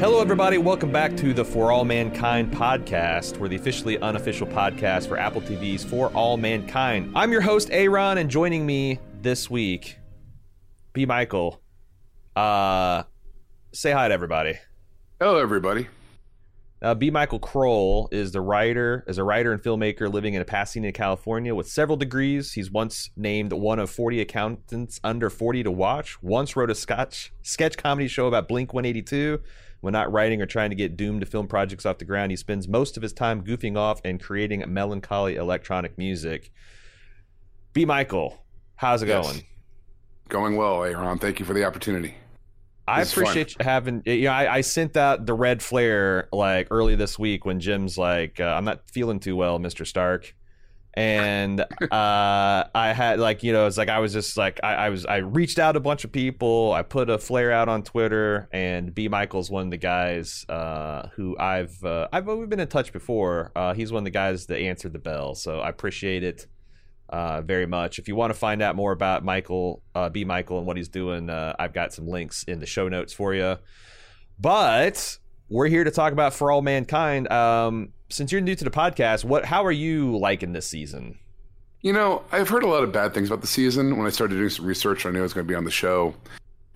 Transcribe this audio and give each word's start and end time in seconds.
Hello, 0.00 0.22
everybody. 0.22 0.56
Welcome 0.56 0.90
back 0.90 1.14
to 1.18 1.34
the 1.34 1.44
For 1.44 1.70
All 1.70 1.84
Mankind 1.84 2.50
podcast. 2.50 3.36
We're 3.36 3.48
the 3.48 3.56
officially 3.56 3.98
unofficial 3.98 4.46
podcast 4.46 5.06
for 5.06 5.18
Apple 5.18 5.42
TV's 5.42 5.84
For 5.84 6.08
All 6.12 6.38
Mankind. 6.38 7.12
I'm 7.14 7.30
your 7.30 7.42
host, 7.42 7.68
Aaron, 7.70 8.16
and 8.16 8.30
joining 8.30 8.64
me 8.64 8.98
this 9.20 9.50
week, 9.50 9.98
B. 10.94 11.04
Michael. 11.04 11.60
Uh, 12.34 13.02
say 13.74 13.92
hi 13.92 14.08
to 14.08 14.14
everybody. 14.14 14.54
Hello, 15.20 15.36
everybody. 15.36 15.86
Uh, 16.80 16.94
B. 16.94 17.10
Michael 17.10 17.38
Krol 17.38 18.10
is 18.10 18.32
the 18.32 18.40
writer, 18.40 19.04
is 19.06 19.18
a 19.18 19.22
writer 19.22 19.52
and 19.52 19.62
filmmaker 19.62 20.10
living 20.10 20.32
in 20.32 20.42
Pasadena, 20.46 20.92
California, 20.92 21.54
with 21.54 21.68
several 21.68 21.98
degrees. 21.98 22.54
He's 22.54 22.70
once 22.70 23.10
named 23.18 23.52
one 23.52 23.78
of 23.78 23.90
40 23.90 24.22
accountants 24.22 24.98
under 25.04 25.28
40 25.28 25.64
to 25.64 25.70
watch. 25.70 26.22
Once 26.22 26.56
wrote 26.56 26.70
a 26.70 26.74
sketch 26.74 27.34
sketch 27.42 27.76
comedy 27.76 28.08
show 28.08 28.28
about 28.28 28.48
Blink 28.48 28.72
182. 28.72 29.40
When 29.80 29.92
not 29.92 30.12
writing 30.12 30.42
or 30.42 30.46
trying 30.46 30.70
to 30.70 30.76
get 30.76 30.96
doomed 30.96 31.20
to 31.20 31.26
film 31.26 31.46
projects 31.46 31.86
off 31.86 31.98
the 31.98 32.04
ground, 32.04 32.32
he 32.32 32.36
spends 32.36 32.68
most 32.68 32.96
of 32.96 33.02
his 33.02 33.12
time 33.12 33.42
goofing 33.42 33.76
off 33.76 34.00
and 34.04 34.22
creating 34.22 34.62
melancholy 34.68 35.36
electronic 35.36 35.96
music. 35.96 36.52
B. 37.72 37.84
Michael, 37.84 38.44
how's 38.76 39.02
it 39.02 39.08
Yes. 39.08 39.26
going? 39.26 39.44
Going 40.28 40.56
well, 40.56 40.84
Aaron. 40.84 41.18
Thank 41.18 41.40
you 41.40 41.46
for 41.46 41.54
the 41.54 41.64
opportunity. 41.64 42.14
I 42.86 43.00
This 43.00 43.12
appreciate 43.12 43.50
you 43.52 43.64
having. 43.64 44.02
You 44.04 44.24
know, 44.24 44.32
I, 44.32 44.56
I 44.56 44.60
sent 44.62 44.96
out 44.96 45.24
the 45.24 45.34
red 45.34 45.62
flare 45.62 46.28
like 46.32 46.68
early 46.70 46.96
this 46.96 47.18
week 47.18 47.44
when 47.44 47.60
Jim's 47.60 47.96
like, 47.96 48.40
uh, 48.40 48.44
"I'm 48.44 48.64
not 48.64 48.90
feeling 48.90 49.20
too 49.20 49.36
well, 49.36 49.58
Mister 49.60 49.84
Stark," 49.84 50.34
and 50.94 51.60
uh, 51.60 51.64
I 52.74 52.92
had 52.94 53.20
like, 53.20 53.42
you 53.42 53.52
know, 53.52 53.66
it's 53.66 53.76
like 53.76 53.88
I 53.88 54.00
was 54.00 54.12
just 54.12 54.36
like, 54.36 54.58
I, 54.62 54.74
I 54.74 54.88
was, 54.88 55.06
I 55.06 55.18
reached 55.18 55.58
out 55.58 55.76
a 55.76 55.80
bunch 55.80 56.04
of 56.04 56.10
people. 56.10 56.72
I 56.72 56.82
put 56.82 57.08
a 57.08 57.18
flare 57.18 57.52
out 57.52 57.68
on 57.68 57.82
Twitter, 57.82 58.48
and 58.52 58.94
B. 58.94 59.08
Michael's 59.08 59.50
one 59.50 59.66
of 59.66 59.70
the 59.70 59.76
guys 59.76 60.44
uh, 60.48 61.08
who 61.14 61.38
I've, 61.38 61.82
uh, 61.84 62.08
I've 62.12 62.26
we've 62.26 62.48
been 62.48 62.60
in 62.60 62.68
touch 62.68 62.92
before. 62.92 63.52
Uh, 63.54 63.72
he's 63.74 63.92
one 63.92 64.00
of 64.00 64.04
the 64.04 64.10
guys 64.10 64.46
that 64.46 64.58
answered 64.58 64.92
the 64.92 64.98
bell, 64.98 65.34
so 65.34 65.60
I 65.60 65.68
appreciate 65.68 66.24
it 66.24 66.46
uh, 67.08 67.40
very 67.42 67.66
much. 67.66 67.98
If 67.98 68.08
you 68.08 68.16
want 68.16 68.32
to 68.32 68.38
find 68.38 68.60
out 68.60 68.74
more 68.74 68.92
about 68.92 69.24
Michael, 69.24 69.82
uh, 69.94 70.08
B. 70.08 70.24
Michael, 70.24 70.58
and 70.58 70.66
what 70.66 70.76
he's 70.76 70.88
doing, 70.88 71.30
I've 71.30 71.72
got 71.72 71.92
some 71.92 72.08
links 72.08 72.42
in 72.44 72.58
the 72.58 72.66
show 72.66 72.88
notes 72.88 73.12
for 73.12 73.34
you. 73.34 73.58
But 74.40 75.18
we're 75.50 75.66
here 75.66 75.84
to 75.84 75.90
talk 75.90 76.12
about 76.12 76.32
For 76.32 76.50
All 76.50 76.62
Mankind. 76.62 77.30
Um, 77.30 77.92
since 78.08 78.32
you're 78.32 78.40
new 78.40 78.54
to 78.54 78.64
the 78.64 78.70
podcast, 78.70 79.24
what 79.24 79.44
how 79.44 79.66
are 79.66 79.72
you 79.72 80.16
liking 80.16 80.52
this 80.52 80.66
season? 80.66 81.18
You 81.82 81.92
know, 81.92 82.22
I've 82.32 82.48
heard 82.48 82.62
a 82.62 82.68
lot 82.68 82.82
of 82.82 82.92
bad 82.92 83.12
things 83.12 83.28
about 83.28 83.40
the 83.40 83.46
season. 83.46 83.96
When 83.96 84.06
I 84.06 84.10
started 84.10 84.36
doing 84.36 84.50
some 84.50 84.66
research, 84.66 85.04
I 85.04 85.10
knew 85.10 85.18
I 85.18 85.22
was 85.22 85.32
going 85.32 85.46
to 85.46 85.50
be 85.50 85.56
on 85.56 85.64
the 85.64 85.70
show. 85.70 86.14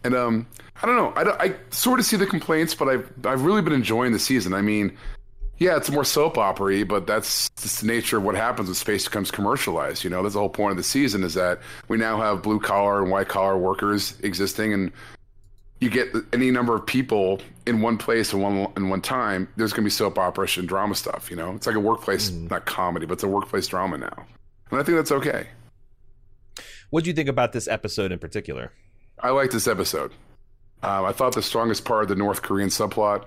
And 0.02 0.14
um, 0.14 0.46
I 0.82 0.86
don't 0.86 0.96
know. 0.96 1.12
I, 1.16 1.44
I 1.44 1.54
sort 1.70 2.00
of 2.00 2.06
see 2.06 2.16
the 2.16 2.26
complaints, 2.26 2.74
but 2.74 2.88
I've 2.88 3.10
I've 3.24 3.42
really 3.42 3.62
been 3.62 3.72
enjoying 3.72 4.12
the 4.12 4.18
season. 4.18 4.52
I 4.52 4.60
mean, 4.60 4.96
yeah, 5.58 5.76
it's 5.76 5.90
more 5.90 6.04
soap 6.04 6.36
opera 6.36 6.84
but 6.84 7.06
that's 7.06 7.48
just 7.50 7.80
the 7.80 7.86
nature 7.86 8.18
of 8.18 8.24
what 8.24 8.34
happens 8.34 8.68
when 8.68 8.74
space 8.74 9.04
becomes 9.04 9.30
commercialized. 9.30 10.02
You 10.02 10.10
know, 10.10 10.22
that's 10.22 10.34
the 10.34 10.40
whole 10.40 10.48
point 10.48 10.72
of 10.72 10.76
the 10.76 10.82
season 10.82 11.22
is 11.22 11.34
that 11.34 11.60
we 11.88 11.96
now 11.96 12.20
have 12.20 12.42
blue 12.42 12.58
collar 12.58 13.02
and 13.02 13.10
white 13.10 13.28
collar 13.28 13.56
workers 13.56 14.18
existing, 14.22 14.74
and 14.74 14.92
you 15.84 15.90
get 15.90 16.08
any 16.32 16.50
number 16.50 16.74
of 16.74 16.86
people 16.86 17.40
in 17.66 17.80
one 17.82 17.98
place 17.98 18.32
and 18.32 18.42
one 18.42 18.72
in 18.76 18.88
one 18.88 19.00
time. 19.02 19.46
There's 19.56 19.72
going 19.72 19.82
to 19.82 19.86
be 19.86 19.90
soap 19.90 20.18
opera 20.18 20.48
and 20.56 20.66
drama 20.66 20.94
stuff. 20.94 21.30
You 21.30 21.36
know, 21.36 21.54
it's 21.54 21.66
like 21.66 21.76
a 21.76 21.80
workplace, 21.80 22.30
not 22.30 22.64
comedy, 22.66 23.06
but 23.06 23.14
it's 23.14 23.22
a 23.22 23.28
workplace 23.28 23.66
drama 23.68 23.98
now, 23.98 24.26
and 24.70 24.80
I 24.80 24.82
think 24.82 24.96
that's 24.96 25.12
okay. 25.12 25.46
What 26.90 27.04
do 27.04 27.10
you 27.10 27.14
think 27.14 27.28
about 27.28 27.52
this 27.52 27.68
episode 27.68 28.12
in 28.12 28.18
particular? 28.18 28.72
I 29.20 29.30
like 29.30 29.50
this 29.50 29.66
episode. 29.66 30.12
Um, 30.82 31.04
I 31.04 31.12
thought 31.12 31.34
the 31.34 31.42
strongest 31.42 31.84
part 31.84 32.02
of 32.02 32.08
the 32.08 32.14
North 32.14 32.42
Korean 32.42 32.68
subplot, 32.68 33.24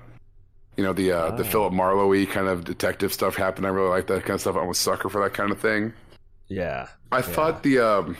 you 0.77 0.83
know, 0.83 0.93
the 0.93 1.11
uh, 1.11 1.31
the 1.31 1.43
Oh. 1.43 1.47
Philip 1.47 1.73
Marlowe 1.73 2.25
kind 2.27 2.47
of 2.47 2.63
detective 2.63 3.13
stuff 3.13 3.35
happened. 3.35 3.65
I 3.65 3.69
really 3.69 3.89
like 3.89 4.07
that 4.07 4.21
kind 4.21 4.35
of 4.35 4.41
stuff. 4.41 4.55
I'm 4.55 4.69
a 4.69 4.73
sucker 4.73 5.09
for 5.09 5.21
that 5.23 5.33
kind 5.33 5.51
of 5.51 5.59
thing. 5.59 5.93
Yeah, 6.47 6.87
I 7.11 7.21
thought 7.21 7.63
the, 7.63 7.79
um, 7.79 8.17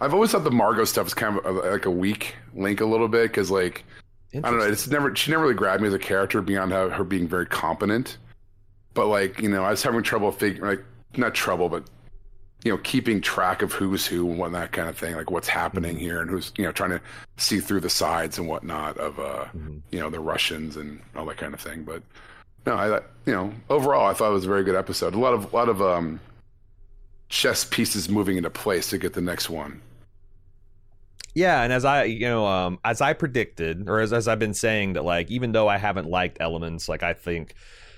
I've 0.00 0.14
always 0.14 0.32
thought 0.32 0.44
the 0.44 0.50
Margot 0.50 0.84
stuff 0.84 1.06
is 1.08 1.14
kind 1.14 1.38
of 1.38 1.56
like 1.56 1.84
a 1.86 1.90
weak 1.90 2.34
link 2.54 2.80
a 2.80 2.86
little 2.86 3.08
bit 3.08 3.24
because 3.24 3.50
like 3.50 3.84
I 4.34 4.40
don't 4.40 4.58
know, 4.58 4.64
it's 4.66 4.88
never 4.88 5.14
she 5.14 5.30
never 5.30 5.42
really 5.42 5.54
grabbed 5.54 5.82
me 5.82 5.88
as 5.88 5.94
a 5.94 5.98
character 5.98 6.40
beyond 6.40 6.72
how, 6.72 6.88
her 6.88 7.04
being 7.04 7.28
very 7.28 7.46
competent. 7.46 8.16
But 8.94 9.06
like 9.06 9.40
you 9.40 9.48
know, 9.48 9.64
I 9.64 9.70
was 9.70 9.82
having 9.82 10.02
trouble 10.02 10.32
figuring 10.32 10.78
like 10.78 10.84
not 11.16 11.34
trouble, 11.34 11.68
but 11.68 11.84
you 12.64 12.70
know, 12.70 12.78
keeping 12.78 13.20
track 13.20 13.62
of 13.62 13.72
who's 13.72 14.06
who 14.06 14.28
and 14.30 14.38
what 14.38 14.52
that 14.52 14.72
kind 14.72 14.88
of 14.88 14.96
thing, 14.96 15.16
like 15.16 15.30
what's 15.30 15.48
happening 15.48 15.96
here 15.98 16.20
and 16.20 16.30
who's 16.30 16.52
you 16.56 16.64
know 16.64 16.72
trying 16.72 16.90
to 16.90 17.00
see 17.36 17.58
through 17.60 17.80
the 17.80 17.90
sides 17.90 18.38
and 18.38 18.46
whatnot 18.48 18.96
of 18.98 19.18
uh 19.18 19.46
you 19.90 19.98
know 20.00 20.10
the 20.10 20.20
Russians 20.20 20.76
and 20.76 21.00
all 21.16 21.26
that 21.26 21.36
kind 21.36 21.52
of 21.54 21.60
thing. 21.60 21.82
But 21.82 22.02
no, 22.66 22.76
I 22.76 22.88
thought- 22.88 23.06
you 23.26 23.32
know 23.32 23.52
overall 23.68 24.06
I 24.08 24.14
thought 24.14 24.30
it 24.30 24.34
was 24.34 24.44
a 24.44 24.48
very 24.48 24.64
good 24.64 24.76
episode. 24.76 25.14
A 25.14 25.18
lot 25.18 25.34
of 25.34 25.52
a 25.52 25.56
lot 25.56 25.68
of 25.68 25.82
um 25.82 26.20
chess 27.28 27.64
pieces 27.64 28.08
moving 28.08 28.36
into 28.36 28.50
place 28.50 28.90
to 28.90 28.98
get 28.98 29.12
the 29.12 29.20
next 29.20 29.50
one. 29.50 29.80
Yeah, 31.34 31.62
and 31.62 31.72
as 31.72 31.84
I 31.84 32.04
you 32.04 32.20
know, 32.20 32.46
um, 32.46 32.78
as 32.84 33.00
I 33.00 33.12
predicted, 33.12 33.88
or 33.88 34.00
as, 34.00 34.12
as 34.12 34.26
I've 34.28 34.38
been 34.38 34.54
saying 34.54 34.94
that 34.94 35.04
like 35.04 35.30
even 35.30 35.52
though 35.52 35.68
I 35.68 35.78
haven't 35.78 36.08
liked 36.08 36.38
elements, 36.40 36.88
like 36.88 37.02
I 37.02 37.14
think 37.14 37.54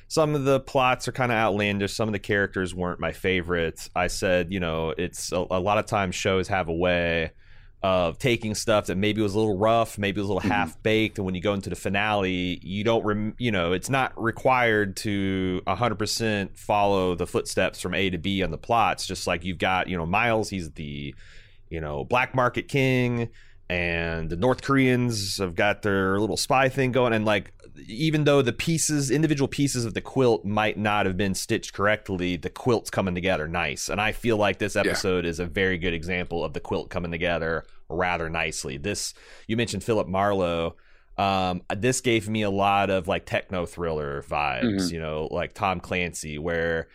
some 0.08 0.34
of 0.34 0.44
the 0.44 0.60
plots 0.60 1.08
are 1.08 1.12
kind 1.12 1.32
of 1.32 1.38
outlandish, 1.38 1.94
some 1.94 2.08
of 2.08 2.12
the 2.12 2.18
characters 2.18 2.74
weren't 2.74 3.00
my 3.00 3.12
favorites. 3.12 3.88
I 3.96 4.08
said, 4.08 4.52
you 4.52 4.60
know, 4.60 4.90
it's 4.90 5.32
a, 5.32 5.38
a 5.50 5.60
lot 5.60 5.78
of 5.78 5.86
times 5.86 6.14
shows 6.14 6.48
have 6.48 6.68
a 6.68 6.74
way 6.74 7.30
of 7.82 8.18
taking 8.18 8.54
stuff 8.54 8.86
that 8.86 8.96
maybe 8.96 9.22
was 9.22 9.34
a 9.34 9.38
little 9.38 9.56
rough, 9.56 9.98
maybe 9.98 10.20
was 10.20 10.28
a 10.28 10.32
little 10.34 10.50
half 10.50 10.80
baked, 10.82 11.18
and 11.18 11.24
when 11.24 11.34
you 11.34 11.40
go 11.40 11.54
into 11.54 11.70
the 11.70 11.76
finale, 11.76 12.60
you 12.62 12.84
don't, 12.84 13.04
rem- 13.04 13.34
you 13.38 13.50
know, 13.50 13.72
it's 13.72 13.88
not 13.90 14.12
required 14.20 14.96
to 14.96 15.62
100% 15.66 16.58
follow 16.58 17.14
the 17.14 17.26
footsteps 17.26 17.80
from 17.80 17.94
A 17.94 18.10
to 18.10 18.18
B 18.18 18.42
on 18.42 18.50
the 18.50 18.58
plots. 18.58 19.06
Just 19.06 19.26
like 19.26 19.44
you've 19.44 19.58
got, 19.58 19.88
you 19.88 19.96
know, 19.96 20.06
Miles, 20.06 20.50
he's 20.50 20.70
the 20.72 21.14
you 21.72 21.80
know, 21.80 22.04
black 22.04 22.34
market 22.34 22.68
king, 22.68 23.28
and 23.70 24.28
the 24.28 24.36
North 24.36 24.60
Koreans 24.62 25.38
have 25.38 25.54
got 25.54 25.80
their 25.82 26.20
little 26.20 26.36
spy 26.36 26.68
thing 26.68 26.92
going. 26.92 27.14
And 27.14 27.24
like, 27.24 27.52
even 27.88 28.24
though 28.24 28.42
the 28.42 28.52
pieces, 28.52 29.10
individual 29.10 29.48
pieces 29.48 29.86
of 29.86 29.94
the 29.94 30.02
quilt 30.02 30.44
might 30.44 30.76
not 30.76 31.06
have 31.06 31.16
been 31.16 31.34
stitched 31.34 31.72
correctly, 31.72 32.36
the 32.36 32.50
quilt's 32.50 32.90
coming 32.90 33.14
together 33.14 33.48
nice. 33.48 33.88
And 33.88 33.98
I 34.00 34.12
feel 34.12 34.36
like 34.36 34.58
this 34.58 34.76
episode 34.76 35.24
is 35.24 35.40
a 35.40 35.46
very 35.46 35.78
good 35.78 35.94
example 35.94 36.44
of 36.44 36.52
the 36.52 36.60
quilt 36.60 36.90
coming 36.90 37.10
together 37.10 37.64
rather 37.88 38.28
nicely. 38.28 38.76
This, 38.76 39.14
you 39.46 39.56
mentioned 39.56 39.82
Philip 39.82 40.06
Marlowe. 40.08 40.76
Um, 41.16 41.62
this 41.74 42.02
gave 42.02 42.28
me 42.28 42.42
a 42.42 42.50
lot 42.50 42.90
of 42.90 43.08
like 43.08 43.24
techno 43.24 43.64
thriller 43.64 44.22
vibes, 44.22 44.82
Mhm. 44.88 44.92
you 44.92 45.00
know, 45.00 45.28
like 45.30 45.54
Tom 45.54 45.80
Clancy, 45.80 46.36
where 46.38 46.88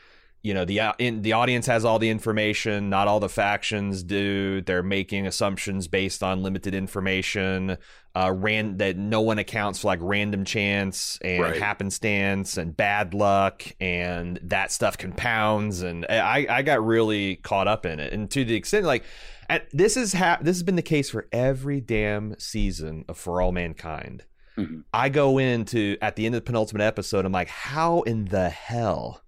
you 0.47 0.53
know 0.53 0.65
the 0.65 0.79
in, 0.99 1.21
the 1.21 1.33
audience 1.33 1.65
has 1.67 1.83
all 1.85 1.99
the 1.99 2.09
information 2.09 2.89
not 2.89 3.07
all 3.09 3.19
the 3.19 3.29
factions 3.45 4.03
do 4.03 4.61
they're 4.61 4.83
making 4.99 5.27
assumptions 5.27 5.87
based 5.87 6.21
on 6.23 6.41
limited 6.47 6.73
information 6.73 7.77
uh 8.15 8.31
ran 8.35 8.77
that 8.77 8.95
no 8.97 9.21
one 9.21 9.39
accounts 9.39 9.79
for 9.81 9.87
like 9.87 9.99
random 10.01 10.43
chance 10.45 11.19
and 11.23 11.41
Right. 11.43 11.57
happenstance 11.59 12.57
and 12.57 12.75
bad 12.75 13.13
luck 13.13 13.63
and 13.81 14.39
that 14.43 14.71
stuff 14.71 14.97
compounds 14.97 15.81
and 15.81 16.05
i 16.09 16.45
i 16.49 16.61
got 16.61 16.85
really 16.85 17.35
caught 17.37 17.67
up 17.67 17.85
in 17.85 17.99
it 17.99 18.13
and 18.13 18.29
to 18.31 18.45
the 18.45 18.55
extent 18.55 18.85
like 18.85 19.03
and 19.49 19.63
this 19.71 19.95
is 19.97 20.13
ha- 20.13 20.39
this 20.41 20.55
has 20.57 20.63
been 20.63 20.75
the 20.75 20.81
case 20.81 21.09
for 21.09 21.27
every 21.31 21.79
damn 21.81 22.37
season 22.39 23.03
of 23.09 23.17
for 23.17 23.41
all 23.41 23.51
mankind 23.51 24.23
Mhm. 24.57 24.85
I 24.91 25.09
go 25.09 25.37
into 25.37 25.97
at 26.01 26.15
the 26.15 26.25
end 26.25 26.33
of 26.33 26.41
the 26.41 26.45
penultimate 26.45 26.81
episode, 26.81 27.25
I'm 27.25 27.31
like, 27.31 27.47
how 27.47 28.01
in 28.01 28.25
the 28.25 28.49
hell 28.49 29.21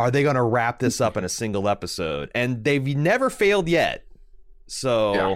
are 0.00 0.10
they 0.10 0.22
going 0.22 0.36
to 0.36 0.42
wrap 0.42 0.78
this 0.78 1.00
up 1.00 1.16
in 1.16 1.24
a 1.24 1.28
single 1.28 1.68
episode? 1.68 2.30
And 2.34 2.64
they've 2.64 2.84
never 2.96 3.28
failed 3.30 3.68
yet. 3.68 4.04
So 4.66 5.14
Yeah. 5.14 5.34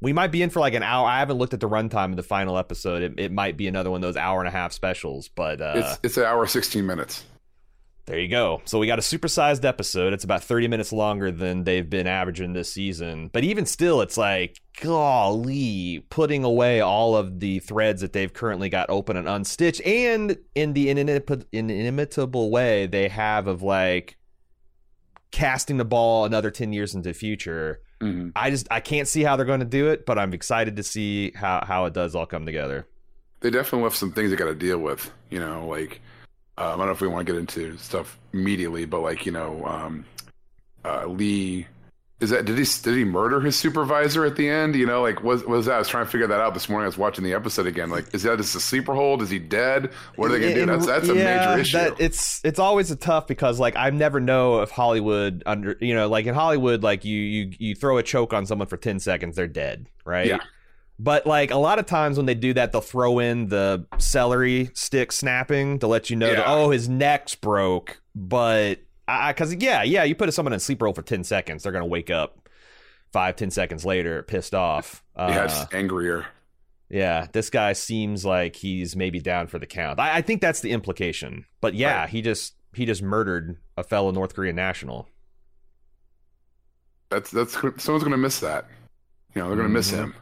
we 0.00 0.12
might 0.12 0.30
be 0.32 0.42
in 0.42 0.50
for 0.50 0.60
like 0.60 0.74
an 0.74 0.82
hour. 0.82 1.06
I 1.08 1.18
haven't 1.20 1.38
looked 1.38 1.54
at 1.54 1.60
the 1.60 1.68
runtime 1.68 2.10
of 2.10 2.16
the 2.16 2.22
final 2.22 2.58
episode. 2.58 3.02
It, 3.02 3.14
it 3.18 3.32
might 3.32 3.56
be 3.56 3.66
another 3.66 3.90
one 3.90 3.98
of 3.98 4.02
those 4.02 4.16
hour 4.16 4.40
and 4.40 4.48
a 4.48 4.50
half 4.50 4.72
specials, 4.72 5.28
but 5.28 5.60
uh, 5.60 5.72
It's 5.76 5.98
it's 6.02 6.16
an 6.18 6.24
hour 6.24 6.46
sixteen 6.46 6.86
minutes. 6.86 7.24
There 8.06 8.18
you 8.18 8.28
go. 8.28 8.60
So 8.66 8.78
we 8.78 8.86
got 8.86 8.98
a 8.98 9.02
supersized 9.02 9.64
episode. 9.64 10.12
It's 10.12 10.24
about 10.24 10.44
30 10.44 10.68
minutes 10.68 10.92
longer 10.92 11.30
than 11.30 11.64
they've 11.64 11.88
been 11.88 12.06
averaging 12.06 12.52
this 12.52 12.70
season. 12.70 13.30
But 13.32 13.44
even 13.44 13.64
still, 13.64 14.02
it's 14.02 14.18
like, 14.18 14.60
golly, 14.82 16.04
putting 16.10 16.44
away 16.44 16.80
all 16.80 17.16
of 17.16 17.40
the 17.40 17.60
threads 17.60 18.02
that 18.02 18.12
they've 18.12 18.32
currently 18.32 18.68
got 18.68 18.90
open 18.90 19.16
and 19.16 19.26
unstitched. 19.26 19.86
And 19.86 20.36
in 20.54 20.74
the 20.74 20.90
inimitable 20.90 22.50
way 22.50 22.86
they 22.86 23.08
have 23.08 23.46
of 23.46 23.62
like 23.62 24.18
casting 25.30 25.78
the 25.78 25.84
ball 25.86 26.26
another 26.26 26.50
10 26.50 26.74
years 26.74 26.94
into 26.94 27.08
the 27.08 27.14
future. 27.14 27.80
Mm-hmm. 28.00 28.30
I 28.36 28.50
just, 28.50 28.68
I 28.70 28.80
can't 28.80 29.08
see 29.08 29.22
how 29.22 29.36
they're 29.36 29.46
going 29.46 29.60
to 29.60 29.66
do 29.66 29.88
it, 29.88 30.04
but 30.04 30.18
I'm 30.18 30.34
excited 30.34 30.76
to 30.76 30.82
see 30.82 31.32
how, 31.34 31.64
how 31.66 31.86
it 31.86 31.94
does 31.94 32.14
all 32.14 32.26
come 32.26 32.44
together. 32.44 32.86
They 33.40 33.48
definitely 33.50 33.84
left 33.84 33.96
some 33.96 34.12
things 34.12 34.30
they 34.30 34.36
got 34.36 34.44
to 34.44 34.54
deal 34.54 34.78
with, 34.78 35.10
you 35.30 35.40
know, 35.40 35.66
like 35.66 36.02
um, 36.56 36.66
I 36.66 36.76
don't 36.76 36.86
know 36.86 36.92
if 36.92 37.00
we 37.00 37.08
want 37.08 37.26
to 37.26 37.32
get 37.32 37.38
into 37.38 37.76
stuff 37.78 38.18
immediately, 38.32 38.84
but 38.84 39.00
like 39.00 39.26
you 39.26 39.32
know, 39.32 39.64
um, 39.64 40.04
uh, 40.84 41.06
Lee 41.06 41.66
is 42.20 42.30
that 42.30 42.44
did 42.44 42.56
he 42.56 42.64
did 42.82 42.96
he 42.96 43.04
murder 43.04 43.40
his 43.40 43.56
supervisor 43.56 44.24
at 44.24 44.36
the 44.36 44.48
end? 44.48 44.76
You 44.76 44.86
know, 44.86 45.02
like 45.02 45.22
was 45.22 45.44
was 45.44 45.66
that? 45.66 45.74
I 45.74 45.78
was 45.78 45.88
trying 45.88 46.04
to 46.04 46.10
figure 46.10 46.28
that 46.28 46.40
out 46.40 46.54
this 46.54 46.68
morning. 46.68 46.84
I 46.84 46.86
was 46.86 46.96
watching 46.96 47.24
the 47.24 47.34
episode 47.34 47.66
again. 47.66 47.90
Like, 47.90 48.14
is 48.14 48.22
that 48.22 48.38
just 48.38 48.54
a 48.54 48.60
sleeper 48.60 48.94
hold? 48.94 49.20
Is 49.20 49.30
he 49.30 49.40
dead? 49.40 49.90
What 50.14 50.30
are 50.30 50.38
they 50.38 50.40
gonna 50.40 50.54
do? 50.54 50.66
That's 50.66 50.86
that's 50.86 51.08
a 51.08 51.14
yeah, 51.14 51.46
major 51.46 51.60
issue. 51.60 51.76
That, 51.76 52.00
it's 52.00 52.40
it's 52.44 52.60
always 52.60 52.92
a 52.92 52.96
tough 52.96 53.26
because 53.26 53.58
like 53.58 53.74
I 53.76 53.90
never 53.90 54.20
know 54.20 54.62
if 54.62 54.70
Hollywood 54.70 55.42
under 55.44 55.76
you 55.80 55.94
know 55.94 56.08
like 56.08 56.26
in 56.26 56.34
Hollywood 56.34 56.82
like 56.82 57.04
you 57.04 57.18
you 57.18 57.52
you 57.58 57.74
throw 57.74 57.98
a 57.98 58.02
choke 58.02 58.32
on 58.32 58.46
someone 58.46 58.68
for 58.68 58.76
ten 58.76 59.00
seconds 59.00 59.36
they're 59.36 59.48
dead 59.48 59.86
right 60.04 60.26
yeah 60.26 60.38
but 60.98 61.26
like 61.26 61.50
a 61.50 61.56
lot 61.56 61.78
of 61.78 61.86
times 61.86 62.16
when 62.16 62.26
they 62.26 62.34
do 62.34 62.52
that, 62.54 62.72
they'll 62.72 62.80
throw 62.80 63.18
in 63.18 63.48
the 63.48 63.86
celery 63.98 64.70
stick 64.74 65.12
snapping 65.12 65.78
to 65.80 65.86
let 65.86 66.10
you 66.10 66.16
know 66.16 66.28
yeah. 66.28 66.36
that 66.36 66.46
oh 66.46 66.70
his 66.70 66.88
neck's 66.88 67.34
broke. 67.34 68.00
But 68.14 68.80
I 69.08 69.32
because 69.32 69.54
yeah 69.54 69.82
yeah 69.82 70.04
you 70.04 70.14
put 70.14 70.32
someone 70.32 70.52
in 70.52 70.60
sleep 70.60 70.80
roll 70.82 70.92
for 70.92 71.02
ten 71.02 71.24
seconds, 71.24 71.62
they're 71.62 71.72
gonna 71.72 71.86
wake 71.86 72.10
up 72.10 72.48
five 73.12 73.36
ten 73.36 73.50
seconds 73.50 73.84
later 73.84 74.22
pissed 74.22 74.54
off. 74.54 75.02
Yeah, 75.16 75.48
uh, 75.50 75.66
angrier. 75.72 76.26
Yeah, 76.90 77.26
this 77.32 77.50
guy 77.50 77.72
seems 77.72 78.24
like 78.24 78.54
he's 78.56 78.94
maybe 78.94 79.18
down 79.18 79.48
for 79.48 79.58
the 79.58 79.66
count. 79.66 79.98
I, 79.98 80.18
I 80.18 80.22
think 80.22 80.40
that's 80.40 80.60
the 80.60 80.70
implication. 80.70 81.44
But 81.60 81.74
yeah, 81.74 82.00
right. 82.00 82.08
he 82.08 82.22
just 82.22 82.54
he 82.72 82.86
just 82.86 83.02
murdered 83.02 83.56
a 83.76 83.82
fellow 83.82 84.10
North 84.10 84.34
Korean 84.34 84.54
national. 84.54 85.08
That's 87.10 87.30
that's 87.30 87.52
someone's 87.52 88.04
gonna 88.04 88.16
miss 88.16 88.40
that. 88.40 88.66
You 89.34 89.42
know, 89.42 89.48
they're 89.48 89.56
gonna 89.56 89.68
mm-hmm. 89.68 89.74
miss 89.74 89.90
him. 89.90 90.14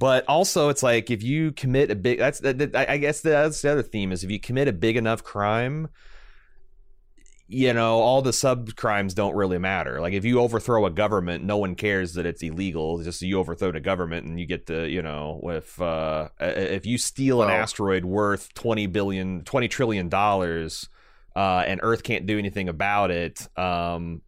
But 0.00 0.24
also, 0.28 0.70
it's 0.70 0.82
like 0.82 1.10
if 1.10 1.22
you 1.22 1.52
commit 1.52 1.90
a 1.90 1.94
big 1.94 2.18
that's 2.18 2.40
that, 2.40 2.74
I 2.74 2.96
guess 2.96 3.20
that's 3.20 3.60
the 3.60 3.72
other 3.72 3.82
theme 3.82 4.12
is 4.12 4.24
if 4.24 4.30
you 4.30 4.40
commit 4.40 4.66
a 4.66 4.72
big 4.72 4.96
enough 4.96 5.22
crime, 5.22 5.90
you 7.48 7.74
know, 7.74 7.98
all 7.98 8.22
the 8.22 8.32
sub 8.32 8.74
crimes 8.76 9.12
don't 9.12 9.34
really 9.34 9.58
matter. 9.58 10.00
Like 10.00 10.14
if 10.14 10.24
you 10.24 10.40
overthrow 10.40 10.86
a 10.86 10.90
government, 10.90 11.44
no 11.44 11.58
one 11.58 11.74
cares 11.74 12.14
that 12.14 12.24
it's 12.24 12.42
illegal. 12.42 12.96
It's 12.96 13.04
just 13.04 13.20
you 13.20 13.38
overthrow 13.38 13.72
the 13.72 13.80
government 13.80 14.26
and 14.26 14.40
you 14.40 14.46
get 14.46 14.64
the, 14.64 14.88
you 14.88 15.02
know, 15.02 15.38
if 15.44 15.78
uh 15.78 16.30
if 16.40 16.86
you 16.86 16.96
steal 16.96 17.42
an 17.42 17.50
asteroid 17.50 18.06
worth 18.06 18.54
20 18.54 18.86
billion 18.86 19.44
20 19.44 19.68
trillion 19.68 20.08
dollars 20.08 20.88
uh 21.36 21.62
and 21.66 21.78
Earth 21.82 22.04
can't 22.04 22.24
do 22.24 22.38
anything 22.38 22.70
about 22.70 23.10
it, 23.10 23.46
um 23.58 24.22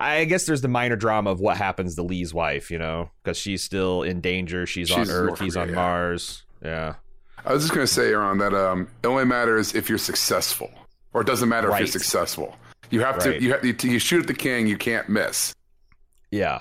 I 0.00 0.24
guess 0.24 0.46
there's 0.46 0.62
the 0.62 0.68
minor 0.68 0.96
drama 0.96 1.30
of 1.30 1.40
what 1.40 1.56
happens 1.56 1.94
to 1.96 2.02
Lee's 2.02 2.32
wife, 2.32 2.70
you 2.70 2.78
know, 2.78 3.10
because 3.22 3.36
she's 3.36 3.62
still 3.62 4.02
in 4.02 4.20
danger. 4.20 4.66
She's, 4.66 4.88
she's 4.88 4.96
on 4.96 5.10
Earth, 5.10 5.26
North 5.26 5.40
he's 5.40 5.56
on 5.56 5.68
yeah. 5.68 5.74
Mars. 5.74 6.42
Yeah. 6.64 6.94
I 7.44 7.52
was 7.52 7.62
just 7.62 7.74
gonna 7.74 7.86
say, 7.86 8.10
Aaron, 8.10 8.38
that 8.38 8.54
um, 8.54 8.88
it 9.02 9.06
only 9.06 9.24
matters 9.24 9.74
if 9.74 9.88
you're 9.88 9.98
successful, 9.98 10.70
or 11.12 11.22
it 11.22 11.26
doesn't 11.26 11.48
matter 11.48 11.68
right. 11.68 11.82
if 11.82 11.88
you're 11.88 11.92
successful. 11.92 12.56
You 12.90 13.00
have 13.00 13.16
right. 13.16 13.38
to 13.38 13.42
you 13.42 13.52
have 13.52 13.62
to, 13.62 13.88
you 13.88 13.98
shoot 13.98 14.20
at 14.20 14.26
the 14.26 14.34
king, 14.34 14.66
you 14.66 14.76
can't 14.76 15.08
miss. 15.08 15.54
Yeah, 16.30 16.60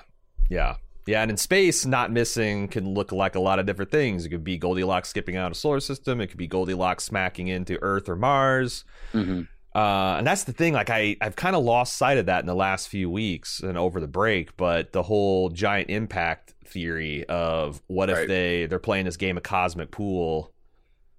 yeah, 0.49 0.75
yeah. 1.05 1.21
And 1.21 1.31
in 1.31 1.37
space, 1.37 1.85
not 1.85 2.11
missing 2.11 2.69
can 2.69 2.93
look 2.93 3.11
like 3.11 3.35
a 3.35 3.39
lot 3.39 3.59
of 3.59 3.65
different 3.65 3.91
things. 3.91 4.25
It 4.25 4.29
could 4.29 4.43
be 4.43 4.57
Goldilocks 4.57 5.09
skipping 5.09 5.35
out 5.35 5.51
of 5.51 5.57
solar 5.57 5.81
system. 5.81 6.21
It 6.21 6.27
could 6.27 6.37
be 6.37 6.47
Goldilocks 6.47 7.03
smacking 7.03 7.47
into 7.47 7.77
Earth 7.81 8.07
or 8.07 8.15
Mars. 8.15 8.85
Mm-hmm. 9.13 9.41
Uh, 9.75 10.15
and 10.17 10.25
that's 10.25 10.45
the 10.45 10.53
thing. 10.53 10.73
Like 10.73 10.89
I, 10.89 11.15
I've 11.21 11.35
kind 11.35 11.55
of 11.55 11.63
lost 11.63 11.97
sight 11.97 12.17
of 12.17 12.25
that 12.25 12.39
in 12.39 12.47
the 12.47 12.55
last 12.55 12.89
few 12.89 13.09
weeks 13.09 13.59
and 13.59 13.77
over 13.77 13.99
the 13.99 14.07
break. 14.07 14.57
But 14.57 14.93
the 14.93 15.03
whole 15.03 15.49
giant 15.49 15.89
impact 15.89 16.55
theory 16.65 17.25
of 17.27 17.81
what 17.87 18.09
right. 18.09 18.21
if 18.21 18.27
they 18.27 18.65
they're 18.65 18.79
playing 18.79 19.05
this 19.05 19.17
game 19.17 19.37
of 19.37 19.43
cosmic 19.43 19.91
pool? 19.91 20.53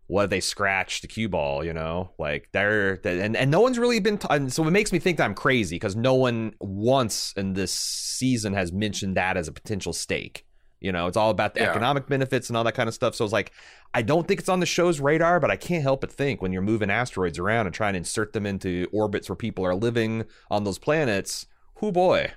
What 0.07 0.25
if 0.25 0.31
they 0.31 0.41
scratch 0.41 1.03
the 1.03 1.07
cue 1.07 1.29
ball? 1.29 1.65
You 1.65 1.73
know, 1.73 2.11
like 2.19 2.49
they're, 2.53 2.97
they're 2.97 3.23
and 3.23 3.37
and 3.37 3.51
no 3.51 3.61
one's 3.61 3.79
really 3.79 4.01
been. 4.01 4.19
T- 4.19 4.49
so 4.49 4.67
it 4.67 4.71
makes 4.71 4.93
me 4.93 4.99
think 4.99 5.19
that 5.19 5.25
I'm 5.25 5.35
crazy 5.35 5.77
because 5.77 5.95
no 5.95 6.15
one 6.15 6.55
once 6.61 7.33
in 7.37 7.53
this 7.53 7.73
season 7.73 8.55
has 8.55 8.73
mentioned 8.73 9.17
that 9.17 9.37
as 9.37 9.47
a 9.47 9.53
potential 9.53 9.93
stake. 9.93 10.47
You 10.81 10.93
know, 10.93 11.07
it's 11.07 11.17
all 11.17 11.31
about 11.31 11.55
the 11.55 11.61
yeah. 11.61 11.71
economic 11.71 12.07
benefits 12.07 12.49
and 12.49 12.57
all 12.57 12.65
that 12.65 12.75
kind 12.75 12.89
of 12.89 12.95
stuff. 12.95 13.15
So 13.15 13.25
it's 13.25 13.33
like, 13.33 13.53
I 13.93 14.03
don't 14.03 14.27
think 14.27 14.41
it's 14.41 14.49
on 14.49 14.61
the 14.61 14.67
show's 14.67 14.99
radar, 14.99 15.39
but 15.39 15.51
I 15.51 15.57
can't 15.57 15.83
help 15.83 16.01
but 16.01 16.11
think 16.11 16.41
when 16.41 16.53
you're 16.53 16.63
moving 16.63 16.91
asteroids 16.91 17.39
around 17.39 17.67
and 17.67 17.75
trying 17.75 17.93
to 17.93 17.99
insert 17.99 18.33
them 18.33 18.47
into 18.47 18.89
orbits 18.93 19.29
where 19.29 19.37
people 19.37 19.65
are 19.67 19.75
living 19.75 20.25
on 20.51 20.65
those 20.65 20.79
planets, 20.79 21.47
who 21.77 21.93
boy. 21.93 22.33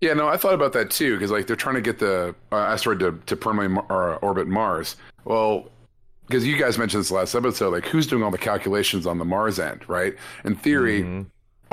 Yeah, 0.00 0.14
no, 0.14 0.26
I 0.26 0.36
thought 0.36 0.54
about 0.54 0.72
that 0.72 0.90
too 0.90 1.14
because 1.14 1.30
like 1.30 1.46
they're 1.46 1.54
trying 1.54 1.76
to 1.76 1.80
get 1.80 2.00
the 2.00 2.34
uh, 2.50 2.56
asteroid 2.56 2.98
to, 3.00 3.20
to 3.26 3.36
permanently 3.36 3.82
mar- 3.88 4.14
uh, 4.14 4.16
orbit 4.16 4.48
Mars. 4.48 4.96
Well, 5.24 5.70
because 6.26 6.44
you 6.44 6.56
guys 6.56 6.78
mentioned 6.78 7.02
this 7.02 7.12
last 7.12 7.36
episode, 7.36 7.72
like 7.72 7.86
who's 7.86 8.08
doing 8.08 8.24
all 8.24 8.32
the 8.32 8.38
calculations 8.38 9.06
on 9.06 9.18
the 9.18 9.24
Mars 9.24 9.60
end, 9.60 9.88
right? 9.88 10.16
In 10.44 10.56
theory, 10.56 11.02
mm-hmm 11.02 11.22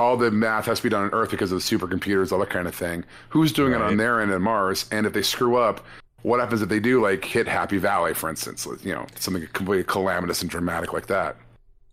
all 0.00 0.16
the 0.16 0.30
math 0.30 0.64
has 0.64 0.78
to 0.78 0.82
be 0.84 0.88
done 0.88 1.04
on 1.04 1.10
Earth 1.12 1.30
because 1.30 1.52
of 1.52 1.58
the 1.58 1.76
supercomputers, 1.76 2.32
all 2.32 2.38
that 2.38 2.50
kind 2.50 2.66
of 2.66 2.74
thing. 2.74 3.04
Who's 3.28 3.52
doing 3.52 3.72
right. 3.72 3.82
it 3.82 3.84
on 3.84 3.96
their 3.98 4.20
end 4.20 4.32
in 4.32 4.42
Mars? 4.42 4.86
And 4.90 5.06
if 5.06 5.12
they 5.12 5.22
screw 5.22 5.56
up, 5.56 5.84
what 6.22 6.40
happens 6.40 6.62
if 6.62 6.68
they 6.68 6.80
do 6.80 7.02
like 7.02 7.24
hit 7.24 7.46
Happy 7.46 7.76
Valley, 7.76 8.14
for 8.14 8.30
instance? 8.30 8.66
You 8.82 8.94
know, 8.94 9.06
something 9.16 9.46
completely 9.52 9.84
calamitous 9.84 10.40
and 10.40 10.50
dramatic 10.50 10.92
like 10.92 11.06
that. 11.08 11.36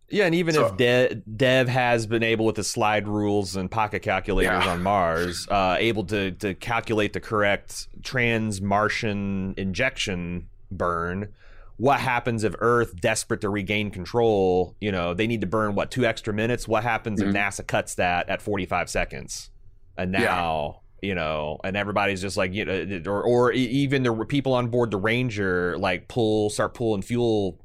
Yeah, 0.09 0.25
and 0.25 0.33
even 0.36 0.54
so, 0.54 0.68
if 0.68 0.77
De- 0.77 1.15
Dev 1.15 1.68
has 1.68 2.07
been 2.07 2.24
able 2.24 2.45
with 2.45 2.56
the 2.56 2.63
slide 2.63 3.09
rules 3.09 3.57
and 3.57 3.69
pocket 3.69 4.04
calculators 4.04 4.63
yeah. 4.63 4.71
on 4.71 4.81
Mars, 4.81 5.45
uh, 5.50 5.75
able 5.77 6.06
to 6.06 6.31
to 6.31 6.54
calculate 6.54 7.12
the 7.12 7.19
correct 7.19 7.89
trans 8.04 8.62
Martian 8.62 9.54
injection 9.57 10.48
burn, 10.71 11.33
what 11.77 12.00
happens 12.00 12.44
if 12.44 12.56
Earth, 12.59 13.00
desperate 13.00 13.41
to 13.41 13.50
regain 13.50 13.91
control, 13.91 14.75
you 14.81 14.91
know, 14.91 15.13
they 15.13 15.27
need 15.27 15.41
to 15.41 15.47
burn 15.47 15.75
what 15.75 15.91
two 15.91 16.06
extra 16.06 16.33
minutes? 16.33 16.68
What 16.68 16.83
happens 16.83 17.21
mm-hmm. 17.21 17.29
if 17.29 17.35
NASA 17.35 17.65
cuts 17.65 17.95
that 17.95 18.29
at 18.29 18.41
45 18.41 18.89
seconds? 18.89 19.51
And 19.95 20.12
now, 20.12 20.81
yeah. 21.01 21.09
you 21.09 21.15
know, 21.15 21.59
and 21.63 21.77
everybody's 21.77 22.21
just 22.21 22.35
like, 22.35 22.54
you 22.54 22.66
know, 22.66 23.01
or 23.06 23.23
or 23.23 23.51
even 23.51 24.04
the 24.04 24.25
people 24.25 24.54
on 24.54 24.68
board 24.69 24.92
the 24.92 24.97
Ranger 24.97 25.78
like 25.78 26.07
pull, 26.07 26.49
start 26.49 26.73
pulling 26.73 27.04
fuel 27.04 27.59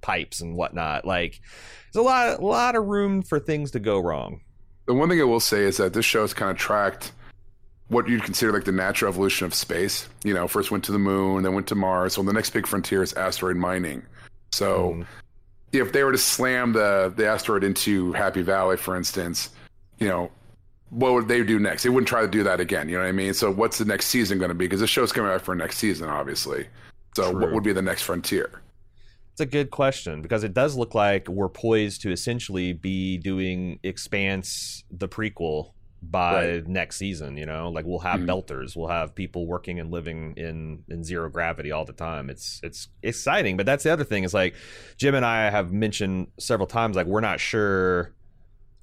pipes 0.00 0.40
and 0.40 0.54
whatnot. 0.54 1.04
Like, 1.04 1.40
there's 1.92 2.04
a 2.04 2.06
lot, 2.06 2.38
a 2.38 2.44
lot 2.44 2.76
of 2.76 2.86
room 2.86 3.22
for 3.22 3.40
things 3.40 3.72
to 3.72 3.80
go 3.80 3.98
wrong. 3.98 4.40
The 4.86 4.94
one 4.94 5.08
thing 5.08 5.20
I 5.20 5.24
will 5.24 5.40
say 5.40 5.64
is 5.64 5.78
that 5.78 5.92
this 5.92 6.04
show 6.04 6.22
is 6.22 6.32
kind 6.32 6.50
of 6.50 6.56
tracked 6.56 7.12
what 7.88 8.08
you'd 8.08 8.22
consider 8.22 8.52
like 8.52 8.64
the 8.64 8.72
natural 8.72 9.10
evolution 9.10 9.46
of 9.46 9.54
space. 9.54 10.08
You 10.24 10.34
know, 10.34 10.46
first 10.46 10.70
went 10.70 10.84
to 10.84 10.92
the 10.92 10.98
moon, 10.98 11.42
then 11.42 11.54
went 11.54 11.66
to 11.68 11.74
Mars. 11.74 12.14
So 12.14 12.22
the 12.22 12.32
next 12.32 12.50
big 12.50 12.66
frontier 12.66 13.02
is 13.02 13.12
asteroid 13.14 13.56
mining. 13.56 14.02
So 14.52 14.92
mm. 14.92 15.06
if 15.72 15.92
they 15.92 16.04
were 16.04 16.12
to 16.12 16.18
slam 16.18 16.72
the 16.72 17.12
the 17.16 17.26
asteroid 17.26 17.64
into 17.64 18.12
Happy 18.12 18.42
Valley, 18.42 18.76
for 18.76 18.96
instance, 18.96 19.50
you 19.98 20.08
know, 20.08 20.30
what 20.90 21.12
would 21.12 21.28
they 21.28 21.42
do 21.42 21.58
next? 21.58 21.82
They 21.82 21.88
wouldn't 21.88 22.08
try 22.08 22.22
to 22.22 22.28
do 22.28 22.42
that 22.44 22.60
again. 22.60 22.88
You 22.88 22.96
know 22.96 23.02
what 23.02 23.08
I 23.08 23.12
mean? 23.12 23.34
So 23.34 23.50
what's 23.50 23.78
the 23.78 23.84
next 23.84 24.06
season 24.06 24.38
going 24.38 24.50
to 24.50 24.54
be? 24.54 24.66
Because 24.66 24.80
the 24.80 24.86
show's 24.86 25.12
coming 25.12 25.30
out 25.30 25.42
for 25.42 25.54
next 25.54 25.78
season, 25.78 26.08
obviously. 26.08 26.68
So 27.14 27.30
True. 27.30 27.40
what 27.40 27.52
would 27.52 27.64
be 27.64 27.72
the 27.72 27.82
next 27.82 28.02
frontier? 28.02 28.62
It's 29.32 29.40
a 29.40 29.46
good 29.46 29.70
question 29.70 30.20
because 30.20 30.44
it 30.44 30.52
does 30.52 30.76
look 30.76 30.94
like 30.94 31.28
we're 31.28 31.48
poised 31.48 32.02
to 32.02 32.10
essentially 32.10 32.72
be 32.72 33.18
doing 33.18 33.78
Expanse, 33.84 34.82
the 34.90 35.08
prequel, 35.08 35.72
by 36.00 36.46
right. 36.46 36.66
next 36.66 36.96
season 36.96 37.36
you 37.36 37.44
know 37.44 37.70
like 37.70 37.84
we'll 37.84 37.98
have 37.98 38.20
mm-hmm. 38.20 38.30
belters 38.30 38.76
we'll 38.76 38.88
have 38.88 39.14
people 39.14 39.46
working 39.46 39.80
and 39.80 39.90
living 39.90 40.34
in 40.36 40.84
in 40.88 41.02
zero 41.02 41.28
gravity 41.28 41.72
all 41.72 41.84
the 41.84 41.92
time 41.92 42.30
it's 42.30 42.60
it's 42.62 42.88
exciting 43.02 43.56
but 43.56 43.66
that's 43.66 43.82
the 43.82 43.92
other 43.92 44.04
thing 44.04 44.22
is 44.22 44.32
like 44.32 44.54
jim 44.96 45.14
and 45.14 45.26
i 45.26 45.50
have 45.50 45.72
mentioned 45.72 46.28
several 46.38 46.68
times 46.68 46.94
like 46.94 47.06
we're 47.06 47.20
not 47.20 47.40
sure 47.40 48.12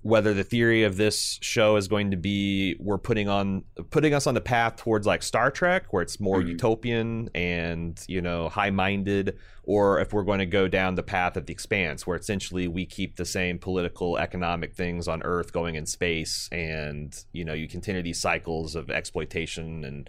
whether 0.06 0.36
the 0.36 0.44
theory 0.44 0.84
of 0.84 0.98
this 0.98 1.40
show 1.42 1.78
is 1.78 1.88
going 1.88 2.12
to 2.12 2.18
be 2.18 2.76
we're 2.80 2.96
putting 2.96 3.28
on 3.28 3.64
putting 3.90 4.14
us 4.14 4.28
on 4.28 4.36
the 4.36 4.40
path 4.40 4.76
towards 4.76 5.08
like 5.08 5.24
Star 5.24 5.50
Trek 5.50 5.92
where 5.92 6.04
it's 6.04 6.20
more 6.20 6.42
mm-hmm. 6.42 6.50
utopian 6.50 7.28
and 7.34 8.00
you 8.08 8.22
know 8.22 8.48
high-minded 8.48 9.36
or 9.64 10.00
if 10.00 10.14
we're 10.14 10.22
going 10.22 10.38
to 10.38 10.46
go 10.46 10.68
down 10.68 10.94
the 10.94 11.02
path 11.02 11.36
of 11.36 11.48
the 11.48 11.54
expanse 11.54 12.06
where 12.06 12.16
essentially 12.16 12.68
we 12.68 12.86
keep 12.86 13.16
the 13.16 13.26
same 13.26 13.58
political 13.58 14.16
economic 14.20 14.76
things 14.76 15.08
on 15.08 15.24
earth 15.24 15.52
going 15.52 15.74
in 15.74 15.88
space 15.88 16.48
and 16.52 17.26
you 17.32 17.44
know 17.44 17.54
you 17.54 17.68
continue 17.68 18.04
these 18.04 18.22
cycles 18.22 18.76
of 18.76 18.92
exploitation 18.92 19.84
and 19.84 20.08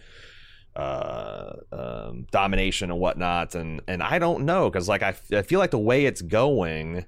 uh, 0.77 1.55
um, 1.73 2.27
domination 2.31 2.91
and 2.91 3.01
whatnot 3.01 3.55
and 3.55 3.81
and 3.89 4.03
I 4.03 4.19
don't 4.19 4.45
know 4.45 4.69
because 4.69 4.91
like 4.91 5.03
I, 5.03 5.15
I 5.33 5.41
feel 5.41 5.59
like 5.59 5.71
the 5.71 5.79
way 5.79 6.05
it's 6.05 6.21
going 6.21 7.07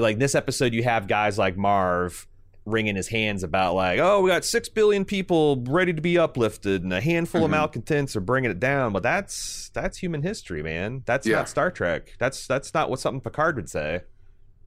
like 0.00 0.18
this 0.18 0.34
episode, 0.34 0.72
you 0.74 0.82
have 0.82 1.06
guys 1.08 1.38
like 1.38 1.56
Marv 1.56 2.26
wringing 2.64 2.96
his 2.96 3.06
hands 3.06 3.44
about 3.44 3.74
like, 3.74 4.00
oh, 4.00 4.20
we 4.22 4.30
got 4.30 4.44
six 4.44 4.68
billion 4.68 5.04
people 5.04 5.62
ready 5.68 5.92
to 5.92 6.02
be 6.02 6.18
uplifted, 6.18 6.82
and 6.82 6.92
a 6.92 7.00
handful 7.00 7.40
Mm-hmm. 7.40 7.44
of 7.44 7.50
malcontents 7.52 8.16
are 8.16 8.20
bringing 8.20 8.50
it 8.50 8.58
down. 8.60 8.92
But 8.92 9.02
that's 9.02 9.70
that's 9.72 9.98
human 9.98 10.22
history, 10.22 10.62
man. 10.62 11.02
That's 11.06 11.26
Yeah. 11.26 11.36
not 11.36 11.48
Star 11.48 11.70
Trek. 11.70 12.14
That's 12.18 12.46
that's 12.46 12.74
not 12.74 12.90
what 12.90 12.98
something 13.00 13.20
Picard 13.20 13.56
would 13.56 13.70
say. 13.70 14.02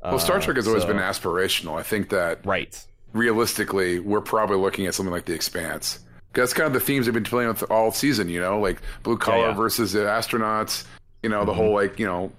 Well, 0.01 0.17
Star 0.19 0.37
Uh, 0.37 0.41
Trek 0.41 0.55
has 0.55 0.67
always 0.67 0.83
so- 0.83 0.87
been 0.87 0.97
aspirational. 0.97 1.77
I 1.77 1.83
think 1.83 2.09
that 2.09 2.45
right. 2.45 2.81
realistically, 3.13 3.99
we're 3.99 4.21
probably 4.21 4.57
looking 4.57 4.85
at 4.85 4.93
something 4.95 5.11
like 5.11 5.25
The 5.25 5.33
Expanse. 5.33 5.99
That's 6.33 6.53
kind 6.53 6.67
of 6.67 6.73
the 6.73 6.79
themes 6.79 7.05
they've 7.05 7.13
been 7.13 7.23
playing 7.23 7.49
with 7.49 7.69
all 7.71 7.91
season, 7.91 8.29
you 8.29 8.39
know, 8.39 8.59
like 8.59 8.81
blue 9.03 9.17
collar 9.17 9.49
yeah. 9.49 9.53
versus 9.55 9.91
the 9.93 9.99
astronauts, 10.01 10.85
you 11.23 11.29
know, 11.29 11.43
the 11.43 11.51
Mhm. 11.51 11.55
whole 11.55 11.73
like, 11.73 11.99
you 11.99 12.05
know, 12.05 12.31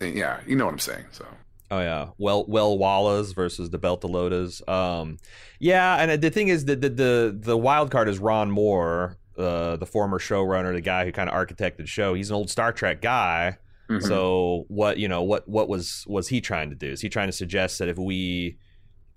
yeah, 0.00 0.38
you 0.46 0.54
know 0.56 0.66
what 0.66 0.72
I'm 0.72 0.78
saying. 0.78 1.04
So 1.10 1.24
Oh 1.70 1.80
yeah, 1.80 2.08
well, 2.18 2.44
well, 2.48 2.76
Wallas 2.76 3.32
versus 3.32 3.70
the 3.70 3.78
Beltalotas. 3.78 4.66
Um, 4.68 5.18
yeah, 5.60 5.96
and 6.02 6.20
the 6.20 6.30
thing 6.30 6.48
is 6.48 6.64
that 6.64 6.80
the, 6.80 6.88
the 6.88 7.38
the 7.38 7.56
wild 7.56 7.90
card 7.92 8.08
is 8.08 8.18
Ron 8.18 8.50
Moore, 8.50 9.18
uh, 9.38 9.76
the 9.76 9.86
former 9.86 10.18
showrunner, 10.18 10.72
the 10.72 10.80
guy 10.80 11.04
who 11.04 11.12
kind 11.12 11.30
of 11.30 11.34
architected 11.34 11.76
the 11.78 11.86
show. 11.86 12.14
He's 12.14 12.30
an 12.30 12.36
old 12.36 12.50
Star 12.50 12.72
Trek 12.72 13.00
guy. 13.00 13.58
mhm. 13.88 14.02
So 14.02 14.64
what 14.68 14.98
you 14.98 15.06
know 15.06 15.22
what 15.22 15.48
what 15.48 15.68
was 15.68 16.04
was 16.08 16.28
he 16.28 16.40
trying 16.40 16.70
to 16.70 16.76
do? 16.76 16.88
Is 16.88 17.02
he 17.02 17.08
trying 17.08 17.28
to 17.28 17.32
suggest 17.32 17.78
that 17.78 17.88
if 17.88 17.98
we 17.98 18.58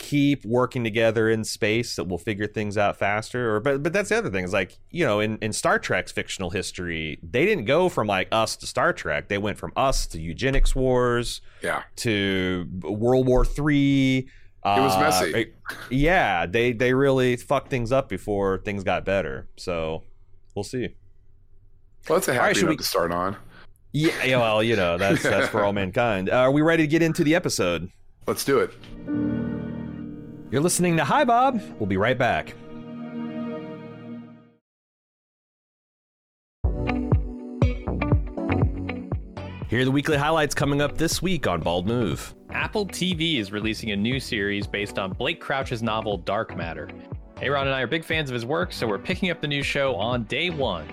keep 0.04 0.44
working 0.46 0.84
together 0.84 1.30
in 1.30 1.46
space 1.46 1.96
that 1.96 2.04
we'll 2.04 2.18
figure 2.18 2.46
things 2.46 2.78
out 2.78 2.98
faster 2.98 3.56
or 3.56 3.60
but 3.62 3.82
but 3.82 3.94
that's 3.94 4.10
the 4.10 4.18
other 4.18 4.30
thing 4.30 4.44
is 4.44 4.52
like 4.52 4.78
you 4.92 5.06
know 5.06 5.22
in 5.22 5.38
in 5.38 5.54
Star 5.54 5.80
Trek's 5.80 6.12
fictional 6.12 6.50
history 6.50 7.18
they 7.24 7.46
didn't 7.46 7.64
go 7.66 7.88
from 7.88 8.06
like 8.08 8.28
us 8.32 8.58
to 8.58 8.68
Star 8.68 8.92
Trek 8.92 9.30
they 9.30 9.38
went 9.38 9.58
from 9.58 9.72
us 9.78 10.06
to 10.08 10.20
eugenics 10.20 10.76
wars 10.76 11.40
yeah, 11.62 11.84
to 11.98 12.68
World 12.82 13.26
War 13.28 13.46
Three. 13.46 14.28
It 14.66 14.80
was 14.80 14.98
messy. 15.00 15.54
yeah, 15.90 16.46
they 16.46 16.74
they 16.74 16.94
really 16.94 17.38
fucked 17.38 17.70
things 17.70 17.92
up 17.92 18.10
before 18.10 18.58
things 18.60 18.84
got 18.84 19.06
better. 19.06 19.48
So 19.58 20.04
we'll 20.56 20.64
see. 20.64 20.90
well, 22.10 22.20
that's 22.20 22.28
a 22.28 22.32
right, 22.32 22.56
happy 22.56 22.62
note 22.62 22.70
we- 22.72 22.78
to 22.78 22.84
start 22.84 23.12
on. 23.14 23.38
Yeah, 23.94 24.12
yeah, 24.26 24.38
well, 24.38 24.62
you 24.64 24.76
know 24.76 24.98
that's 24.98 25.24
that's 25.24 25.48
for 25.50 25.64
all 25.66 25.72
mankind. 25.74 26.30
Uh, 26.30 26.34
are 26.38 26.52
we 26.52 26.62
ready 26.62 26.84
to 26.84 26.88
get 26.88 27.02
into 27.02 27.24
the 27.24 27.36
episode? 27.36 27.90
Let's 28.26 28.44
do 28.44 28.60
it. 28.60 29.53
You're 30.54 30.62
listening 30.62 30.98
to 30.98 31.04
Hi 31.04 31.26
Bob. 31.26 31.60
We'll 31.80 31.88
be 31.88 31.98
right 31.98 32.16
back. 32.16 32.54
Here 39.68 39.82
are 39.82 39.86
the 39.86 39.90
weekly 39.90 40.16
highlights 40.16 40.54
coming 40.54 40.80
up 40.80 40.96
this 40.96 41.24
week 41.24 41.48
on 41.48 41.62
Bald 41.62 41.88
Move. 41.88 42.36
Apple 42.52 42.86
TV 42.86 43.40
is 43.40 43.52
releasing 43.52 43.94
a 43.94 43.96
new 43.96 44.20
series 44.20 44.68
based 44.68 45.00
on 45.00 45.14
Blake 45.14 45.42
Crouch's 45.42 45.82
novel 45.82 46.18
Dark 46.20 46.56
Matter. 46.56 46.88
Aaron 47.42 47.66
and 47.66 47.76
I 47.76 47.82
are 47.82 47.88
big 47.88 48.06
fans 48.06 48.30
of 48.30 48.36
his 48.36 48.46
work, 48.46 48.72
so 48.72 48.86
we're 48.86 49.00
picking 49.00 49.32
up 49.32 49.42
the 49.42 49.48
new 49.48 49.64
show 49.64 49.96
on 49.96 50.26
day 50.26 50.52
one. 50.52 50.86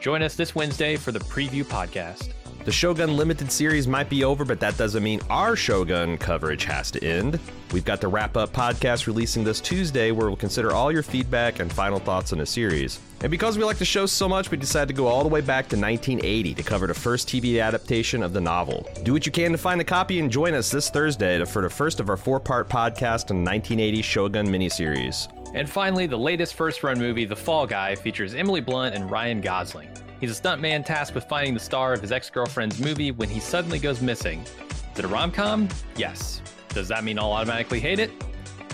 Join 0.00 0.22
us 0.22 0.36
this 0.36 0.54
Wednesday 0.54 0.96
for 0.96 1.12
the 1.12 1.20
preview 1.20 1.64
podcast. 1.64 2.30
The 2.64 2.70
Shogun 2.70 3.16
Limited 3.16 3.50
series 3.50 3.88
might 3.88 4.08
be 4.08 4.22
over, 4.22 4.44
but 4.44 4.60
that 4.60 4.76
doesn't 4.78 5.02
mean 5.02 5.20
our 5.28 5.56
Shogun 5.56 6.16
coverage 6.16 6.62
has 6.64 6.92
to 6.92 7.04
end. 7.04 7.40
We've 7.72 7.84
got 7.84 8.00
the 8.00 8.06
wrap 8.06 8.36
up 8.36 8.52
podcast 8.52 9.08
releasing 9.08 9.42
this 9.42 9.60
Tuesday 9.60 10.12
where 10.12 10.28
we'll 10.28 10.36
consider 10.36 10.70
all 10.70 10.92
your 10.92 11.02
feedback 11.02 11.58
and 11.58 11.72
final 11.72 11.98
thoughts 11.98 12.32
on 12.32 12.38
the 12.38 12.46
series. 12.46 13.00
And 13.20 13.32
because 13.32 13.58
we 13.58 13.64
like 13.64 13.78
the 13.78 13.84
show 13.84 14.06
so 14.06 14.28
much, 14.28 14.52
we 14.52 14.56
decided 14.58 14.86
to 14.88 14.94
go 14.94 15.08
all 15.08 15.24
the 15.24 15.28
way 15.28 15.40
back 15.40 15.68
to 15.70 15.76
1980 15.76 16.54
to 16.54 16.62
cover 16.62 16.86
the 16.86 16.94
first 16.94 17.26
TV 17.26 17.60
adaptation 17.60 18.22
of 18.22 18.32
the 18.32 18.40
novel. 18.40 18.88
Do 19.02 19.12
what 19.12 19.26
you 19.26 19.32
can 19.32 19.50
to 19.50 19.58
find 19.58 19.80
a 19.80 19.84
copy 19.84 20.20
and 20.20 20.30
join 20.30 20.54
us 20.54 20.70
this 20.70 20.88
Thursday 20.88 21.44
for 21.44 21.62
the 21.62 21.70
first 21.70 21.98
of 21.98 22.08
our 22.08 22.16
four 22.16 22.38
part 22.38 22.68
podcast 22.68 23.32
on 23.32 23.42
the 23.42 23.50
1980 23.50 24.02
Shogun 24.02 24.46
miniseries. 24.46 25.26
And 25.52 25.68
finally, 25.68 26.06
the 26.06 26.16
latest 26.16 26.54
first 26.54 26.84
run 26.84 27.00
movie, 27.00 27.24
The 27.24 27.34
Fall 27.34 27.66
Guy, 27.66 27.96
features 27.96 28.34
Emily 28.34 28.60
Blunt 28.60 28.94
and 28.94 29.10
Ryan 29.10 29.40
Gosling. 29.40 29.88
He's 30.22 30.38
a 30.38 30.40
stuntman 30.40 30.86
tasked 30.86 31.16
with 31.16 31.24
finding 31.24 31.52
the 31.52 31.58
star 31.58 31.92
of 31.92 32.00
his 32.00 32.12
ex 32.12 32.30
girlfriend's 32.30 32.78
movie 32.78 33.10
when 33.10 33.28
he 33.28 33.40
suddenly 33.40 33.80
goes 33.80 34.00
missing. 34.00 34.44
Is 34.92 35.00
it 35.00 35.04
a 35.04 35.08
rom 35.08 35.32
com? 35.32 35.68
Yes. 35.96 36.40
Does 36.68 36.86
that 36.86 37.02
mean 37.02 37.18
I'll 37.18 37.32
automatically 37.32 37.80
hate 37.80 37.98
it? 37.98 38.12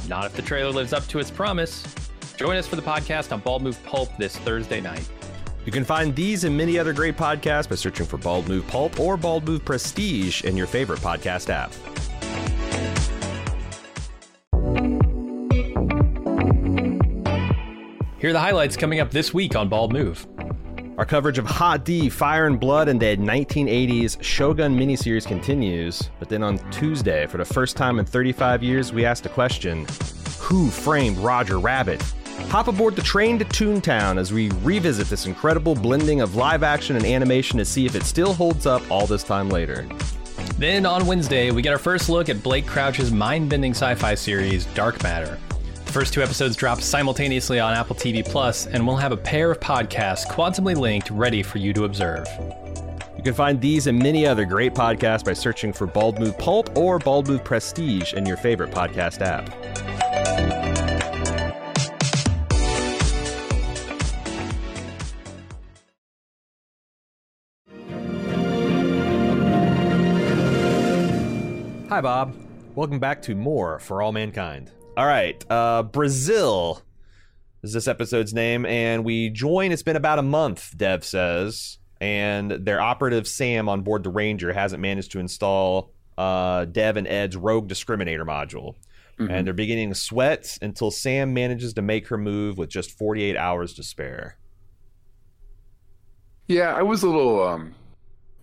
Not 0.09 0.26
if 0.26 0.35
the 0.35 0.43
trailer 0.43 0.71
lives 0.71 0.93
up 0.93 1.07
to 1.07 1.19
its 1.19 1.31
promise. 1.31 1.83
Join 2.37 2.59
us 2.59 2.67
for 2.67 2.76
the 2.76 2.83
podcast 2.83 3.33
on 3.33 3.40
Bald 3.40 3.62
Move 3.62 3.83
Pulp 3.85 4.14
this 4.19 4.37
Thursday 4.37 4.83
night. 4.83 5.09
You 5.64 5.73
can 5.73 5.85
find 5.85 6.14
these 6.14 6.45
and 6.45 6.55
many 6.55 6.78
other 6.78 6.93
great 6.93 7.17
podcasts 7.17 7.67
by 7.67 7.76
searching 7.76 8.05
for 8.05 8.19
Bald 8.19 8.47
Move 8.47 8.67
Pulp 8.67 9.00
or 9.00 9.17
Bald 9.17 9.49
Move 9.49 9.64
Prestige 9.64 10.45
in 10.45 10.55
your 10.55 10.67
favorite 10.67 11.00
podcast 11.00 11.49
app. 11.49 11.73
Here 18.19 18.28
are 18.28 18.35
the 18.35 18.38
highlights 18.38 18.76
coming 18.76 19.00
up 19.00 19.11
this 19.12 19.33
week 19.33 19.57
on 19.57 19.71
Bald 19.71 19.95
Move. 19.95 20.26
Our 20.99 21.07
coverage 21.07 21.38
of 21.38 21.47
Hot 21.47 21.85
D, 21.85 22.09
Fire 22.09 22.47
and 22.47 22.59
Blood, 22.59 22.88
and 22.88 23.00
the 23.00 23.17
1980s 23.17 24.21
Shogun 24.21 24.76
miniseries 24.76 25.25
continues. 25.25 26.11
But 26.19 26.28
then 26.28 26.43
on 26.43 26.59
Tuesday, 26.73 27.25
for 27.28 27.37
the 27.37 27.45
first 27.45 27.76
time 27.76 28.00
in 28.00 28.05
35 28.05 28.64
years, 28.64 28.93
we 28.93 29.05
asked 29.05 29.23
the 29.23 29.28
question 29.28 29.87
Who 30.40 30.71
framed 30.71 31.17
Roger 31.19 31.61
Rabbit? 31.61 32.02
Hop 32.49 32.67
aboard 32.67 32.97
the 32.97 33.02
train 33.02 33.38
to 33.38 33.45
Toontown 33.45 34.19
as 34.19 34.33
we 34.33 34.50
revisit 34.64 35.07
this 35.07 35.26
incredible 35.26 35.76
blending 35.76 36.21
of 36.21 36.35
live 36.35 36.64
action 36.64 36.97
and 36.97 37.07
animation 37.07 37.59
to 37.59 37.64
see 37.64 37.87
if 37.87 37.95
it 37.95 38.02
still 38.02 38.33
holds 38.33 38.67
up 38.67 38.83
all 38.90 39.07
this 39.07 39.23
time 39.23 39.50
later. 39.50 39.87
Then 40.57 40.85
on 40.85 41.07
Wednesday, 41.07 41.52
we 41.52 41.62
get 41.62 41.73
our 41.73 41.78
first 41.78 42.09
look 42.09 42.28
at 42.28 42.43
Blake 42.43 42.67
Crouch's 42.67 43.12
mind 43.12 43.49
bending 43.49 43.71
sci 43.71 43.95
fi 43.95 44.17
series, 44.17 44.67
Dark 44.75 45.00
Matter. 45.05 45.38
First 45.99 46.14
two 46.14 46.23
episodes 46.23 46.55
drop 46.55 46.81
simultaneously 46.81 47.59
on 47.59 47.75
Apple 47.75 47.97
TV 47.97 48.25
Plus, 48.25 48.69
and 48.69 48.87
we'll 48.87 48.95
have 48.95 49.11
a 49.11 49.17
pair 49.17 49.50
of 49.50 49.59
podcasts 49.59 50.25
quantumly 50.28 50.76
linked 50.76 51.11
ready 51.11 51.43
for 51.43 51.59
you 51.59 51.73
to 51.73 51.83
observe. 51.83 52.25
You 53.17 53.23
can 53.25 53.35
find 53.35 53.61
these 53.61 53.88
and 53.88 53.99
many 53.99 54.25
other 54.25 54.45
great 54.45 54.75
podcasts 54.75 55.25
by 55.25 55.33
searching 55.33 55.73
for 55.73 55.88
Bald 55.88 56.21
Move 56.21 56.38
Pulp 56.38 56.78
or 56.78 57.00
Bald 57.00 57.26
Move 57.26 57.43
Prestige 57.43 58.14
in 58.14 58.25
your 58.26 58.37
favorite 58.37 58.71
podcast 58.71 59.23
app. 59.23 59.49
Hi, 71.88 72.00
Bob. 72.00 72.37
Welcome 72.76 73.00
back 73.00 73.21
to 73.23 73.35
More 73.35 73.81
for 73.81 74.00
All 74.00 74.12
Mankind. 74.12 74.71
All 74.99 75.07
right, 75.07 75.45
uh, 75.49 75.85
Brazil 75.85 76.83
is 77.62 77.73
this 77.73 77.87
episode's 77.87 78.35
name, 78.35 78.67
and 78.67 79.05
we 79.05 79.31
join. 79.31 79.71
It's 79.71 79.85
been 79.85 79.95
about 79.95 80.19
a 80.19 80.23
month, 80.23 80.76
Dev 80.76 81.05
says, 81.05 81.78
and 82.00 82.50
their 82.50 82.81
operative 82.81 83.28
Sam 83.28 83.69
on 83.69 83.83
board 83.83 84.02
the 84.02 84.11
Ranger 84.11 84.52
hasn't 84.52 84.83
managed 84.83 85.12
to 85.12 85.21
install 85.21 85.93
uh, 86.19 86.64
Dev 86.64 86.97
and 86.97 87.07
Ed's 87.07 87.37
Rogue 87.37 87.69
Discriminator 87.69 88.26
module. 88.26 88.75
And 89.21 89.47
they're 89.47 89.55
beginning 89.55 89.90
to 89.90 89.95
sweat 89.95 90.59
until 90.62 90.90
Sam 90.90 91.33
manages 91.33 91.75
to 91.75 91.83
make 91.83 92.09
her 92.09 92.19
move 92.19 92.59
with 92.59 92.69
just 92.69 92.90
48 92.99 93.37
hours 93.37 93.75
to 93.75 93.85
spare. 93.85 94.37
Yeah, 96.49 96.75
I 96.75 96.83
was 96.83 97.05
a 97.05 97.09
little 97.09 97.47
um 97.47 97.73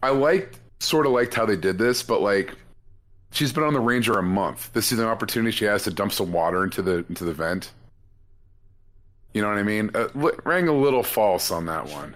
I 0.01 0.11
liked 0.11 0.59
sort 0.79 1.05
of 1.05 1.11
liked 1.11 1.33
how 1.33 1.45
they 1.45 1.57
did 1.57 1.77
this, 1.77 2.01
but 2.01 2.21
like 2.21 2.55
she's 3.35 3.53
been 3.53 3.63
on 3.63 3.73
the 3.73 3.79
Ranger 3.79 4.17
a 4.17 4.23
month. 4.23 4.71
This 4.73 4.91
is 4.91 4.99
an 4.99 5.05
opportunity 5.05 5.51
she 5.51 5.65
has 5.65 5.83
to 5.83 5.91
dump 5.91 6.13
some 6.13 6.31
water 6.31 6.63
into 6.63 6.81
the 6.81 7.05
into 7.09 7.23
the 7.23 7.33
vent. 7.33 7.71
You 9.33 9.41
know 9.41 9.49
what 9.49 9.57
I 9.57 9.63
mean? 9.63 9.91
Uh, 9.93 10.07
rang 10.45 10.67
a 10.67 10.73
little 10.73 11.03
false 11.03 11.51
on 11.51 11.65
that 11.65 11.87
one. 11.87 12.15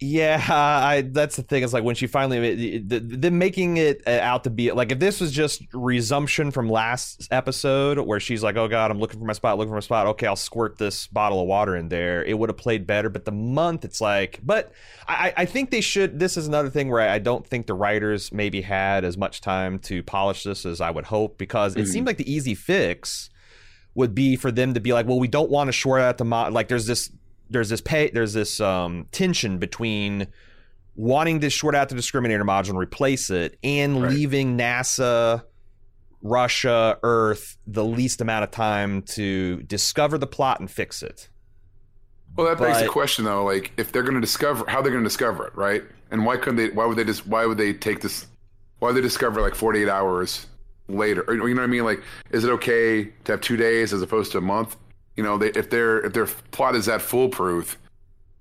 Yeah, 0.00 0.44
I 0.48 1.02
that's 1.02 1.34
the 1.34 1.42
thing. 1.42 1.64
It's 1.64 1.72
like 1.72 1.82
when 1.82 1.96
she 1.96 2.06
finally 2.06 2.78
the, 2.78 3.00
the 3.00 3.30
making 3.32 3.78
it 3.78 4.02
uh, 4.06 4.20
out 4.20 4.44
to 4.44 4.50
be 4.50 4.70
like 4.70 4.92
if 4.92 5.00
this 5.00 5.20
was 5.20 5.32
just 5.32 5.62
resumption 5.72 6.52
from 6.52 6.70
last 6.70 7.26
episode 7.32 7.98
where 7.98 8.20
she's 8.20 8.42
like, 8.42 8.56
"Oh 8.56 8.68
God, 8.68 8.92
I'm 8.92 9.00
looking 9.00 9.18
for 9.18 9.26
my 9.26 9.32
spot, 9.32 9.58
looking 9.58 9.70
for 9.70 9.76
my 9.76 9.80
spot." 9.80 10.06
Okay, 10.08 10.28
I'll 10.28 10.36
squirt 10.36 10.78
this 10.78 11.08
bottle 11.08 11.40
of 11.40 11.48
water 11.48 11.74
in 11.74 11.88
there. 11.88 12.24
It 12.24 12.38
would 12.38 12.48
have 12.48 12.56
played 12.56 12.86
better. 12.86 13.08
But 13.08 13.24
the 13.24 13.32
month, 13.32 13.84
it's 13.84 14.00
like, 14.00 14.38
but 14.44 14.72
I, 15.08 15.32
I 15.36 15.44
think 15.46 15.70
they 15.70 15.80
should. 15.80 16.20
This 16.20 16.36
is 16.36 16.46
another 16.46 16.70
thing 16.70 16.90
where 16.90 17.00
I 17.00 17.18
don't 17.18 17.44
think 17.44 17.66
the 17.66 17.74
writers 17.74 18.30
maybe 18.30 18.60
had 18.60 19.04
as 19.04 19.16
much 19.16 19.40
time 19.40 19.80
to 19.80 20.04
polish 20.04 20.44
this 20.44 20.64
as 20.64 20.80
I 20.80 20.92
would 20.92 21.06
hope 21.06 21.38
because 21.38 21.74
it 21.74 21.86
seemed 21.86 22.06
like 22.06 22.18
the 22.18 22.32
easy 22.32 22.54
fix 22.54 23.30
would 23.98 24.14
be 24.14 24.36
for 24.36 24.52
them 24.52 24.74
to 24.74 24.80
be 24.80 24.92
like, 24.92 25.06
well, 25.06 25.18
we 25.18 25.26
don't 25.26 25.50
want 25.50 25.66
to 25.66 25.72
short 25.72 26.00
out 26.00 26.18
the 26.18 26.24
mod. 26.24 26.52
Like, 26.52 26.68
there's 26.68 26.86
this, 26.86 27.10
there's 27.50 27.68
this 27.68 27.80
pay, 27.80 28.10
there's 28.10 28.32
this 28.32 28.60
um, 28.60 29.06
tension 29.12 29.58
between 29.58 30.28
wanting 30.94 31.40
to 31.40 31.50
short 31.50 31.74
out 31.74 31.88
the 31.88 31.94
discriminator 31.94 32.42
module 32.42 32.70
and 32.70 32.78
replace 32.78 33.30
it, 33.30 33.58
and 33.62 34.02
Right. 34.02 34.12
leaving 34.12 34.58
NASA, 34.58 35.44
Russia, 36.22 36.98
Earth 37.02 37.56
the 37.66 37.84
least 37.84 38.20
amount 38.20 38.44
of 38.44 38.50
time 38.50 39.02
to 39.02 39.62
discover 39.62 40.18
the 40.18 40.26
plot 40.26 40.60
and 40.60 40.70
fix 40.70 41.02
it. 41.02 41.28
Well, 42.36 42.46
that 42.46 42.58
begs 42.58 42.80
the 42.80 42.88
question 42.88 43.24
though, 43.24 43.44
like 43.44 43.72
if 43.76 43.90
they're 43.92 44.02
going 44.02 44.14
to 44.14 44.20
discover 44.20 44.64
how 44.68 44.82
they're 44.82 44.92
going 44.92 45.02
to 45.02 45.08
discover 45.08 45.46
it, 45.46 45.56
right? 45.56 45.82
And 46.10 46.24
why 46.24 46.36
couldn't 46.36 46.56
they 46.56 46.68
why 46.68 46.86
would 46.86 46.96
they 46.96 47.04
just 47.04 47.26
why 47.26 47.46
would 47.46 47.58
they 47.58 47.72
take 47.72 48.00
this 48.00 48.26
why 48.78 48.88
would 48.88 48.96
they 48.96 49.00
discover 49.00 49.40
like 49.40 49.54
48 49.54 49.88
hours 49.88 50.46
later. 50.88 51.22
Or, 51.28 51.34
you 51.34 51.54
know 51.54 51.62
what 51.62 51.68
I 51.68 51.70
mean? 51.70 51.84
Like, 51.84 52.02
is 52.30 52.44
it 52.44 52.50
okay 52.50 53.04
to 53.24 53.32
have 53.32 53.40
two 53.40 53.56
days 53.56 53.92
as 53.92 54.02
opposed 54.02 54.32
to 54.32 54.38
a 54.38 54.40
month? 54.40 54.76
You 55.18 55.24
know, 55.24 55.36
they, 55.36 55.48
if 55.48 55.68
their 55.68 55.98
if 56.06 56.12
their 56.12 56.26
plot 56.26 56.76
is 56.76 56.86
that 56.86 57.02
foolproof, 57.02 57.76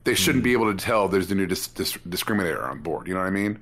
they 0.04 0.14
shouldn't 0.14 0.44
mm. 0.44 0.46
be 0.46 0.54
able 0.54 0.72
to 0.72 0.78
tell 0.78 1.08
there's 1.08 1.32
a 1.32 1.34
new 1.34 1.48
dis- 1.48 1.70
dis- 1.70 1.98
discriminator 2.08 2.70
on 2.70 2.84
board. 2.84 3.08
You 3.08 3.16
know 3.16 3.20
what 3.22 3.26
I 3.26 3.32
mean? 3.32 3.60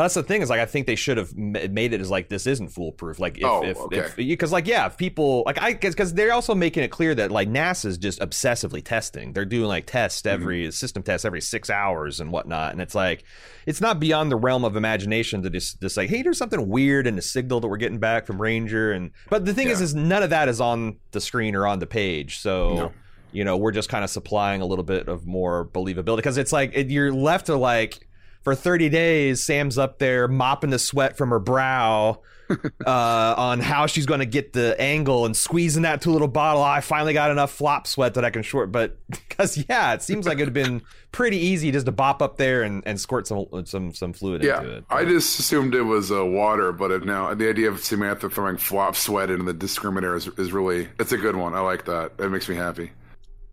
But 0.00 0.04
that's 0.04 0.14
the 0.14 0.22
thing 0.22 0.40
is 0.40 0.48
like 0.48 0.60
I 0.60 0.64
think 0.64 0.86
they 0.86 0.96
should 0.96 1.18
have 1.18 1.36
made 1.36 1.92
it 1.92 2.00
as 2.00 2.10
like 2.10 2.30
this 2.30 2.46
isn't 2.46 2.68
foolproof. 2.68 3.18
Like 3.18 3.36
if 3.36 3.44
oh, 3.44 3.62
if 3.62 3.76
okay. 3.76 4.06
because 4.16 4.50
like 4.50 4.66
yeah, 4.66 4.86
if 4.86 4.96
people 4.96 5.42
like 5.44 5.60
I 5.60 5.74
because 5.74 6.14
they're 6.14 6.32
also 6.32 6.54
making 6.54 6.84
it 6.84 6.88
clear 6.88 7.14
that 7.16 7.30
like 7.30 7.50
NASA's 7.50 7.98
just 7.98 8.18
obsessively 8.20 8.82
testing. 8.82 9.34
They're 9.34 9.44
doing 9.44 9.68
like 9.68 9.84
tests 9.84 10.22
mm-hmm. 10.22 10.42
every 10.42 10.62
mm-hmm. 10.62 10.70
system 10.70 11.02
tests 11.02 11.26
every 11.26 11.42
six 11.42 11.68
hours 11.68 12.18
and 12.18 12.32
whatnot, 12.32 12.72
and 12.72 12.80
it's 12.80 12.94
like 12.94 13.24
it's 13.66 13.82
not 13.82 14.00
beyond 14.00 14.32
the 14.32 14.36
realm 14.36 14.64
of 14.64 14.74
imagination 14.74 15.42
to 15.42 15.50
just 15.50 15.82
just 15.82 15.98
like 15.98 16.08
hey, 16.08 16.22
there's 16.22 16.38
something 16.38 16.66
weird 16.66 17.06
in 17.06 17.16
the 17.16 17.20
signal 17.20 17.60
that 17.60 17.68
we're 17.68 17.76
getting 17.76 17.98
back 17.98 18.26
from 18.26 18.40
Ranger. 18.40 18.92
And 18.92 19.10
but 19.28 19.44
the 19.44 19.52
thing 19.52 19.66
yeah. 19.66 19.74
is, 19.74 19.82
is 19.82 19.94
none 19.94 20.22
of 20.22 20.30
that 20.30 20.48
is 20.48 20.62
on 20.62 20.96
the 21.10 21.20
screen 21.20 21.54
or 21.54 21.66
on 21.66 21.78
the 21.78 21.86
page, 21.86 22.38
so. 22.38 22.74
No 22.74 22.92
you 23.32 23.44
know 23.44 23.56
we're 23.56 23.70
just 23.70 23.88
kind 23.88 24.02
of 24.02 24.10
supplying 24.10 24.60
a 24.60 24.66
little 24.66 24.82
bit 24.82 25.06
of 25.06 25.24
more 25.24 25.64
believability 25.64 26.16
because 26.16 26.36
it's 26.36 26.52
like 26.52 26.72
it, 26.74 26.90
you're 26.90 27.12
left 27.12 27.46
to 27.46 27.54
like 27.54 28.08
for 28.42 28.54
30 28.54 28.88
days, 28.88 29.44
Sam's 29.44 29.78
up 29.78 29.98
there 29.98 30.28
mopping 30.28 30.70
the 30.70 30.78
sweat 30.78 31.16
from 31.16 31.30
her 31.30 31.38
brow 31.38 32.20
uh, 32.86 33.34
on 33.36 33.60
how 33.60 33.86
she's 33.86 34.06
going 34.06 34.20
to 34.20 34.26
get 34.26 34.52
the 34.52 34.78
angle 34.80 35.26
and 35.26 35.36
squeezing 35.36 35.82
that 35.82 36.00
two 36.00 36.10
little 36.10 36.28
bottle. 36.28 36.62
I 36.62 36.80
finally 36.80 37.12
got 37.12 37.30
enough 37.30 37.52
flop 37.52 37.86
sweat 37.86 38.14
that 38.14 38.24
I 38.24 38.30
can 38.30 38.42
short. 38.42 38.72
But 38.72 38.98
because 39.10 39.64
yeah, 39.68 39.92
it 39.94 40.02
seems 40.02 40.26
like 40.26 40.38
it'd 40.38 40.54
been 40.54 40.82
pretty 41.12 41.38
easy 41.38 41.70
just 41.70 41.86
to 41.86 41.92
bop 41.92 42.22
up 42.22 42.36
there 42.36 42.62
and, 42.62 42.82
and 42.86 43.00
squirt 43.00 43.26
some 43.26 43.46
some 43.66 43.94
some 43.94 44.12
fluid 44.12 44.42
yeah, 44.42 44.58
into 44.58 44.76
it. 44.78 44.84
I 44.90 45.04
just 45.04 45.38
assumed 45.38 45.74
it 45.74 45.82
was 45.82 46.10
uh, 46.10 46.24
water, 46.24 46.72
but 46.72 47.04
now 47.04 47.32
the 47.34 47.48
idea 47.48 47.68
of 47.68 47.80
Samantha 47.80 48.30
throwing 48.30 48.56
flop 48.56 48.96
sweat 48.96 49.30
into 49.30 49.44
the 49.44 49.54
discriminator 49.54 50.16
is, 50.16 50.28
is 50.38 50.52
really 50.52 50.88
it's 50.98 51.12
a 51.12 51.18
good 51.18 51.36
one. 51.36 51.54
I 51.54 51.60
like 51.60 51.84
that. 51.86 52.12
It 52.18 52.30
makes 52.30 52.48
me 52.48 52.56
happy. 52.56 52.90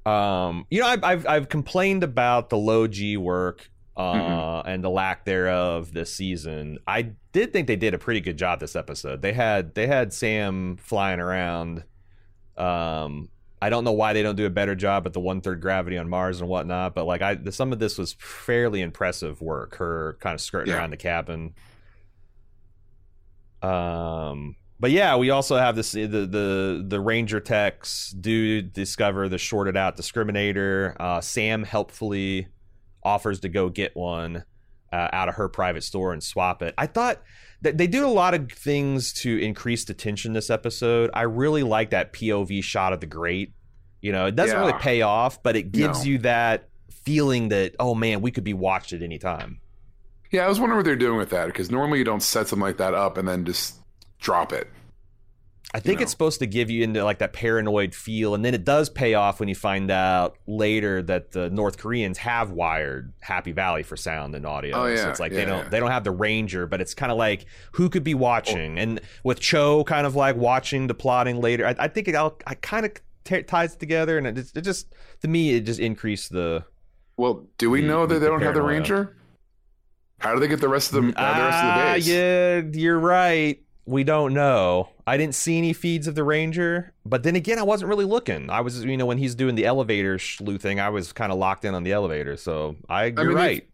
Um, 0.06 0.66
you 0.70 0.80
know, 0.80 0.88
I've, 0.88 1.04
I've 1.04 1.28
I've 1.28 1.50
complained 1.50 2.04
about 2.04 2.50
the 2.50 2.58
low 2.58 2.88
G 2.88 3.18
work 3.18 3.70
uh, 3.98 4.62
and 4.66 4.84
the 4.84 4.90
lack 4.90 5.26
thereof 5.26 5.92
this 5.92 6.14
season. 6.14 6.78
I 6.88 7.14
did 7.34 7.52
think 7.52 7.68
they 7.68 7.76
did 7.76 7.96
a 7.96 7.98
pretty 7.98 8.22
good 8.22 8.38
job 8.38 8.60
this 8.60 8.76
episode. 8.76 9.24
They 9.24 9.34
had 9.34 9.74
they 9.74 9.88
had 9.88 10.14
Sam 10.14 10.78
flying 10.78 11.20
around. 11.20 11.84
Um, 12.56 13.30
I 13.60 13.72
don't 13.72 13.84
know 13.84 13.94
why 13.94 14.14
they 14.14 14.22
don't 14.22 14.36
do 14.36 14.46
a 14.46 14.52
better 14.52 14.76
job 14.76 15.08
at 15.08 15.14
the 15.14 15.20
one 15.20 15.42
third 15.42 15.62
gravity 15.62 15.98
on 15.98 16.08
Mars 16.08 16.40
and 16.40 16.50
whatnot, 16.50 16.94
but 16.94 17.06
like 17.06 17.24
I, 17.24 17.40
some 17.50 17.74
of 17.74 17.80
this 17.80 17.98
was 17.98 18.14
fairly 18.20 18.82
impressive 18.82 19.42
work. 19.42 19.76
Her 19.78 20.18
kind 20.20 20.36
of 20.36 20.42
skirting 20.42 20.74
yeah. 20.74 20.80
around 20.80 20.92
the 20.92 20.98
cabin. 20.98 21.56
Um, 23.64 24.58
but 24.80 24.92
yeah, 24.92 25.16
we 25.16 25.32
also 25.32 25.58
have 25.58 25.76
this 25.76 25.94
the 25.94 26.06
the 26.06 26.86
the 26.88 27.00
Ranger 27.00 27.40
techs 27.40 28.12
do 28.12 28.62
discover 28.62 29.28
the 29.28 29.40
shorted 29.40 29.76
out 29.76 29.98
discriminator. 29.98 30.96
Uh, 31.00 31.20
Sam 31.20 31.64
helpfully 31.64 32.48
offers 33.04 33.40
to 33.42 33.50
go 33.50 33.70
get 33.70 33.96
one 33.96 34.44
uh, 34.92 35.10
out 35.12 35.30
of 35.30 35.36
her 35.36 35.50
private 35.50 35.84
store 35.84 36.14
and 36.14 36.24
swap 36.24 36.62
it. 36.62 36.74
I 36.78 36.88
thought 36.88 37.22
that 37.62 37.78
they 37.78 37.88
do 37.88 38.06
a 38.06 38.10
lot 38.10 38.34
of 38.34 38.52
things 38.52 39.14
to 39.14 39.38
increase 39.38 39.86
the 39.86 39.94
tension 39.94 40.34
this 40.34 40.50
episode. 40.50 41.10
I 41.14 41.24
really 41.24 41.64
like 41.64 41.90
that 41.92 42.14
POV 42.14 42.64
shot 42.64 42.94
of 42.94 43.00
the 43.00 43.08
grate. 43.08 43.54
You 44.02 44.12
know, 44.12 44.28
it 44.28 44.36
doesn't 44.36 44.56
yeah. 44.56 44.66
really 44.66 44.80
pay 44.80 45.02
off, 45.02 45.42
but 45.42 45.56
it 45.56 45.72
gives 45.72 46.00
no. 46.00 46.12
you 46.12 46.18
that 46.20 46.70
feeling 47.04 47.50
that 47.50 47.76
oh 47.80 47.96
man, 47.96 48.22
we 48.22 48.32
could 48.32 48.44
be 48.44 48.54
watched 48.54 48.94
at 48.94 49.02
any 49.02 49.18
time. 49.18 49.60
Yeah, 50.32 50.46
I 50.46 50.50
was 50.50 50.60
wondering 50.60 50.78
what 50.78 50.86
they're 50.86 50.96
doing 50.96 51.18
with 51.18 51.30
that 51.30 51.48
because 51.48 51.72
normally 51.72 52.00
you 52.00 52.06
don't 52.06 52.22
set 52.22 52.48
something 52.48 52.62
like 52.62 52.78
that 52.78 52.94
up 52.94 53.18
and 53.18 53.28
then 53.28 53.46
just 53.46 53.76
drop 54.20 54.52
it. 54.52 54.70
I 55.74 55.80
think 55.80 55.86
you 55.86 55.96
know? 55.98 56.04
it's 56.04 56.12
supposed 56.12 56.40
to 56.40 56.48
give 56.48 56.70
you 56.70 56.84
into 56.84 57.04
like 57.04 57.20
that 57.20 57.34
paranoid 57.34 57.94
feel, 57.94 58.34
and 58.34 58.46
then 58.46 58.54
it 58.54 58.64
does 58.64 58.90
pay 58.90 59.16
off 59.16 59.42
when 59.42 59.50
you 59.50 59.56
find 59.56 59.92
out 59.92 60.38
later 60.48 61.02
that 61.04 61.32
the 61.32 61.50
North 61.50 61.78
Koreans 61.78 62.18
have 62.20 62.52
wired 62.52 63.12
Happy 63.20 63.52
Valley 63.52 63.84
for 63.84 63.98
sound 63.98 64.34
and 64.34 64.46
audio. 64.46 64.78
Oh, 64.78 64.86
yeah, 64.86 64.96
so 64.96 65.10
it's 65.10 65.20
like 65.20 65.34
yeah, 65.34 65.40
they 65.40 65.46
don't 65.46 65.64
yeah. 65.64 65.70
they 65.70 65.80
don't 65.82 65.92
have 65.92 66.06
the 66.06 66.12
Ranger, 66.12 66.68
but 66.68 66.80
it's 66.80 66.94
kind 66.94 67.12
of 67.12 67.18
like 67.18 67.46
who 67.74 67.90
could 67.90 68.06
be 68.06 68.14
watching, 68.14 68.80
oh. 68.80 68.82
and 68.82 69.02
with 69.26 69.42
Cho 69.42 69.84
kind 69.84 70.08
of 70.08 70.16
like 70.16 70.38
watching 70.38 70.88
the 70.88 70.94
plotting 70.94 71.42
later. 71.42 71.68
I, 71.68 71.76
I 71.78 71.88
think 71.90 72.08
it 72.08 72.16
all 72.16 72.38
I 72.48 72.56
kind 72.56 72.86
of 72.86 72.94
t- 73.26 73.44
ties 73.44 73.74
it 73.74 73.80
together, 73.80 74.18
and 74.18 74.26
it, 74.26 74.52
it, 74.56 74.62
just 74.62 74.88
to 75.22 75.28
me 75.28 75.56
it 75.56 75.62
just 75.66 75.82
increased 75.82 76.32
the. 76.32 76.64
Well, 77.18 77.46
do 77.58 77.70
we 77.70 77.82
the, 77.82 77.88
know 77.88 78.06
that 78.06 78.14
the, 78.14 78.20
they 78.22 78.28
don't 78.28 78.42
have 78.42 78.54
the 78.54 78.62
Ranger? 78.62 79.18
How 80.20 80.34
do 80.34 80.40
they 80.40 80.48
get 80.48 80.62
the 80.62 80.70
rest 80.70 80.94
of 80.94 81.04
the, 81.04 81.20
uh, 81.20 81.38
the 81.38 81.44
rest 81.44 81.58
of 81.58 81.66
the 81.66 81.74
ah, 81.74 81.94
base? 81.94 82.08
Yeah, 82.08 82.62
you're 82.74 83.00
right 83.00 83.62
we 83.88 84.04
don't 84.04 84.34
know. 84.34 84.90
I 85.08 85.16
didn't 85.16 85.34
see 85.34 85.58
any 85.58 85.72
feeds 85.72 86.08
of 86.08 86.16
the 86.16 86.24
Ranger, 86.24 86.94
but 87.06 87.24
then 87.24 87.38
again, 87.38 87.58
I 87.58 87.64
wasn't 87.64 87.88
really 87.88 88.06
looking. 88.06 88.50
I 88.50 88.60
was, 88.60 88.84
you 88.84 88.98
know, 88.98 89.06
when 89.06 89.18
he's 89.18 89.34
doing 89.34 89.56
the 89.56 89.66
elevator 89.66 90.20
sleuthing, 90.20 90.82
I 90.82 90.90
was 90.90 91.14
kind 91.14 91.32
of 91.32 91.38
locked 91.38 91.64
in 91.64 91.74
on 91.74 91.84
the 91.84 91.94
elevator. 91.94 92.36
So 92.36 92.76
I, 92.90 93.06
you're 93.06 93.20
I 93.20 93.24
mean, 93.24 93.36
right. 93.36 93.68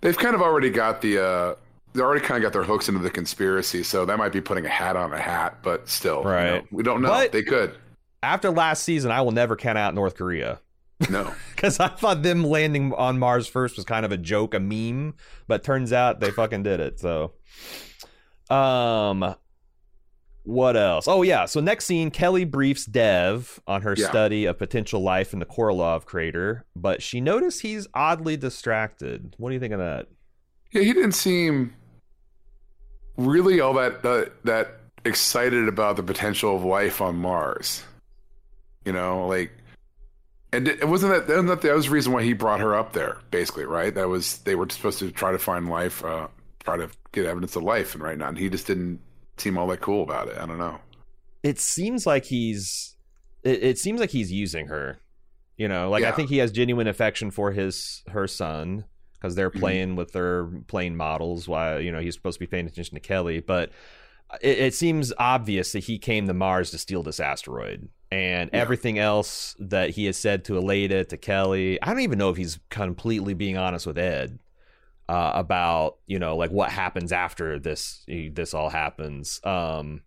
They've, 0.00 0.14
they've, 0.14 0.18
kind 0.18 0.34
of 0.34 0.42
already 0.42 0.68
got 0.68 1.00
the, 1.00 1.24
uh, 1.24 1.54
they 1.92 2.02
already 2.02 2.24
kind 2.24 2.38
of 2.38 2.42
got 2.42 2.52
their 2.52 2.64
hooks 2.64 2.88
into 2.88 3.00
the 3.00 3.10
conspiracy. 3.10 3.84
So 3.84 4.04
that 4.04 4.18
might 4.18 4.32
be 4.32 4.40
putting 4.40 4.66
a 4.66 4.68
hat 4.68 4.96
on 4.96 5.12
a 5.12 5.20
hat, 5.20 5.58
but 5.62 5.88
still, 5.88 6.24
right? 6.24 6.46
You 6.46 6.52
know, 6.54 6.66
we 6.72 6.82
don't 6.82 7.00
know. 7.00 7.08
But 7.08 7.30
they 7.30 7.44
could. 7.44 7.76
After 8.24 8.50
last 8.50 8.82
season, 8.82 9.12
I 9.12 9.20
will 9.22 9.32
never 9.32 9.54
count 9.54 9.78
out 9.78 9.94
North 9.94 10.16
Korea. 10.16 10.60
No, 11.08 11.32
because 11.54 11.78
I 11.78 11.88
thought 11.88 12.22
them 12.24 12.42
landing 12.42 12.92
on 12.94 13.20
Mars 13.20 13.46
first 13.46 13.76
was 13.76 13.84
kind 13.84 14.04
of 14.04 14.10
a 14.10 14.16
joke, 14.16 14.54
a 14.54 14.60
meme, 14.60 15.14
but 15.46 15.62
turns 15.62 15.92
out 15.92 16.18
they 16.18 16.32
fucking 16.32 16.64
did 16.64 16.80
it. 16.80 16.98
So, 16.98 17.32
um, 18.50 19.36
what 20.44 20.76
else? 20.76 21.06
Oh 21.06 21.22
yeah. 21.22 21.44
So 21.46 21.60
next 21.60 21.84
scene, 21.84 22.10
Kelly 22.10 22.44
briefs 22.44 22.84
Dev 22.84 23.60
on 23.66 23.82
her 23.82 23.94
yeah. 23.96 24.08
study 24.08 24.46
of 24.46 24.58
potential 24.58 25.00
life 25.00 25.32
in 25.32 25.38
the 25.38 25.46
Korolev 25.46 26.04
crater, 26.04 26.64
but 26.74 27.02
she 27.02 27.20
noticed 27.20 27.62
he's 27.62 27.86
oddly 27.94 28.36
distracted. 28.36 29.34
What 29.38 29.50
do 29.50 29.54
you 29.54 29.60
think 29.60 29.72
of 29.72 29.78
that? 29.78 30.08
Yeah, 30.72 30.82
he 30.82 30.92
didn't 30.92 31.12
seem 31.12 31.74
really 33.16 33.60
all 33.60 33.74
that 33.74 34.04
uh, 34.04 34.24
that 34.44 34.80
excited 35.04 35.68
about 35.68 35.96
the 35.96 36.02
potential 36.02 36.56
of 36.56 36.64
life 36.64 37.00
on 37.00 37.16
Mars. 37.16 37.84
You 38.84 38.92
know, 38.92 39.28
like, 39.28 39.52
and 40.52 40.66
it 40.66 40.88
wasn't 40.88 41.28
that 41.28 41.62
that 41.62 41.74
was 41.74 41.86
the 41.86 41.92
reason 41.92 42.12
why 42.12 42.24
he 42.24 42.32
brought 42.32 42.58
her 42.58 42.74
up 42.74 42.94
there, 42.94 43.18
basically, 43.30 43.64
right? 43.64 43.94
That 43.94 44.08
was 44.08 44.38
they 44.38 44.56
were 44.56 44.68
supposed 44.68 44.98
to 44.98 45.12
try 45.12 45.30
to 45.30 45.38
find 45.38 45.68
life, 45.68 46.04
uh, 46.04 46.26
try 46.64 46.76
to 46.78 46.88
get 47.12 47.26
evidence 47.26 47.54
of 47.54 47.62
life, 47.62 47.94
and 47.94 48.02
right 48.02 48.18
now, 48.18 48.28
and 48.28 48.38
he 48.38 48.48
just 48.48 48.66
didn't 48.66 49.00
seem 49.36 49.58
all 49.58 49.66
that 49.68 49.80
cool 49.80 50.02
about 50.02 50.28
it. 50.28 50.36
I 50.38 50.46
don't 50.46 50.58
know. 50.58 50.80
It 51.42 51.58
seems 51.58 52.06
like 52.06 52.24
he's. 52.24 52.96
It, 53.42 53.62
it 53.62 53.78
seems 53.78 54.00
like 54.00 54.10
he's 54.10 54.30
using 54.30 54.66
her. 54.68 55.00
You 55.56 55.68
know, 55.68 55.90
like 55.90 56.02
yeah. 56.02 56.08
I 56.08 56.12
think 56.12 56.28
he 56.28 56.38
has 56.38 56.50
genuine 56.50 56.86
affection 56.86 57.30
for 57.30 57.52
his 57.52 58.02
her 58.10 58.26
son 58.26 58.84
because 59.14 59.34
they're 59.34 59.50
mm-hmm. 59.50 59.60
playing 59.60 59.88
mm-hmm. 59.88 59.96
with 59.96 60.12
their 60.12 60.46
plane 60.66 60.96
models 60.96 61.48
while 61.48 61.80
you 61.80 61.92
know 61.92 62.00
he's 62.00 62.14
supposed 62.14 62.36
to 62.36 62.40
be 62.40 62.46
paying 62.46 62.66
attention 62.66 62.94
to 62.94 63.00
Kelly, 63.00 63.40
but. 63.40 63.70
It, 64.40 64.58
it 64.60 64.74
seems 64.74 65.12
obvious 65.18 65.72
that 65.72 65.80
he 65.80 65.98
came 65.98 66.26
to 66.26 66.32
Mars 66.32 66.70
to 66.70 66.78
steal 66.78 67.02
this 67.02 67.20
asteroid, 67.20 67.90
and 68.10 68.48
yeah. 68.50 68.60
everything 68.60 68.98
else 68.98 69.54
that 69.58 69.90
he 69.90 70.06
has 70.06 70.16
said 70.16 70.46
to 70.46 70.54
Aleida, 70.54 71.06
to 71.06 71.18
Kelly. 71.18 71.78
I 71.82 71.88
don't 71.88 72.00
even 72.00 72.18
know 72.18 72.30
if 72.30 72.38
he's 72.38 72.58
completely 72.70 73.34
being 73.34 73.58
honest 73.58 73.86
with 73.86 73.98
Ed 73.98 74.38
uh, 75.08 75.32
about 75.34 75.98
you 76.06 76.18
know 76.18 76.36
like 76.36 76.50
what 76.50 76.70
happens 76.70 77.12
after 77.12 77.58
this 77.58 78.04
this 78.06 78.54
all 78.54 78.70
happens. 78.70 79.40
Um, 79.44 80.02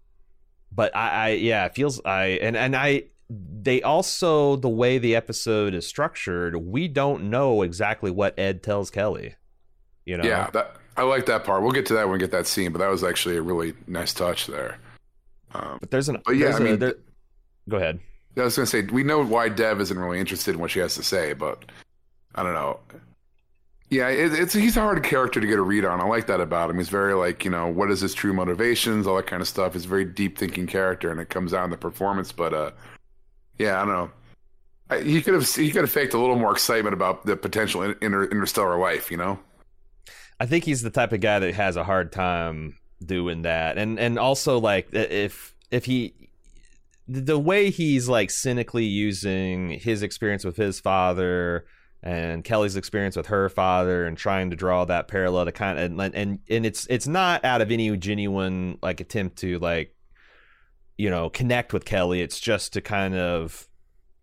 but 0.72 0.96
I, 0.96 1.10
I 1.10 1.30
yeah, 1.30 1.66
it 1.66 1.76
feels 1.76 2.02
I 2.06 2.40
and 2.42 2.56
and 2.56 2.76
I 2.76 3.06
they 3.30 3.82
also 3.82 4.56
the 4.56 4.70
way 4.70 4.98
the 4.98 5.16
episode 5.16 5.74
is 5.74 5.88
structured, 5.88 6.56
we 6.56 6.88
don't 6.88 7.30
know 7.30 7.64
exactly 7.64 8.12
what 8.12 8.38
Ed 8.38 8.62
tells 8.62 8.92
Kelly. 8.92 9.36
You 10.06 10.18
know, 10.18 10.24
yeah, 10.26 10.50
that 10.52 10.76
I 10.98 11.04
like 11.04 11.26
that 11.26 11.44
part. 11.44 11.64
We'll 11.64 11.72
get 11.72 11.88
to 11.88 11.94
that 11.96 12.04
when 12.04 12.14
we 12.14 12.20
get 12.20 12.32
that 12.32 12.48
scene, 12.48 12.72
but 12.72 12.80
that 12.80 12.90
was 12.90 13.04
actually 13.04 13.38
a 13.38 13.42
really 13.42 13.74
nice 13.88 14.14
touch 14.14 14.48
there. 14.48 14.78
Um, 15.54 15.78
but 15.80 15.90
there's 15.90 16.10
an 16.10 16.22
but 16.26 16.34
yeah, 16.34 16.56
I 16.56 16.60
mean, 16.60 16.80
there, 16.80 16.96
go 17.68 17.78
ahead. 17.78 18.00
I 18.38 18.44
was 18.44 18.56
going 18.56 18.66
to 18.66 18.70
say 18.70 18.82
we 18.82 19.04
know 19.04 19.24
why 19.24 19.50
Dev 19.50 19.82
isn't 19.82 19.98
really 19.98 20.20
interested 20.20 20.56
in 20.56 20.62
what 20.62 20.72
she 20.72 20.80
has 20.80 20.96
to 20.96 21.04
say, 21.04 21.34
but 21.34 21.66
I 22.36 22.44
don't 22.44 22.54
know. 22.54 22.80
Yeah, 23.90 24.10
it, 24.10 24.34
it's 24.34 24.54
he's 24.54 24.78
a 24.78 24.82
hard 24.82 25.04
character 25.04 25.40
to 25.40 25.46
get 25.46 25.60
a 25.60 25.62
read 25.62 25.86
on. 25.86 26.02
I 26.02 26.06
like 26.06 26.28
that 26.28 26.42
about 26.42 26.70
him. 26.70 26.78
He's 26.78 26.90
very 26.90 27.14
like 27.14 27.46
you 27.46 27.52
know 27.52 27.68
what 27.68 27.92
is 27.92 28.02
his 28.02 28.14
true 28.14 28.34
motivations, 28.34 29.06
all 29.06 29.16
that 29.18 29.28
kind 29.28 29.42
of 29.42 29.48
stuff. 29.48 29.74
He's 29.74 29.86
a 29.86 29.88
very 29.88 30.06
deep 30.06 30.38
thinking 30.38 30.66
character, 30.66 31.12
and 31.12 31.20
it 31.20 31.30
comes 31.30 31.54
out 31.54 31.66
in 31.66 31.70
the 31.70 31.78
performance. 31.78 32.32
But 32.32 32.54
uh, 32.54 32.72
yeah, 33.60 33.82
I 33.82 33.86
don't 33.86 33.94
know. 33.94 34.12
I, 34.90 35.02
he 35.02 35.22
could 35.22 35.36
have 35.36 35.48
he 35.48 35.70
could 35.72 35.82
have 35.82 35.92
faked 35.92 36.14
a 36.14 36.20
little 36.20 36.36
more 36.36 36.52
excitement 36.52 36.94
about 36.94 37.26
the 37.26 37.36
potential 37.38 37.84
inter, 37.84 38.26
interstellar 38.26 38.78
life. 38.80 39.12
You 39.12 39.18
know, 39.18 39.40
I 40.40 40.48
think 40.48 40.64
he's 40.64 40.82
the 40.82 40.90
type 40.90 41.14
of 41.14 41.22
guy 41.22 41.40
that 41.40 41.54
has 41.54 41.76
a 41.76 41.84
hard 41.84 42.12
time 42.12 42.78
doing 43.06 43.44
that, 43.44 43.78
and 43.78 44.00
and 44.00 44.18
also 44.18 44.60
like 44.60 44.88
if 44.94 45.56
if 45.70 45.86
he 45.86 46.14
the 47.08 47.38
way 47.38 47.70
he's 47.70 48.10
like 48.10 48.32
cynically 48.32 48.86
using 48.86 49.72
his 49.80 50.02
experience 50.02 50.44
with 50.44 50.58
his 50.58 50.80
father 50.80 51.66
and 52.06 52.44
Kelly's 52.44 52.78
experience 52.78 53.18
with 53.18 53.28
her 53.28 53.50
father 53.50 54.06
and 54.06 54.18
trying 54.18 54.52
to 54.52 54.56
draw 54.56 54.86
that 54.86 55.08
parallel 55.08 55.46
to 55.46 55.52
kind 55.52 55.78
of 55.78 55.86
and 55.86 56.16
and 56.16 56.40
and 56.50 56.66
it's 56.66 56.88
it's 56.90 57.08
not 57.08 57.44
out 57.44 57.62
of 57.62 57.72
any 57.72 57.98
genuine 57.98 58.78
like 58.82 59.02
attempt 59.02 59.38
to 59.40 59.60
like 59.60 59.96
you 60.98 61.10
know, 61.10 61.30
connect 61.30 61.74
with 61.74 61.86
Kelly. 61.86 62.22
It's 62.22 62.40
just 62.40 62.74
to 62.74 62.82
kind 62.82 63.16
of 63.16 63.68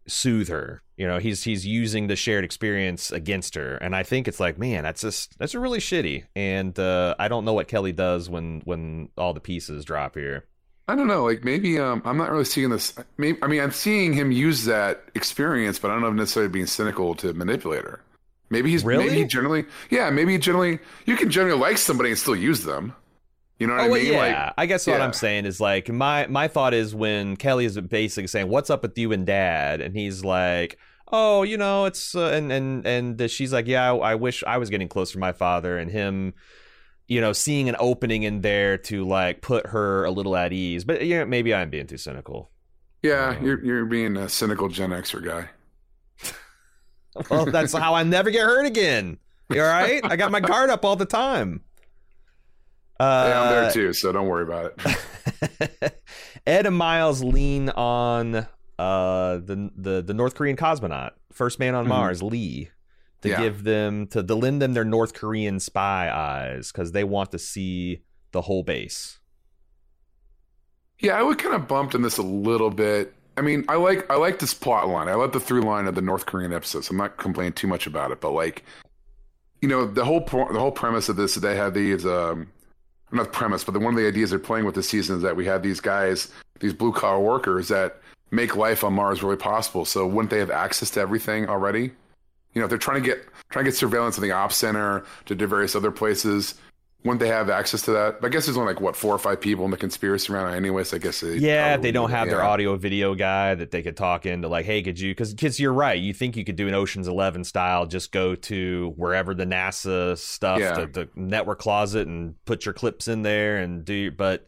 soothe 0.06 0.48
her. 0.48 0.82
You 0.96 1.06
know, 1.06 1.18
he's 1.18 1.44
he's 1.44 1.66
using 1.66 2.06
the 2.06 2.16
shared 2.16 2.44
experience 2.44 3.10
against 3.10 3.54
her, 3.54 3.76
and 3.76 3.94
I 3.94 4.02
think 4.02 4.28
it's 4.28 4.40
like, 4.40 4.58
man, 4.58 4.84
that's 4.84 5.00
just 5.02 5.38
that's 5.38 5.54
really 5.54 5.80
shitty. 5.80 6.24
And 6.36 6.78
uh, 6.78 7.14
I 7.18 7.28
don't 7.28 7.44
know 7.44 7.54
what 7.54 7.68
Kelly 7.68 7.92
does 7.92 8.30
when 8.30 8.62
when 8.64 9.08
all 9.16 9.34
the 9.34 9.40
pieces 9.40 9.84
drop 9.84 10.14
here. 10.14 10.46
I 10.88 10.96
don't 10.96 11.06
know. 11.06 11.24
Like 11.24 11.44
maybe 11.44 11.78
um, 11.78 12.02
I'm 12.04 12.16
not 12.16 12.30
really 12.30 12.44
seeing 12.44 12.70
this. 12.70 12.94
Maybe, 13.16 13.38
I 13.42 13.46
mean, 13.46 13.60
I'm 13.60 13.72
seeing 13.72 14.12
him 14.12 14.32
use 14.32 14.64
that 14.64 15.04
experience, 15.14 15.78
but 15.78 15.90
I 15.90 15.94
don't 15.94 16.02
know 16.02 16.08
if 16.08 16.14
necessarily 16.14 16.50
being 16.50 16.66
cynical 16.66 17.14
to 17.16 17.32
manipulate 17.32 17.84
her. 17.84 18.00
Maybe 18.50 18.70
he's 18.70 18.84
really 18.84 19.06
maybe 19.06 19.16
he 19.16 19.24
generally, 19.24 19.64
yeah. 19.90 20.10
Maybe 20.10 20.36
generally, 20.38 20.78
you 21.06 21.16
can 21.16 21.30
generally 21.30 21.58
like 21.58 21.78
somebody 21.78 22.10
and 22.10 22.18
still 22.18 22.36
use 22.36 22.64
them. 22.64 22.94
You 23.58 23.68
know 23.68 23.74
what 23.74 23.82
oh, 23.82 23.94
I 23.94 24.02
mean? 24.02 24.12
Yeah, 24.12 24.44
like, 24.46 24.54
I 24.58 24.66
guess 24.66 24.86
what 24.86 25.00
I'm 25.00 25.12
saying 25.12 25.46
is 25.46 25.60
like 25.60 25.88
my 25.88 26.26
my 26.26 26.48
thought 26.48 26.74
is 26.74 26.94
when 26.94 27.36
Kelly 27.36 27.64
is 27.64 27.80
basically 27.80 28.26
saying, 28.26 28.48
"What's 28.48 28.68
up 28.68 28.82
with 28.82 28.98
you 28.98 29.12
and 29.12 29.24
Dad?" 29.24 29.80
and 29.80 29.96
he's 29.96 30.24
like, 30.24 30.78
"Oh, 31.12 31.44
you 31.44 31.56
know, 31.56 31.84
it's," 31.84 32.14
uh, 32.14 32.26
and 32.26 32.52
and 32.52 32.86
and 32.86 33.30
she's 33.30 33.52
like, 33.52 33.68
"Yeah, 33.68 33.92
I, 33.92 34.12
I 34.12 34.14
wish 34.16 34.42
I 34.44 34.58
was 34.58 34.68
getting 34.68 34.88
closer 34.88 35.12
to 35.12 35.18
my 35.20 35.32
father," 35.32 35.78
and 35.78 35.90
him 35.90 36.34
you 37.08 37.20
know, 37.20 37.32
seeing 37.32 37.68
an 37.68 37.76
opening 37.78 38.22
in 38.22 38.40
there 38.40 38.78
to 38.78 39.04
like 39.04 39.42
put 39.42 39.68
her 39.68 40.04
a 40.04 40.10
little 40.10 40.36
at 40.36 40.52
ease. 40.52 40.84
But 40.84 41.04
know, 41.18 41.24
maybe 41.24 41.54
I'm 41.54 41.70
being 41.70 41.86
too 41.86 41.98
cynical. 41.98 42.50
Yeah, 43.02 43.36
um, 43.36 43.44
you're 43.44 43.64
you're 43.64 43.84
being 43.84 44.16
a 44.16 44.28
cynical 44.28 44.68
Gen 44.68 44.90
Xer 44.90 45.24
guy. 45.24 45.50
well, 47.30 47.46
that's 47.46 47.72
how 47.72 47.94
I 47.94 48.02
never 48.04 48.30
get 48.30 48.42
hurt 48.42 48.66
again. 48.66 49.18
You 49.50 49.62
all 49.62 49.68
right? 49.68 50.00
I 50.04 50.16
got 50.16 50.30
my 50.30 50.40
guard 50.40 50.70
up 50.70 50.84
all 50.84 50.96
the 50.96 51.04
time. 51.04 51.62
Uh, 52.98 53.26
yeah, 53.28 53.42
I'm 53.42 53.50
there 53.50 53.70
too, 53.72 53.92
so 53.92 54.12
don't 54.12 54.28
worry 54.28 54.44
about 54.44 54.72
it. 54.78 56.02
Ed 56.46 56.66
and 56.66 56.76
Miles 56.76 57.22
lean 57.22 57.68
on 57.70 58.36
uh, 58.36 58.46
the 58.78 59.70
the 59.76 60.02
the 60.02 60.14
North 60.14 60.34
Korean 60.34 60.56
cosmonaut, 60.56 61.10
first 61.32 61.58
man 61.58 61.74
on 61.74 61.84
mm-hmm. 61.84 61.90
Mars, 61.90 62.22
Lee 62.22 62.70
to 63.22 63.30
yeah. 63.30 63.40
give 63.40 63.64
them 63.64 64.06
to, 64.08 64.22
to 64.22 64.34
lend 64.34 64.60
them 64.60 64.74
their 64.74 64.84
North 64.84 65.14
Korean 65.14 65.58
spy 65.60 66.10
eyes 66.10 66.70
because 66.70 66.92
they 66.92 67.04
want 67.04 67.30
to 67.32 67.38
see 67.38 68.02
the 68.32 68.42
whole 68.42 68.62
base. 68.62 69.18
Yeah, 70.98 71.18
I 71.18 71.22
would 71.22 71.38
kind 71.38 71.54
of 71.54 71.66
bumped 71.66 71.94
in 71.94 72.02
this 72.02 72.18
a 72.18 72.22
little 72.22 72.70
bit. 72.70 73.14
I 73.36 73.40
mean, 73.40 73.64
I 73.68 73.76
like 73.76 74.08
I 74.10 74.16
like 74.16 74.38
this 74.38 74.54
plot 74.54 74.88
line. 74.88 75.08
I 75.08 75.14
like 75.14 75.32
the 75.32 75.40
through 75.40 75.62
line 75.62 75.86
of 75.86 75.94
the 75.94 76.02
North 76.02 76.26
Korean 76.26 76.52
episodes. 76.52 76.90
I'm 76.90 76.96
not 76.96 77.16
complaining 77.16 77.54
too 77.54 77.66
much 77.66 77.86
about 77.86 78.10
it, 78.10 78.20
but 78.20 78.32
like, 78.32 78.64
you 79.60 79.68
know, 79.68 79.86
the 79.86 80.04
whole 80.04 80.20
the 80.20 80.58
whole 80.58 80.70
premise 80.70 81.08
of 81.08 81.16
this 81.16 81.36
is 81.36 81.42
they 81.42 81.56
have 81.56 81.74
these 81.74 82.04
um, 82.04 82.48
not 83.10 83.32
premise, 83.32 83.64
but 83.64 83.72
the, 83.72 83.80
one 83.80 83.94
of 83.94 84.00
the 84.00 84.06
ideas 84.06 84.30
they're 84.30 84.38
playing 84.38 84.64
with 84.64 84.74
this 84.74 84.88
season 84.88 85.16
is 85.16 85.22
that 85.22 85.36
we 85.36 85.46
have 85.46 85.62
these 85.62 85.80
guys, 85.80 86.28
these 86.60 86.72
blue 86.72 86.92
collar 86.92 87.20
workers 87.20 87.68
that 87.68 88.00
make 88.30 88.56
life 88.56 88.84
on 88.84 88.94
Mars 88.94 89.22
really 89.22 89.36
possible. 89.36 89.84
So 89.84 90.06
wouldn't 90.06 90.30
they 90.30 90.38
have 90.38 90.50
access 90.50 90.90
to 90.90 91.00
everything 91.00 91.48
already? 91.48 91.92
You 92.54 92.60
know, 92.60 92.64
if 92.64 92.68
they're 92.70 92.78
trying 92.78 93.02
to 93.02 93.08
get 93.08 93.26
trying 93.50 93.64
to 93.64 93.70
get 93.70 93.76
surveillance 93.76 94.16
in 94.16 94.22
the 94.22 94.32
op 94.32 94.52
center 94.52 95.04
to 95.26 95.34
do 95.34 95.46
various 95.46 95.74
other 95.74 95.90
places, 95.90 96.54
wouldn't 97.04 97.20
they 97.20 97.28
have 97.28 97.50
access 97.50 97.82
to 97.82 97.90
that? 97.92 98.18
I 98.22 98.28
guess 98.28 98.46
there's 98.46 98.56
only 98.56 98.72
like 98.72 98.80
what 98.80 98.94
four 98.94 99.14
or 99.14 99.18
five 99.18 99.40
people 99.40 99.64
in 99.64 99.70
the 99.72 99.76
conspiracy 99.76 100.32
around 100.32 100.54
anyway. 100.54 100.84
So 100.84 100.96
I 100.96 101.00
guess 101.00 101.20
they 101.20 101.36
yeah, 101.36 101.76
they 101.76 101.90
don't 101.90 102.10
have 102.10 102.28
yeah. 102.28 102.34
their 102.34 102.44
audio 102.44 102.76
video 102.76 103.14
guy 103.14 103.54
that 103.54 103.72
they 103.72 103.82
could 103.82 103.96
talk 103.96 104.24
into. 104.24 104.48
Like, 104.48 104.66
hey, 104.66 104.82
could 104.82 105.00
you? 105.00 105.10
Because 105.10 105.34
because 105.34 105.58
you're 105.58 105.72
right. 105.72 106.00
You 106.00 106.14
think 106.14 106.36
you 106.36 106.44
could 106.44 106.56
do 106.56 106.68
an 106.68 106.74
Ocean's 106.74 107.08
Eleven 107.08 107.42
style, 107.42 107.86
just 107.86 108.12
go 108.12 108.34
to 108.36 108.92
wherever 108.96 109.34
the 109.34 109.44
NASA 109.44 110.16
stuff, 110.16 110.60
yeah. 110.60 110.74
the, 110.74 110.86
the 110.86 111.08
network 111.16 111.58
closet, 111.58 112.06
and 112.06 112.34
put 112.44 112.64
your 112.64 112.74
clips 112.74 113.08
in 113.08 113.22
there 113.22 113.58
and 113.58 113.84
do. 113.84 114.12
But 114.12 114.46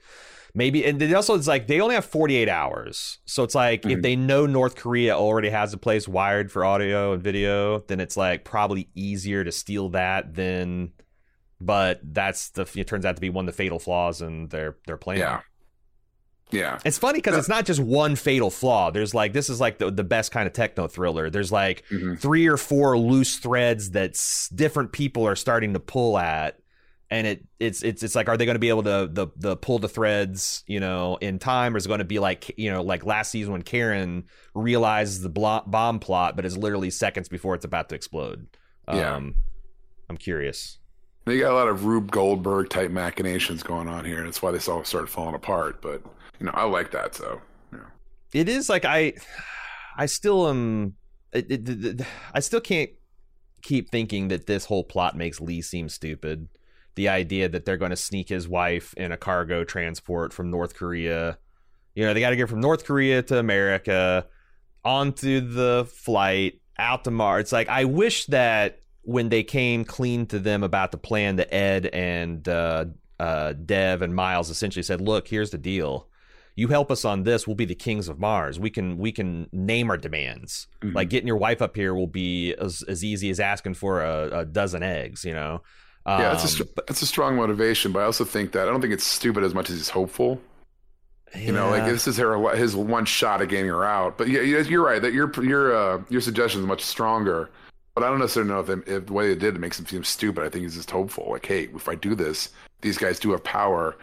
maybe 0.55 0.85
and 0.85 1.03
also 1.15 1.35
it's 1.35 1.47
like 1.47 1.67
they 1.67 1.81
only 1.81 1.95
have 1.95 2.05
48 2.05 2.49
hours. 2.49 3.19
So 3.25 3.43
it's 3.43 3.55
like 3.55 3.83
mm-hmm. 3.83 3.91
if 3.91 4.03
they 4.03 4.17
know 4.17 4.47
north 4.47 4.77
korea 4.77 5.17
already 5.17 5.51
has 5.51 5.73
a 5.73 5.79
place 5.79 6.07
wired 6.09 6.51
for 6.51 6.65
audio 6.65 7.13
and 7.13 7.23
video 7.23 7.81
then 7.81 8.01
it's 8.01 8.17
like 8.17 8.45
probably 8.45 8.89
easier 8.95 9.45
to 9.45 9.53
steal 9.53 9.91
that 9.91 10.35
than 10.35 10.93
but 11.61 12.01
that's 12.03 12.51
the 12.51 12.69
it 12.75 12.87
turns 12.87 13.05
out 13.05 13.17
to 13.17 13.21
be 13.21 13.31
one 13.31 13.49
of 13.49 13.55
the 13.55 13.57
fatal 13.57 13.79
flaws 13.79 14.21
in 14.21 14.49
their 14.49 14.77
their 14.87 14.97
plan. 14.97 15.19
Yeah. 15.19 15.41
Yeah. 16.51 16.79
It's 16.85 16.99
funny 16.99 17.19
because 17.19 17.37
it's 17.37 17.49
not 17.49 17.65
just 17.65 17.81
one 17.81 18.17
fatal 18.17 18.51
flaw. 18.51 18.91
There's 18.91 19.15
like 19.15 19.33
this 19.33 19.49
is 19.49 19.61
like 19.61 19.79
the, 19.79 19.91
the 19.91 20.05
best 20.05 20.31
kind 20.31 20.47
of 20.47 20.53
techno 20.53 20.87
thriller. 20.87 21.31
There's 21.31 21.51
like 21.51 21.85
mm-hmm. 21.91 22.15
three 22.15 22.47
or 22.47 22.57
four 22.57 22.99
loose 22.99 23.39
threads 23.39 23.91
that 23.93 24.17
different 24.55 24.93
people 24.93 25.27
are 25.27 25.37
starting 25.37 25.73
to 25.73 25.81
pull 25.81 26.19
at 26.19 26.59
and 27.15 27.29
it 27.29 27.47
it's 27.61 27.83
it's 27.85 28.03
it's 28.03 28.17
like 28.17 28.29
are 28.29 28.37
they 28.37 28.45
going 28.45 28.57
to 28.57 28.61
be 28.61 28.69
able 28.69 28.83
to 28.83 29.09
the 29.11 29.29
the 29.37 29.57
pull 29.57 29.79
the 29.79 29.89
threads 29.89 30.65
you 30.67 30.81
know 30.81 31.17
in 31.21 31.39
time 31.39 31.73
or 31.73 31.77
is 31.77 31.85
it 31.85 31.89
going 31.89 31.99
to 31.99 32.05
be 32.05 32.19
like 32.19 32.53
you 32.59 32.71
know 32.71 32.83
like 32.83 33.07
last 33.07 33.31
season 33.31 33.53
when 33.53 33.63
Karen 33.63 34.25
realizes 34.53 35.23
the 35.23 35.29
bomb 35.29 36.01
plot 36.01 36.35
but 36.35 36.45
is 36.45 36.59
literally 36.59 36.91
seconds 36.91 37.29
before 37.29 37.55
it's 37.55 37.65
about 37.65 37.89
to 37.89 37.95
explode 37.95 38.49
yeah. 38.89 39.15
um 39.15 39.37
I'm 40.11 40.17
curious 40.17 40.79
they 41.25 41.39
got 41.39 41.53
a 41.53 41.55
lot 41.55 41.69
of 41.69 41.85
Rube 41.85 42.11
Goldberg 42.11 42.69
type 42.69 42.91
machinations 42.91 43.63
going 43.63 43.87
on 43.87 44.05
here 44.05 44.19
and 44.19 44.27
that's 44.27 44.43
why 44.43 44.51
this 44.51 44.69
all 44.69 44.83
started 44.83 45.07
falling 45.07 45.37
apart 45.37 45.81
but 45.81 46.03
you 46.41 46.47
know 46.47 46.53
I 46.53 46.65
like 46.65 46.91
that 46.91 47.15
so 47.15 47.41
yeah. 47.73 47.79
it 48.33 48.49
is 48.49 48.69
like 48.69 48.85
I 48.85 49.13
I 49.97 50.07
still 50.07 50.49
am 50.49 50.97
it, 51.33 51.49
it, 51.49 51.69
it, 51.69 52.07
I 52.33 52.41
still 52.41 52.61
can't 52.61 52.91
keep 53.63 53.91
thinking 53.91 54.29
that 54.29 54.47
this 54.47 54.65
whole 54.65 54.83
plot 54.83 55.17
makes 55.17 55.41
Lee 55.41 55.63
seem 55.63 55.89
stupid 55.89 56.49
the 56.95 57.09
idea 57.09 57.49
that 57.49 57.65
they're 57.65 57.77
going 57.77 57.91
to 57.91 57.97
sneak 57.97 58.29
his 58.29 58.49
wife 58.49 58.95
in 58.95 59.13
a 59.13 59.17
cargo 59.17 59.65
transport 59.65 60.33
from 60.33 60.51
North 60.51 60.75
Korea. 60.75 61.39
You 61.95 62.05
know, 62.05 62.15
they 62.15 62.21
got 62.21 62.31
to 62.31 62.37
get 62.37 62.49
from 62.49 62.61
North 62.61 62.85
Korea 62.85 63.23
to 63.23 63.39
America 63.39 64.27
onto 64.85 65.41
the 65.41 65.89
flight 65.91 66.61
out 66.79 67.05
to 67.05 67.11
Mars. 67.11 67.43
It's 67.43 67.53
like 67.53 67.69
I 67.69 67.85
wish 67.85 68.27
that 68.27 68.81
when 69.03 69.29
they 69.29 69.43
came 69.43 69.85
clean 69.85 70.27
to 70.27 70.39
them 70.39 70.63
about 70.63 70.93
the 70.93 70.99
plan, 70.99 71.37
that 71.37 71.53
Ed 71.55 71.87
and 71.87 72.47
uh, 72.49 72.87
uh, 73.21 73.53
Dev 73.53 74.03
and 74.03 74.15
Miles 74.15 74.51
essentially 74.51 74.83
said, 74.83 75.01
"Look, 75.01 75.29
here's 75.29 75.51
the 75.51 75.59
deal." 75.59 76.09
you 76.57 76.69
help 76.69 76.91
us 76.91 77.05
on 77.05 77.25
this 77.25 77.47
we'll 77.47 77.57
be 77.57 77.65
the 77.65 77.75
kings 77.75 78.09
of 78.09 78.19
mars 78.19 78.59
we 78.59 78.71
can 78.71 78.97
we 78.99 79.13
can 79.13 79.49
name 79.53 79.91
our 79.91 79.97
demands 79.97 80.67
mm-hmm. 80.83 80.95
like 80.95 81.11
getting 81.11 81.27
your 81.27 81.37
wife 81.37 81.61
up 81.61 81.75
here 81.77 81.95
will 81.95 82.07
be 82.07 82.55
as, 82.55 82.83
as 82.83 83.05
easy 83.05 83.31
as 83.31 83.41
asking 83.41 83.75
for 83.75 84.03
a, 84.03 84.41
a 84.41 84.45
dozen 84.45 84.83
eggs 84.83 85.25
you 85.25 85.35
know 85.35 85.63
um, 86.07 86.21
yeah, 86.21 86.35
that's 86.35 86.61
a 86.61 86.67
it's 86.89 87.03
a 87.03 87.07
strong 87.07 87.37
motivation, 87.37 87.93
but 87.93 88.01
I 88.01 88.05
also 88.05 88.25
think 88.25 88.53
that 88.53 88.69
I 88.69 88.71
don't 88.71 88.81
think 88.81 88.93
it's 88.93 89.05
stupid 89.05 89.43
as 89.43 89.55
much 89.55 89.71
as 89.71 89.77
he's 89.77 89.89
hopeful. 89.89 90.41
Yeah. 91.35 91.41
You 91.41 91.53
know, 91.53 91.71
like 91.71 91.85
this 91.85 92.07
is 92.07 92.17
her 92.19 92.55
his 92.55 92.77
one 92.77 93.05
shot 93.07 93.41
at 93.41 93.49
getting 93.49 93.67
her 93.67 93.85
out. 93.85 94.19
But 94.19 94.29
yeah, 94.29 94.41
you're 94.41 94.85
right 94.85 95.01
that 95.01 95.13
your 95.13 95.33
your 95.43 95.75
uh, 95.75 96.03
your 96.11 96.21
suggestion 96.21 96.61
is 96.61 96.67
much 96.67 96.83
stronger. 96.83 97.51
But 97.95 98.03
I 98.03 98.09
don't 98.09 98.19
necessarily 98.19 98.51
know 98.51 98.61
if, 98.61 98.67
they, 98.67 98.93
if 98.93 99.07
the 99.07 99.13
way 99.13 99.29
they 99.29 99.39
did 99.39 99.55
it 99.55 99.61
makes 99.61 99.79
him 99.79 99.87
seem 99.87 100.03
stupid. 100.03 100.45
I 100.45 100.49
think 100.49 100.65
he's 100.65 100.75
just 100.75 100.91
hopeful. 100.91 101.29
Like, 101.31 101.47
hey, 101.47 101.69
if 101.75 101.89
I 101.89 101.95
do 101.95 102.17
this, 102.17 102.51
these 102.81 102.99
guys 102.99 103.21
do 103.21 103.31
have 103.31 103.45
power. 103.45 103.97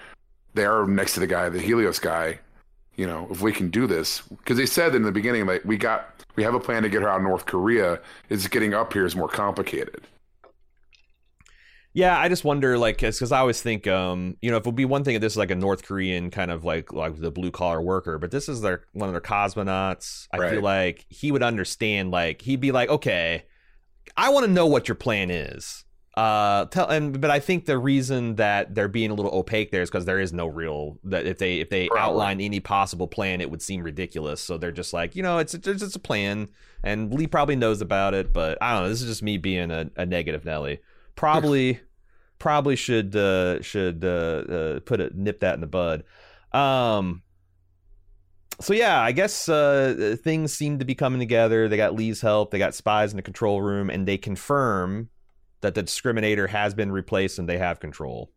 They 0.54 0.64
are 0.66 0.88
next 0.88 1.14
to 1.16 1.20
the 1.20 1.28
guy, 1.28 1.50
the 1.50 1.60
Helios 1.60 2.00
guy. 2.00 2.40
You 2.96 3.06
know, 3.06 3.28
if 3.30 3.42
we 3.42 3.52
can 3.52 3.70
do 3.70 3.88
this, 3.88 4.22
because 4.22 4.58
they 4.58 4.66
said 4.66 4.96
in 4.96 5.04
the 5.04 5.12
beginning, 5.12 5.46
like 5.46 5.64
we 5.66 5.78
got, 5.78 6.24
we 6.36 6.44
have 6.44 6.54
a 6.54 6.60
plan 6.60 6.84
to 6.84 6.90
get 6.90 7.02
her 7.02 7.10
out 7.10 7.18
of 7.18 7.24
North 7.24 7.46
Korea. 7.46 8.00
It's 8.30 8.48
getting 8.48 8.74
up 8.74 8.94
here 8.94 9.06
is 9.06 9.16
more 9.16 9.28
complicated. 9.28 10.04
Yeah, 11.94 12.18
I 12.18 12.30
just 12.30 12.46
wonder, 12.46 12.78
like, 12.78 12.98
because 13.00 13.32
I 13.32 13.40
always 13.40 13.62
think, 13.62 13.86
um, 13.86 14.38
you 14.42 14.50
know, 14.50 14.58
if 14.58 14.62
it 14.62 14.66
would 14.66 14.76
be 14.76 14.86
one 14.86 15.04
thing 15.04 15.16
if 15.16 15.22
this 15.22 15.34
is 15.34 15.38
like 15.38 15.52
a 15.52 15.56
North 15.56 15.84
Korean 15.84 16.32
kind 16.32 16.50
of 16.50 16.64
like 16.64 16.94
like 16.94 17.20
the 17.20 17.32
blue 17.32 17.52
collar 17.52 17.82
worker, 17.82 18.18
but 18.18 18.32
this 18.32 18.48
is 18.48 18.62
their 18.62 18.86
one 18.94 19.10
of 19.10 19.14
their 19.14 19.22
cosmonauts. 19.22 20.28
I 20.34 20.38
right. 20.38 20.52
feel 20.52 20.62
like 20.62 21.06
he 21.10 21.32
would 21.32 21.44
understand. 21.44 22.12
Like, 22.12 22.42
he'd 22.42 22.62
be 22.62 22.72
like, 22.72 22.90
okay, 22.90 23.44
I 24.16 24.30
want 24.30 24.46
to 24.46 24.52
know 24.52 24.68
what 24.68 24.88
your 24.88 24.96
plan 24.96 25.30
is. 25.32 25.84
Uh, 26.16 26.66
tell 26.66 26.90
and 26.90 27.22
but 27.22 27.32
I 27.32 27.40
think 27.40 27.66
the 27.66 27.78
reason 27.78 28.36
that 28.36 28.76
they're 28.76 28.90
being 28.90 29.12
a 29.12 29.14
little 29.14 29.34
opaque 29.34 29.72
there 29.72 29.82
is 29.82 29.90
because 29.90 30.04
there 30.04 30.20
is 30.20 30.34
no 30.34 30.46
real 30.46 31.00
that 31.06 31.26
if 31.26 31.38
they 31.38 31.62
if 31.62 31.70
they 31.70 31.88
Probably. 31.88 32.02
outline 32.02 32.42
any 32.42 32.60
possible 32.60 33.08
plan, 33.08 33.40
it 33.40 33.50
would 33.50 33.62
seem 33.62 33.82
ridiculous. 33.82 34.42
So 34.42 34.58
they're 34.58 34.74
just 34.74 34.92
like, 34.92 35.16
you 35.16 35.24
know, 35.24 35.38
it's 35.38 35.54
it's 35.54 35.66
just 35.66 35.96
a 35.96 36.00
plan, 36.00 36.50
and 36.84 37.14
Lee 37.14 37.28
probably 37.28 37.56
knows 37.56 37.80
about 37.80 38.14
it, 38.14 38.34
but 38.34 38.58
I 38.62 38.74
don't 38.74 38.84
know. 38.84 38.90
This 38.90 39.02
is 39.02 39.08
just 39.08 39.24
me 39.24 39.38
being 39.38 39.72
a, 39.72 39.90
a 39.96 40.06
negative 40.06 40.44
Nelly 40.44 40.80
probably 41.16 41.80
probably 42.40 42.76
should 42.76 43.16
uh, 43.16 43.62
should 43.62 44.04
uh, 44.04 44.08
uh, 44.08 44.80
put 44.82 45.00
it 45.00 45.16
nip 45.16 45.40
that 45.42 45.56
in 45.56 45.62
the 45.62 45.68
bud. 45.68 46.04
Um, 46.52 47.24
so 48.60 48.74
yeah, 48.74 49.02
I 49.02 49.12
guess 49.12 49.50
uh, 49.50 50.16
things 50.24 50.54
seem 50.54 50.80
to 50.80 50.86
be 50.86 50.96
coming 50.96 51.20
together. 51.20 51.68
They 51.68 51.78
got 51.78 51.96
Lee's 51.96 52.22
help. 52.22 52.52
They 52.52 52.60
got 52.60 52.76
spies 52.76 53.12
in 53.12 53.18
the 53.18 53.24
control 53.24 53.62
room, 53.62 53.90
and 53.90 54.08
they 54.08 54.18
confirm 54.18 55.10
that 55.62 55.76
the 55.76 55.84
discriminator 55.84 56.50
has 56.50 56.74
been 56.74 56.92
replaced 56.92 57.40
and 57.40 57.48
they 57.48 57.58
have 57.58 57.80
control. 57.80 58.32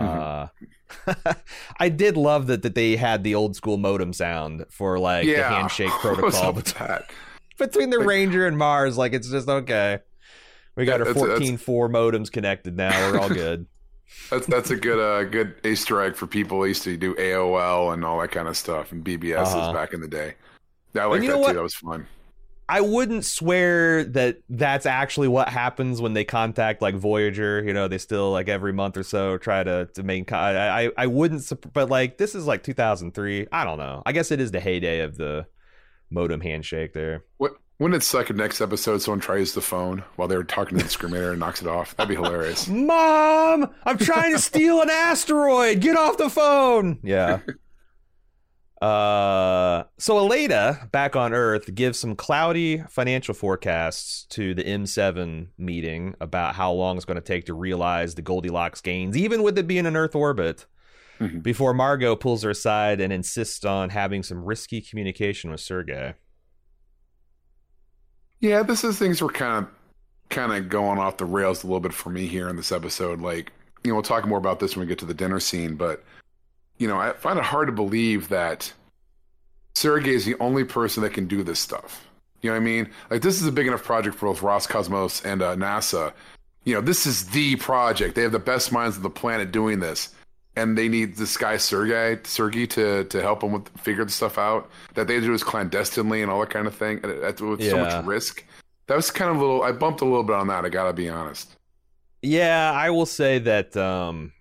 Mm-hmm. 0.00 1.10
Uh, 1.10 1.34
I 1.80 1.88
did 1.88 2.16
love 2.16 2.46
that 2.46 2.62
that 2.62 2.74
they 2.74 2.96
had 2.96 3.24
the 3.24 3.34
old 3.34 3.56
school 3.56 3.76
modem 3.76 4.12
sound 4.12 4.64
for 4.70 4.98
like 4.98 5.26
yeah. 5.26 5.48
the 5.48 5.48
handshake 5.56 5.90
protocol 5.90 6.52
between 7.58 7.90
the 7.90 7.98
like, 7.98 8.06
Ranger 8.06 8.46
and 8.46 8.56
Mars. 8.56 8.96
Like 8.96 9.12
it's 9.12 9.28
just 9.30 9.48
okay. 9.48 9.98
We 10.78 10.84
got 10.86 11.00
our 11.00 11.12
14 11.12 11.56
4 11.58 11.88
modems 11.88 12.30
connected 12.32 12.76
now. 12.76 12.90
We're 13.12 13.18
all 13.20 13.28
good. 13.28 13.66
That's 14.30 14.46
that's 14.46 14.70
a 14.70 14.76
good 14.76 14.98
uh 14.98 15.24
good 15.28 15.54
Easter 15.66 16.00
egg 16.00 16.16
for 16.16 16.26
people 16.26 16.56
who 16.58 16.64
used 16.66 16.82
to 16.84 16.96
do 16.96 17.14
AOL 17.16 17.92
and 17.92 18.02
all 18.02 18.18
that 18.20 18.30
kind 18.30 18.48
of 18.48 18.56
stuff 18.56 18.90
and 18.90 19.04
BBSs 19.04 19.36
Uh-huh. 19.46 19.72
back 19.74 19.92
in 19.92 20.00
the 20.00 20.08
day. 20.08 20.34
I 20.98 21.04
like 21.04 21.20
that 21.20 21.26
too. 21.46 21.52
That 21.52 21.62
was 21.62 21.74
fun. 21.74 22.06
I 22.70 22.80
wouldn't 22.80 23.26
swear 23.26 24.04
that 24.04 24.38
that's 24.48 24.86
actually 24.86 25.28
what 25.28 25.48
happens 25.50 26.00
when 26.00 26.14
they 26.14 26.24
contact 26.24 26.80
like 26.80 26.94
Voyager. 26.94 27.62
You 27.62 27.74
know, 27.74 27.86
they 27.86 27.98
still 27.98 28.30
like 28.30 28.48
every 28.48 28.72
month 28.72 28.96
or 28.96 29.02
so 29.02 29.36
try 29.36 29.62
to 29.62 29.90
to 29.94 30.02
make. 30.02 30.26
Con- 30.28 30.56
I 30.56 30.84
I 30.86 30.90
I 30.96 31.06
wouldn't, 31.06 31.50
but 31.74 31.90
like 31.90 32.16
this 32.16 32.34
is 32.34 32.46
like 32.46 32.62
2003. 32.62 33.46
I 33.52 33.64
don't 33.64 33.78
know. 33.78 34.02
I 34.06 34.12
guess 34.12 34.30
it 34.30 34.40
is 34.40 34.52
the 34.52 34.60
heyday 34.60 35.00
of 35.00 35.16
the 35.18 35.46
modem 36.10 36.40
handshake 36.40 36.94
there. 36.94 37.24
What 37.36 37.52
wouldn't 37.78 38.02
it 38.02 38.04
suck 38.04 38.28
if 38.30 38.36
next 38.36 38.60
episode 38.60 38.98
someone 39.02 39.20
tries 39.20 39.52
the 39.54 39.60
phone 39.60 40.02
while 40.16 40.26
they're 40.28 40.42
talking 40.42 40.76
to 40.78 40.84
the 40.84 40.88
discriminator 40.90 41.30
and 41.30 41.40
knocks 41.40 41.62
it 41.62 41.68
off? 41.68 41.94
That'd 41.96 42.08
be 42.08 42.14
hilarious. 42.16 42.66
Mom, 42.68 43.72
I'm 43.84 43.98
trying 43.98 44.32
to 44.32 44.38
steal 44.38 44.80
an 44.82 44.90
asteroid. 44.90 45.80
Get 45.80 45.96
off 45.96 46.16
the 46.18 46.28
phone. 46.30 46.98
Yeah. 47.02 47.40
Uh, 48.80 49.82
so 49.98 50.14
Aleida 50.14 50.90
back 50.92 51.16
on 51.16 51.32
Earth 51.34 51.74
gives 51.74 51.98
some 51.98 52.14
cloudy 52.14 52.78
financial 52.88 53.34
forecasts 53.34 54.24
to 54.30 54.54
the 54.54 54.62
M7 54.62 55.48
meeting 55.58 56.14
about 56.20 56.54
how 56.54 56.70
long 56.72 56.96
it's 56.96 57.04
going 57.04 57.16
to 57.16 57.20
take 57.20 57.46
to 57.46 57.54
realize 57.54 58.14
the 58.14 58.22
Goldilocks 58.22 58.80
gains, 58.80 59.16
even 59.16 59.42
with 59.42 59.58
it 59.58 59.66
being 59.66 59.84
in 59.86 59.96
Earth 59.96 60.14
orbit. 60.14 60.66
Mhm. 61.18 61.42
Before 61.42 61.74
Margot 61.74 62.14
pulls 62.14 62.44
her 62.44 62.50
aside 62.50 63.00
and 63.00 63.12
insists 63.12 63.64
on 63.64 63.90
having 63.90 64.22
some 64.22 64.44
risky 64.44 64.80
communication 64.80 65.50
with 65.50 65.58
Sergei. 65.60 66.14
Yeah, 68.40 68.62
this 68.62 68.84
is 68.84 68.98
things 68.98 69.20
were 69.20 69.30
kind 69.30 69.64
of 69.64 69.70
kind 70.30 70.52
of 70.52 70.68
going 70.68 70.98
off 70.98 71.16
the 71.16 71.24
rails 71.24 71.64
a 71.64 71.66
little 71.66 71.80
bit 71.80 71.94
for 71.94 72.10
me 72.10 72.26
here 72.26 72.48
in 72.48 72.56
this 72.56 72.70
episode. 72.70 73.20
Like, 73.20 73.50
you 73.82 73.90
know, 73.90 73.94
we'll 73.94 74.02
talk 74.02 74.26
more 74.26 74.38
about 74.38 74.60
this 74.60 74.76
when 74.76 74.86
we 74.86 74.88
get 74.88 74.98
to 74.98 75.06
the 75.06 75.14
dinner 75.14 75.40
scene, 75.40 75.74
but 75.74 76.04
you 76.78 76.86
know, 76.86 76.98
I 76.98 77.12
find 77.12 77.38
it 77.38 77.44
hard 77.44 77.66
to 77.68 77.72
believe 77.72 78.28
that 78.28 78.72
Sergei 79.74 80.14
is 80.14 80.24
the 80.24 80.36
only 80.40 80.64
person 80.64 81.02
that 81.02 81.12
can 81.12 81.26
do 81.26 81.42
this 81.42 81.58
stuff. 81.58 82.06
You 82.42 82.50
know 82.50 82.54
what 82.54 82.62
I 82.62 82.64
mean? 82.64 82.90
Like, 83.10 83.22
this 83.22 83.40
is 83.40 83.48
a 83.48 83.52
big 83.52 83.66
enough 83.66 83.82
project 83.82 84.16
for 84.16 84.26
both 84.26 84.40
Roscosmos 84.40 85.24
and 85.24 85.42
uh, 85.42 85.56
NASA. 85.56 86.12
You 86.64 86.74
know, 86.74 86.80
this 86.80 87.06
is 87.06 87.26
the 87.30 87.56
project. 87.56 88.14
They 88.14 88.22
have 88.22 88.32
the 88.32 88.38
best 88.38 88.70
minds 88.70 88.96
of 88.96 89.02
the 89.02 89.10
planet 89.10 89.50
doing 89.50 89.80
this, 89.80 90.14
and 90.58 90.76
they 90.76 90.88
need 90.88 91.16
this 91.16 91.36
guy 91.36 91.56
Sergei 91.56 92.18
Sergei 92.24 92.66
to 92.66 93.04
to 93.04 93.22
help 93.22 93.40
them 93.40 93.52
with 93.52 93.68
figure 93.78 94.04
the 94.04 94.10
stuff 94.10 94.38
out 94.38 94.68
that 94.94 95.06
they 95.06 95.20
do 95.20 95.32
is 95.32 95.42
clandestinely 95.44 96.22
and 96.22 96.30
all 96.30 96.40
that 96.40 96.50
kind 96.50 96.66
of 96.66 96.74
thing. 96.74 97.00
and 97.02 97.22
That's 97.22 97.40
with 97.40 97.62
so 97.62 97.78
much 97.78 98.04
risk. 98.04 98.44
That 98.88 98.96
was 98.96 99.10
kind 99.10 99.30
of 99.30 99.36
a 99.36 99.40
little. 99.40 99.62
I 99.62 99.72
bumped 99.72 100.00
a 100.00 100.04
little 100.04 100.24
bit 100.24 100.34
on 100.36 100.48
that. 100.48 100.64
I 100.64 100.68
gotta 100.68 100.92
be 100.92 101.08
honest. 101.08 101.56
Yeah, 102.22 102.72
I 102.72 102.90
will 102.90 103.06
say 103.06 103.38
that 103.38 103.76
um, 103.76 104.32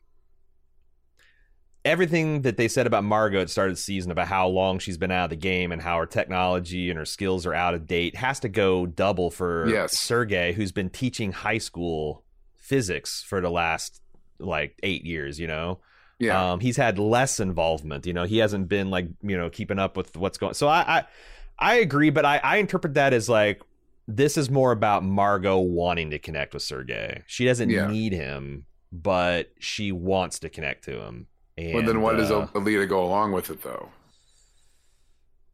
everything 1.85 2.41
that 2.41 2.57
they 2.57 2.67
said 2.67 2.87
about 2.87 3.03
Margot 3.03 3.39
at 3.39 3.47
the 3.47 3.51
start 3.51 3.69
of 3.69 3.75
the 3.75 3.81
season 3.81 4.11
about 4.11 4.27
how 4.27 4.47
long 4.47 4.79
she's 4.79 4.97
been 4.97 5.11
out 5.11 5.25
of 5.25 5.29
the 5.29 5.35
game 5.35 5.71
and 5.71 5.81
how 5.81 5.97
her 5.99 6.05
technology 6.05 6.89
and 6.89 6.97
her 6.97 7.05
skills 7.05 7.45
are 7.45 7.53
out 7.53 7.73
of 7.73 7.87
date 7.87 8.15
has 8.15 8.39
to 8.41 8.49
go 8.49 8.85
double 8.85 9.29
for 9.29 9.69
Yes. 9.69 9.97
Sergei, 9.99 10.53
who's 10.53 10.71
been 10.71 10.89
teaching 10.89 11.31
high 11.31 11.59
school 11.59 12.23
physics 12.57 13.23
for 13.27 13.41
the 13.41 13.51
last 13.51 14.01
like 14.39 14.77
eight 14.81 15.05
years. 15.05 15.39
You 15.39 15.47
know, 15.47 15.79
Yeah, 16.19 16.53
um, 16.53 16.59
he's 16.59 16.77
had 16.77 16.97
less 16.97 17.39
involvement. 17.39 18.05
You 18.05 18.13
know, 18.13 18.23
he 18.23 18.37
hasn't 18.39 18.67
been 18.67 18.89
like 18.89 19.07
you 19.21 19.37
know 19.37 19.49
keeping 19.49 19.79
up 19.79 19.95
with 19.97 20.17
what's 20.17 20.37
going. 20.37 20.53
So 20.55 20.67
I 20.67 20.97
I, 20.99 21.03
I 21.59 21.75
agree, 21.75 22.09
but 22.09 22.25
I, 22.25 22.37
I 22.43 22.57
interpret 22.57 22.95
that 22.95 23.13
as 23.13 23.29
like 23.29 23.61
this 24.07 24.37
is 24.37 24.49
more 24.49 24.71
about 24.71 25.03
Margot 25.03 25.59
wanting 25.59 26.09
to 26.11 26.19
connect 26.19 26.53
with 26.53 26.63
Sergei. 26.63 27.23
She 27.27 27.45
doesn't 27.45 27.69
Yeah. 27.69 27.87
need 27.87 28.13
him, 28.13 28.65
but 28.91 29.51
she 29.59 29.91
wants 29.91 30.39
to 30.39 30.49
connect 30.49 30.85
to 30.85 31.01
him. 31.01 31.27
And, 31.57 31.73
but 31.73 31.85
then 31.85 32.01
why 32.01 32.13
does 32.15 32.31
uh, 32.31 32.47
Aleida 32.53 32.87
go 32.87 33.03
along 33.03 33.31
with 33.33 33.49
it 33.49 33.61
though? 33.63 33.89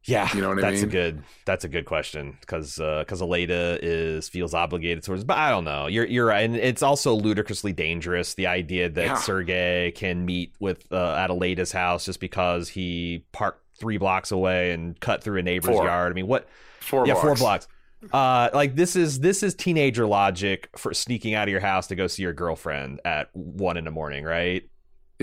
Yeah, 0.06 0.30
you 0.36 0.42
know 0.42 0.50
what 0.50 0.58
I 0.64 0.72
that's 0.72 0.82
a 0.82 0.88
good 0.88 1.24
that's 1.46 1.64
a 1.64 1.70
good 1.70 1.86
question 1.86 2.38
because 2.42 2.76
because 2.78 3.22
Aleida 3.22 3.80
is 3.82 4.28
feels 4.28 4.54
obligated 4.54 5.04
towards, 5.04 5.24
but 5.24 5.38
I 5.38 5.50
don't 5.50 5.64
know. 5.64 5.88
You're 5.88 6.06
you're 6.06 6.26
right, 6.26 6.44
and 6.44 6.56
it's 6.56 6.84
also 6.84 7.14
ludicrously 7.14 7.72
dangerous. 7.74 8.34
The 8.34 8.48
idea 8.48 8.90
that 8.90 9.06
Yeah. 9.06 9.16
Sergei 9.16 9.92
can 9.96 10.26
meet 10.26 10.54
with 10.60 10.92
uh, 10.92 11.16
at 11.16 11.30
Aleida's 11.30 11.72
house 11.72 12.06
just 12.06 12.20
because 12.20 12.68
he 12.70 13.26
parked 13.32 13.62
three 13.80 13.98
blocks 13.98 14.32
away 14.32 14.72
and 14.72 15.00
cut 15.00 15.24
through 15.24 15.40
a 15.40 15.44
neighbor's 15.44 15.76
Four. 15.76 15.86
yard. 15.86 16.12
I 16.12 16.16
mean, 16.16 16.28
what? 16.28 16.48
Four 16.82 17.08
yeah, 17.08 17.14
blocks. 17.14 17.26
four 17.26 17.36
blocks. 17.36 17.68
Uh, 18.12 18.50
like 18.54 18.76
this 18.76 18.98
is 18.98 19.22
this 19.22 19.44
is 19.44 19.56
teenager 19.56 20.06
logic 20.06 20.70
for 20.76 20.94
sneaking 20.94 21.34
out 21.34 21.48
of 21.48 21.52
your 21.52 21.62
house 21.62 21.88
to 21.88 21.96
go 21.96 22.08
see 22.08 22.22
your 22.24 22.34
girlfriend 22.34 23.00
at 23.06 23.30
one 23.34 23.78
in 23.78 23.86
the 23.86 23.92
morning, 23.92 24.26
right? 24.26 24.64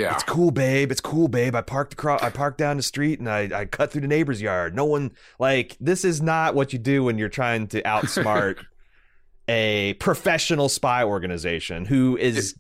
Yeah, 0.00 0.14
It's 0.14 0.22
cool, 0.24 0.50
babe. 0.50 0.90
It's 0.90 1.00
cool, 1.00 1.28
babe. 1.28 1.54
I 1.54 1.60
parked 1.60 1.92
across, 1.92 2.22
I 2.22 2.30
parked 2.30 2.58
down 2.58 2.76
the 2.78 2.82
street 2.82 3.18
and 3.18 3.28
I, 3.28 3.50
I 3.54 3.64
cut 3.66 3.92
through 3.92 4.00
the 4.00 4.08
neighbor's 4.08 4.40
yard. 4.40 4.74
No 4.74 4.84
one 4.86 5.10
like 5.38 5.76
this 5.80 6.04
is 6.04 6.22
not 6.22 6.54
what 6.54 6.72
you 6.72 6.78
do 6.78 7.04
when 7.04 7.18
you're 7.18 7.28
trying 7.28 7.66
to 7.68 7.82
outsmart 7.82 8.64
a 9.48 9.94
professional 9.94 10.68
spy 10.68 11.04
organization 11.04 11.84
who 11.84 12.16
is 12.16 12.54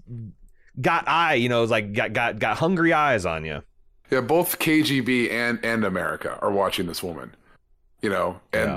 got 0.80 1.08
eye, 1.08 1.34
you 1.34 1.48
know, 1.48 1.62
is 1.62 1.70
like 1.70 1.92
got 1.92 2.12
got 2.12 2.38
got 2.38 2.56
hungry 2.56 2.92
eyes 2.92 3.24
on 3.26 3.44
you. 3.44 3.62
yeah. 4.10 4.20
Both 4.20 4.58
KGB 4.58 5.30
and 5.30 5.58
and 5.64 5.84
America 5.84 6.38
are 6.42 6.50
watching 6.50 6.86
this 6.86 7.02
woman. 7.02 7.34
You 8.02 8.10
know, 8.10 8.40
and 8.52 8.70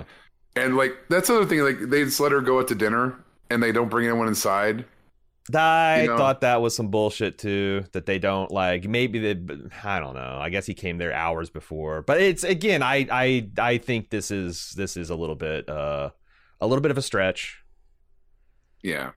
Yeah. 0.55 0.63
and 0.63 0.77
like 0.77 0.93
that's 1.09 1.27
the 1.27 1.35
other 1.35 1.45
thing. 1.45 1.59
Like 1.61 1.79
they 1.89 2.03
just 2.03 2.19
let 2.19 2.31
her 2.31 2.41
go 2.41 2.59
out 2.59 2.67
to 2.69 2.75
dinner 2.75 3.15
and 3.49 3.61
they 3.63 3.71
don't 3.71 3.89
bring 3.89 4.07
anyone 4.07 4.27
inside. 4.27 4.85
I 5.53 6.03
You 6.03 6.07
know? 6.07 6.17
thought 6.17 6.41
that 6.41 6.61
was 6.61 6.75
some 6.75 6.87
bullshit 6.89 7.37
too. 7.37 7.85
That 7.91 8.05
they 8.05 8.17
don't 8.19 8.49
like. 8.51 8.85
Maybe 8.87 9.19
they. 9.19 9.57
I 9.83 9.99
don't 9.99 10.13
know. 10.13 10.37
I 10.41 10.49
guess 10.49 10.65
he 10.65 10.73
came 10.73 10.97
there 10.97 11.11
hours 11.13 11.49
before. 11.49 12.01
But 12.01 12.21
it's 12.21 12.43
again. 12.43 12.81
I 12.81 13.07
I 13.11 13.49
I 13.57 13.77
think 13.77 14.09
this 14.09 14.31
is 14.31 14.71
this 14.77 14.95
is 14.95 15.09
a 15.09 15.15
little 15.15 15.35
bit 15.35 15.67
uh 15.69 16.11
a 16.61 16.67
little 16.67 16.81
bit 16.81 16.91
of 16.91 16.97
a 16.97 17.01
stretch. 17.01 17.61
Yeah, 18.81 19.11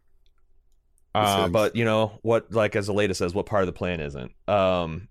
Uh, 1.14 1.48
but 1.48 1.74
you 1.76 1.84
know 1.84 2.18
what? 2.22 2.52
Like 2.52 2.76
as 2.76 2.88
Aleida 2.88 3.16
says, 3.16 3.34
what 3.34 3.46
part 3.46 3.62
of 3.62 3.66
the 3.66 3.72
plan 3.72 4.00
isn't? 4.00 4.32
Um, 4.48 5.08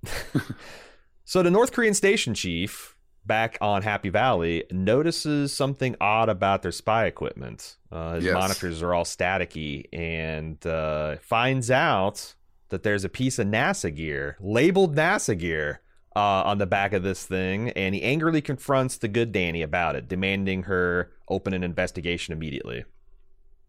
so 1.25 1.43
the 1.43 1.51
North 1.51 1.71
Korean 1.73 1.93
station 1.93 2.33
chief 2.33 2.94
back 3.25 3.57
on 3.61 3.81
Happy 3.81 4.09
Valley 4.09 4.63
notices 4.71 5.53
something 5.53 5.95
odd 5.99 6.29
about 6.29 6.61
their 6.61 6.71
spy 6.71 7.05
equipment. 7.05 7.77
Uh, 7.91 8.15
his 8.15 8.25
Yes. 8.25 8.33
monitors 8.33 8.81
are 8.81 8.93
all 8.93 9.05
staticky, 9.05 9.85
and 9.93 10.65
uh, 10.65 11.17
finds 11.21 11.71
out 11.71 12.35
that 12.69 12.83
there's 12.83 13.03
a 13.03 13.09
piece 13.09 13.39
of 13.39 13.47
NASA 13.47 13.93
gear 13.95 14.37
labeled 14.39 14.95
NASA 14.95 15.37
gear. 15.37 15.81
Uh, 16.17 16.43
on 16.45 16.59
the 16.59 16.65
back 16.65 16.93
of 16.93 17.03
this 17.03 17.25
thing, 17.25 17.71
and 17.71 17.93
he 17.93 18.01
angrily 18.01 18.41
confronts 18.41 18.95
the 18.95 19.09
good 19.09 19.33
Dani 19.33 19.61
about 19.61 19.97
it, 19.97 20.07
demanding 20.07 20.63
her 20.63 21.11
open 21.27 21.53
an 21.53 21.61
investigation 21.61 22.31
immediately. 22.31 22.85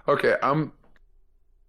Okay, 0.06 0.36
I'm. 0.40 0.70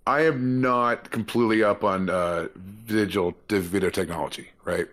I 0.05 0.21
am 0.21 0.61
not 0.61 1.09
completely 1.09 1.63
up 1.63 1.83
on 1.83 2.11
uh, 2.11 2.49
digital 2.85 3.33
video 3.49 3.89
technology, 3.89 4.49
right? 4.65 4.85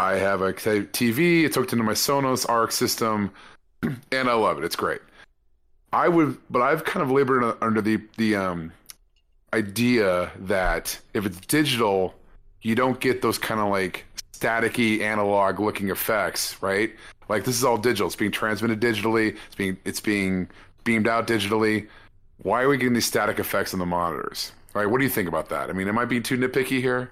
I 0.00 0.14
have 0.14 0.40
a 0.40 0.52
TV. 0.54 1.44
It's 1.44 1.56
hooked 1.56 1.72
into 1.74 1.84
my 1.84 1.92
Sonos 1.92 2.48
Arc 2.48 2.72
system, 2.72 3.30
and 3.82 4.30
I 4.30 4.32
love 4.32 4.56
it. 4.56 4.64
It's 4.64 4.74
great. 4.74 5.02
I 5.92 6.08
would, 6.08 6.38
but 6.48 6.62
I've 6.62 6.84
kind 6.84 7.02
of 7.02 7.10
labored 7.10 7.56
under 7.60 7.82
the 7.82 8.00
the 8.16 8.34
um, 8.34 8.72
idea 9.52 10.30
that 10.38 10.98
if 11.12 11.26
it's 11.26 11.38
digital, 11.40 12.14
you 12.62 12.74
don't 12.74 12.98
get 12.98 13.20
those 13.20 13.36
kind 13.36 13.60
of 13.60 13.68
like 13.68 14.06
staticky 14.32 15.00
analog 15.02 15.60
looking 15.60 15.90
effects, 15.90 16.60
right? 16.62 16.92
Like 17.28 17.44
this 17.44 17.56
is 17.56 17.64
all 17.64 17.76
digital. 17.76 18.06
It's 18.06 18.16
being 18.16 18.30
transmitted 18.30 18.80
digitally. 18.80 19.36
It's 19.46 19.54
being 19.54 19.76
it's 19.84 20.00
being 20.00 20.48
beamed 20.82 21.08
out 21.08 21.26
digitally. 21.26 21.88
Why 22.42 22.62
are 22.62 22.68
we 22.68 22.78
getting 22.78 22.94
these 22.94 23.04
static 23.04 23.38
effects 23.38 23.74
on 23.74 23.80
the 23.80 23.86
monitors? 23.86 24.52
All 24.74 24.80
right, 24.80 24.90
what 24.90 24.96
do 24.96 25.04
you 25.04 25.10
think 25.10 25.28
about 25.28 25.50
that? 25.50 25.68
I 25.68 25.74
mean, 25.74 25.88
am 25.88 25.98
I 25.98 26.06
being 26.06 26.22
too 26.22 26.38
nitpicky 26.38 26.80
here? 26.80 27.10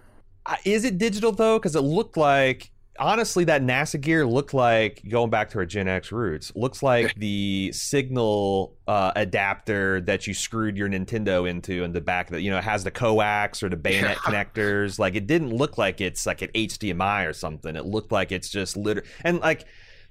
Is 0.64 0.87
it 0.87 0.96
digital 0.96 1.33
though? 1.33 1.59
Because 1.59 1.77
it 1.77 1.83
looked 1.83 2.16
like 2.16 2.70
honestly 2.98 3.44
that 3.44 3.62
NASA 3.62 4.00
gear 4.00 4.26
looked 4.26 4.54
like 4.54 5.02
going 5.08 5.30
back 5.30 5.50
to 5.50 5.58
our 5.58 5.66
Gen 5.66 5.88
X 5.88 6.12
roots. 6.12 6.52
Looks 6.54 6.82
like 6.82 7.14
the 7.16 7.70
signal 7.72 8.74
uh, 8.87 9.12
adapter 9.16 10.00
that 10.02 10.26
you 10.26 10.34
screwed 10.34 10.76
your 10.76 10.88
Nintendo 10.88 11.48
into 11.48 11.84
in 11.84 11.92
the 11.92 12.00
back 12.00 12.30
that 12.30 12.42
you 12.42 12.50
know 12.50 12.61
has 12.61 12.84
the 12.84 12.90
coax 12.90 13.62
or 13.62 13.68
the 13.68 13.76
bayonet 13.76 14.18
Yeah. 14.26 14.44
connectors. 14.44 14.98
Like 14.98 15.14
it 15.14 15.26
didn't 15.26 15.50
look 15.50 15.78
like 15.78 16.00
it's 16.00 16.26
like 16.26 16.42
an 16.42 16.50
HDMI 16.54 17.28
or 17.28 17.32
something. 17.32 17.76
It 17.76 17.87
looked 17.87 18.12
like 18.12 18.32
it's 18.32 18.48
just 18.48 18.76
liter 18.76 19.04
and 19.24 19.40
like. 19.40 19.66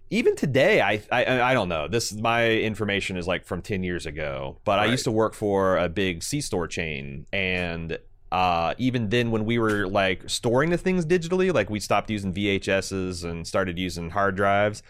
Even 0.09 0.37
today, 0.37 0.79
I, 0.79 1.01
I 1.11 1.41
I 1.41 1.53
don't 1.53 1.67
know. 1.67 1.89
This 1.89 2.13
my 2.13 2.49
information 2.49 3.17
is 3.17 3.27
like 3.27 3.45
from 3.45 3.61
ten 3.61 3.83
years 3.83 4.05
ago, 4.05 4.57
but 4.63 4.79
I 4.79 4.85
used 4.85 5.03
to 5.03 5.11
work 5.11 5.33
for 5.33 5.75
a 5.75 5.89
big 5.89 6.23
C 6.23 6.39
store 6.39 6.65
chain, 6.65 7.25
and 7.33 7.97
uh, 8.31 8.73
even 8.77 9.09
then 9.09 9.31
when 9.31 9.45
we 9.45 9.57
were 9.57 9.87
like 9.87 10.29
storing 10.29 10.69
the 10.69 10.77
things 10.77 11.05
digitally 11.05 11.53
like 11.53 11.69
we 11.69 11.79
stopped 11.79 12.09
using 12.09 12.33
vhs's 12.33 13.23
and 13.23 13.47
started 13.47 13.77
using 13.79 14.09
hard 14.09 14.35
drives 14.35 14.83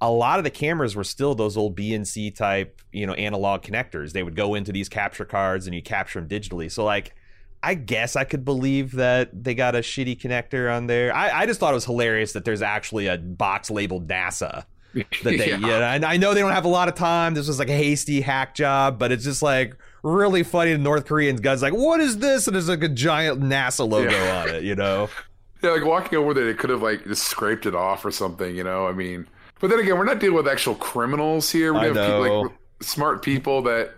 a 0.00 0.10
lot 0.10 0.38
of 0.38 0.44
the 0.44 0.50
cameras 0.50 0.94
were 0.94 1.04
still 1.04 1.34
those 1.34 1.56
old 1.56 1.76
bnc 1.76 2.34
type 2.34 2.82
you 2.92 3.06
know 3.06 3.14
analog 3.14 3.62
connectors 3.62 4.12
they 4.12 4.22
would 4.22 4.36
go 4.36 4.54
into 4.54 4.72
these 4.72 4.88
capture 4.88 5.24
cards 5.24 5.66
and 5.66 5.74
you 5.74 5.82
capture 5.82 6.20
them 6.20 6.28
digitally 6.28 6.70
so 6.70 6.84
like 6.84 7.14
I 7.62 7.74
guess 7.74 8.16
I 8.16 8.24
could 8.24 8.44
believe 8.44 8.92
that 8.92 9.44
they 9.44 9.54
got 9.54 9.76
a 9.76 9.78
shitty 9.78 10.20
connector 10.20 10.74
on 10.74 10.88
there. 10.88 11.14
I, 11.14 11.42
I 11.42 11.46
just 11.46 11.60
thought 11.60 11.70
it 11.70 11.74
was 11.74 11.84
hilarious 11.84 12.32
that 12.32 12.44
there's 12.44 12.60
actually 12.60 13.06
a 13.06 13.16
box 13.16 13.70
labeled 13.70 14.08
NASA 14.08 14.64
that 14.94 15.06
they 15.22 15.50
yeah. 15.50 15.58
yeah 15.58 15.94
and 15.94 16.04
I 16.04 16.16
know 16.16 16.34
they 16.34 16.40
don't 16.40 16.52
have 16.52 16.64
a 16.64 16.68
lot 16.68 16.88
of 16.88 16.94
time. 16.94 17.34
This 17.34 17.46
was 17.46 17.58
like 17.58 17.68
a 17.68 17.76
hasty 17.76 18.20
hack 18.20 18.54
job, 18.54 18.98
but 18.98 19.12
it's 19.12 19.24
just 19.24 19.42
like 19.42 19.76
really 20.02 20.42
funny. 20.42 20.72
The 20.72 20.78
North 20.78 21.06
Koreans 21.06 21.40
guys 21.40 21.62
like, 21.62 21.74
what 21.74 22.00
is 22.00 22.18
this? 22.18 22.46
And 22.46 22.54
there's 22.54 22.68
like 22.68 22.82
a 22.82 22.88
giant 22.88 23.40
NASA 23.40 23.88
logo 23.88 24.10
yeah. 24.10 24.42
on 24.42 24.54
it, 24.54 24.62
you 24.64 24.74
know. 24.74 25.08
Yeah, 25.62 25.70
like 25.70 25.84
walking 25.84 26.18
over 26.18 26.34
there, 26.34 26.44
they 26.44 26.54
could 26.54 26.70
have 26.70 26.82
like 26.82 27.04
just 27.04 27.22
scraped 27.22 27.66
it 27.66 27.74
off 27.76 28.04
or 28.04 28.10
something, 28.10 28.56
you 28.56 28.64
know. 28.64 28.88
I 28.88 28.92
mean, 28.92 29.28
but 29.60 29.70
then 29.70 29.78
again, 29.78 29.96
we're 29.96 30.04
not 30.04 30.18
dealing 30.18 30.34
with 30.34 30.48
actual 30.48 30.74
criminals 30.74 31.52
here. 31.52 31.72
We 31.72 31.78
have 31.86 31.94
people, 31.94 32.42
like 32.42 32.52
smart 32.80 33.22
people 33.22 33.62
that. 33.62 33.92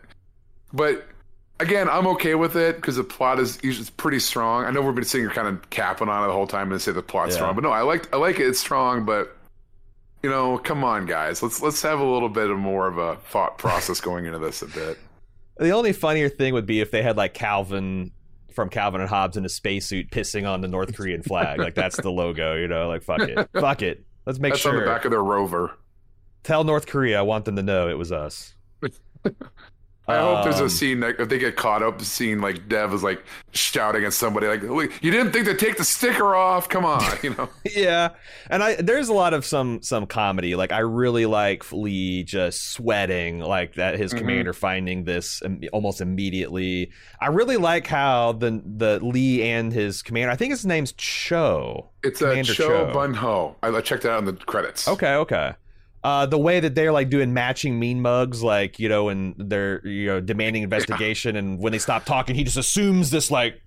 But 0.75 1.09
again, 1.61 1.89
I'm 1.89 2.07
okay 2.09 2.35
with 2.35 2.55
it 2.57 2.77
because 2.77 2.97
the 2.97 3.05
plot 3.05 3.39
is 3.41 3.59
usually 3.63 3.89
pretty 3.97 4.19
strong. 4.19 4.67
I 4.67 4.73
know 4.73 4.83
we've 4.83 4.95
been 4.95 5.05
sitting 5.05 5.27
here 5.27 5.35
kind 5.35 5.49
of 5.49 5.71
capping 5.71 6.11
on 6.11 6.25
it 6.25 6.27
the 6.27 6.35
whole 6.35 6.47
time 6.47 6.71
and 6.71 6.83
say 6.83 6.93
the 6.93 7.03
plot's 7.03 7.31
yeah. 7.31 7.37
strong, 7.37 7.55
but 7.55 7.65
no, 7.65 7.71
I 7.71 7.81
like 7.81 8.13
I 8.13 8.19
like 8.19 8.39
it. 8.39 8.47
It's 8.47 8.61
strong, 8.61 9.07
but 9.07 9.35
you 10.23 10.29
know, 10.29 10.59
come 10.59 10.85
on, 10.85 11.07
guys, 11.07 11.43
let's 11.43 11.63
let's 11.63 11.81
have 11.81 11.99
a 11.99 12.05
little 12.05 12.29
bit 12.29 12.51
of 12.51 12.59
more 12.59 12.89
of 12.89 12.99
a 12.99 13.17
thought 13.31 13.57
process 13.57 14.03
going 14.03 14.27
into 14.27 14.39
this 14.39 14.61
a 14.61 14.67
bit. 14.67 14.99
The 15.57 15.71
only 15.71 15.93
funnier 15.93 16.29
thing 16.29 16.55
would 16.55 16.67
be 16.67 16.81
if 16.81 16.91
they 16.91 17.03
had 17.03 17.17
like 17.17 17.35
Calvin 17.35 18.13
from 18.53 18.69
Calvin 18.71 19.01
and 19.01 19.11
Hobbes 19.11 19.37
in 19.37 19.45
a 19.45 19.49
spacesuit 19.49 20.11
pissing 20.11 20.49
on 20.49 20.61
the 20.61 20.69
North 20.69 20.95
Korean 20.95 21.23
flag. 21.23 21.59
like 21.59 21.75
that's 21.75 21.97
the 21.97 22.11
logo, 22.11 22.55
you 22.57 22.69
know. 22.69 22.89
Like 22.89 23.03
fuck 23.03 23.21
it, 23.21 23.49
fuck 23.61 23.83
it. 23.83 24.05
Let's 24.27 24.39
make 24.39 24.53
that's 24.53 24.63
sure. 24.63 24.73
That's 24.73 24.83
on 24.83 24.87
the 24.89 24.95
back 24.95 25.05
of 25.05 25.11
their 25.11 25.23
rover. 25.23 25.77
Tell 26.43 26.65
North 26.65 26.87
Korea 26.87 27.19
I 27.19 27.23
want 27.23 27.45
them 27.45 27.57
to 27.57 27.63
know 27.63 27.89
it 27.89 27.99
was 27.99 28.13
us. 28.13 28.55
I 30.07 30.17
um, 30.17 30.37
hope 30.37 30.45
there's 30.45 30.61
a 30.61 30.65
um, 30.65 30.69
scene 30.69 31.01
that 31.01 31.19
if 31.19 31.29
they 31.31 31.39
get 31.39 31.57
caught 31.57 31.83
up, 31.83 31.99
the 31.99 32.05
scene 32.05 32.41
like 32.41 32.69
Dev 32.69 32.93
is 32.93 33.03
like 33.03 33.25
shouting 33.53 34.05
at 34.05 34.13
somebody 34.13 34.47
like, 34.47 34.63
"You 34.63 35.11
didn't 35.11 35.33
think 35.33 35.47
to 35.47 35.55
take 35.55 35.79
the 35.79 35.85
sticker 35.85 36.35
off? 36.35 36.69
Come 36.69 36.85
on!" 36.85 37.03
You 37.23 37.31
know. 37.35 37.49
yeah, 37.75 38.11
and 38.51 38.63
I 38.63 38.75
there's 38.75 39.09
a 39.09 39.15
lot 39.15 39.33
of 39.33 39.47
some 39.47 39.81
some 39.81 40.07
comedy. 40.07 40.57
Like 40.57 40.73
I 40.73 40.81
really 40.81 41.25
like 41.25 41.71
Lee 41.73 42.23
just 42.23 42.73
sweating 42.73 43.41
like 43.41 43.77
that. 43.77 43.99
His 43.99 44.11
mm-hmm. 44.11 44.19
commander 44.19 44.53
finding 44.53 45.05
this 45.05 45.43
almost 45.73 46.03
immediately. 46.03 46.91
I 47.19 47.29
really 47.29 47.57
like 47.57 47.87
how 47.87 48.33
the 48.33 48.63
the 48.65 49.03
Lee 49.03 49.43
and 49.43 49.73
his 49.73 50.03
commander. 50.03 50.31
I 50.31 50.37
think 50.37 50.51
his 50.51 50.67
name's 50.67 50.93
Cho. 50.93 51.89
It's 52.03 52.21
a 52.21 52.43
Cho, 52.43 52.53
Cho. 52.53 52.93
Bun 52.93 53.15
Ho. 53.15 53.57
I 53.63 53.81
checked 53.81 54.05
it 54.05 54.11
out 54.11 54.19
in 54.19 54.27
the 54.27 54.35
credits. 54.35 54.87
Okay, 54.87 55.15
okay 55.15 55.55
uh, 56.05 56.27
the 56.27 56.39
way 56.39 56.61
that 56.61 56.75
they're 56.75 56.93
like 56.93 57.09
doing 57.09 57.33
matching 57.33 57.79
mean 57.79 58.03
mugs, 58.03 58.43
like 58.43 58.79
you 58.79 58.91
know, 58.91 59.09
and 59.09 59.35
they're 59.39 59.85
you 59.87 60.07
know 60.07 60.21
demanding 60.21 60.63
investigation, 60.63 61.35
and 61.35 61.59
when 61.59 61.73
they 61.73 61.79
stop 61.79 62.05
talking, 62.05 62.37
he 62.37 62.45
just 62.45 62.59
assumes 62.59 63.11
this 63.11 63.31
like 63.31 63.61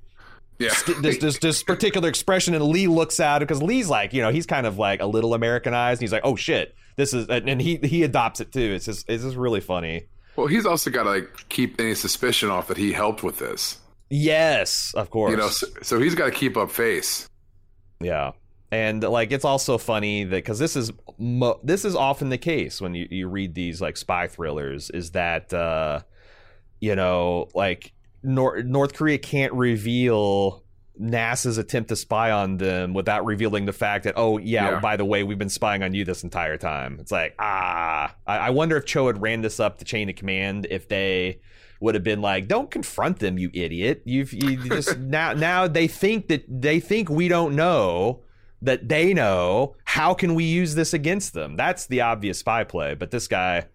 yeah. 0.59 0.69
St- 0.69 1.01
this, 1.01 1.17
this 1.17 1.39
this 1.39 1.63
particular 1.63 2.07
expression, 2.07 2.53
and 2.53 2.63
Lee 2.63 2.87
looks 2.87 3.19
at 3.19 3.41
it 3.41 3.47
because 3.47 3.63
Lee's 3.63 3.89
like, 3.89 4.13
you 4.13 4.21
know, 4.21 4.31
he's 4.31 4.45
kind 4.45 4.67
of 4.67 4.77
like 4.77 5.01
a 5.01 5.07
little 5.07 5.33
Americanized. 5.33 5.99
And 5.99 6.03
he's 6.03 6.13
like, 6.13 6.21
oh 6.23 6.35
shit, 6.35 6.75
this 6.95 7.11
is, 7.11 7.27
and 7.27 7.59
he 7.59 7.77
he 7.77 8.03
adopts 8.03 8.39
it 8.39 8.51
too. 8.51 8.73
It's 8.75 8.85
just 8.85 9.09
it's 9.09 9.23
just 9.23 9.35
really 9.35 9.61
funny. 9.61 10.07
Well, 10.35 10.45
he's 10.45 10.67
also 10.67 10.91
got 10.91 11.03
to 11.03 11.09
like 11.09 11.49
keep 11.49 11.81
any 11.81 11.95
suspicion 11.95 12.51
off 12.51 12.67
that 12.67 12.77
he 12.77 12.93
helped 12.93 13.23
with 13.23 13.39
this. 13.39 13.79
Yes, 14.11 14.93
of 14.95 15.09
course. 15.09 15.31
You 15.31 15.37
know, 15.37 15.49
so, 15.49 15.67
so 15.81 15.99
he's 15.99 16.13
got 16.13 16.25
to 16.25 16.31
keep 16.31 16.55
up 16.55 16.69
face. 16.69 17.27
Yeah 17.99 18.33
and 18.71 19.03
like 19.03 19.31
it's 19.31 19.45
also 19.45 19.77
funny 19.77 20.23
that 20.23 20.35
because 20.35 20.59
this 20.59 20.75
is 20.75 20.91
mo- 21.17 21.59
this 21.63 21.85
is 21.85 21.95
often 21.95 22.29
the 22.29 22.37
case 22.37 22.81
when 22.81 22.93
you, 22.93 23.07
you 23.09 23.27
read 23.27 23.53
these 23.55 23.81
like 23.81 23.97
spy 23.97 24.27
thrillers 24.27 24.89
is 24.89 25.11
that 25.11 25.53
uh 25.53 26.01
you 26.79 26.95
know 26.95 27.47
like 27.53 27.93
Nor- 28.23 28.63
north 28.63 28.93
korea 28.93 29.17
can't 29.17 29.53
reveal 29.53 30.63
nasa's 30.99 31.57
attempt 31.57 31.89
to 31.89 31.95
spy 31.95 32.31
on 32.31 32.57
them 32.57 32.93
without 32.93 33.23
revealing 33.23 33.65
the 33.65 33.73
fact 33.73 34.03
that 34.03 34.15
oh 34.17 34.37
yeah, 34.37 34.71
yeah. 34.71 34.79
by 34.79 34.97
the 34.97 35.05
way 35.05 35.23
we've 35.23 35.37
been 35.37 35.49
spying 35.49 35.83
on 35.83 35.93
you 35.93 36.03
this 36.03 36.23
entire 36.23 36.57
time 36.57 36.97
it's 36.99 37.11
like 37.11 37.35
ah 37.39 38.13
I-, 38.25 38.37
I 38.37 38.49
wonder 38.49 38.75
if 38.77 38.85
cho 38.85 39.07
had 39.07 39.21
ran 39.21 39.41
this 39.41 39.59
up 39.59 39.77
the 39.77 39.85
chain 39.85 40.09
of 40.09 40.15
command 40.15 40.67
if 40.69 40.87
they 40.87 41.39
would 41.79 41.95
have 41.95 42.03
been 42.03 42.21
like, 42.21 42.47
"Don't 42.47 42.71
confront 42.71 43.19
them, 43.19 43.37
you 43.37 43.49
idiot! 43.53 44.01
You've 44.05 44.33
you 44.33 44.57
just 44.67 44.97
now 44.99 45.33
now 45.33 45.67
they 45.67 45.87
think 45.87 46.27
that 46.29 46.43
they 46.47 46.79
think 46.79 47.09
we 47.09 47.27
don't 47.27 47.55
know, 47.55 48.23
that 48.61 48.87
they 48.87 49.13
know 49.13 49.75
how 49.83 50.13
can 50.13 50.35
we 50.35 50.43
use 50.43 50.75
this 50.75 50.93
against 50.93 51.33
them? 51.33 51.55
That's 51.55 51.87
the 51.87 52.01
obvious 52.01 52.39
spy 52.39 52.63
play 52.63 52.95
but 52.95 53.11
this 53.11 53.27
guy 53.27 53.65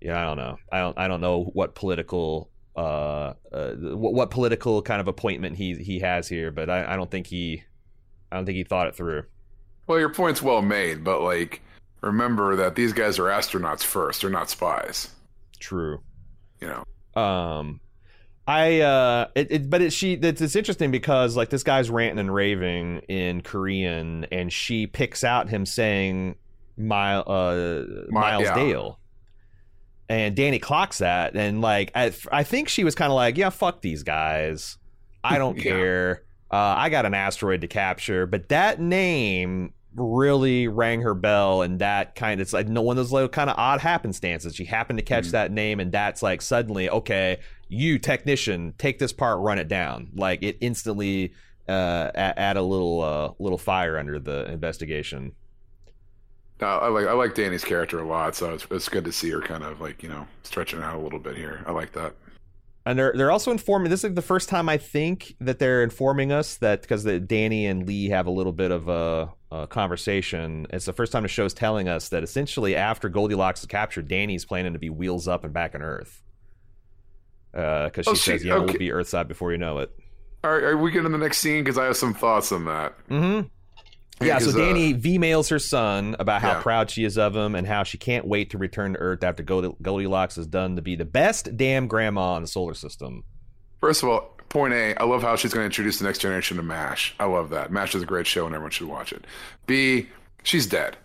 yeah 0.00 0.20
i 0.20 0.24
don't 0.24 0.36
know. 0.36 0.58
I 0.70 0.80
don't 0.80 0.98
i 0.98 1.08
don't 1.08 1.20
know 1.20 1.44
what 1.44 1.74
political 1.74 2.50
uh, 2.76 3.34
uh 3.52 3.70
what, 3.74 4.14
what, 4.14 4.30
political 4.30 4.82
kind 4.82 5.00
of 5.00 5.06
appointment 5.06 5.56
he 5.56 5.74
he 5.74 6.00
has 6.00 6.26
here 6.26 6.50
but 6.50 6.68
I, 6.68 6.92
I 6.92 6.96
don't 6.96 7.10
think 7.10 7.28
he 7.28 7.62
i 8.32 8.36
don't 8.36 8.44
think 8.44 8.56
he 8.56 8.64
thought 8.64 8.88
it 8.88 8.96
through. 8.96 9.24
Well 9.86 9.98
your 9.98 10.12
point's 10.12 10.42
well 10.42 10.62
made 10.62 11.04
but 11.04 11.22
like 11.22 11.62
remember 12.00 12.56
that 12.56 12.74
these 12.74 12.92
guys 12.92 13.18
are 13.18 13.24
astronauts 13.24 13.82
first. 13.82 14.20
They're 14.20 14.30
not 14.30 14.50
spies. 14.50 15.08
True. 15.58 16.00
You 16.60 16.68
know? 16.68 17.20
Um 17.22 17.80
I 18.46 18.80
uh 18.80 19.28
it, 19.34 19.50
it 19.50 19.70
but 19.70 19.80
it 19.80 19.92
she 19.92 20.14
it's, 20.14 20.40
it's 20.40 20.54
interesting 20.56 20.90
because 20.90 21.36
like 21.36 21.48
this 21.48 21.62
guy's 21.62 21.88
ranting 21.88 22.18
and 22.18 22.34
raving 22.34 22.98
in 23.08 23.40
Korean 23.40 24.26
and 24.30 24.52
she 24.52 24.86
picks 24.86 25.24
out 25.24 25.48
him 25.48 25.64
saying 25.64 26.36
Mile 26.76 27.24
uh 27.26 27.84
Miles 28.10 28.44
yeah. 28.44 28.54
Dale. 28.54 28.98
And 30.10 30.36
Dani 30.36 30.60
clocks 30.60 30.98
that 30.98 31.34
and 31.34 31.62
like 31.62 31.90
I, 31.94 32.12
I 32.30 32.44
think 32.44 32.68
she 32.68 32.84
was 32.84 32.94
kind 32.94 33.10
of 33.10 33.16
like, 33.16 33.38
yeah, 33.38 33.48
fuck 33.48 33.80
these 33.80 34.02
guys. 34.02 34.76
I 35.22 35.38
don't 35.38 35.58
care. 35.58 36.24
Uh, 36.50 36.74
I 36.76 36.90
got 36.90 37.06
an 37.06 37.14
asteroid 37.14 37.62
to 37.62 37.66
capture, 37.66 38.26
but 38.26 38.50
that 38.50 38.78
name 38.78 39.72
really 39.96 40.66
rang 40.66 41.02
her 41.02 41.14
bell 41.14 41.62
and 41.62 41.78
that 41.78 42.14
kind 42.14 42.40
of 42.40 42.44
it's 42.44 42.52
like 42.52 42.68
no 42.68 42.82
one 42.82 42.94
of 42.94 42.96
those 42.96 43.12
little 43.12 43.28
kind 43.28 43.48
of 43.48 43.56
odd 43.56 43.80
happenstances 43.80 44.54
she 44.54 44.64
happened 44.64 44.98
to 44.98 45.04
catch 45.04 45.26
mm. 45.26 45.30
that 45.30 45.52
name 45.52 45.78
and 45.78 45.92
that's 45.92 46.22
like 46.22 46.42
suddenly 46.42 46.90
okay 46.90 47.38
you 47.68 47.98
technician 47.98 48.74
take 48.76 48.98
this 48.98 49.12
part 49.12 49.38
run 49.38 49.58
it 49.58 49.68
down 49.68 50.08
like 50.14 50.42
it 50.42 50.56
instantly 50.60 51.32
uh 51.68 52.10
add 52.14 52.56
a 52.56 52.62
little 52.62 53.02
uh 53.02 53.30
little 53.38 53.58
fire 53.58 53.98
under 53.98 54.18
the 54.18 54.50
investigation 54.50 55.32
uh, 56.62 56.78
I 56.78 56.88
like 56.88 57.06
I 57.06 57.12
like 57.12 57.34
Dani's 57.34 57.64
character 57.64 57.98
a 57.98 58.06
lot, 58.06 58.36
so 58.36 58.54
it's, 58.54 58.64
it's 58.70 58.88
good 58.88 59.04
to 59.06 59.12
see 59.12 59.28
her 59.30 59.40
kind 59.40 59.64
of 59.64 59.80
like 59.80 60.04
you 60.04 60.08
know 60.08 60.24
stretching 60.44 60.80
out 60.80 60.94
a 60.94 60.98
little 60.98 61.18
bit 61.18 61.36
here. 61.36 61.64
I 61.66 61.72
like 61.72 61.92
that 61.94 62.14
and 62.86 62.98
they're 62.98 63.12
they're 63.16 63.30
also 63.30 63.50
informing. 63.50 63.90
This 63.90 64.04
is 64.04 64.14
the 64.14 64.22
first 64.22 64.48
time 64.48 64.68
I 64.68 64.76
think 64.76 65.36
that 65.40 65.58
they're 65.58 65.82
informing 65.82 66.32
us 66.32 66.56
that 66.56 66.82
because 66.82 67.04
Dani 67.04 67.64
and 67.64 67.86
Lee 67.86 68.10
have 68.10 68.26
a 68.26 68.30
little 68.30 68.52
bit 68.52 68.70
of 68.70 68.88
a, 68.88 69.32
a, 69.62 69.66
conversation. 69.66 70.66
It's 70.70 70.84
the 70.84 70.92
first 70.92 71.12
time 71.12 71.22
the 71.22 71.28
show's 71.28 71.54
telling 71.54 71.88
us 71.88 72.08
that 72.10 72.22
essentially 72.22 72.76
after 72.76 73.08
Goldilocks 73.08 73.60
is 73.60 73.66
captured, 73.66 74.08
Dani's 74.08 74.44
planning 74.44 74.72
to 74.72 74.78
be 74.78 74.90
wheels 74.90 75.28
up 75.28 75.44
and 75.44 75.52
back 75.52 75.74
on 75.74 75.82
Earth. 75.82 76.22
Because 77.52 77.92
uh, 77.98 78.02
she, 78.02 78.10
oh, 78.10 78.14
says, 78.14 78.44
"Yeah, 78.44 78.54
okay. 78.54 78.64
we'll 78.64 78.78
be 78.78 78.90
Earthside 78.90 79.28
before 79.28 79.52
you 79.52 79.58
know 79.58 79.78
it." 79.78 79.90
Are, 80.42 80.70
are 80.70 80.76
we 80.76 80.90
getting 80.90 81.04
to 81.04 81.10
the 81.10 81.18
next 81.18 81.38
scene? 81.38 81.62
Because 81.62 81.78
I 81.78 81.84
have 81.84 81.96
some 81.96 82.14
thoughts 82.14 82.52
on 82.52 82.64
that. 82.64 82.94
Mm-hmm. 83.08 83.46
Yeah, 84.24 84.38
so 84.38 84.52
Dani 84.52 84.94
uh, 84.94 84.98
V 84.98 85.18
mails 85.18 85.48
her 85.48 85.58
son 85.58 86.14
about 86.18 86.40
how 86.40 86.52
yeah. 86.52 86.62
proud 86.62 86.90
she 86.90 87.04
is 87.04 87.18
of 87.18 87.34
him 87.34 87.54
and 87.54 87.66
how 87.66 87.82
she 87.82 87.98
can't 87.98 88.26
wait 88.26 88.50
to 88.50 88.58
return 88.58 88.92
to 88.92 88.98
Earth 88.98 89.24
after 89.24 89.42
Goldilocks 89.42 90.38
is 90.38 90.46
done 90.46 90.76
to 90.76 90.82
be 90.82 90.94
the 90.94 91.04
best 91.04 91.56
damn 91.56 91.88
grandma 91.88 92.36
in 92.36 92.42
the 92.42 92.48
solar 92.48 92.74
system. 92.74 93.24
First 93.80 94.02
of 94.02 94.08
all, 94.08 94.36
point 94.48 94.74
A, 94.74 94.94
I 94.96 95.04
love 95.04 95.22
how 95.22 95.36
she's 95.36 95.52
going 95.52 95.62
to 95.62 95.66
introduce 95.66 95.98
the 95.98 96.04
next 96.04 96.18
generation 96.18 96.56
to 96.56 96.62
MASH. 96.62 97.14
I 97.18 97.24
love 97.24 97.50
that. 97.50 97.70
MASH 97.70 97.94
is 97.94 98.02
a 98.02 98.06
great 98.06 98.26
show 98.26 98.46
and 98.46 98.54
everyone 98.54 98.70
should 98.70 98.88
watch 98.88 99.12
it. 99.12 99.24
B, 99.66 100.08
she's 100.42 100.66
dead. 100.66 100.96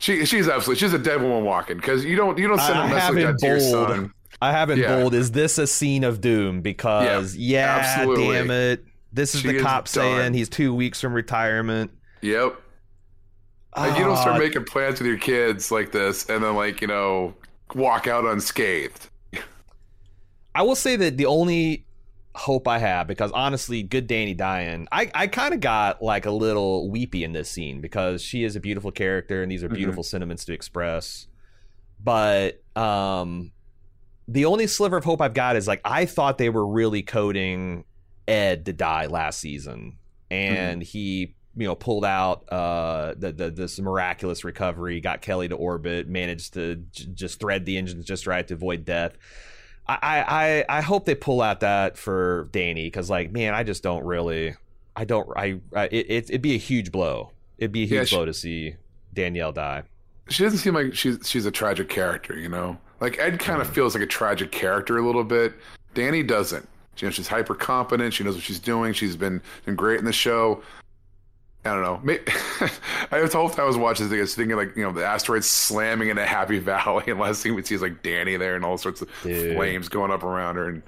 She 0.00 0.24
she's 0.26 0.48
absolutely 0.48 0.78
she's 0.78 0.92
a 0.92 0.98
dead 0.98 1.20
woman 1.20 1.44
walking 1.44 1.76
because 1.76 2.04
you 2.04 2.14
don't 2.14 2.38
you 2.38 2.46
don't 2.46 2.60
send 2.60 2.78
a 2.78 2.86
message 2.86 3.16
like 3.16 3.26
that 3.26 3.38
to 3.40 3.46
your 3.46 3.60
son. 3.60 4.12
I 4.40 4.52
have 4.52 4.70
in 4.70 4.78
yeah. 4.78 4.96
bold. 5.00 5.14
Is 5.14 5.32
this 5.32 5.58
a 5.58 5.66
scene 5.66 6.04
of 6.04 6.20
doom? 6.20 6.60
Because 6.60 7.34
yeah, 7.34 8.04
yeah 8.04 8.04
damn 8.04 8.50
it, 8.52 8.84
this 9.12 9.34
is 9.34 9.40
she 9.40 9.48
the 9.48 9.60
cop 9.60 9.88
saying 9.88 10.34
he's 10.34 10.48
two 10.48 10.72
weeks 10.72 11.00
from 11.00 11.14
retirement. 11.14 11.90
Yep. 12.22 12.60
Like 13.76 13.98
you 13.98 14.04
don't 14.04 14.16
start 14.16 14.36
ah. 14.36 14.38
making 14.38 14.64
plans 14.64 14.98
with 14.98 15.06
your 15.06 15.18
kids 15.18 15.70
like 15.70 15.92
this 15.92 16.28
and 16.28 16.42
then 16.42 16.54
like, 16.54 16.80
you 16.80 16.86
know, 16.86 17.34
walk 17.74 18.06
out 18.06 18.24
unscathed. 18.24 19.08
I 20.54 20.62
will 20.62 20.76
say 20.76 20.96
that 20.96 21.16
the 21.16 21.26
only 21.26 21.84
hope 22.38 22.68
I 22.68 22.78
have, 22.78 23.06
because 23.06 23.30
honestly, 23.32 23.82
good 23.82 24.08
Dani 24.08 24.36
dying, 24.36 24.88
I, 24.92 25.10
I 25.14 25.26
kind 25.26 25.52
of 25.52 25.60
got 25.60 26.02
like 26.02 26.26
a 26.26 26.30
little 26.30 26.90
weepy 26.90 27.24
in 27.24 27.32
this 27.32 27.50
scene 27.50 27.80
because 27.80 28.22
she 28.22 28.44
is 28.44 28.56
a 28.56 28.60
beautiful 28.60 28.90
character 28.90 29.42
and 29.42 29.50
these 29.50 29.62
are 29.62 29.66
mm-hmm. 29.66 29.76
beautiful 29.76 30.02
mm-hmm. 30.02 30.10
sentiments 30.10 30.44
to 30.46 30.52
express. 30.52 31.26
But 32.02 32.62
um 32.76 33.52
the 34.28 34.44
only 34.44 34.66
sliver 34.66 34.98
of 34.98 35.04
hope 35.04 35.20
I've 35.22 35.34
got 35.34 35.56
is 35.56 35.66
like 35.66 35.80
I 35.84 36.04
thought 36.04 36.38
they 36.38 36.50
were 36.50 36.66
really 36.66 37.02
coding 37.02 37.84
Ed 38.28 38.66
to 38.66 38.72
die 38.72 39.06
last 39.06 39.40
season. 39.40 39.98
And 40.30 40.82
mm-hmm. 40.82 40.86
he 40.86 41.34
you 41.56 41.66
know 41.66 41.74
pulled 41.74 42.04
out 42.04 42.48
uh, 42.52 43.14
the, 43.16 43.32
the, 43.32 43.50
this 43.50 43.80
miraculous 43.80 44.44
recovery, 44.44 45.00
got 45.00 45.22
Kelly 45.22 45.48
to 45.48 45.56
orbit, 45.56 46.06
managed 46.06 46.54
to 46.54 46.76
j- 46.76 47.08
just 47.12 47.40
thread 47.40 47.64
the 47.64 47.76
engines 47.76 48.04
just 48.04 48.26
right 48.26 48.46
to 48.46 48.54
avoid 48.54 48.84
death. 48.84 49.16
I 49.88 50.64
I 50.68 50.78
I 50.78 50.80
hope 50.80 51.06
they 51.06 51.14
pull 51.14 51.40
out 51.40 51.60
that 51.60 51.96
for 51.96 52.48
Dani 52.52 52.86
because 52.86 53.08
like 53.08 53.32
man, 53.32 53.54
I 53.54 53.62
just 53.62 53.82
don't 53.82 54.04
really. 54.04 54.54
I 54.96 55.04
don't. 55.04 55.28
I, 55.36 55.60
I 55.74 55.84
it, 55.84 56.06
it'd 56.10 56.42
be 56.42 56.54
a 56.54 56.58
huge 56.58 56.92
blow. 56.92 57.30
It'd 57.56 57.72
be 57.72 57.84
a 57.84 57.86
huge 57.86 57.92
Yeah, 57.92 58.04
she- 58.04 58.16
blow 58.16 58.24
to 58.24 58.34
see 58.34 58.76
Danielle 59.14 59.52
die. 59.52 59.84
She 60.28 60.42
doesn't 60.42 60.58
seem 60.58 60.74
like 60.74 60.94
she's 60.94 61.18
she's 61.24 61.46
a 61.46 61.50
tragic 61.50 61.88
character, 61.88 62.38
you 62.38 62.48
know. 62.48 62.76
Like 63.00 63.18
Ed 63.18 63.38
kind 63.38 63.60
of 63.60 63.68
mm-hmm. 63.68 63.74
feels 63.74 63.94
like 63.94 64.02
a 64.02 64.08
tragic 64.08 64.52
character 64.52 64.98
a 64.98 65.06
little 65.06 65.24
bit. 65.24 65.54
Dani 65.94 66.26
doesn't. 66.26 66.68
You 66.98 67.06
know, 67.06 67.12
she's 67.12 67.28
hyper 67.28 67.54
competent. 67.54 68.12
She 68.12 68.24
knows 68.24 68.34
what 68.34 68.42
she's 68.42 68.58
doing. 68.58 68.92
She's 68.92 69.16
been 69.16 69.40
been 69.64 69.76
great 69.76 70.00
in 70.00 70.04
the 70.04 70.12
show. 70.12 70.62
I 71.68 71.74
don't 71.74 71.82
know. 71.82 72.00
May 72.02 72.18
I 73.12 73.20
was 73.20 73.32
the 73.32 73.38
whole 73.38 73.50
time 73.50 73.64
I 73.64 73.68
was 73.68 73.76
watching 73.76 74.08
this, 74.08 74.16
I 74.16 74.20
was 74.20 74.34
thinking 74.34 74.56
like 74.56 74.74
you 74.76 74.82
know 74.82 74.92
the 74.92 75.04
asteroids 75.04 75.46
slamming 75.46 76.08
into 76.08 76.24
Happy 76.24 76.58
Valley, 76.58 77.04
and 77.08 77.18
last 77.20 77.42
thing 77.42 77.54
we 77.54 77.62
see 77.62 77.74
is 77.74 77.82
like 77.82 78.02
Dani 78.02 78.38
there 78.38 78.56
and 78.56 78.64
all 78.64 78.78
sorts 78.78 79.02
of 79.02 79.10
Dude. 79.22 79.56
flames 79.56 79.88
going 79.88 80.10
up 80.10 80.22
around 80.22 80.56
her. 80.56 80.68
And 80.68 80.82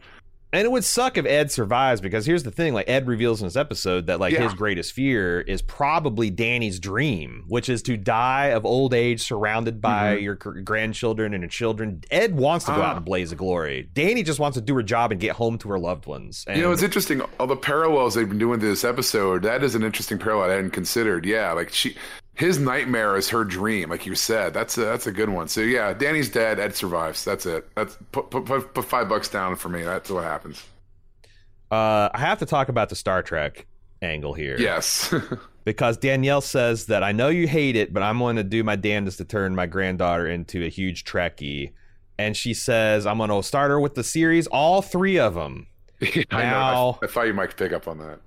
And 0.53 0.65
it 0.65 0.71
would 0.73 0.85
suck 0.85 1.17
if 1.17 1.27
Ed 1.27 1.53
survives 1.53 2.01
because 2.01 2.27
here's 2.27 2.43
the 2.43 2.51
thing: 2.51 2.75
like 2.75 2.89
Ed 2.89 3.07
reveals 3.07 3.41
in 3.41 3.47
this 3.47 3.55
episode 3.57 4.07
that 4.07 4.19
like 4.19 4.33
Yeah. 4.33 4.43
his 4.43 4.55
greatest 4.55 4.93
fear 4.93 5.41
is 5.41 5.63
probably 5.63 6.29
Dani's 6.31 6.81
dream, 6.81 7.45
which 7.47 7.69
is 7.69 7.83
to 7.85 7.97
die 7.97 8.47
of 8.47 8.67
old 8.67 8.93
age, 8.93 9.23
surrounded 9.23 9.81
by 9.81 10.17
your 10.17 10.35
grandchildren 10.35 11.35
and 11.35 11.43
your 11.43 11.49
children. 11.49 12.03
Ed 12.11 12.37
wants 12.37 12.65
to 12.67 12.73
go 12.73 12.81
Ah. 12.83 12.87
out 12.87 12.93
in 12.93 12.99
a 12.99 13.01
blaze 13.03 13.33
of 13.33 13.39
glory. 13.39 13.89
Dani 13.95 14.25
just 14.25 14.41
wants 14.41 14.57
to 14.57 14.61
do 14.61 14.75
her 14.75 14.83
job 14.83 15.13
and 15.13 15.21
get 15.21 15.37
home 15.37 15.57
to 15.59 15.69
her 15.69 15.79
loved 15.79 16.07
ones. 16.07 16.45
And 16.49 16.57
you 16.57 16.63
know, 16.65 16.73
it's 16.73 16.83
interesting. 16.83 17.21
All 17.39 17.47
the 17.47 17.57
parallels 17.57 18.15
they've 18.15 18.29
been 18.29 18.39
doing 18.39 18.61
to 18.61 18.67
this 18.67 18.85
episode. 18.85 19.43
That 19.43 19.63
is 19.63 19.75
an 19.75 19.83
interesting 19.85 20.19
parallel 20.19 20.51
I 20.51 20.55
hadn't 20.55 20.71
considered. 20.71 21.25
Yeah, 21.27 21.53
like 21.53 21.73
she, 21.73 21.97
his 22.35 22.59
nightmare 22.59 23.17
is 23.17 23.29
her 23.31 23.45
dream. 23.45 23.91
Like 23.91 24.07
you 24.07 24.15
said, 24.15 24.55
that's 24.55 24.79
a, 24.79 24.83
that's 24.83 25.07
a 25.07 25.13
good 25.13 25.29
one. 25.29 25.49
So 25.49 25.61
yeah, 25.61 25.93
Dani's 25.93 26.31
dead. 26.31 26.59
Ed 26.59 26.75
survives. 26.75 27.25
That's 27.25 27.47
it. 27.47 27.69
That's 27.75 27.97
put 28.13 28.31
put, 28.31 28.47
put, 28.47 28.85
five 28.85 29.09
bucks 29.09 29.29
down 29.29 29.57
for 29.57 29.69
me. 29.69 29.83
That's 29.83 30.11
what 30.11 30.25
happens. 30.25 30.65
uh, 31.71 32.09
I 32.13 32.19
have 32.19 32.39
to 32.39 32.47
talk 32.47 32.69
about 32.69 32.89
the 32.89 32.97
Star 32.97 33.23
Trek 33.23 33.67
angle 34.03 34.35
here. 34.35 34.57
Yes. 34.59 35.15
because 35.65 35.97
Danielle 35.97 36.41
says 36.41 36.87
that 36.87 37.03
I 37.03 37.13
know 37.13 37.29
you 37.29 37.47
hate 37.47 37.77
it, 37.77 37.93
but 37.93 38.03
I'm 38.03 38.19
going 38.19 38.37
to 38.37 38.45
do 38.45 38.65
my 38.65 38.77
damnedest 38.77 39.19
to 39.19 39.25
turn 39.25 39.55
my 39.55 39.67
granddaughter 39.67 40.27
into 40.27 40.65
a 40.65 40.69
huge 40.69 41.05
Trekkie. 41.05 41.73
And 42.19 42.37
she 42.37 42.55
says 42.55 43.07
I'm 43.07 43.19
going 43.19 43.31
to 43.31 43.43
start 43.43 43.71
her 43.71 43.81
with 43.81 43.95
the 43.95 44.05
series, 44.05 44.47
all 44.47 44.83
three 44.83 45.19
of 45.19 45.35
them. 45.35 45.67
I 46.03 46.25
know. 46.31 46.39
Now- 46.39 46.99
I, 47.03 47.05
I 47.05 47.09
thought 47.09 47.27
you 47.27 47.35
might 47.35 47.57
pick 47.57 47.73
up 47.73 47.89
on 47.89 47.99
that. 47.99 48.21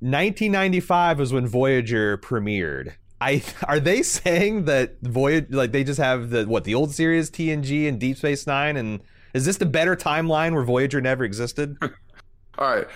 1995 0.00 1.18
was 1.18 1.32
when 1.32 1.46
Voyager 1.46 2.18
premiered. 2.18 2.92
I 3.20 3.42
are 3.68 3.80
they 3.80 4.02
saying 4.02 4.64
that 4.66 4.96
Voyager 5.02 5.46
like 5.50 5.72
they 5.72 5.84
just 5.84 6.00
have 6.00 6.30
the 6.30 6.44
what 6.46 6.64
the 6.64 6.74
old 6.74 6.94
series 6.94 7.30
TNG 7.30 7.88
and 7.88 7.98
Deep 7.98 8.16
Space 8.16 8.46
Nine 8.46 8.76
and 8.76 9.00
is 9.34 9.44
this 9.44 9.58
the 9.58 9.66
better 9.66 9.96
timeline 9.96 10.54
where 10.54 10.64
Voyager 10.64 11.00
never 11.00 11.24
existed? 11.24 11.76
All 12.58 12.74
right. 12.74 12.86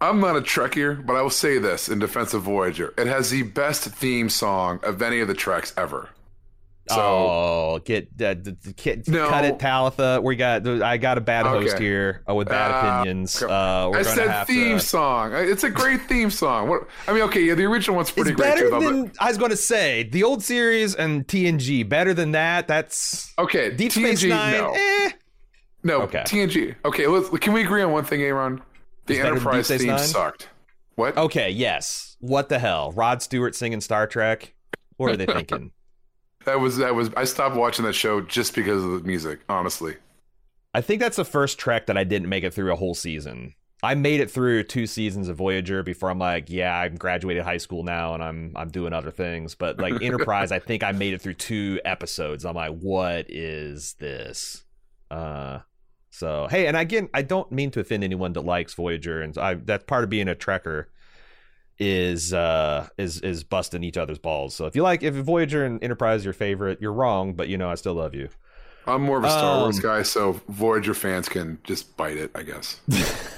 I'm 0.00 0.20
not 0.20 0.36
a 0.36 0.40
Trekkier, 0.40 1.04
but 1.04 1.16
I 1.16 1.22
will 1.22 1.30
say 1.30 1.58
this 1.58 1.88
in 1.88 1.98
defense 1.98 2.32
of 2.32 2.42
Voyager: 2.42 2.94
it 2.96 3.08
has 3.08 3.30
the 3.30 3.42
best 3.42 3.84
theme 3.84 4.28
song 4.28 4.78
of 4.84 5.02
any 5.02 5.20
of 5.20 5.26
the 5.26 5.34
Treks 5.34 5.74
ever. 5.76 6.10
So 6.88 7.00
oh, 7.00 7.80
get 7.84 8.08
uh, 8.20 8.34
d- 8.34 8.52
d- 8.52 8.72
get- 8.76 9.08
No. 9.08 9.28
cut 9.28 9.44
it, 9.44 9.58
Talitha. 9.58 10.20
We 10.22 10.36
got 10.36 10.66
I 10.66 10.96
got 10.96 11.18
a 11.18 11.20
bad 11.20 11.46
host 11.46 11.78
here 11.78 12.22
uh, 12.28 12.34
with 12.34 12.48
bad 12.48 12.70
Uh, 12.72 13.00
opinions. 13.00 13.42
Uh, 13.42 13.88
we're 13.92 13.98
I 13.98 14.02
said 14.02 14.46
theme 14.46 14.78
to. 14.78 14.84
song. 14.84 15.32
It's 15.34 15.64
a 15.64 15.70
great 15.70 16.02
theme 16.08 16.30
song. 16.30 16.68
What 16.68 16.88
I 17.06 17.12
mean, 17.12 17.22
okay, 17.24 17.42
yeah, 17.42 17.54
the 17.54 17.64
original 17.64 17.96
one's 17.96 18.10
pretty 18.10 18.30
It's 18.30 18.40
great 18.40 18.48
better 18.54 18.62
too. 18.64 18.70
though, 18.70 18.80
but- 18.80 18.92
than 18.92 19.12
I 19.20 19.28
was 19.28 19.38
going 19.38 19.50
to 19.50 19.56
say 19.56 20.04
the 20.04 20.22
old 20.24 20.42
series 20.42 20.94
and 20.94 21.26
TNG. 21.26 21.88
Better 21.88 22.14
than 22.14 22.32
that. 22.32 22.68
That's 22.68 23.32
Okay, 23.38 23.70
Deep 23.70 23.92
TNG, 23.92 24.16
Space 24.16 24.24
Nine. 24.24 24.52
no, 24.54 24.74
Eh. 24.76 25.10
no, 25.84 26.02
Okay. 26.02 26.22
TNG. 26.26 26.74
Okay, 26.84 27.06
let's, 27.06 27.28
can 27.38 27.52
we 27.52 27.62
agree 27.62 27.82
on 27.82 27.92
one 27.92 28.04
thing, 28.04 28.22
Aaron? 28.22 28.60
The 29.06 29.14
It's 29.16 29.24
Enterprise 29.24 29.68
theme 29.68 29.86
Nine? 29.88 29.98
sucked. 29.98 30.48
What? 30.96 31.16
Okay, 31.16 31.50
yes. 31.50 32.16
What 32.20 32.48
the 32.48 32.58
hell? 32.58 32.92
Rod 32.92 33.22
Stewart 33.22 33.54
singing 33.54 33.80
Star 33.80 34.06
Trek? 34.08 34.52
What 34.96 35.12
are 35.12 35.16
they 35.16 35.26
thinking? 35.26 35.70
That 36.48 36.60
was 36.60 36.78
that 36.78 36.94
was. 36.94 37.10
I 37.14 37.24
stopped 37.24 37.56
watching 37.56 37.84
that 37.84 37.92
show 37.92 38.22
just 38.22 38.54
because 38.54 38.82
of 38.82 38.90
the 38.92 39.00
music. 39.00 39.40
Honestly, 39.50 39.96
I 40.72 40.80
think 40.80 40.98
that's 40.98 41.18
the 41.18 41.24
first 41.26 41.58
Trek 41.58 41.84
that 41.88 41.98
I 41.98 42.04
didn't 42.04 42.30
make 42.30 42.42
it 42.42 42.54
through 42.54 42.72
a 42.72 42.76
whole 42.76 42.94
season. 42.94 43.52
I 43.82 43.94
made 43.94 44.20
it 44.20 44.30
through 44.30 44.62
two 44.62 44.86
seasons 44.86 45.28
of 45.28 45.36
Voyager 45.36 45.82
before 45.82 46.08
I'm 46.08 46.18
like, 46.18 46.48
yeah, 46.48 46.74
I'm 46.74 46.96
graduated 46.96 47.42
high 47.42 47.58
school 47.58 47.84
now 47.84 48.14
and 48.14 48.24
I'm 48.24 48.54
I'm 48.56 48.70
doing 48.70 48.94
other 48.94 49.10
things. 49.10 49.54
But 49.54 49.78
like 49.78 49.92
Enterprise, 50.02 50.50
I 50.50 50.58
think 50.58 50.82
I 50.82 50.92
made 50.92 51.12
it 51.12 51.20
through 51.20 51.34
two 51.34 51.80
episodes. 51.84 52.46
I'm 52.46 52.56
like, 52.56 52.78
what 52.78 53.26
is 53.28 53.92
this? 53.98 54.64
Uh 55.10 55.58
so 56.08 56.48
hey, 56.50 56.66
and 56.66 56.78
again, 56.78 57.10
I 57.12 57.20
don't 57.20 57.52
mean 57.52 57.70
to 57.72 57.80
offend 57.80 58.04
anyone 58.04 58.32
that 58.32 58.40
likes 58.40 58.72
Voyager, 58.72 59.20
and 59.20 59.36
I 59.36 59.56
that's 59.56 59.84
part 59.84 60.02
of 60.02 60.08
being 60.08 60.30
a 60.30 60.34
Trekker 60.34 60.86
is 61.78 62.32
uh 62.32 62.88
is 62.98 63.20
is 63.20 63.44
busting 63.44 63.84
each 63.84 63.96
other's 63.96 64.18
balls. 64.18 64.54
So 64.54 64.66
if 64.66 64.74
you 64.76 64.82
like 64.82 65.02
if 65.02 65.14
Voyager 65.14 65.64
and 65.64 65.82
Enterprise 65.82 66.20
is 66.20 66.24
your 66.24 66.34
favorite, 66.34 66.78
you're 66.80 66.92
wrong, 66.92 67.34
but 67.34 67.48
you 67.48 67.56
know 67.58 67.70
I 67.70 67.74
still 67.76 67.94
love 67.94 68.14
you. 68.14 68.28
I'm 68.86 69.02
more 69.02 69.18
of 69.18 69.24
a 69.24 69.30
Star 69.30 69.60
Wars 69.60 69.76
Um, 69.76 69.82
guy, 69.82 70.02
so 70.02 70.40
Voyager 70.48 70.94
fans 70.94 71.28
can 71.28 71.58
just 71.64 71.96
bite 71.96 72.16
it. 72.16 72.30
I 72.34 72.42
guess. 72.42 72.80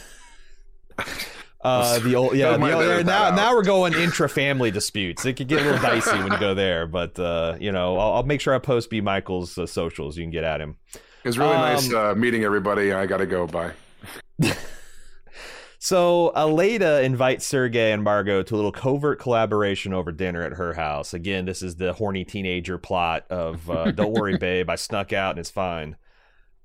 Uh, 1.62 1.98
the 1.98 2.14
old 2.14 2.34
yeah, 2.34 2.56
the 2.56 2.96
old, 2.96 3.04
now 3.04 3.34
now 3.34 3.54
we're 3.54 3.62
going 3.62 3.92
intra 3.92 4.30
family 4.30 4.70
disputes. 4.70 5.26
It 5.26 5.34
could 5.34 5.46
get 5.46 5.60
a 5.60 5.64
little 5.64 5.80
dicey 5.82 6.16
when 6.16 6.32
you 6.32 6.38
go 6.38 6.54
there, 6.54 6.86
but 6.86 7.18
uh, 7.18 7.56
you 7.60 7.70
know 7.70 7.98
I'll, 7.98 8.12
I'll 8.14 8.22
make 8.22 8.40
sure 8.40 8.54
I 8.54 8.58
post 8.58 8.88
B 8.88 9.02
Michael's 9.02 9.58
uh, 9.58 9.66
socials. 9.66 10.16
You 10.16 10.24
can 10.24 10.30
get 10.30 10.42
at 10.42 10.58
him. 10.62 10.76
It 10.94 11.28
was 11.28 11.38
really 11.38 11.52
Um, 11.56 11.60
nice 11.60 11.92
uh, 11.92 12.14
meeting 12.14 12.44
everybody. 12.44 12.94
I 12.94 13.04
got 13.04 13.18
to 13.18 13.26
go. 13.26 13.46
Bye. 13.46 13.72
So 15.82 16.30
Aleida 16.36 17.02
invites 17.02 17.46
Sergei 17.46 17.92
and 17.92 18.04
Margot 18.04 18.42
to 18.42 18.54
a 18.54 18.56
little 18.56 18.70
covert 18.70 19.18
collaboration 19.18 19.94
over 19.94 20.12
dinner 20.12 20.42
at 20.42 20.52
her 20.52 20.74
house. 20.74 21.14
Again, 21.14 21.46
this 21.46 21.62
is 21.62 21.76
the 21.76 21.94
horny 21.94 22.22
teenager 22.22 22.76
plot 22.76 23.24
of 23.30 23.68
uh, 23.70 23.90
"Don't 23.92 24.12
worry, 24.12 24.36
babe, 24.36 24.68
I 24.68 24.76
snuck 24.76 25.14
out 25.14 25.30
and 25.30 25.38
it's 25.38 25.50
fine." 25.50 25.96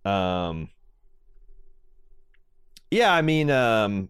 Um, 0.04 0.70
yeah, 2.92 3.14
I 3.14 3.22
mean, 3.22 3.50
um, 3.50 4.10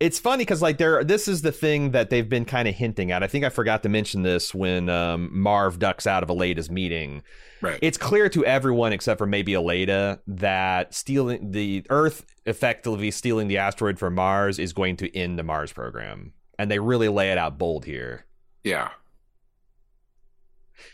it's 0.00 0.18
funny 0.18 0.42
because 0.42 0.62
like 0.62 0.78
there, 0.78 1.02
this 1.02 1.26
is 1.28 1.42
the 1.42 1.50
thing 1.52 1.90
that 1.90 2.08
they've 2.10 2.28
been 2.28 2.44
kind 2.44 2.68
of 2.68 2.74
hinting 2.74 3.10
at. 3.10 3.22
I 3.22 3.26
think 3.26 3.44
I 3.44 3.48
forgot 3.48 3.82
to 3.82 3.88
mention 3.88 4.22
this 4.22 4.54
when 4.54 4.88
um, 4.88 5.30
Marv 5.32 5.78
ducks 5.78 6.06
out 6.06 6.22
of 6.22 6.28
Aleida's 6.28 6.70
meeting 6.70 7.22
Right. 7.60 7.80
it's 7.82 7.98
clear 7.98 8.28
to 8.28 8.44
everyone 8.44 8.92
except 8.92 9.18
for 9.18 9.26
maybe 9.26 9.52
Aleida 9.54 10.20
that 10.28 10.94
stealing 10.94 11.50
the 11.50 11.84
Earth 11.90 12.24
effectively 12.46 13.10
stealing 13.10 13.48
the 13.48 13.58
asteroid 13.58 13.98
from 13.98 14.14
Mars 14.14 14.60
is 14.60 14.72
going 14.72 14.96
to 14.98 15.16
end 15.16 15.36
the 15.38 15.42
Mars 15.42 15.72
program, 15.72 16.32
and 16.58 16.70
they 16.70 16.78
really 16.78 17.08
lay 17.08 17.32
it 17.32 17.38
out 17.38 17.58
bold 17.58 17.84
here. 17.84 18.26
yeah. 18.62 18.90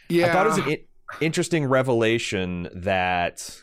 Yeah. 0.09 0.29
I 0.29 0.33
thought 0.33 0.47
it 0.47 0.49
was 0.51 0.59
an 0.59 0.69
in- 0.71 0.85
interesting 1.21 1.67
revelation 1.67 2.69
that 2.75 3.63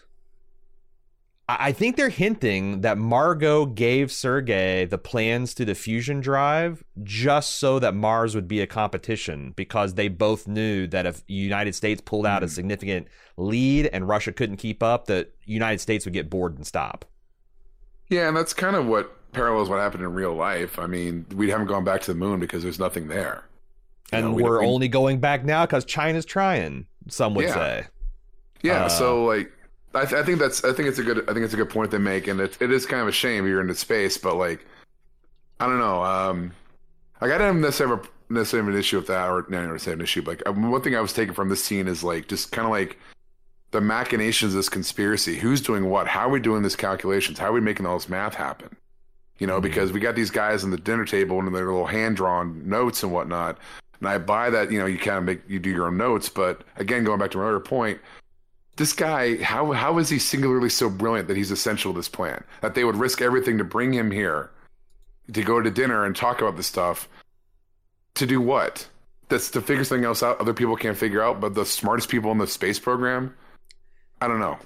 I 1.59 1.71
think 1.71 1.95
they're 1.97 2.09
hinting 2.09 2.81
that 2.81 2.97
Margot 2.97 3.65
gave 3.65 4.11
Sergei 4.11 4.85
the 4.85 4.97
plans 4.97 5.53
to 5.55 5.65
the 5.65 5.75
fusion 5.75 6.19
drive 6.21 6.83
just 7.03 7.55
so 7.57 7.79
that 7.79 7.93
Mars 7.95 8.35
would 8.35 8.47
be 8.47 8.61
a 8.61 8.67
competition 8.67 9.53
because 9.55 9.95
they 9.95 10.07
both 10.07 10.47
knew 10.47 10.87
that 10.87 11.05
if 11.05 11.23
United 11.27 11.73
States 11.75 12.01
pulled 12.03 12.25
out 12.25 12.43
a 12.43 12.45
Hmm. 12.45 12.51
significant 12.51 13.07
lead 13.37 13.87
and 13.87 14.07
Russia 14.07 14.31
couldn't 14.31 14.57
keep 14.57 14.83
up, 14.83 15.07
that 15.07 15.33
United 15.45 15.79
States 15.79 16.05
would 16.05 16.13
get 16.13 16.29
bored 16.29 16.55
and 16.57 16.65
stop. 16.67 17.05
Yeah, 18.09 18.27
and 18.27 18.35
that's 18.35 18.53
kind 18.53 18.75
of 18.75 18.85
what 18.87 19.31
parallels 19.31 19.69
what 19.69 19.79
happened 19.79 20.03
in 20.03 20.13
real 20.13 20.33
life. 20.35 20.77
I 20.77 20.87
mean, 20.87 21.25
we 21.35 21.49
haven't 21.49 21.67
gone 21.67 21.83
back 21.85 22.01
to 22.01 22.13
the 22.13 22.19
moon 22.19 22.39
because 22.39 22.61
there's 22.63 22.79
nothing 22.79 23.07
there. 23.07 23.45
You 24.11 24.17
And 24.17 24.25
know, 24.27 24.33
we- 24.33 24.43
we're 24.43 24.59
we- 24.59 24.67
only 24.67 24.87
going 24.89 25.19
back 25.19 25.45
now 25.45 25.65
because 25.65 25.85
China's 25.85 26.25
trying. 26.25 26.85
Some 27.07 27.33
would 27.35 27.45
Yeah. 27.45 27.53
say. 27.53 27.83
Yeah, 28.61 28.85
Uh, 28.85 28.89
so 28.89 29.23
like, 29.25 29.51
I, 29.93 30.05
th- 30.05 30.21
I 30.21 30.23
think 30.23 30.39
that's 30.39 30.63
I 30.63 30.73
think 30.73 30.87
it's 30.87 30.99
a 30.99 31.03
good 31.03 31.29
I 31.29 31.33
think 31.33 31.43
it's 31.43 31.53
a 31.53 31.57
good 31.57 31.69
point 31.69 31.91
they 31.91 31.97
make, 31.97 32.27
and 32.27 32.39
it 32.39 32.57
it 32.61 32.71
is 32.71 32.85
kind 32.85 33.01
of 33.01 33.07
a 33.07 33.11
shame 33.11 33.45
you're 33.45 33.61
in 33.61 33.67
the 33.67 33.75
space, 33.75 34.17
but 34.17 34.35
like, 34.35 34.65
I 35.59 35.67
don't 35.67 35.79
know. 35.79 36.03
Um, 36.03 36.53
like 37.19 37.31
I 37.31 37.37
didn't 37.37 37.61
necessarily 37.61 37.97
have 37.97 38.05
a, 38.05 38.33
necessarily 38.33 38.67
have 38.67 38.75
an 38.75 38.79
issue 38.79 38.97
with 38.97 39.07
that, 39.07 39.29
or 39.29 39.45
no, 39.49 39.59
I 39.59 39.61
never 39.61 39.79
say 39.79 39.91
an 39.91 40.01
issue. 40.01 40.21
But 40.21 40.37
like, 40.37 40.49
um, 40.49 40.71
one 40.71 40.81
thing 40.81 40.95
I 40.95 41.01
was 41.01 41.13
taking 41.13 41.33
from 41.33 41.49
this 41.49 41.63
scene 41.63 41.87
is 41.87 42.03
like 42.03 42.27
just 42.27 42.51
kind 42.51 42.65
of 42.65 42.71
like 42.71 42.97
the 43.71 43.81
machinations 43.81 44.53
of 44.53 44.57
this 44.57 44.69
conspiracy. 44.69 45.37
Who's 45.37 45.61
doing 45.61 45.89
what? 45.89 46.07
How 46.07 46.27
are 46.27 46.31
we 46.31 46.39
doing 46.39 46.63
these 46.63 46.75
calculations? 46.75 47.37
How 47.37 47.47
are 47.47 47.53
we 47.53 47.61
making 47.61 47.85
all 47.85 47.97
this 47.97 48.09
math 48.09 48.35
happen? 48.35 48.75
You 49.39 49.47
know, 49.47 49.59
because 49.59 49.91
we 49.91 49.99
got 49.99 50.15
these 50.15 50.29
guys 50.29 50.63
on 50.63 50.69
the 50.69 50.77
dinner 50.77 51.05
table 51.05 51.39
and 51.39 51.53
their 51.53 51.65
little 51.65 51.87
hand 51.87 52.15
drawn 52.15 52.67
notes 52.69 53.03
and 53.03 53.11
whatnot. 53.11 53.57
And 53.99 54.07
I 54.07 54.17
buy 54.17 54.49
that, 54.49 54.71
you 54.71 54.79
know, 54.79 54.85
you 54.85 54.97
kind 54.97 55.17
of 55.17 55.23
make 55.23 55.41
you 55.47 55.59
do 55.59 55.69
your 55.69 55.87
own 55.87 55.97
notes, 55.97 56.29
but 56.29 56.63
again, 56.77 57.03
going 57.03 57.19
back 57.19 57.31
to 57.31 57.37
my 57.37 57.43
earlier 57.45 57.59
point, 57.59 57.99
this 58.75 58.93
guy, 58.93 59.41
how 59.41 59.71
how 59.71 59.97
is 59.97 60.09
he 60.09 60.19
singularly 60.19 60.69
so 60.69 60.89
brilliant 60.89 61.27
that 61.27 61.37
he's 61.37 61.51
essential 61.51 61.93
to 61.93 61.99
this 61.99 62.09
plan? 62.09 62.43
That 62.61 62.75
they 62.75 62.83
would 62.83 62.95
risk 62.95 63.21
everything 63.21 63.57
to 63.57 63.63
bring 63.63 63.93
him 63.93 64.11
here 64.11 64.51
to 65.33 65.43
go 65.43 65.61
to 65.61 65.69
dinner 65.69 66.05
and 66.05 66.15
talk 66.15 66.41
about 66.41 66.57
this 66.57 66.67
stuff. 66.67 67.07
To 68.15 68.25
do 68.25 68.41
what? 68.41 68.87
That's 69.29 69.49
to 69.51 69.61
figure 69.61 69.83
something 69.83 70.05
else 70.05 70.23
out 70.23 70.39
other 70.41 70.53
people 70.53 70.75
can't 70.75 70.97
figure 70.97 71.23
out, 71.23 71.39
but 71.39 71.53
the 71.55 71.65
smartest 71.65 72.09
people 72.09 72.31
in 72.31 72.37
the 72.37 72.47
space 72.47 72.79
program? 72.79 73.35
I 74.19 74.27
don't 74.27 74.39
know. 74.39 74.57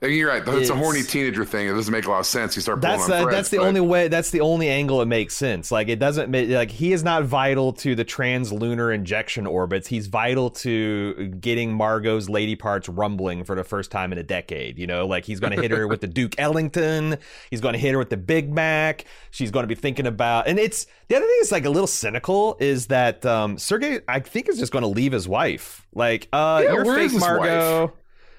You're 0.00 0.28
right. 0.28 0.42
It's, 0.42 0.48
It's- 0.48 0.70
a 0.70 0.76
horny 0.76 1.02
teenager 1.02 1.44
thing. 1.44 1.66
It 1.66 1.72
doesn't 1.72 1.90
make 1.92 2.06
a 2.06 2.10
lot 2.10 2.20
of 2.20 2.26
sense. 2.26 2.54
You 2.54 2.62
start 2.62 2.80
pulling 2.80 2.96
That's 2.98 3.08
the, 3.08 3.16
threads, 3.22 3.30
that's 3.36 3.48
the 3.48 3.56
but- 3.56 3.66
only 3.66 3.80
way. 3.80 4.06
That's 4.06 4.30
the 4.30 4.40
only 4.42 4.68
angle 4.68 5.02
it 5.02 5.06
makes 5.06 5.34
sense. 5.36 5.72
Like 5.72 5.88
it 5.88 5.98
doesn't 5.98 6.30
make 6.30 6.48
like 6.50 6.70
he 6.70 6.92
is 6.92 7.02
not 7.02 7.24
vital 7.24 7.72
to 7.74 7.96
the 7.96 8.04
translunar 8.04 8.94
injection 8.94 9.44
orbits. 9.44 9.88
He's 9.88 10.06
vital 10.06 10.50
to 10.50 11.28
getting 11.40 11.72
Margot's 11.72 12.28
lady 12.30 12.54
parts 12.54 12.88
rumbling 12.88 13.42
for 13.42 13.56
the 13.56 13.64
first 13.64 13.90
time 13.90 14.12
in 14.12 14.18
a 14.18 14.22
decade. 14.22 14.78
You 14.78 14.86
know, 14.86 15.04
like 15.06 15.24
he's 15.24 15.40
going 15.40 15.56
to 15.56 15.60
hit 15.60 15.72
her 15.72 15.88
with 15.88 16.00
the 16.00 16.06
Duke 16.06 16.34
Ellington. 16.38 17.16
He's 17.50 17.60
going 17.60 17.72
to 17.72 17.80
hit 17.80 17.90
her 17.92 17.98
with 17.98 18.10
the 18.10 18.16
Big 18.16 18.52
Mac. 18.52 19.04
She's 19.32 19.50
going 19.50 19.64
to 19.64 19.68
be 19.68 19.74
thinking 19.74 20.06
about. 20.06 20.46
And 20.46 20.60
it's 20.60 20.86
the 21.08 21.16
other 21.16 21.26
thing 21.26 21.38
is 21.40 21.50
like 21.50 21.64
a 21.64 21.70
little 21.70 21.88
cynical 21.88 22.56
is 22.60 22.86
that 22.86 23.26
um 23.26 23.58
Sergei 23.58 23.98
I 24.06 24.20
think 24.20 24.48
is 24.48 24.58
just 24.58 24.70
going 24.70 24.82
to 24.82 24.88
leave 24.88 25.10
his 25.10 25.26
wife. 25.26 25.86
Like 25.92 26.28
uh, 26.32 26.60
Yeah, 26.64 26.72
you're 26.74 26.84
fake 26.94 27.18
Margot 27.18 27.86
wife? 27.86 27.90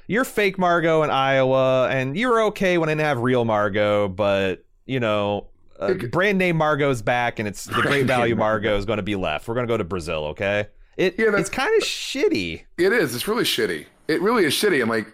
You're 0.10 0.24
fake 0.26 0.58
Margot 0.58 1.04
in 1.04 1.12
Iowa, 1.12 1.88
and 1.88 2.18
you're 2.18 2.42
okay 2.46 2.80
when 2.80 2.90
I 2.90 2.94
didn't 2.94 3.06
have 3.06 3.20
real 3.20 3.46
Margot, 3.46 4.08
but 4.08 4.66
you 4.88 5.00
know, 5.00 5.46
uh, 5.80 5.94
brand 5.94 6.40
name 6.40 6.58
Margot's 6.58 7.04
back, 7.04 7.38
and 7.38 7.48
it's 7.48 7.66
the 7.66 7.74
great 7.84 8.08
value 8.08 8.34
name 8.34 8.40
Margot 8.40 8.76
is 8.76 8.86
going 8.86 8.98
to 8.98 9.04
be 9.04 9.16
left. 9.16 9.48
We're 9.48 9.54
going 9.54 9.68
to 9.68 9.72
go 9.72 9.78
to 9.78 9.84
Brazil, 9.84 10.26
okay? 10.30 10.66
It 10.98 11.14
Yeah, 11.20 11.26
that's- 11.26 11.42
it's 11.42 11.50
kind 11.52 11.72
of 11.78 11.88
shitty. 11.88 12.64
It 12.80 12.92
is. 12.92 13.14
It's 13.14 13.28
really 13.28 13.44
shitty. 13.44 13.86
It 14.08 14.20
really 14.24 14.46
is 14.46 14.54
shitty. 14.56 14.82
And 14.82 14.90
like, 14.90 15.06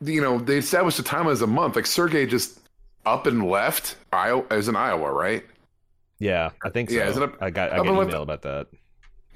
you 0.00 0.20
know, 0.22 0.38
they 0.38 0.58
established 0.58 0.98
the 0.98 1.02
time 1.02 1.26
as 1.26 1.42
a 1.42 1.46
month. 1.48 1.74
Like 1.74 1.84
Sergei 1.86 2.24
just 2.24 2.60
up 3.04 3.26
and 3.26 3.50
left. 3.50 3.96
Iowa 4.12 4.44
is 4.52 4.68
in 4.68 4.76
Iowa, 4.76 5.10
right? 5.12 5.44
Yeah, 6.20 6.50
I 6.64 6.70
think 6.70 6.90
so. 6.90 6.96
Yeah, 6.96 7.08
is 7.08 7.16
it 7.16 7.22
up- 7.24 7.42
I 7.42 7.50
got 7.50 7.72
I 7.72 7.76
got 7.78 7.82
an 7.82 7.88
and 7.88 7.98
left- 7.98 8.10
email 8.10 8.22
about 8.22 8.42
that. 8.42 8.68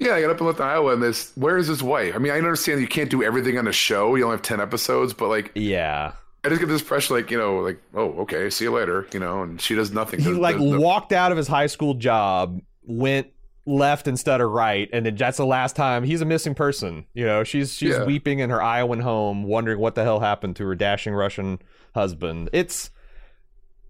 Yeah, 0.01 0.15
I 0.15 0.21
got 0.21 0.31
up 0.31 0.37
and 0.39 0.47
left 0.47 0.59
Iowa. 0.59 0.93
And 0.93 1.01
this, 1.03 1.31
where 1.35 1.57
is 1.57 1.67
his 1.67 1.83
wife? 1.83 2.15
I 2.15 2.17
mean, 2.17 2.31
I 2.31 2.37
understand 2.37 2.81
you 2.81 2.87
can't 2.87 3.09
do 3.09 3.21
everything 3.23 3.57
on 3.57 3.67
a 3.67 3.71
show. 3.71 4.15
You 4.15 4.23
only 4.25 4.35
have 4.37 4.41
ten 4.41 4.59
episodes, 4.59 5.13
but 5.13 5.29
like, 5.29 5.51
Yeah, 5.55 6.13
I 6.43 6.49
just 6.49 6.59
get 6.59 6.67
this 6.67 6.81
pressure, 6.81 7.13
like, 7.13 7.29
you 7.29 7.37
know, 7.37 7.57
like, 7.59 7.79
oh, 7.93 8.09
okay, 8.21 8.49
see 8.49 8.65
you 8.65 8.71
later, 8.71 9.07
you 9.13 9.19
know, 9.19 9.43
and 9.43 9.61
she 9.61 9.75
does 9.75 9.91
nothing. 9.91 10.19
he 10.19 10.29
like 10.31 10.55
walked 10.59 11.11
out 11.13 11.31
of 11.31 11.37
his 11.37 11.47
high 11.47 11.67
school 11.67 11.93
job, 11.93 12.59
went 12.83 13.27
left 13.67 14.07
instead 14.07 14.41
of 14.41 14.49
right, 14.49 14.89
and 14.91 15.05
then 15.05 15.15
that's 15.15 15.37
the 15.37 15.45
last 15.45 15.75
time 15.75 16.03
he's 16.03 16.19
a 16.21 16.25
missing 16.25 16.55
person. 16.55 17.05
You 17.13 17.27
know, 17.27 17.43
she's 17.43 17.71
she's 17.75 17.91
Yeah. 17.91 18.05
weeping 18.05 18.39
in 18.39 18.49
her 18.49 18.59
Iowan 18.59 19.01
home, 19.01 19.43
wondering 19.43 19.77
what 19.79 19.93
the 19.93 20.03
hell 20.03 20.19
happened 20.19 20.55
to 20.55 20.65
her 20.65 20.73
dashing 20.73 21.13
Russian 21.13 21.59
husband. 21.93 22.49
It's 22.53 22.89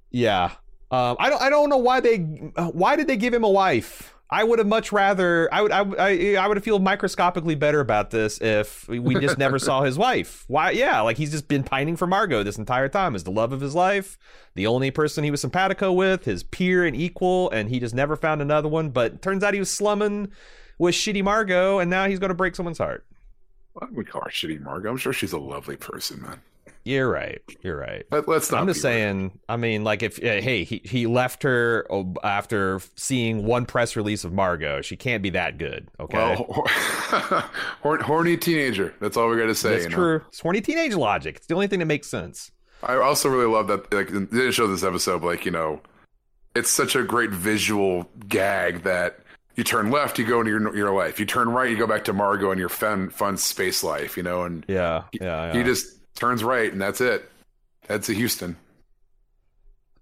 yeah. 0.10 0.52
Um, 0.92 1.16
I 1.20 1.30
don't 1.30 1.42
I 1.42 1.50
don't 1.50 1.70
know 1.70 1.78
why 1.78 2.02
they 2.02 2.18
why 2.18 2.98
did 2.98 3.08
they 3.08 3.16
give 3.16 3.34
him 3.34 3.46
a 3.46 3.50
wife? 3.50 4.14
I 4.34 4.44
would 4.46 4.60
have 4.60 4.68
much 4.68 4.92
rather 4.94 5.50
I 5.54 5.62
would 5.62 5.72
I, 5.72 5.82
would- 5.82 6.00
I 6.00 6.36
I 6.36 6.48
would 6.48 6.64
feel 6.64 6.80
microscopically 6.80 7.56
better 7.56 7.80
about 7.82 8.12
this 8.12 8.40
if 8.40 8.88
we 8.88 9.16
just 9.20 9.38
never 9.38 9.60
saw 9.60 9.82
his 9.84 9.98
wife. 9.98 10.46
Why? 10.48 10.72
Yeah, 10.72 11.02
like 11.02 11.18
he's 11.18 11.32
just 11.32 11.48
been 11.50 11.64
pining 11.64 11.98
for 11.98 12.08
Margot 12.08 12.44
this 12.44 12.58
entire 12.58 12.88
time 12.88 13.14
Is 13.16 13.24
the 13.26 13.32
love 13.32 13.52
of 13.52 13.60
his 13.60 13.76
life, 13.76 14.18
the 14.56 14.68
only 14.68 14.90
person 14.90 15.24
he 15.26 15.32
was 15.32 15.42
simpatico 15.42 15.92
with, 15.92 16.24
his 16.26 16.44
peer 16.44 16.86
and 16.86 16.96
equal, 16.96 17.50
and 17.52 17.70
he 17.70 17.80
just 17.80 17.94
never 17.94 18.16
found 18.16 18.42
another 18.42 18.70
one. 18.70 18.90
But 18.92 19.22
turns 19.22 19.44
out 19.44 19.54
he 19.54 19.60
was 19.60 19.70
slumming 19.70 20.32
with 20.78 20.96
shitty 20.96 21.24
Margot, 21.24 21.80
and 21.80 21.90
now 21.90 22.08
he's 22.08 22.20
going 22.20 22.30
to 22.30 22.36
break 22.36 22.56
someone's 22.56 22.78
heart. 22.78 23.06
Why 23.74 23.88
do 23.88 23.94
we 23.94 24.04
call 24.06 24.22
her 24.22 24.30
shitty 24.30 24.62
Margot? 24.62 24.90
I'm 24.90 24.98
sure 24.98 25.14
she's 25.14 25.34
a 25.34 25.38
lovely 25.40 25.76
person, 25.76 26.22
man. 26.22 26.42
You're 26.84 27.10
right. 27.10 27.42
You're 27.62 27.78
right. 27.78 28.06
But 28.10 28.28
Let, 28.28 28.38
us 28.38 28.52
not. 28.52 28.62
I'm 28.62 28.68
just 28.68 28.82
saying. 28.82 29.40
I 29.48 29.58
mean, 29.58 29.84
like 29.84 30.02
if 30.04 30.18
uh, 30.18 30.42
hey, 30.42 30.64
he 30.64 30.82
he 30.84 31.08
left 31.08 31.44
her 31.44 31.86
after 32.24 32.82
seeing 32.96 33.46
one 33.46 33.66
press 33.66 33.96
release 33.96 34.24
of 34.24 34.34
Margot. 34.34 34.82
She 34.82 34.96
can't 34.98 35.22
be 35.22 35.30
that 35.32 35.58
good. 35.58 35.88
Okay, 36.00 36.18
Well, 36.18 36.64
horny, 37.82 38.04
horny 38.04 38.38
teenager. 38.38 38.94
That's 39.00 39.18
all 39.18 39.30
we 39.30 39.38
got 39.38 39.46
to 39.46 39.56
say. 39.56 39.72
that's 39.72 39.84
you 39.84 39.90
know? 39.90 39.96
true. 39.96 40.22
It's 40.30 40.40
horny 40.40 40.62
teenage 40.62 40.96
logic. 40.96 41.38
It's 41.38 41.48
the 41.48 41.54
only 41.54 41.68
thing 41.68 41.80
that 41.80 41.86
makes 41.86 42.08
sense. 42.08 42.52
I 42.84 42.96
also 42.96 43.30
really 43.30 43.46
love 43.46 43.68
that. 43.68 43.94
Like, 43.94 44.08
they 44.08 44.20
didn't 44.20 44.52
show 44.54 44.68
this 44.68 44.84
episode, 44.84 45.22
but 45.22 45.28
like 45.28 45.46
you 45.46 45.52
know, 45.52 45.82
it's 46.56 46.70
such 46.70 46.96
a 46.96 47.04
great 47.04 47.30
visual 47.30 48.10
gag 48.28 48.84
that 48.84 49.20
you 49.56 49.64
turn 49.64 49.92
left, 49.92 50.18
you 50.18 50.26
go 50.26 50.40
into 50.40 50.50
your 50.52 50.76
your 50.76 50.94
life. 50.94 51.20
You 51.20 51.26
turn 51.26 51.50
right, 51.50 51.70
you 51.70 51.78
go 51.78 51.88
back 51.88 52.06
to 52.06 52.14
Margot 52.14 52.52
and 52.52 52.60
your 52.60 52.70
fun 52.70 53.10
fun 53.10 53.38
space 53.38 53.84
life. 53.84 54.18
You 54.18 54.24
know, 54.24 54.44
and 54.44 54.66
Yeah, 54.68 55.04
yeah. 55.14 55.52
yeah. 55.52 55.54
he 55.54 55.64
just 55.64 56.00
turns 56.16 56.44
right, 56.44 56.72
and 56.72 56.82
that's 56.82 57.02
it. 57.02 57.30
That's 57.88 58.10
a 58.10 58.14
Houston. 58.14 58.58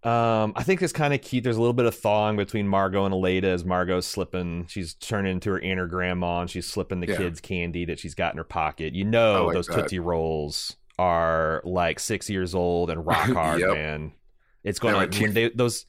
Um, 0.01 0.53
I 0.55 0.64
think 0.64 0.82
it's 0.82 0.93
kind 0.93 1.14
of 1.14 1.22
cute. 1.22 1.43
There's 1.43 1.57
a 1.57 1.60
little 1.60 1.74
bit 1.74 1.86
of 1.86 1.93
thawing 1.93 2.38
between 2.38 2.68
Margot 2.70 3.03
and 3.03 3.14
Aleida 3.14 3.43
as 3.43 3.66
Margot's 3.66 4.07
slipping. 4.07 4.66
She's 4.68 4.93
turning 4.93 5.34
into 5.34 5.49
her 5.51 5.60
inner 5.60 5.88
grandma 5.88 6.39
and 6.41 6.49
she's 6.49 6.68
slipping 6.68 7.01
the 7.01 7.07
Yeah. 7.07 7.18
kids 7.18 7.41
candy 7.41 7.84
that 7.86 7.99
she's 7.99 8.16
got 8.16 8.34
in 8.34 8.38
her 8.38 8.45
pocket. 8.45 8.93
You 8.95 9.03
know, 9.03 9.47
like 9.47 9.55
those 9.55 9.68
that. 9.68 9.76
Tootsie 9.76 9.99
Rolls 9.99 10.78
are 10.97 11.62
like 11.66 11.99
six 11.99 12.30
years 12.30 12.55
old 12.55 12.89
and 12.89 13.05
rock 13.05 13.30
hard, 13.34 13.60
Yep. 13.60 13.70
man. 13.74 14.14
It's 14.64 14.80
gonna 14.80 14.97
my 14.97 15.05
when 15.20 15.34
they 15.34 15.49
those 15.49 15.86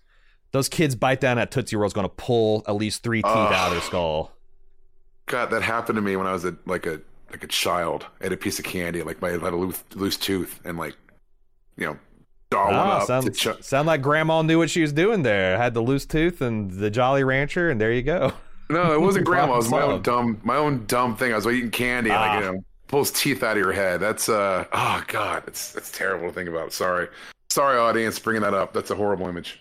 those 0.50 0.68
kids 0.68 0.96
bite 0.96 1.20
down 1.20 1.36
that 1.36 1.52
Tootsie 1.52 1.76
Roll 1.76 1.86
is 1.86 1.92
gonna 1.92 2.08
pull 2.08 2.64
at 2.66 2.74
least 2.74 3.04
three 3.04 3.22
teeth 3.22 3.30
Ugh. 3.30 3.52
out 3.52 3.68
of 3.68 3.72
their 3.74 3.80
skull. 3.82 4.32
God, 5.26 5.50
that 5.50 5.62
happened 5.62 5.94
to 5.96 6.02
me 6.02 6.16
when 6.16 6.26
I 6.26 6.32
was 6.32 6.44
a 6.44 6.56
like 6.66 6.84
a 6.86 7.00
like 7.30 7.44
a 7.44 7.48
child. 7.48 8.06
I 8.20 8.24
had 8.24 8.32
a 8.32 8.36
piece 8.36 8.58
of 8.58 8.64
candy, 8.64 9.02
like 9.02 9.20
my 9.22 9.30
had 9.30 9.42
a 9.42 9.56
loose, 9.56 9.82
loose 9.94 10.16
tooth, 10.16 10.60
and 10.64 10.76
like 10.78 10.96
you 11.76 11.86
know, 11.86 11.98
Ah, 12.52 13.04
up. 13.06 13.32
ch- 13.32 13.62
sound 13.62 13.86
like 13.86 14.02
Grandma 14.02 14.42
knew 14.42 14.58
what 14.58 14.70
she 14.70 14.82
was 14.82 14.92
doing 14.92 15.22
there. 15.22 15.56
Had 15.56 15.72
the 15.74 15.80
loose 15.80 16.04
tooth 16.04 16.40
and 16.40 16.70
the 16.70 16.90
Jolly 16.90 17.22
Rancher, 17.24 17.70
and 17.70 17.80
there 17.80 17.92
you 17.92 18.02
go. 18.02 18.32
No, 18.68 18.92
it 18.92 19.00
wasn't 19.06 19.24
grandma. 19.26 19.54
It 19.54 19.58
was 19.58 19.70
my 19.70 19.82
own 19.82 20.02
dumb, 20.02 20.40
my 20.42 20.56
own 20.56 20.84
dumb 20.86 21.16
thing. 21.16 21.32
I 21.32 21.36
was 21.36 21.46
eating 21.46 21.70
candy, 21.70 22.10
and 22.10 22.18
Ah. 22.18 22.34
like 22.34 22.44
you 22.44 22.52
know, 22.52 22.64
pulls 22.88 23.10
teeth 23.12 23.42
out 23.44 23.52
of 23.56 23.62
your 23.62 23.72
head. 23.72 24.00
That's 24.00 24.28
uh, 24.28 24.64
oh 24.72 25.04
god, 25.06 25.44
it's 25.46 25.72
that's 25.72 25.90
terrible 25.92 26.28
to 26.28 26.34
think 26.34 26.48
about. 26.48 26.72
Sorry, 26.72 27.06
sorry, 27.50 27.78
audience, 27.78 28.18
bringing 28.18 28.42
that 28.42 28.54
up. 28.54 28.72
That's 28.72 28.90
a 28.90 28.96
horrible 28.96 29.28
image. 29.28 29.60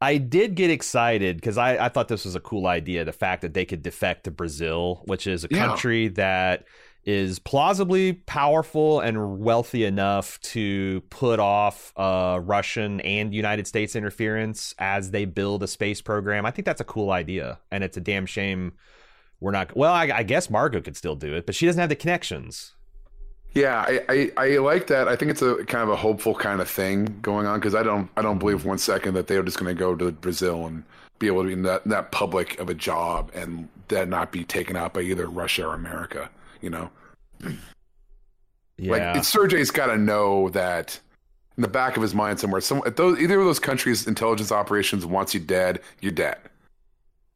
I 0.00 0.16
did 0.16 0.54
get 0.54 0.70
excited 0.70 1.36
because 1.36 1.58
I, 1.58 1.86
I 1.86 1.88
thought 1.90 2.08
this 2.08 2.24
was 2.24 2.34
a 2.34 2.40
cool 2.40 2.66
idea. 2.66 3.04
The 3.04 3.12
fact 3.12 3.42
that 3.42 3.52
they 3.54 3.64
could 3.66 3.82
defect 3.82 4.24
to 4.24 4.30
Brazil, 4.30 5.02
which 5.04 5.26
is 5.26 5.44
a 5.44 5.48
Yeah. 5.50 5.66
country 5.66 6.08
that 6.08 6.64
is 7.04 7.38
plausibly 7.38 8.12
powerful 8.12 9.00
and 9.00 9.38
wealthy 9.40 9.84
enough 9.84 10.38
to 10.42 11.02
put 11.10 11.40
off 11.40 11.92
uh, 11.96 12.38
Russian 12.42 13.00
and 13.00 13.34
United 13.34 13.66
States 13.66 13.96
interference 13.96 14.74
as 14.78 15.10
they 15.10 15.24
build 15.24 15.62
a 15.62 15.66
space 15.66 16.00
program. 16.02 16.44
I 16.46 16.50
think 16.50 16.66
that's 16.66 16.80
a 16.80 16.84
cool 16.84 17.10
idea, 17.10 17.58
and 17.70 17.82
it's 17.84 17.96
a 17.96 18.00
damn 18.02 18.26
shame 18.26 18.72
we're 19.40 19.52
not. 19.52 19.74
Well, 19.74 19.92
I, 19.92 20.10
I 20.14 20.22
guess 20.22 20.50
Margot 20.50 20.82
could 20.82 20.96
still 20.96 21.16
do 21.16 21.34
it, 21.34 21.46
but 21.46 21.54
she 21.54 21.64
doesn't 21.64 21.80
have 21.80 21.88
the 21.88 21.96
connections. 21.96 22.74
Yeah, 23.52 23.80
I, 23.80 24.02
I, 24.08 24.32
I 24.36 24.58
like 24.58 24.86
that. 24.88 25.08
I 25.08 25.16
think 25.16 25.30
it's 25.32 25.42
a 25.42 25.64
kind 25.64 25.82
of 25.82 25.88
a 25.90 25.96
hopeful 25.96 26.34
kind 26.34 26.60
of 26.60 26.68
thing 26.68 27.18
going 27.22 27.46
on 27.46 27.58
because 27.58 27.74
I 27.74 27.82
don't 27.82 28.08
I 28.16 28.22
don't 28.22 28.38
believe 28.38 28.64
one 28.64 28.78
second 28.78 29.14
that 29.14 29.26
they're 29.26 29.42
just 29.42 29.58
going 29.58 29.74
to 29.74 29.78
go 29.78 29.96
to 29.96 30.12
Brazil 30.12 30.66
and 30.66 30.84
be 31.18 31.26
able 31.26 31.42
to 31.42 31.48
be 31.48 31.52
in 31.54 31.62
that, 31.64 31.84
that 31.84 32.12
public 32.12 32.58
of 32.60 32.70
a 32.70 32.74
job 32.74 33.30
and 33.34 33.68
then 33.88 34.10
not 34.10 34.32
be 34.32 34.44
taken 34.44 34.76
out 34.76 34.94
by 34.94 35.02
either 35.02 35.26
Russia 35.28 35.66
or 35.66 35.74
America. 35.74 36.30
You 36.60 36.70
know, 36.70 36.90
Yeah, 38.78 38.92
like 38.92 39.16
it's, 39.16 39.28
Sergei's 39.28 39.70
got 39.70 39.86
to 39.86 39.98
know 39.98 40.48
that 40.50 40.98
in 41.56 41.62
the 41.62 41.68
back 41.68 41.96
of 41.96 42.02
his 42.02 42.14
mind 42.14 42.40
somewhere, 42.40 42.60
some 42.60 42.82
those 42.96 43.18
either 43.20 43.38
of 43.38 43.46
those 43.46 43.58
countries' 43.60 44.06
intelligence 44.06 44.52
operations 44.52 45.04
wants 45.06 45.34
you 45.34 45.40
dead, 45.40 45.80
you're 46.00 46.12
dead. 46.12 46.38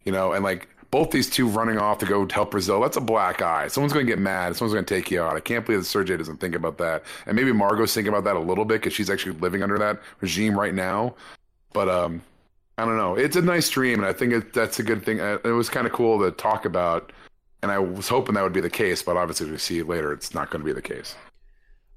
You 0.05 0.13
know, 0.13 0.33
and 0.33 0.45
like 0.45 0.69
both 0.95 1.11
these 1.11 1.29
two 1.29 1.49
running 1.49 1.77
off 1.77 1.99
to 1.99 2.07
go 2.07 2.25
help 2.29 2.53
Brazil, 2.53 2.81
that's 2.81 2.97
a 2.97 3.01
black 3.01 3.43
eye. 3.43 3.67
Someone's 3.67 3.93
going 3.93 4.07
to 4.07 4.13
get 4.13 4.21
mad. 4.21 4.55
Someone's 4.55 4.75
going 4.75 4.85
to 4.85 4.95
take 4.95 5.11
you 5.11 5.21
out. 5.21 5.35
I 5.35 5.41
can't 5.41 5.67
believe 5.67 5.81
that 5.81 5.87
Sergei 5.87 6.17
doesn't 6.17 6.37
think 6.37 6.55
about 6.55 6.79
that. 6.79 7.03
And 7.27 7.35
maybe 7.35 7.51
Margot's 7.51 7.93
thinking 7.93 8.13
about 8.13 8.23
that 8.23 8.37
a 8.37 8.39
little 8.39 8.65
bit 8.65 8.81
because 8.81 8.93
she's 8.93 9.11
actually 9.11 9.33
living 9.41 9.65
under 9.65 9.77
that 9.77 9.99
regime 10.21 10.57
right 10.57 10.73
now. 10.73 11.17
But 11.73 11.89
um, 11.89 12.23
I 12.79 12.85
don't 12.85 12.97
know. 12.97 13.17
It's 13.17 13.35
a 13.35 13.43
nice 13.43 13.69
dream, 13.69 13.99
and 13.99 14.07
I 14.07 14.13
think 14.13 14.35
it, 14.35 14.53
that's 14.53 14.79
a 14.79 14.85
good 14.85 15.05
thing. 15.05 15.21
Uh, 15.21 15.39
It 15.45 15.49
was 15.49 15.69
kind 15.69 15.85
of 15.85 15.93
cool 15.93 16.21
to 16.21 16.31
talk 16.31 16.65
about, 16.65 17.11
and 17.65 17.73
I 17.73 17.81
was 17.81 18.07
hoping 18.07 18.37
that 18.37 18.45
would 18.45 18.53
be 18.53 18.61
the 18.61 18.71
case. 18.71 19.03
But 19.03 19.17
obviously, 19.17 19.51
we 19.51 19.59
see 19.59 19.83
later, 19.83 20.13
it's 20.13 20.33
not 20.33 20.51
going 20.51 20.63
to 20.63 20.65
be 20.65 20.73
the 20.73 20.81
case. 20.81 21.17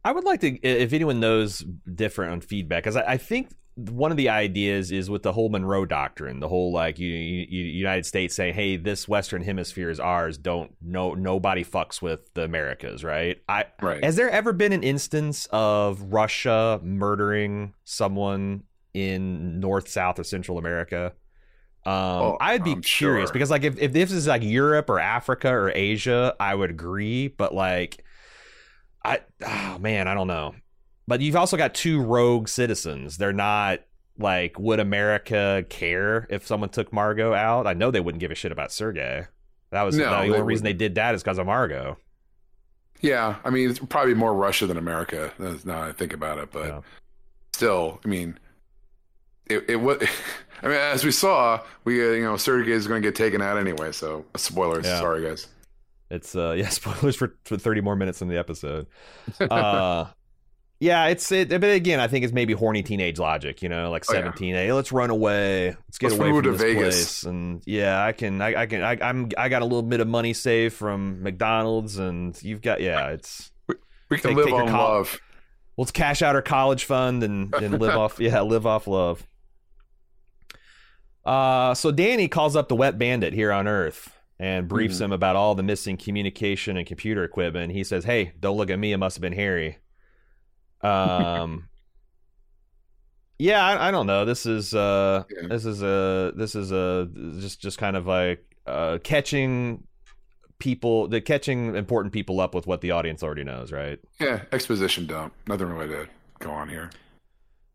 I 0.06 0.12
would 0.12 0.24
like 0.24 0.40
to, 0.42 0.56
if 0.66 0.92
anyone 0.92 1.20
knows 1.20 1.64
different 1.94 2.32
on 2.32 2.42
feedback, 2.42 2.86
because 2.86 2.96
I, 2.96 3.12
I 3.12 3.18
think 3.18 3.52
one 3.78 4.10
of 4.10 4.18
the 4.18 4.30
ideas 4.30 4.92
is 4.92 5.08
with 5.08 5.22
the 5.22 5.32
whole 5.32 5.50
Monroe 5.50 5.86
Doctrine, 5.86 6.40
the 6.40 6.48
whole 6.48 6.74
like 6.74 6.98
you, 6.98 7.08
you, 7.08 7.64
United 7.64 8.06
States 8.08 8.36
saying, 8.36 8.56
"Hey, 8.56 8.76
this 8.76 9.08
Western 9.08 9.44
Hemisphere 9.44 9.90
is 9.92 10.00
ours. 10.00 10.38
Don't 10.38 10.72
no 10.82 11.14
nobody 11.14 11.64
fucks 11.64 12.02
with 12.02 12.34
the 12.34 12.44
Americas." 12.44 13.04
Right? 13.04 13.38
I 13.48 13.66
Right. 13.82 14.04
has 14.04 14.16
there 14.16 14.30
ever 14.32 14.52
been 14.52 14.74
an 14.74 14.82
instance 14.84 15.48
of 15.52 16.02
Russia 16.02 16.80
murdering 16.84 17.76
someone 17.84 18.64
in 18.96 19.60
North, 19.60 19.88
South, 19.90 20.18
or 20.20 20.24
Central 20.24 20.58
America? 20.58 21.14
Um, 21.86 21.94
Oh, 21.94 22.38
I'd 22.42 22.64
be 22.64 22.72
I'm 22.74 22.82
curious 22.82 23.30
sure. 23.30 23.34
because 23.34 23.52
like 23.52 23.64
if, 23.64 23.78
if 23.78 23.94
this 23.94 24.12
is 24.12 24.28
like 24.28 24.42
Europe 24.44 24.90
or 24.90 25.00
Africa 25.00 25.50
or 25.50 25.72
Asia, 25.74 26.36
I 26.40 26.56
would 26.56 26.72
agree. 26.72 27.28
But 27.28 27.54
like, 27.54 28.04
I 29.06 29.22
oh 29.46 29.78
man, 29.80 30.08
I 30.08 30.14
don't 30.16 30.28
know. 30.28 30.56
But 31.08 31.22
you've 31.22 31.36
also 31.36 31.58
got 31.58 31.74
two 31.74 32.02
rogue 32.02 32.48
citizens. 32.50 33.18
They're 33.18 33.34
not 33.34 33.80
like 34.20 34.60
would 34.60 34.80
America 34.80 35.66
care 35.70 36.28
if 36.30 36.46
someone 36.46 36.70
took 36.70 36.92
Margot 36.92 37.34
out? 37.34 37.68
I 37.68 37.74
know 37.74 37.92
they 37.92 38.00
wouldn't 38.00 38.20
give 38.20 38.32
a 38.32 38.36
shit 38.36 38.52
about 38.52 38.72
Sergei. 38.72 39.28
That 39.72 39.84
was 39.84 39.98
No, 39.98 40.10
the 40.10 40.18
only 40.18 40.42
reason 40.42 40.64
they 40.64 40.74
did 40.74 40.96
that 40.96 41.16
is 41.16 41.24
because 41.24 41.38
of 41.38 41.46
Margot. 41.46 41.98
Yeah, 43.02 43.36
I 43.44 43.50
mean, 43.50 43.70
it's 43.70 43.80
probably 43.80 44.16
more 44.16 44.34
Russia 44.34 44.66
than 44.66 44.78
America. 44.78 45.32
Now 45.66 45.84
I 45.84 45.92
think 45.92 46.14
about 46.14 46.40
it, 46.40 46.52
but 46.52 46.66
yeah. 46.66 46.82
still, 47.54 48.00
I 48.04 48.08
mean, 48.08 48.40
it, 49.46 49.66
it 49.70 49.76
was. 49.78 50.02
I 50.64 50.68
mean, 50.68 50.78
as 50.78 51.06
we 51.06 51.12
saw, 51.12 51.62
we 51.84 52.02
uh, 52.02 52.14
you 52.14 52.24
know 52.24 52.38
Sergei 52.38 52.72
is 52.72 52.88
going 52.88 53.02
to 53.02 53.08
get 53.08 53.16
taken 53.16 53.42
out 53.42 53.58
anyway. 53.58 53.92
So 53.92 54.26
spoilers. 54.36 54.86
Yeah. 54.86 55.00
Sorry, 55.00 55.24
guys. 55.24 55.48
It's 56.10 56.36
uh 56.36 56.52
yeah 56.58 56.70
spoilers 56.70 57.16
for, 57.16 57.36
for 57.44 57.58
thirty 57.58 57.82
more 57.82 57.96
minutes 57.96 58.22
in 58.22 58.28
the 58.28 58.38
episode. 58.38 58.88
Uh, 59.40 60.08
yeah, 60.80 61.08
it's 61.08 61.32
it. 61.32 61.50
But 61.50 61.64
again, 61.64 62.00
I 62.00 62.08
think 62.08 62.24
it's 62.24 62.34
maybe 62.34 62.54
horny 62.54 62.84
teenage 62.84 63.18
logic. 63.18 63.64
You 63.64 63.70
know, 63.70 63.90
like 63.90 64.06
seventeen. 64.06 64.54
Oh, 64.54 64.60
yeah. 64.60 64.66
Hey, 64.66 64.74
let's 64.74 64.92
run 64.92 65.10
away. 65.10 65.70
Let's 65.70 65.98
get 65.98 66.12
let's 66.12 66.20
away 66.20 66.32
from 66.32 66.52
this 66.52 66.62
Vegas. 66.62 66.82
place. 66.82 67.24
And 67.24 67.64
yeah, 67.66 68.04
I 68.04 68.12
can. 68.12 68.42
I, 68.42 68.62
I 68.62 68.66
can. 68.68 68.84
I, 68.84 68.98
I'm. 69.02 69.32
I 69.38 69.50
got 69.50 69.64
a 69.64 69.66
little 69.66 69.82
bit 69.82 70.02
of 70.02 70.08
money 70.08 70.34
saved 70.34 70.76
from 70.76 71.24
McDonald's, 71.24 71.98
and 71.98 72.42
you've 72.44 72.62
got. 72.62 72.82
Yeah, 72.82 73.10
it's. 73.10 73.52
We, 73.68 73.76
we 74.10 74.18
can 74.20 74.30
take, 74.30 74.38
live 74.38 74.46
take 74.46 74.54
on 74.54 74.72
love. 74.72 75.20
Let's 75.78 75.92
cash 75.92 76.22
out 76.22 76.36
our 76.36 76.44
college 76.44 76.86
fund 76.86 77.24
and 77.24 77.54
and 77.56 77.80
live 77.80 77.96
off. 77.98 78.20
Yeah, 78.20 78.42
live 78.42 78.68
off 78.68 78.86
love. 78.86 79.26
Uh, 81.26 81.74
so 81.74 81.92
Dani 81.92 82.30
calls 82.30 82.56
up 82.56 82.70
the 82.70 82.76
wet 82.76 83.00
bandit 83.00 83.34
here 83.34 83.52
on 83.52 83.68
Earth 83.68 84.14
and 84.40 84.68
briefs 84.68 84.98
mm. 84.98 85.06
him 85.06 85.12
about 85.12 85.36
all 85.36 85.56
the 85.56 85.64
missing 85.64 85.98
communication 85.98 86.78
and 86.78 86.86
computer 86.86 87.24
equipment. 87.24 87.74
He 87.74 87.84
says, 87.84 88.06
"Hey, 88.06 88.34
don't 88.40 88.58
look 88.58 88.70
at 88.70 88.78
me. 88.78 88.94
It 88.94 88.98
must 88.98 89.18
have 89.18 89.22
been 89.24 89.34
Harry." 89.34 89.80
Um, 90.82 91.68
yeah, 93.40 93.64
I, 93.64 93.90
I, 93.90 93.92
don't 93.92 94.08
know. 94.08 94.26
This 94.26 94.46
is 94.46 94.74
uh, 94.74 95.24
yeah. 95.30 95.48
this 95.48 95.66
is 95.66 95.84
a 95.84 96.34
this 96.36 96.56
is 96.56 96.72
a 96.72 97.10
just 97.40 97.62
just 97.62 97.78
kind 97.78 97.96
of 97.96 98.08
like 98.08 98.44
uh, 98.66 98.98
catching 99.04 99.84
people, 100.60 101.08
the 101.08 101.22
catching 101.22 101.76
important 101.76 102.14
people 102.14 102.40
up 102.40 102.56
with 102.56 102.68
what 102.68 102.82
the 102.82 102.92
audience 102.92 103.24
already 103.24 103.44
knows, 103.44 103.72
right? 103.72 104.00
Yeah, 104.20 104.44
exposition 104.52 105.06
dump. 105.06 105.34
Nothing 105.48 105.70
really 105.70 105.88
to 105.88 106.08
go 106.40 106.52
on 106.52 106.70
here. 106.70 106.90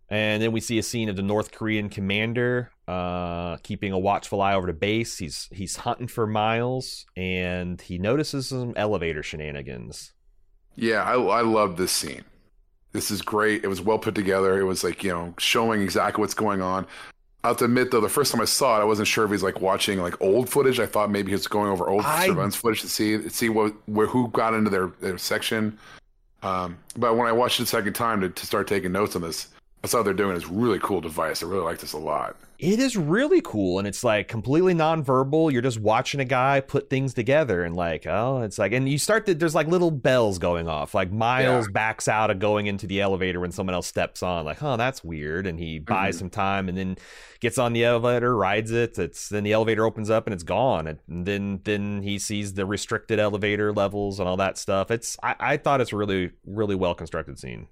And 0.08 0.42
then 0.42 0.52
we 0.52 0.60
see 0.60 0.78
a 0.78 0.82
scene 0.82 1.08
of 1.08 1.16
the 1.16 1.22
North 1.22 1.52
Korean 1.52 1.88
commander 1.88 2.70
uh, 2.86 3.56
keeping 3.58 3.92
a 3.92 3.98
watchful 3.98 4.42
eye 4.42 4.54
over 4.54 4.66
the 4.66 4.72
base. 4.72 5.16
He's 5.16 5.48
he's 5.52 5.76
hunting 5.76 6.08
for 6.08 6.26
Miles, 6.26 7.06
and 7.16 7.80
he 7.80 7.98
notices 7.98 8.48
some 8.48 8.74
elevator 8.76 9.22
shenanigans. 9.22 10.12
Yeah, 10.74 11.04
I 11.04 11.14
I 11.14 11.40
love 11.42 11.76
this 11.76 11.92
scene 11.92 12.24
this 12.92 13.10
is 13.10 13.22
great. 13.22 13.64
It 13.64 13.68
was 13.68 13.80
well 13.80 13.98
put 13.98 14.14
together. 14.14 14.58
It 14.58 14.64
was 14.64 14.84
like, 14.84 15.02
you 15.02 15.10
know, 15.10 15.34
showing 15.38 15.82
exactly 15.82 16.20
what's 16.20 16.34
going 16.34 16.62
on. 16.62 16.86
I 17.44 17.48
have 17.48 17.56
to 17.56 17.64
admit 17.64 17.90
though, 17.90 18.00
the 18.00 18.08
first 18.08 18.30
time 18.30 18.40
I 18.40 18.44
saw 18.44 18.78
it, 18.78 18.82
I 18.82 18.84
wasn't 18.84 19.08
sure 19.08 19.24
if 19.24 19.30
he's 19.30 19.42
like 19.42 19.60
watching 19.60 19.98
like 19.98 20.20
old 20.20 20.48
footage. 20.48 20.78
I 20.78 20.86
thought 20.86 21.10
maybe 21.10 21.30
he 21.30 21.34
was 21.34 21.48
going 21.48 21.70
over 21.70 21.88
old 21.88 22.04
I... 22.04 22.26
surveillance 22.26 22.56
footage 22.56 22.82
to 22.82 22.88
see 22.88 23.28
see 23.28 23.48
what 23.48 23.74
where 23.88 24.06
who 24.06 24.28
got 24.28 24.54
into 24.54 24.70
their 24.70 24.88
their 25.00 25.18
section. 25.18 25.78
Um, 26.42 26.78
but 26.96 27.16
when 27.16 27.26
I 27.26 27.32
watched 27.32 27.60
it 27.60 27.64
a 27.64 27.66
second 27.66 27.94
time 27.94 28.20
to, 28.20 28.28
to 28.28 28.46
start 28.46 28.66
taking 28.66 28.92
notes 28.92 29.16
on 29.16 29.22
this, 29.22 29.48
I 29.84 29.88
saw 29.88 30.02
they're 30.02 30.14
doing 30.14 30.34
this 30.34 30.48
really 30.48 30.78
cool 30.78 31.00
device. 31.00 31.42
I 31.42 31.46
really 31.46 31.64
like 31.64 31.78
this 31.78 31.92
a 31.92 31.98
lot. 31.98 32.36
It 32.60 32.78
is 32.78 32.96
really 32.96 33.40
cool, 33.40 33.80
and 33.80 33.88
it's 33.88 34.04
like 34.04 34.28
completely 34.28 34.74
nonverbal. 34.74 35.50
You're 35.50 35.62
just 35.62 35.80
watching 35.80 36.20
a 36.20 36.24
guy 36.24 36.60
put 36.60 36.88
things 36.88 37.14
together, 37.14 37.64
and 37.64 37.74
like, 37.74 38.06
oh, 38.06 38.42
it's 38.42 38.58
like, 38.58 38.70
and 38.70 38.88
you 38.88 38.96
start 38.96 39.26
to 39.26 39.34
there's 39.34 39.56
like 39.56 39.66
little 39.66 39.90
bells 39.90 40.38
going 40.38 40.68
off. 40.68 40.94
Like 40.94 41.10
Miles 41.10 41.66
yeah. 41.66 41.72
backs 41.72 42.06
out 42.06 42.30
of 42.30 42.38
going 42.38 42.68
into 42.68 42.86
the 42.86 43.00
elevator 43.00 43.40
when 43.40 43.50
someone 43.50 43.74
else 43.74 43.88
steps 43.88 44.22
on. 44.22 44.44
Like, 44.44 44.62
oh, 44.62 44.76
that's 44.76 45.02
weird, 45.02 45.48
and 45.48 45.58
he 45.58 45.80
buys 45.80 46.14
mm-hmm. 46.14 46.18
some 46.20 46.30
time, 46.30 46.68
and 46.68 46.78
then 46.78 46.96
gets 47.40 47.58
on 47.58 47.72
the 47.72 47.84
elevator, 47.84 48.36
rides 48.36 48.70
it. 48.70 48.96
It's 48.96 49.28
then 49.28 49.42
the 49.42 49.52
elevator 49.52 49.84
opens 49.84 50.10
up 50.10 50.28
and 50.28 50.32
it's 50.32 50.44
gone, 50.44 50.86
and 50.86 51.26
then 51.26 51.60
then 51.64 52.02
he 52.02 52.20
sees 52.20 52.54
the 52.54 52.64
restricted 52.64 53.18
elevator 53.18 53.72
levels 53.72 54.20
and 54.20 54.28
all 54.28 54.36
that 54.36 54.56
stuff. 54.56 54.92
It's 54.92 55.16
I, 55.24 55.34
I 55.40 55.56
thought 55.56 55.80
it's 55.80 55.92
a 55.92 55.96
really 55.96 56.30
really 56.46 56.76
well 56.76 56.94
constructed 56.94 57.40
scene. 57.40 57.66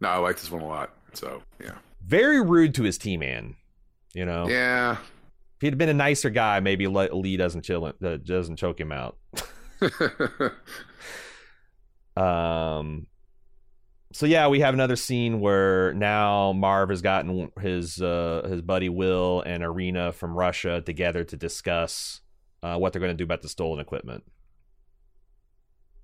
No, 0.00 0.08
I 0.08 0.16
like 0.16 0.36
this 0.36 0.50
one 0.50 0.62
a 0.62 0.66
lot. 0.66 0.90
So 1.14 1.42
yeah, 1.62 1.78
very 2.04 2.40
rude 2.40 2.74
to 2.74 2.82
his 2.82 2.98
team 2.98 3.20
man. 3.20 3.56
You 4.12 4.26
know. 4.26 4.48
Yeah. 4.48 4.98
If 5.56 5.60
he'd 5.60 5.78
been 5.78 5.88
a 5.88 5.94
nicer 5.94 6.30
guy, 6.30 6.60
maybe 6.60 6.86
Lee 6.86 7.36
doesn't 7.36 7.62
chill 7.62 7.86
him, 7.86 7.94
uh, 8.04 8.16
doesn't 8.16 8.56
choke 8.56 8.78
him 8.78 8.92
out. 8.92 9.16
um. 12.16 13.06
So 14.12 14.26
yeah, 14.26 14.46
we 14.46 14.60
have 14.60 14.74
another 14.74 14.94
scene 14.94 15.40
where 15.40 15.92
now 15.94 16.52
Marv 16.52 16.90
has 16.90 17.02
gotten 17.02 17.50
his 17.60 18.00
uh, 18.00 18.46
his 18.48 18.62
buddy 18.62 18.88
Will 18.88 19.42
and 19.44 19.62
Irina 19.62 20.12
from 20.12 20.36
Russia 20.36 20.80
together 20.80 21.24
to 21.24 21.36
discuss 21.36 22.20
uh, 22.62 22.76
what 22.76 22.92
they're 22.92 23.00
going 23.00 23.10
to 23.10 23.16
do 23.16 23.24
about 23.24 23.42
the 23.42 23.48
stolen 23.48 23.80
equipment. 23.80 24.24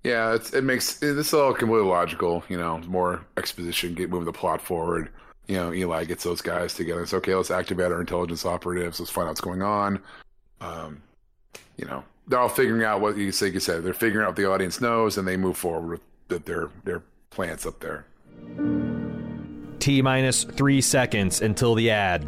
Yeah, 0.03 0.35
it 0.53 0.63
makes 0.63 0.95
this 0.95 1.27
is 1.27 1.33
all 1.33 1.53
completely 1.53 1.87
logical. 1.87 2.43
You 2.49 2.57
know, 2.57 2.79
more 2.87 3.23
exposition, 3.37 3.93
get 3.93 4.09
moving 4.09 4.25
the 4.25 4.33
plot 4.33 4.61
forward. 4.61 5.09
You 5.47 5.55
know, 5.55 5.73
Eli 5.73 6.05
gets 6.05 6.23
those 6.23 6.41
guys 6.41 6.73
together. 6.73 7.03
It's 7.03 7.13
okay. 7.13 7.35
Let's 7.35 7.51
activate 7.51 7.91
our 7.91 7.99
intelligence 7.99 8.45
operatives. 8.45 8.99
Let's 8.99 9.11
find 9.11 9.25
out 9.25 9.31
what's 9.31 9.41
going 9.41 9.61
on. 9.61 9.99
Um, 10.59 11.03
you 11.77 11.85
know, 11.85 12.03
they're 12.27 12.39
all 12.39 12.49
figuring 12.49 12.83
out 12.83 13.01
what 13.01 13.17
you 13.17 13.31
say. 13.31 13.49
You 13.49 13.59
said 13.59 13.83
they're 13.83 13.93
figuring 13.93 14.25
out 14.25 14.29
what 14.29 14.37
the 14.37 14.49
audience 14.49 14.81
knows, 14.81 15.17
and 15.17 15.27
they 15.27 15.37
move 15.37 15.57
forward 15.57 15.99
with 16.29 16.45
their 16.45 16.69
their 16.83 17.03
plans 17.29 17.65
up 17.65 17.79
there. 17.79 18.05
T 19.79 20.01
minus 20.01 20.43
three 20.43 20.81
seconds 20.81 21.41
until 21.41 21.75
the 21.75 21.91
ad. 21.91 22.27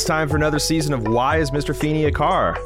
It's 0.00 0.06
time 0.06 0.30
for 0.30 0.36
another 0.36 0.58
season 0.58 0.94
of 0.94 1.06
Why 1.08 1.36
is 1.36 1.50
Mr. 1.50 1.76
Feeney 1.76 2.06
a 2.06 2.10
Car? 2.10 2.56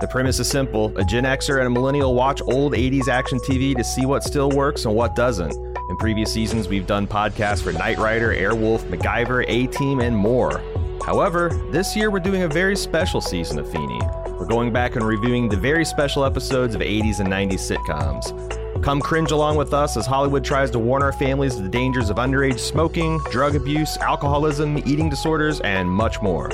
The 0.00 0.06
premise 0.08 0.38
is 0.38 0.46
simple 0.46 0.96
a 0.96 1.04
Gen 1.04 1.24
Xer 1.24 1.58
and 1.58 1.66
a 1.66 1.70
millennial 1.70 2.14
watch 2.14 2.40
old 2.42 2.74
80s 2.74 3.08
action 3.08 3.40
TV 3.40 3.76
to 3.76 3.82
see 3.82 4.06
what 4.06 4.22
still 4.22 4.50
works 4.50 4.84
and 4.84 4.94
what 4.94 5.16
doesn't. 5.16 5.52
In 5.52 5.96
previous 5.96 6.32
seasons, 6.32 6.68
we've 6.68 6.86
done 6.86 7.08
podcasts 7.08 7.60
for 7.60 7.72
Knight 7.72 7.98
Rider, 7.98 8.32
Airwolf, 8.32 8.88
MacGyver, 8.88 9.44
A 9.48 9.66
Team, 9.66 9.98
and 9.98 10.16
more. 10.16 10.62
However, 11.04 11.50
this 11.72 11.96
year 11.96 12.08
we're 12.08 12.20
doing 12.20 12.42
a 12.42 12.48
very 12.48 12.76
special 12.76 13.20
season 13.20 13.58
of 13.58 13.68
Feeney. 13.68 14.00
We're 14.38 14.46
going 14.46 14.72
back 14.72 14.94
and 14.94 15.04
reviewing 15.04 15.48
the 15.48 15.56
very 15.56 15.84
special 15.84 16.24
episodes 16.24 16.76
of 16.76 16.82
80s 16.82 17.18
and 17.18 17.28
90s 17.28 17.68
sitcoms. 17.68 18.59
Come 18.82 19.02
cringe 19.02 19.30
along 19.30 19.56
with 19.56 19.74
us 19.74 19.98
as 19.98 20.06
Hollywood 20.06 20.42
tries 20.42 20.70
to 20.70 20.78
warn 20.78 21.02
our 21.02 21.12
families 21.12 21.56
of 21.56 21.64
the 21.64 21.68
dangers 21.68 22.08
of 22.08 22.16
underage 22.16 22.58
smoking, 22.58 23.18
drug 23.30 23.54
abuse, 23.54 23.98
alcoholism, 23.98 24.78
eating 24.78 25.10
disorders, 25.10 25.60
and 25.60 25.88
much 25.90 26.22
more. 26.22 26.50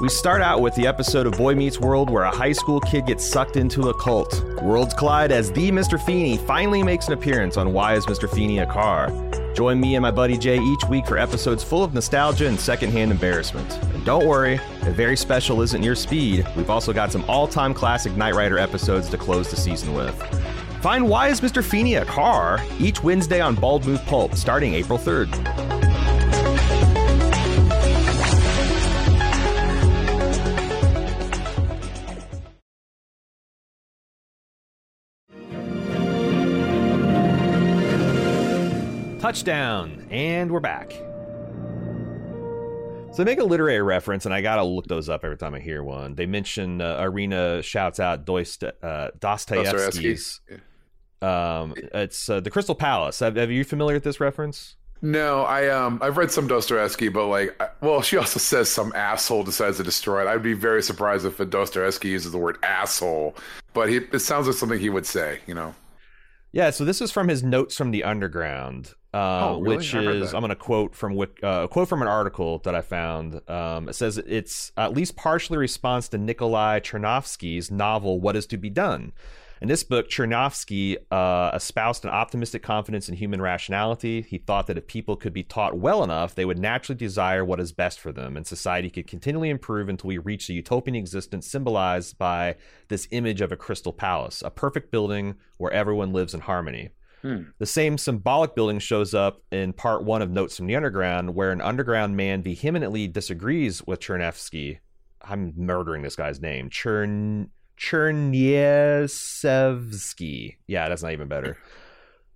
We 0.00 0.08
start 0.08 0.42
out 0.42 0.60
with 0.60 0.74
the 0.74 0.88
episode 0.88 1.24
of 1.28 1.34
Boy 1.34 1.54
Meets 1.54 1.78
World 1.78 2.10
where 2.10 2.24
a 2.24 2.36
high 2.36 2.50
school 2.50 2.80
kid 2.80 3.06
gets 3.06 3.24
sucked 3.24 3.56
into 3.56 3.90
a 3.90 3.94
cult. 3.94 4.42
Worlds 4.60 4.92
collide 4.92 5.30
as 5.30 5.52
the 5.52 5.70
Mr. 5.70 6.04
Feeney 6.04 6.36
finally 6.36 6.82
makes 6.82 7.06
an 7.06 7.12
appearance 7.12 7.56
on 7.56 7.72
Why 7.72 7.94
is 7.94 8.06
Mr. 8.06 8.28
Feeney 8.28 8.58
a 8.58 8.66
Car? 8.66 9.10
Join 9.54 9.78
me 9.78 9.94
and 9.94 10.02
my 10.02 10.10
buddy 10.10 10.36
Jay 10.36 10.58
each 10.58 10.82
week 10.88 11.06
for 11.06 11.16
episodes 11.16 11.62
full 11.62 11.84
of 11.84 11.94
nostalgia 11.94 12.48
and 12.48 12.58
secondhand 12.58 13.12
embarrassment. 13.12 13.70
And 13.94 14.04
don't 14.04 14.26
worry, 14.26 14.54
if 14.80 14.96
very 14.96 15.16
special 15.16 15.62
isn't 15.62 15.84
your 15.84 15.94
speed, 15.94 16.44
we've 16.56 16.70
also 16.70 16.92
got 16.92 17.12
some 17.12 17.24
all 17.28 17.46
time 17.46 17.72
classic 17.72 18.16
Knight 18.16 18.34
Rider 18.34 18.58
episodes 18.58 19.08
to 19.10 19.16
close 19.16 19.48
the 19.48 19.56
season 19.56 19.94
with. 19.94 20.20
Find 20.82 21.08
Why 21.08 21.28
is 21.28 21.40
Mr. 21.40 21.62
Feeney 21.62 21.94
a 21.94 22.04
Car 22.04 22.58
each 22.80 23.04
Wednesday 23.04 23.40
on 23.40 23.54
Bald 23.54 23.86
Move 23.86 24.04
Pulp 24.04 24.34
starting 24.34 24.74
April 24.74 24.98
3rd. 24.98 25.30
Touchdown, 39.20 40.04
and 40.10 40.50
we're 40.50 40.58
back. 40.58 40.90
So 43.12 43.18
they 43.18 43.24
make 43.24 43.38
a 43.38 43.44
literary 43.44 43.82
reference, 43.82 44.26
and 44.26 44.34
I 44.34 44.40
gotta 44.40 44.64
look 44.64 44.88
those 44.88 45.08
up 45.08 45.22
every 45.22 45.36
time 45.36 45.54
I 45.54 45.60
hear 45.60 45.84
one. 45.84 46.16
They 46.16 46.26
mention 46.26 46.80
uh, 46.80 46.98
Irina 47.00 47.62
shouts 47.62 48.00
out 48.00 48.24
Dost- 48.24 48.64
uh, 48.64 49.10
Dostoevsky's. 49.20 50.40
Um, 51.22 51.74
it's 51.94 52.28
uh, 52.28 52.40
the 52.40 52.50
Crystal 52.50 52.74
Palace. 52.74 53.20
Have, 53.20 53.36
have 53.36 53.50
you 53.50 53.64
familiar 53.64 53.94
with 53.96 54.04
this 54.04 54.20
reference? 54.20 54.76
No, 55.04 55.42
I 55.42 55.68
um 55.68 55.98
I've 56.00 56.16
read 56.16 56.30
some 56.30 56.46
Dostoevsky, 56.46 57.08
but 57.08 57.26
like, 57.26 57.60
well, 57.82 58.02
she 58.02 58.16
also 58.16 58.38
says 58.38 58.68
some 58.68 58.92
asshole 58.94 59.42
decides 59.42 59.78
to 59.78 59.82
destroy 59.82 60.22
it. 60.22 60.28
I'd 60.28 60.44
be 60.44 60.52
very 60.54 60.82
surprised 60.82 61.26
if 61.26 61.38
Dostoevsky 61.50 62.08
uses 62.08 62.30
the 62.30 62.38
word 62.38 62.56
asshole, 62.62 63.34
but 63.74 63.88
he 63.88 63.96
it 63.96 64.20
sounds 64.20 64.46
like 64.46 64.56
something 64.56 64.78
he 64.78 64.90
would 64.90 65.06
say, 65.06 65.40
you 65.46 65.54
know. 65.54 65.74
Yeah, 66.52 66.70
so 66.70 66.84
this 66.84 67.00
is 67.00 67.10
from 67.10 67.28
his 67.28 67.42
notes 67.42 67.76
from 67.76 67.92
the 67.92 68.04
underground, 68.04 68.92
uh, 69.14 69.54
Oh, 69.54 69.60
really? 69.60 69.78
which 69.78 69.94
is. 69.94 70.34
I'm 70.34 70.40
going 70.40 70.50
to 70.50 70.54
quote 70.54 70.94
from 70.94 71.18
uh, 71.18 71.24
a 71.42 71.66
quote 71.68 71.88
from 71.88 72.02
an 72.02 72.08
article 72.08 72.58
that 72.58 72.74
I 72.74 72.82
found. 72.82 73.40
Um, 73.50 73.88
it 73.88 73.94
says 73.94 74.18
it's 74.18 74.70
at 74.76 74.92
least 74.92 75.16
partially 75.16 75.56
response 75.58 76.08
to 76.10 76.18
Nikolai 76.18 76.78
Chernovsky's 76.80 77.70
novel 77.72 78.20
"What 78.20 78.36
Is 78.36 78.46
to 78.48 78.56
Be 78.56 78.70
Done." 78.70 79.12
In 79.62 79.68
this 79.68 79.84
book, 79.84 80.10
Chernovsky 80.10 80.96
uh, 81.12 81.52
espoused 81.54 82.04
an 82.04 82.10
optimistic 82.10 82.64
confidence 82.64 83.08
in 83.08 83.14
human 83.14 83.40
rationality. 83.40 84.22
He 84.22 84.38
thought 84.38 84.66
that 84.66 84.76
if 84.76 84.88
people 84.88 85.14
could 85.14 85.32
be 85.32 85.44
taught 85.44 85.78
well 85.78 86.02
enough, 86.02 86.34
they 86.34 86.44
would 86.44 86.58
naturally 86.58 86.98
desire 86.98 87.44
what 87.44 87.60
is 87.60 87.70
best 87.70 88.00
for 88.00 88.10
them, 88.10 88.36
and 88.36 88.44
society 88.44 88.90
could 88.90 89.06
continually 89.06 89.50
improve 89.50 89.88
until 89.88 90.08
we 90.08 90.18
reach 90.18 90.48
the 90.48 90.54
utopian 90.54 90.96
existence 90.96 91.46
symbolized 91.46 92.18
by 92.18 92.56
this 92.88 93.06
image 93.12 93.40
of 93.40 93.52
a 93.52 93.56
crystal 93.56 93.92
palace, 93.92 94.42
a 94.44 94.50
perfect 94.50 94.90
building 94.90 95.36
where 95.58 95.70
everyone 95.70 96.12
lives 96.12 96.34
in 96.34 96.40
harmony. 96.40 96.90
The 97.60 97.66
same 97.66 97.98
symbolic 97.98 98.56
building 98.56 98.80
shows 98.80 99.14
up 99.14 99.42
in 99.52 99.74
part 99.74 100.02
one 100.02 100.22
of 100.22 100.30
Notes 100.32 100.56
from 100.56 100.66
the 100.66 100.74
Underground, 100.74 101.36
where 101.36 101.52
an 101.52 101.60
underground 101.60 102.16
man 102.16 102.42
vehemently 102.42 103.06
disagrees 103.06 103.80
with 103.86 104.00
Chernovsky. 104.00 104.80
I'm 105.20 105.52
murdering 105.56 106.02
this 106.02 106.16
guy's 106.16 106.40
name. 106.40 106.68
Chern 106.68 107.50
Chernyshevsky. 107.82 110.56
Yeah, 110.66 110.88
that's 110.88 111.02
not 111.02 111.12
even 111.12 111.28
better. 111.28 111.58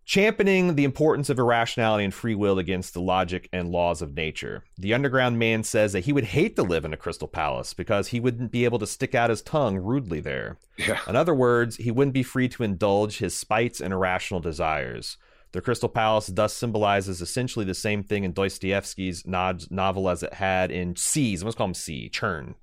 Championing 0.04 0.74
the 0.76 0.84
importance 0.84 1.30
of 1.30 1.38
irrationality 1.38 2.04
and 2.04 2.12
free 2.14 2.36
will 2.36 2.60
against 2.60 2.94
the 2.94 3.00
logic 3.00 3.48
and 3.52 3.70
laws 3.70 4.02
of 4.02 4.14
nature. 4.14 4.62
The 4.78 4.94
underground 4.94 5.36
man 5.38 5.64
says 5.64 5.92
that 5.92 6.04
he 6.04 6.12
would 6.12 6.24
hate 6.24 6.54
to 6.56 6.62
live 6.62 6.84
in 6.84 6.92
a 6.92 6.96
crystal 6.96 7.26
palace 7.26 7.74
because 7.74 8.06
he 8.08 8.20
wouldn't 8.20 8.52
be 8.52 8.64
able 8.64 8.78
to 8.78 8.86
stick 8.86 9.16
out 9.16 9.30
his 9.30 9.42
tongue 9.42 9.78
rudely 9.78 10.20
there. 10.20 10.58
Yeah. 10.76 11.00
In 11.08 11.16
other 11.16 11.34
words, 11.34 11.76
he 11.76 11.90
wouldn't 11.90 12.14
be 12.14 12.22
free 12.22 12.48
to 12.50 12.62
indulge 12.62 13.18
his 13.18 13.36
spites 13.36 13.80
and 13.80 13.92
irrational 13.92 14.38
desires. 14.40 15.16
The 15.52 15.60
Crystal 15.60 15.88
Palace 15.88 16.26
thus 16.26 16.52
symbolizes 16.52 17.20
essentially 17.20 17.64
the 17.64 17.74
same 17.74 18.04
thing 18.04 18.22
in 18.24 18.32
Dostoevsky's 18.32 19.26
novel 19.26 20.08
as 20.08 20.22
it 20.22 20.34
had 20.34 20.70
in 20.70 20.94
C's. 20.96 21.42
Let's 21.42 21.56
call 21.56 21.68
him 21.68 21.74
C. 21.74 22.10
Chern. 22.12 22.54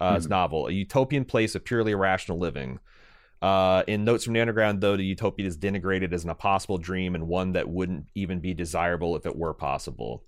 Uh, 0.00 0.14
His 0.14 0.28
novel, 0.28 0.66
a 0.66 0.72
utopian 0.72 1.26
place 1.26 1.54
of 1.54 1.62
purely 1.62 1.92
irrational 1.92 2.38
living. 2.38 2.78
Uh, 3.42 3.82
in 3.86 4.04
Notes 4.04 4.24
from 4.24 4.32
the 4.32 4.40
Underground, 4.40 4.80
though, 4.80 4.96
the 4.96 5.04
utopia 5.04 5.46
is 5.46 5.58
denigrated 5.58 6.12
as 6.12 6.24
an 6.24 6.30
impossible 6.30 6.78
dream 6.78 7.14
and 7.14 7.28
one 7.28 7.52
that 7.52 7.68
wouldn't 7.68 8.06
even 8.14 8.40
be 8.40 8.54
desirable 8.54 9.14
if 9.16 9.26
it 9.26 9.36
were 9.36 9.52
possible. 9.52 10.24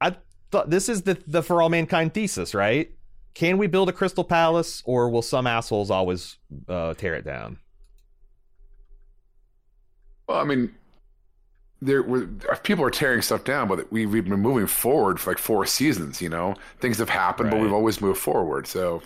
I 0.00 0.16
thought 0.50 0.70
this 0.70 0.88
is 0.88 1.02
the 1.02 1.20
the 1.26 1.42
for 1.42 1.60
all 1.60 1.68
mankind 1.68 2.14
thesis, 2.14 2.54
right? 2.54 2.90
Can 3.34 3.58
we 3.58 3.66
build 3.66 3.88
a 3.88 3.92
crystal 3.92 4.22
palace, 4.22 4.80
or 4.86 5.10
will 5.10 5.22
some 5.22 5.46
assholes 5.46 5.90
always 5.90 6.38
uh, 6.68 6.94
tear 6.94 7.14
it 7.14 7.24
down? 7.24 7.58
Well, 10.28 10.38
I 10.38 10.44
mean, 10.44 10.72
there 11.84 12.02
were 12.02 12.26
people 12.62 12.84
are 12.84 12.90
tearing 12.90 13.22
stuff 13.22 13.44
down, 13.44 13.68
but 13.68 13.90
we 13.92 14.06
we've 14.06 14.24
been 14.24 14.40
moving 14.40 14.66
forward 14.66 15.20
for 15.20 15.30
like 15.30 15.38
four 15.38 15.66
seasons. 15.66 16.22
You 16.22 16.28
know, 16.28 16.54
things 16.80 16.98
have 16.98 17.10
happened, 17.10 17.50
but 17.50 17.60
we've 17.60 17.72
always 17.72 18.00
moved 18.00 18.20
forward. 18.20 18.66
So, 18.66 19.02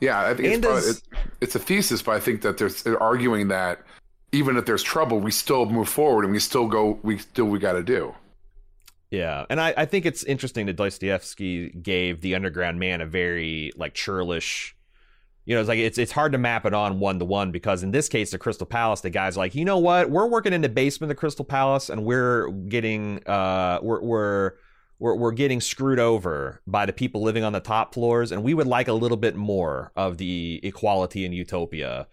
yeah, 0.00 0.20
I 0.20 0.34
think 0.34 0.48
it's, 0.48 0.60
probably, 0.60 0.80
does- 0.80 0.98
it, 0.98 1.02
it's 1.40 1.54
a 1.54 1.58
thesis, 1.58 2.02
but 2.02 2.12
I 2.12 2.20
think 2.20 2.42
that 2.42 2.58
there's 2.58 2.82
they're 2.82 3.02
arguing 3.02 3.48
that 3.48 3.82
even 4.32 4.56
if 4.56 4.66
there's 4.66 4.82
trouble, 4.82 5.18
we 5.18 5.30
still 5.30 5.66
move 5.66 5.88
forward 5.88 6.24
and 6.24 6.32
we 6.32 6.38
still 6.38 6.68
go. 6.68 6.98
We 7.02 7.18
still 7.18 7.46
we 7.46 7.58
got 7.58 7.72
to 7.72 7.82
do. 7.82 8.14
Yeah, 9.10 9.46
and 9.48 9.60
I, 9.60 9.72
I 9.76 9.84
think 9.86 10.04
it's 10.04 10.24
interesting 10.24 10.66
that 10.66 10.76
Dostoevsky 10.76 11.70
gave 11.70 12.20
the 12.20 12.34
underground 12.34 12.78
man 12.78 13.00
a 13.00 13.06
very 13.06 13.72
like 13.76 13.94
churlish. 13.94 14.75
You 15.46 15.54
know, 15.54 15.60
it's 15.60 15.68
like 15.68 15.78
it's 15.78 15.96
it's 15.96 16.12
hard 16.12 16.32
to 16.32 16.38
map 16.38 16.66
it 16.66 16.74
on 16.74 16.98
one 16.98 17.18
to 17.20 17.24
one 17.24 17.52
because 17.52 17.82
in 17.82 17.92
this 17.92 18.08
case, 18.08 18.32
the 18.32 18.38
Crystal 18.38 18.66
Palace, 18.66 19.00
the 19.00 19.10
guy's 19.10 19.36
like, 19.36 19.54
you 19.54 19.64
know 19.64 19.78
what, 19.78 20.10
we're 20.10 20.26
working 20.26 20.52
in 20.52 20.60
the 20.60 20.68
basement 20.68 21.10
of 21.10 21.16
the 21.16 21.20
Crystal 21.20 21.44
Palace, 21.44 21.88
and 21.88 22.04
we're 22.04 22.50
getting 22.50 23.26
uh 23.26 23.78
we're 23.80 24.02
we're 24.02 24.52
we're 24.98 25.14
we're 25.14 25.32
getting 25.32 25.60
screwed 25.60 26.00
over 26.00 26.60
by 26.66 26.84
the 26.84 26.92
people 26.92 27.22
living 27.22 27.44
on 27.44 27.52
the 27.52 27.60
top 27.60 27.94
floors, 27.94 28.32
and 28.32 28.42
we 28.42 28.54
would 28.54 28.66
like 28.66 28.88
a 28.88 28.92
little 28.92 29.16
bit 29.16 29.36
more 29.36 29.92
of 29.94 30.18
the 30.18 30.60
equality 30.62 31.24
and 31.24 31.32
utopia. 31.32 32.08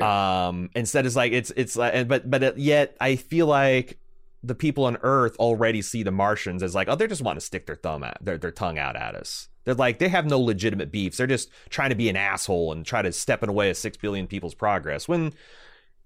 Um, 0.00 0.70
instead, 0.76 1.06
it's 1.06 1.16
like 1.16 1.32
it's 1.32 1.50
it's 1.56 1.76
like, 1.76 1.94
and 1.94 2.08
but 2.08 2.30
but 2.30 2.58
yet 2.58 2.96
I 3.00 3.16
feel 3.16 3.46
like 3.46 3.98
the 4.42 4.54
people 4.54 4.84
on 4.84 4.98
Earth 5.02 5.36
already 5.38 5.82
see 5.82 6.02
the 6.02 6.12
Martians 6.12 6.62
as 6.62 6.74
like, 6.74 6.88
oh, 6.88 6.94
they're 6.94 7.08
just 7.08 7.22
wanting 7.22 7.40
to 7.40 7.46
stick 7.46 7.66
their 7.66 7.76
thumb 7.76 8.04
at 8.04 8.18
their 8.20 8.38
their 8.38 8.52
tongue 8.52 8.78
out 8.78 8.94
at 8.94 9.14
us. 9.14 9.48
They're 9.68 9.74
like 9.74 9.98
they 9.98 10.08
have 10.08 10.24
no 10.24 10.40
legitimate 10.40 10.90
beefs. 10.90 11.18
They're 11.18 11.26
just 11.26 11.50
trying 11.68 11.90
to 11.90 11.94
be 11.94 12.08
an 12.08 12.16
asshole 12.16 12.72
and 12.72 12.86
try 12.86 13.02
to 13.02 13.12
step 13.12 13.42
in 13.42 13.48
the 13.48 13.52
way 13.52 13.68
of 13.68 13.76
six 13.76 13.98
billion 13.98 14.26
people's 14.26 14.54
progress. 14.54 15.06
When 15.06 15.34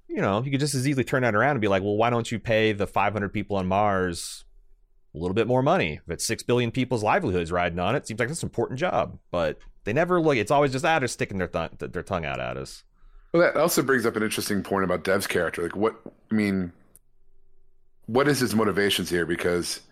you 0.09 0.21
know 0.21 0.43
you 0.43 0.51
could 0.51 0.59
just 0.59 0.75
as 0.75 0.89
easily 0.89 1.05
turn 1.05 1.23
that 1.23 1.37
around 1.37 1.53
and 1.53 1.61
be 1.61 1.69
like, 1.69 1.85
well, 1.85 1.97
why 1.97 2.11
don't 2.11 2.33
you 2.33 2.41
pay 2.41 2.73
the 2.73 2.89
500 2.89 3.29
people 3.29 3.55
on 3.55 3.69
Mars 3.69 4.45
a 5.15 5.19
little 5.19 5.33
bit 5.33 5.47
more 5.47 5.63
money? 5.63 6.01
If 6.05 6.11
it's 6.11 6.27
six 6.27 6.43
billion 6.43 6.73
people's 6.73 7.05
livelihoods 7.05 7.53
riding 7.53 7.79
on 7.79 7.95
it, 7.95 8.05
seems 8.05 8.19
like 8.19 8.31
that's 8.31 8.43
an 8.43 8.49
important 8.49 8.81
job. 8.81 9.21
But 9.31 9.59
they 9.85 9.93
never 9.93 10.21
look. 10.21 10.39
It's 10.39 10.51
always 10.51 10.73
just 10.73 10.85
ah, 10.85 10.99
they're 10.99 11.07
sticking 11.07 11.39
their 11.39 11.47
th- 11.47 11.71
their 11.79 12.03
tongue 12.03 12.25
out 12.25 12.41
at 12.41 12.57
us. 12.57 12.83
Well, 13.33 13.43
that 13.43 13.57
also 13.57 13.81
brings 13.81 14.05
up 14.05 14.17
an 14.17 14.25
interesting 14.25 14.65
point 14.65 14.83
about 14.83 15.05
Dev's 15.05 15.29
character. 15.29 15.63
Like, 15.63 15.77
what 15.77 15.95
I 16.33 16.35
mean, 16.35 16.73
what 18.07 18.27
is 18.27 18.41
his 18.41 18.57
motivations 18.57 19.09
here? 19.09 19.25
Because, 19.25 19.83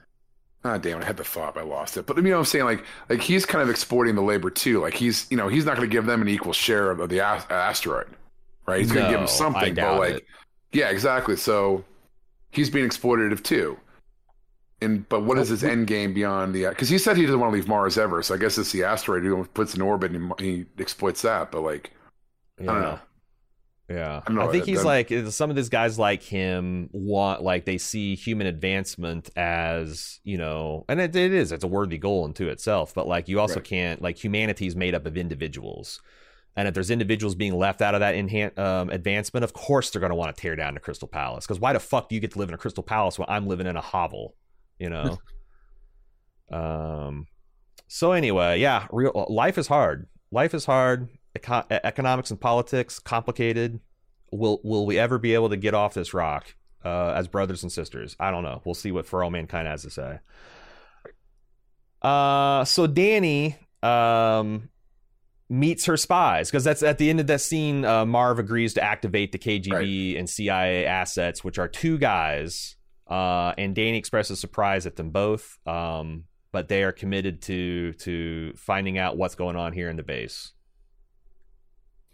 ah, 0.64 0.78
damn, 0.78 1.00
I 1.00 1.04
had 1.04 1.16
the 1.16 1.24
thought, 1.24 1.54
but 1.54 1.60
I 1.60 1.66
lost 1.66 1.96
it. 1.96 2.06
But 2.06 2.16
you 2.16 2.22
know, 2.24 2.30
what 2.32 2.38
I'm 2.40 2.44
saying, 2.44 2.64
like, 2.64 2.84
like 3.08 3.20
he's 3.22 3.46
kind 3.46 3.62
of 3.62 3.70
exploiting 3.70 4.14
the 4.14 4.22
labor 4.22 4.50
too. 4.50 4.80
Like, 4.80 4.94
he's, 4.94 5.26
you 5.30 5.36
know, 5.36 5.48
he's 5.48 5.64
not 5.64 5.76
going 5.76 5.88
to 5.88 5.92
give 5.92 6.06
them 6.06 6.22
an 6.22 6.28
equal 6.28 6.52
share 6.52 6.90
of 6.90 7.08
the 7.08 7.18
a- 7.18 7.46
asteroid, 7.52 8.08
right? 8.66 8.80
He's 8.80 8.92
going 8.92 9.04
to 9.06 9.10
give 9.10 9.20
No, 9.20 9.20
them 9.20 9.26
something, 9.28 9.78
but 9.78 9.94
like, 9.94 10.16
it. 10.16 10.26
yeah, 10.72 10.90
exactly. 10.90 11.36
So 11.36 11.84
he's 12.52 12.70
being 12.70 12.88
exploitative 12.88 13.42
too. 13.42 13.78
And 14.82 15.06
but 15.10 15.24
what 15.24 15.38
is 15.38 15.48
his 15.48 15.62
end 15.62 15.86
game 15.88 16.14
beyond 16.14 16.54
the? 16.54 16.66
Because 16.68 16.88
he 16.88 16.96
said 16.98 17.16
he 17.16 17.24
doesn't 17.26 17.38
want 17.40 17.52
to 17.52 17.54
leave 17.56 17.68
Mars 17.68 17.98
ever. 17.98 18.22
So 18.22 18.34
I 18.34 18.38
guess 18.38 18.56
it's 18.56 18.72
the 18.72 18.84
asteroid 18.84 19.24
he 19.24 19.48
puts 19.52 19.74
in 19.74 19.82
orbit 19.82 20.12
and 20.12 20.32
he 20.40 20.64
exploits 20.78 21.22
that. 21.22 21.52
But 21.52 21.60
like, 21.62 21.92
I 22.66 22.72
don't 22.72 22.82
know. 22.82 23.00
Yeah, 23.90 24.20
I 24.24 24.32
know, 24.32 24.48
I 24.48 24.52
think 24.52 24.66
he's 24.66 24.84
that- 24.84 24.86
like 24.86 25.12
some 25.32 25.50
of 25.50 25.56
these 25.56 25.68
guys 25.68 25.98
like 25.98 26.22
him 26.22 26.88
want 26.92 27.42
like 27.42 27.64
they 27.64 27.76
see 27.76 28.14
human 28.14 28.46
advancement 28.46 29.30
as 29.34 30.20
you 30.22 30.38
know, 30.38 30.84
and 30.88 31.00
it, 31.00 31.16
it 31.16 31.32
is 31.32 31.50
it's 31.50 31.64
a 31.64 31.66
worthy 31.66 31.98
goal 31.98 32.24
unto 32.24 32.46
itself. 32.46 32.94
But 32.94 33.08
like 33.08 33.28
you 33.28 33.40
also 33.40 33.56
Right. 33.56 33.64
can't 33.64 34.00
like 34.00 34.16
humanity 34.22 34.68
is 34.68 34.76
made 34.76 34.94
up 34.94 35.06
of 35.06 35.16
individuals, 35.16 36.00
and 36.54 36.68
if 36.68 36.74
there's 36.74 36.90
individuals 36.90 37.34
being 37.34 37.54
left 37.58 37.82
out 37.82 37.94
of 37.96 38.00
that 38.00 38.14
enhan- 38.14 38.56
um, 38.56 38.90
advancement, 38.90 39.42
of 39.42 39.54
course 39.54 39.90
they're 39.90 39.98
going 40.00 40.10
to 40.10 40.16
want 40.16 40.36
to 40.36 40.40
tear 40.40 40.54
down 40.54 40.74
the 40.74 40.80
Crystal 40.80 41.08
Palace. 41.08 41.44
Because 41.44 41.58
why 41.58 41.72
the 41.72 41.80
fuck 41.80 42.08
do 42.08 42.14
you 42.14 42.20
get 42.20 42.30
to 42.34 42.38
live 42.38 42.48
in 42.48 42.54
a 42.54 42.58
Crystal 42.58 42.84
Palace 42.84 43.18
when 43.18 43.26
I'm 43.28 43.48
living 43.48 43.66
in 43.66 43.76
a 43.76 43.80
hovel? 43.80 44.36
You 44.78 44.90
know. 44.90 45.18
um. 46.52 47.26
So 47.88 48.12
anyway, 48.12 48.60
yeah, 48.60 48.86
real 48.92 49.26
life 49.28 49.58
is 49.58 49.66
hard. 49.66 50.06
Life 50.30 50.54
is 50.54 50.64
hard. 50.64 51.08
Eco- 51.36 51.64
economics 51.70 52.30
and 52.30 52.40
politics 52.40 52.98
complicated. 52.98 53.80
Will 54.32 54.60
will 54.62 54.86
we 54.86 54.98
ever 54.98 55.18
be 55.18 55.34
able 55.34 55.48
to 55.50 55.56
get 55.56 55.74
off 55.74 55.94
this 55.94 56.14
rock 56.14 56.54
uh, 56.84 57.10
as 57.10 57.28
brothers 57.28 57.62
and 57.62 57.72
sisters? 57.72 58.16
I 58.20 58.30
don't 58.30 58.42
know. 58.42 58.62
We'll 58.64 58.74
see 58.74 58.92
what 58.92 59.06
For 59.06 59.22
All 59.22 59.30
Mankind 59.30 59.66
has 59.66 59.82
to 59.82 59.90
say. 59.90 60.18
Uh, 62.02 62.64
so 62.64 62.86
Dani 62.86 63.56
um 63.82 64.68
meets 65.48 65.86
her 65.86 65.96
spies 65.96 66.48
because 66.48 66.62
that's 66.62 66.82
at 66.82 66.98
the 66.98 67.10
end 67.10 67.20
of 67.20 67.26
that 67.26 67.40
scene. 67.40 67.84
Uh, 67.84 68.06
Marv 68.06 68.38
agrees 68.38 68.74
to 68.74 68.82
activate 68.82 69.32
the 69.32 69.38
KGB 69.38 70.18
and 70.18 70.30
CIA 70.30 70.86
assets, 70.86 71.42
which 71.42 71.58
are 71.58 71.68
two 71.68 71.98
guys. 71.98 72.76
Uh, 73.08 73.52
and 73.58 73.74
Dani 73.74 73.96
expresses 73.96 74.38
surprise 74.38 74.86
at 74.86 74.94
them 74.94 75.10
both. 75.10 75.58
Um, 75.66 76.24
but 76.52 76.68
they 76.68 76.82
are 76.82 76.92
committed 76.92 77.42
to 77.42 77.92
to 77.94 78.52
finding 78.56 78.98
out 78.98 79.16
what's 79.16 79.34
going 79.34 79.56
on 79.56 79.72
here 79.72 79.88
in 79.88 79.96
the 79.96 80.02
base. 80.02 80.52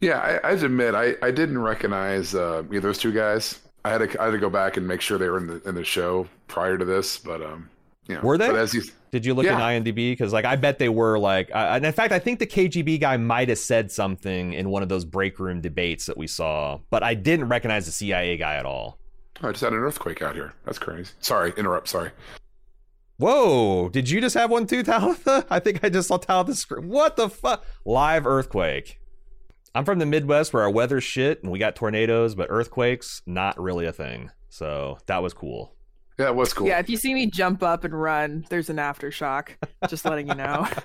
Yeah, 0.01 0.19
I, 0.19 0.49
I 0.49 0.53
admit, 0.53 0.95
I, 0.95 1.15
I 1.23 1.31
didn't 1.31 1.59
recognize 1.59 2.35
uh, 2.35 2.63
either 2.71 2.81
those 2.81 2.99
two 2.99 3.13
guys. 3.13 3.61
I 3.85 3.91
had 3.91 3.99
to 3.99 4.21
I 4.21 4.27
had 4.27 4.33
to 4.33 4.39
go 4.39 4.51
back 4.51 4.77
and 4.77 4.87
make 4.87 5.01
sure 5.01 5.17
they 5.17 5.29
were 5.29 5.39
in 5.39 5.47
the 5.47 5.63
in 5.69 5.75
the 5.75 5.85
show 5.85 6.27
prior 6.49 6.77
to 6.77 6.85
this, 6.85 7.19
but 7.19 7.41
um, 7.41 7.71
you 8.09 8.17
know, 8.17 8.21
Were 8.21 8.37
they? 8.37 8.49
You, 8.73 8.83
Did 9.13 9.25
you 9.25 9.33
look 9.33 9.47
Yeah. 9.47 9.57
at 9.57 9.83
IMDb? 9.83 10.11
Because 10.13 10.33
like 10.33 10.45
I 10.45 10.57
bet 10.57 10.79
they 10.79 10.89
were 10.89 11.19
like, 11.19 11.51
uh, 11.55 11.69
and 11.73 11.87
in 11.87 11.93
fact, 11.93 12.13
I 12.13 12.19
think 12.19 12.39
the 12.41 12.47
KGB 12.47 13.01
guy 13.01 13.17
might 13.17 13.49
have 13.49 13.59
said 13.59 13.91
something 13.93 14.53
in 14.53 14.71
one 14.71 14.83
of 14.83 14.89
those 14.89 15.05
break 15.05 15.39
room 15.39 15.61
debates 15.61 16.07
that 16.07 16.17
we 16.17 16.27
saw, 16.27 16.79
but 16.91 17.03
I 17.03 17.15
didn't 17.15 17.49
recognize 17.49 17.87
the 17.87 17.93
CIA 17.93 18.37
guy 18.37 18.57
at 18.57 18.67
all. 18.67 18.99
oh, 19.43 19.49
I 19.49 19.53
just 19.53 19.63
had 19.63 19.73
an 19.73 19.79
earthquake 19.79 20.21
out 20.21 20.35
here. 20.35 20.53
That's 20.65 20.79
crazy. 20.79 21.13
Sorry, 21.21 21.53
interrupt. 21.57 21.89
Sorry. 21.89 22.11
Whoa! 23.19 23.89
Did 23.89 24.11
you 24.11 24.21
just 24.21 24.35
have 24.35 24.51
one 24.51 24.67
too, 24.67 24.83
Talitha? 24.83 25.47
I 25.51 25.59
think 25.59 25.83
I 25.83 25.89
just 25.89 26.09
saw 26.09 26.19
Talitha 26.19 26.55
scream. 26.55 26.89
What 26.89 27.17
the 27.17 27.31
fuck? 27.31 27.65
Live 27.85 28.27
earthquake. 28.27 28.99
I'm 29.77 29.85
from 29.85 29.99
the 29.99 30.07
Midwest 30.07 30.53
where 30.53 30.63
our 30.63 30.71
weather's 30.71 31.05
shit 31.05 31.43
and 31.43 31.53
we 31.53 31.59
got 31.59 31.77
tornadoes, 31.77 32.35
but 32.35 32.47
earthquakes 32.51 33.21
not 33.27 33.61
really 33.61 33.85
a 33.87 33.93
thing. 33.93 34.31
So 34.49 34.99
that 35.07 35.23
was 35.23 35.35
cool. 35.35 35.75
Yeah, 36.19 36.29
it 36.29 36.35
was 36.35 36.55
cool. 36.55 36.67
Yeah, 36.67 36.79
if 36.79 36.89
you 36.89 36.97
see 36.97 37.13
me 37.13 37.27
jump 37.27 37.63
up 37.63 37.85
and 37.85 37.93
run, 37.93 38.47
there's 38.49 38.71
an 38.71 38.77
aftershock. 38.79 39.51
Just 39.89 40.07
letting 40.07 40.29
you 40.29 40.35
know. 40.35 40.67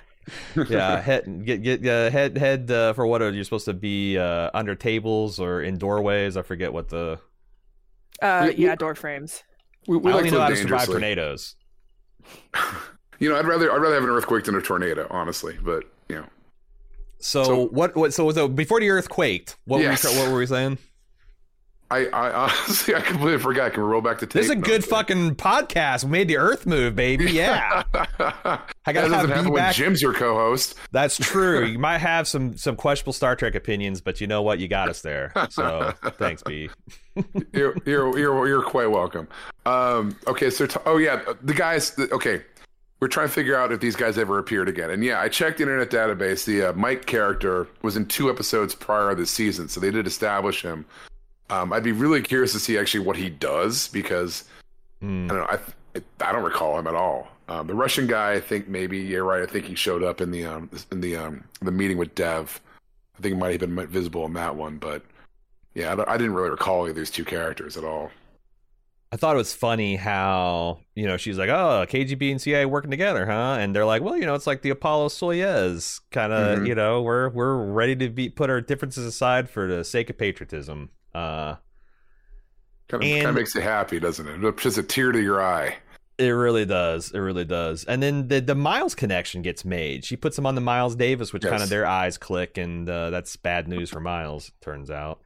yeah, 0.68 1.00
head 1.00 1.44
get 1.44 1.62
get 1.62 1.84
uh, 1.84 2.08
head 2.10 2.36
head 2.38 2.70
uh, 2.70 2.92
for 2.92 3.06
what 3.06 3.22
are 3.22 3.30
you 3.30 3.42
supposed 3.42 3.64
to 3.64 3.72
be 3.72 4.18
uh, 4.18 4.50
under 4.54 4.74
tables 4.76 5.40
or 5.40 5.62
in 5.62 5.78
doorways? 5.78 6.36
I 6.36 6.42
forget 6.42 6.72
what 6.72 6.90
the. 6.90 7.18
Uh, 8.20 8.44
We- 8.48 8.54
we- 8.54 8.64
yeah, 8.66 8.76
door 8.76 8.94
frames. 8.94 9.42
we, 9.88 9.96
we 9.96 10.12
I 10.12 10.16
only 10.16 10.30
to 10.30 10.36
know 10.36 10.42
how 10.42 10.48
to 10.50 10.56
survive 10.56 10.86
tornadoes. 10.86 11.56
You 13.18 13.28
know, 13.28 13.38
I'd 13.38 13.46
rather 13.46 13.70
I'd 13.70 13.76
rather 13.80 13.94
have 13.94 14.02
an 14.02 14.10
earthquake 14.10 14.44
than 14.44 14.56
a 14.56 14.60
tornado, 14.60 15.06
honestly. 15.08 15.56
But 15.62 15.84
you 16.08 16.16
know, 16.16 16.26
So, 17.24 17.44
So- 17.44 17.64
what 17.68 17.94
what 17.96 18.12
so 18.12 18.30
so 18.32 18.48
before 18.48 18.80
the 18.80 18.90
earth 18.90 19.08
quaked, 19.08 19.56
what 19.64 19.80
Yes. 19.80 20.04
were 20.04 20.10
we, 20.10 20.18
what 20.18 20.30
were 20.32 20.38
we 20.38 20.46
saying? 20.46 20.78
I, 21.90 22.06
I 22.06 22.30
honestly 22.32 22.94
I 22.96 23.00
completely 23.02 23.38
forgot. 23.38 23.74
Can 23.74 23.82
we 23.82 23.88
roll 23.90 24.00
back 24.00 24.18
to 24.20 24.26
tape? 24.26 24.32
This 24.32 24.46
is 24.46 24.50
a 24.50 24.56
good 24.56 24.82
fucking 24.82 25.34
podcast. 25.34 26.04
We 26.04 26.10
made 26.10 26.26
the 26.26 26.38
earth 26.38 26.64
move, 26.64 26.96
baby. 26.96 27.30
Yeah, 27.32 27.82
I 27.92 28.92
gotta 28.94 29.08
doesn't 29.10 29.12
have 29.12 29.28
happen 29.28 29.52
when. 29.52 29.72
Jim's 29.74 30.00
your 30.00 30.14
co-host. 30.14 30.74
That's 30.90 31.18
true. 31.18 31.66
You 31.72 31.78
might 31.78 31.98
have 31.98 32.26
some 32.26 32.56
some 32.56 32.76
questionable 32.76 33.12
Star 33.12 33.36
Trek 33.36 33.54
opinions, 33.54 34.00
but 34.00 34.22
you 34.22 34.26
know 34.26 34.40
what? 34.40 34.58
You 34.58 34.68
got 34.68 34.88
us 34.88 35.02
there. 35.02 35.32
So 35.50 35.92
thanks, 36.18 36.42
B. 36.42 36.70
you're, 37.52 37.76
you're 37.84 38.18
you're 38.18 38.48
you're 38.48 38.62
quite 38.62 38.90
welcome. 38.90 39.28
Um, 39.66 40.16
okay, 40.26 40.48
so 40.48 40.66
t- 40.66 40.80
oh 40.86 40.96
yeah, 40.96 41.20
the 41.42 41.52
guys. 41.54 41.90
The, 41.94 42.10
okay, 42.14 42.40
we're 43.02 43.08
trying 43.08 43.26
to 43.26 43.32
figure 43.34 43.56
out 43.56 43.72
if 43.72 43.80
these 43.80 43.96
guys 43.96 44.16
ever 44.16 44.38
appeared 44.38 44.68
again. 44.68 44.88
And 44.90 45.04
yeah, 45.04 45.20
I 45.20 45.28
checked 45.28 45.58
the 45.58 45.64
internet 45.64 45.90
database. 45.90 46.44
The 46.44 46.70
uh, 46.70 46.72
Mike 46.74 47.04
character 47.04 47.66
was 47.82 47.96
in 47.96 48.06
two 48.06 48.30
episodes 48.30 48.76
prior 48.76 49.10
to 49.10 49.16
this 49.16 49.30
season, 49.32 49.68
so 49.68 49.80
they 49.80 49.90
did 49.90 50.06
establish 50.06 50.62
him. 50.62 50.84
Um, 51.50 51.72
I'd 51.72 51.82
be 51.82 51.90
really 51.90 52.22
curious 52.22 52.52
to 52.52 52.60
see 52.60 52.78
actually 52.78 53.04
what 53.04 53.16
he 53.16 53.28
does 53.28 53.88
because 53.88 54.44
Mm. 55.02 55.24
I 55.24 55.28
don't 55.28 55.38
know. 55.38 55.46
I 55.46 56.28
I 56.28 56.32
don't 56.32 56.44
recall 56.44 56.78
him 56.78 56.86
at 56.86 56.94
all. 56.94 57.28
Um, 57.48 57.66
the 57.66 57.74
Russian 57.74 58.06
guy, 58.06 58.34
I 58.34 58.40
think 58.40 58.68
maybe 58.68 58.98
you're 58.98 59.24
right. 59.24 59.42
I 59.42 59.46
think 59.46 59.64
he 59.66 59.74
showed 59.74 60.02
up 60.02 60.20
in 60.20 60.30
the 60.30 60.44
um 60.44 60.70
in 60.90 61.00
the 61.00 61.16
um 61.16 61.44
the 61.60 61.72
meeting 61.72 61.98
with 61.98 62.14
Dev. 62.14 62.60
I 63.18 63.22
think 63.22 63.34
he 63.34 63.40
might 63.40 63.60
have 63.60 63.60
been 63.60 63.86
visible 63.88 64.24
in 64.26 64.32
that 64.34 64.54
one, 64.54 64.78
but 64.78 65.02
yeah, 65.74 65.92
I, 65.94 66.14
I 66.14 66.16
didn't 66.16 66.34
really 66.34 66.50
recall 66.50 66.82
any 66.82 66.90
of 66.90 66.96
these 66.96 67.10
two 67.10 67.24
characters 67.24 67.76
at 67.76 67.84
all. 67.84 68.10
I 69.12 69.16
thought 69.16 69.34
it 69.34 69.38
was 69.38 69.52
funny 69.52 69.96
how 69.96 70.80
you 70.94 71.06
know 71.06 71.18
she's 71.18 71.36
like, 71.38 71.50
"Oh, 71.50 71.84
KGB 71.86 72.30
and 72.30 72.40
CIA 72.40 72.64
working 72.64 72.90
together, 72.90 73.26
huh?" 73.26 73.58
And 73.60 73.76
they're 73.76 73.84
like, 73.84 74.02
"Well, 74.02 74.16
you 74.16 74.24
know, 74.24 74.34
it's 74.34 74.46
like 74.46 74.62
the 74.62 74.70
Apollo 74.70 75.08
Soyuz 75.08 76.00
kind 76.10 76.32
of. 76.32 76.60
Mhm. 76.60 76.66
You 76.68 76.74
know, 76.74 77.02
we're 77.02 77.28
we're 77.28 77.56
ready 77.56 77.94
to 77.96 78.08
be 78.08 78.30
put 78.30 78.48
our 78.48 78.60
differences 78.62 79.04
aside 79.04 79.50
for 79.50 79.66
the 79.68 79.84
sake 79.84 80.08
of 80.10 80.16
patriotism." 80.18 80.90
Uh, 81.14 81.56
Kind 82.88 83.04
of, 83.04 83.08
kind 83.10 83.26
of 83.28 83.34
makes 83.34 83.54
you 83.54 83.60
happy, 83.62 83.98
doesn't 84.00 84.26
it? 84.26 84.44
It's 84.44 84.62
just 84.62 84.76
a 84.78 84.82
tear 84.82 85.12
to 85.12 85.20
your 85.22 85.42
eye. 85.42 85.76
It 86.18 86.28
really 86.28 86.66
does. 86.66 87.10
It 87.10 87.18
really 87.20 87.44
does. 87.44 87.84
And 87.84 88.02
then 88.02 88.28
the 88.28 88.40
the 88.40 88.54
Miles 88.54 88.94
connection 88.94 89.40
gets 89.42 89.64
made. 89.64 90.04
She 90.04 90.16
puts 90.16 90.36
him 90.38 90.46
on 90.46 90.54
the 90.54 90.60
Miles 90.60 90.94
Davis, 90.94 91.32
which 91.32 91.42
Yes. 91.44 91.50
kind 91.50 91.62
of 91.62 91.68
their 91.70 91.86
eyes 91.86 92.18
click, 92.18 92.58
and 92.58 92.88
uh, 92.88 93.10
that's 93.10 93.36
bad 93.36 93.66
news 93.68 93.90
for 93.90 94.00
Miles. 94.00 94.52
Turns 94.62 94.90
out. 94.90 95.20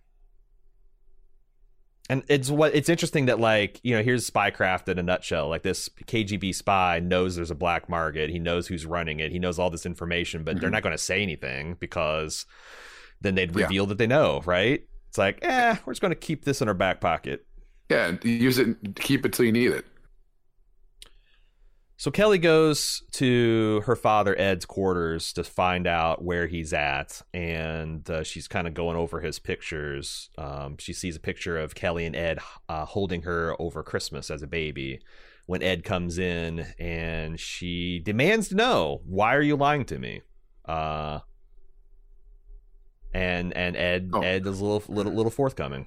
And 2.09 2.22
it's 2.28 2.50
what 2.50 2.74
it's 2.74 2.88
interesting 2.88 3.26
that 3.26 3.40
like 3.40 3.80
you 3.82 3.96
know 3.96 4.02
here's 4.02 4.30
spycraft 4.30 4.88
in 4.88 4.98
a 4.98 5.02
nutshell. 5.02 5.48
Like 5.48 5.62
this 5.62 5.88
KGB 5.88 6.54
spy 6.54 7.00
knows 7.00 7.34
there's 7.36 7.50
a 7.50 7.54
black 7.57 7.88
market. 7.88 8.30
He 8.30 8.38
knows 8.38 8.68
who's 8.68 8.86
running 8.86 9.18
it. 9.20 9.32
He 9.32 9.38
knows 9.40 9.59
all 9.59 9.70
this 9.70 9.84
information, 9.86 10.44
but 10.44 10.61
they're 10.61 10.68
Mhm. 10.68 10.74
not 10.74 10.82
going 10.84 10.94
to 10.96 11.02
say 11.02 11.20
anything 11.22 11.76
because 11.80 12.46
then 13.20 13.34
they'd 13.34 13.54
Yeah. 13.57 13.64
reveal 13.64 13.86
that 13.86 13.98
they 13.98 14.07
know, 14.07 14.42
right? 14.46 14.82
It's 15.09 15.18
like, 15.18 15.38
eh, 15.42 15.76
we're 15.84 15.94
just 15.94 16.00
going 16.02 16.12
to 16.12 16.14
keep 16.14 16.44
this 16.44 16.61
in 16.62 16.68
our 16.68 16.74
back 16.74 17.00
pocket. 17.00 17.44
Yeah, 17.88 18.12
use 18.22 18.59
it, 18.59 18.66
and 18.66 18.94
keep 18.96 19.24
it 19.26 19.32
till 19.32 19.46
you 19.46 19.52
need 19.52 19.70
it. 19.72 19.84
So 21.99 22.11
Kelly 22.11 22.38
goes 22.38 23.03
to 23.12 23.82
her 23.86 23.97
father 23.97 24.38
Ed's 24.38 24.66
quarters 24.66 25.32
to 25.32 25.42
find 25.42 25.86
out 25.86 26.22
where 26.22 26.47
he's 26.47 26.74
at, 26.74 27.22
and 27.32 28.09
uh, 28.11 28.22
she's 28.22 28.47
kind 28.49 28.66
of 28.66 28.74
going 28.74 28.99
over 28.99 29.20
his 29.20 29.38
pictures. 29.38 30.28
Um, 30.36 30.76
she 30.78 30.92
sees 30.92 31.16
a 31.16 31.20
picture 31.20 31.57
of 31.59 31.74
Kelly 31.74 32.05
and 32.05 32.14
Ed 32.14 32.38
uh, 32.68 32.84
holding 32.84 33.22
her 33.22 33.57
over 33.59 33.82
Christmas 33.82 34.30
as 34.30 34.42
a 34.42 34.47
baby. 34.47 35.01
When 35.47 35.62
Ed 35.62 35.84
comes 35.84 36.18
in, 36.18 36.66
and 36.78 37.40
she 37.40 38.01
demands 38.01 38.49
to 38.49 38.57
know, 38.57 39.01
"Why 39.07 39.34
are 39.34 39.42
you 39.42 39.57
lying 39.57 39.84
to 39.86 39.99
me?" 39.99 40.20
Uh, 40.66 41.20
and 43.14 43.57
and 43.57 43.74
Ed 43.76 44.11
Oh. 44.12 44.20
Ed 44.20 44.47
is 44.47 44.61
a 44.61 44.64
little 44.64 44.94
little 44.94 45.12
little 45.12 45.30
forthcoming. 45.30 45.86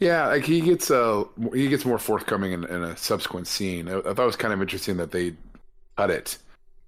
Yeah, 0.00 0.26
like 0.28 0.44
he 0.44 0.60
gets 0.60 0.90
uh 0.90 1.24
he 1.52 1.68
gets 1.68 1.84
more 1.84 1.98
forthcoming 1.98 2.52
in, 2.52 2.64
in 2.64 2.82
a 2.82 2.96
subsequent 2.96 3.46
scene. 3.46 3.88
I, 3.88 3.98
I 3.98 4.02
thought 4.02 4.18
it 4.20 4.26
was 4.26 4.36
kind 4.36 4.54
of 4.54 4.60
interesting 4.60 4.96
that 4.96 5.10
they 5.10 5.34
cut 5.96 6.10
it 6.10 6.38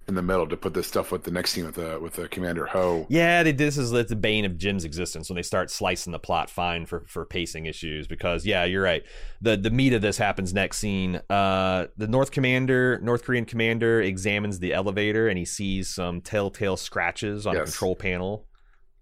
in 0.08 0.16
the 0.16 0.22
middle 0.22 0.48
to 0.48 0.56
put 0.56 0.74
this 0.74 0.88
stuff 0.88 1.12
with 1.12 1.22
the 1.22 1.30
next 1.30 1.52
scene 1.52 1.64
with 1.64 1.76
the 1.76 1.98
with 2.00 2.14
the 2.14 2.26
Commander 2.28 2.66
Ho. 2.66 3.06
Yeah, 3.08 3.42
they, 3.44 3.52
this 3.52 3.78
is 3.78 3.90
the 3.92 4.16
bane 4.16 4.44
of 4.44 4.58
Jim's 4.58 4.84
existence 4.84 5.28
when 5.28 5.36
they 5.36 5.42
start 5.42 5.70
slicing 5.70 6.10
the 6.12 6.18
plot 6.18 6.50
fine 6.50 6.86
for, 6.86 7.04
for 7.06 7.24
pacing 7.24 7.66
issues. 7.66 8.08
Because 8.08 8.44
yeah, 8.44 8.64
you're 8.64 8.82
right. 8.82 9.04
the 9.40 9.56
The 9.56 9.70
meat 9.70 9.92
of 9.92 10.02
this 10.02 10.16
happens 10.18 10.52
next 10.52 10.78
scene. 10.78 11.20
Uh, 11.30 11.86
the 11.96 12.08
North 12.08 12.32
commander, 12.32 12.98
North 13.02 13.24
Korean 13.24 13.44
commander, 13.44 14.00
examines 14.00 14.58
the 14.58 14.72
elevator 14.72 15.28
and 15.28 15.38
he 15.38 15.44
sees 15.44 15.88
some 15.88 16.20
telltale 16.20 16.76
scratches 16.76 17.46
on 17.46 17.54
a 17.54 17.58
Yes. 17.60 17.70
control 17.70 17.94
panel, 17.94 18.46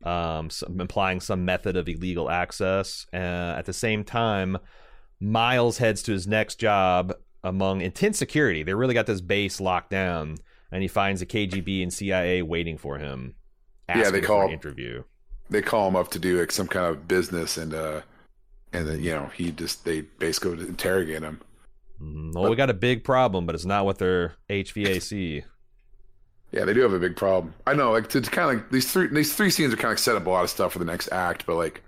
um, 0.03 0.51
some, 0.51 0.81
implying 0.81 1.21
some 1.21 1.45
method 1.45 1.77
of 1.77 1.89
illegal 1.89 2.31
access. 2.31 3.07
Uh, 3.13 3.17
at 3.57 3.67
the 3.67 3.73
same 3.73 4.05
time, 4.05 4.59
Miles 5.21 5.79
heads 5.79 6.03
to 6.05 6.13
his 6.13 6.27
next 6.27 6.57
job 6.57 7.13
among 7.45 7.81
intense 7.81 8.19
security. 8.19 8.63
They 8.63 8.75
really 8.75 8.95
got 8.95 9.07
this 9.07 9.21
base 9.21 9.61
locked 9.61 9.91
down, 9.91 10.37
and 10.73 10.83
he 10.83 10.89
finds 10.89 11.21
the 11.21 11.27
KGB 11.27 11.83
and 11.83 11.93
CIA 11.93 12.43
waiting 12.43 12.79
for 12.79 12.99
him. 12.99 13.35
Yeah, 13.89 14.11
they 14.11 14.21
for 14.21 14.27
call- 14.27 14.47
an 14.47 14.53
interview. 14.53 15.05
They 15.51 15.63
call 15.63 15.89
him 15.89 15.97
up 15.97 16.11
to 16.13 16.19
do 16.21 16.39
like 16.39 16.53
some 16.53 16.69
kind 16.69 16.87
of 16.87 17.09
business, 17.09 17.57
and 17.59 17.75
uh 17.75 18.03
and 18.73 18.87
then 18.87 19.03
you 19.03 19.11
know 19.11 19.31
he 19.35 19.51
just 19.51 19.85
they 19.85 20.03
basically 20.03 20.53
interrogate 20.61 21.23
him. 21.23 21.41
Mhm. 22.01 22.35
Well, 22.35 22.49
we 22.49 22.55
got 22.57 22.71
a 22.71 22.75
big 22.75 23.03
problem, 23.03 23.47
but 23.47 23.57
it's 23.57 23.65
not 23.65 23.85
with 23.85 23.99
their 23.99 24.37
HVAC. 24.49 25.43
Yeah, 26.53 26.65
they 26.65 26.75
do 26.75 26.81
have 26.81 26.93
a 26.93 26.99
big 26.99 27.17
problem. 27.17 27.55
I 27.67 27.75
know, 27.75 27.93
like 27.93 28.15
it's 28.15 28.29
kind 28.29 28.51
of 28.51 28.57
like 28.57 28.71
these 28.71 28.91
three 28.91 29.07
these 29.07 29.35
three 29.35 29.51
scenes 29.51 29.73
are 29.73 29.77
kind 29.77 29.93
of 29.93 29.99
set 29.99 30.17
up 30.17 30.27
a 30.27 30.31
lot 30.31 30.45
of 30.45 30.51
stuff 30.51 30.73
for 30.73 30.79
the 30.79 30.85
next 30.85 31.11
act, 31.13 31.47
but 31.47 31.57
like 31.57 31.83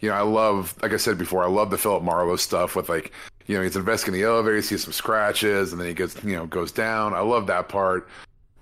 you 0.00 0.08
know, 0.10 0.14
I 0.14 0.22
love, 0.22 0.74
like 0.82 0.92
I 0.92 0.96
said 0.96 1.18
before, 1.18 1.42
I 1.42 1.48
love 1.48 1.70
the 1.70 1.78
Philip 1.78 2.02
Marlowe 2.02 2.36
stuff 2.36 2.76
with 2.76 2.88
like, 2.88 3.12
you 3.46 3.56
know, 3.56 3.62
he's 3.62 3.76
investigating 3.76 4.20
the 4.20 4.26
elevator, 4.26 4.56
he 4.56 4.62
sees 4.62 4.84
some 4.84 4.92
scratches, 4.92 5.72
and 5.72 5.80
then 5.80 5.88
he 5.88 5.94
gets, 5.94 6.22
you 6.22 6.36
know, 6.36 6.46
goes 6.46 6.72
down. 6.72 7.14
I 7.14 7.20
love 7.20 7.46
that 7.46 7.68
part. 7.68 8.08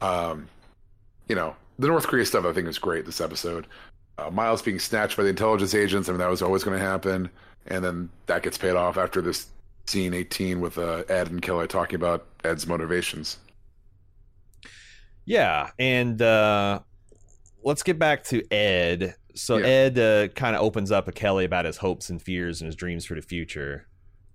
Um, 0.01 0.49
you 1.29 1.35
know, 1.35 1.57
the 1.79 1.89
North 1.89 2.07
Korea 2.07 2.25
stuff 2.25 2.45
I 2.45 2.53
think 2.53 2.69
is 2.69 2.79
great 2.79 3.07
this 3.07 3.21
episode. 3.21 3.67
Uh, 4.19 4.31
Miles 4.31 4.63
being 4.63 4.79
snatched 4.79 5.17
by 5.17 5.25
the 5.25 5.31
intelligence 5.31 5.75
agents, 5.75 6.09
I 6.09 6.13
mean, 6.13 6.19
that 6.19 6.31
was 6.31 6.43
always 6.43 6.63
going 6.63 6.79
to 6.79 6.85
happen. 6.85 7.31
And 7.67 7.85
then 7.85 8.11
that 8.27 8.43
gets 8.43 8.59
paid 8.59 8.77
off 8.77 8.97
after 8.97 9.21
this 9.21 9.47
scene 9.87 10.15
18 10.15 10.61
with 10.61 10.79
uh, 10.79 11.03
Ed 11.09 11.31
and 11.31 11.43
Kelly 11.43 11.67
talking 11.67 11.97
about 11.97 12.27
Ed's 12.45 12.67
motivations. 12.67 13.39
Yeah. 15.25 15.70
And 15.79 16.20
uh, 16.20 16.81
let's 17.62 17.83
get 17.83 17.99
back 17.99 18.25
to 18.25 18.43
Ed. 18.53 19.16
So 19.35 19.57
Yeah. 19.57 19.66
Ed 19.66 19.99
uh, 19.99 20.29
kind 20.29 20.55
of 20.55 20.62
opens 20.62 20.93
up 20.93 21.09
a 21.09 21.12
Kelly 21.12 21.45
about 21.45 21.64
his 21.64 21.79
hopes 21.79 22.11
and 22.11 22.20
fears 22.22 22.61
and 22.61 22.66
his 22.66 22.77
dreams 22.77 23.05
for 23.05 23.14
the 23.14 23.22
future. 23.22 23.89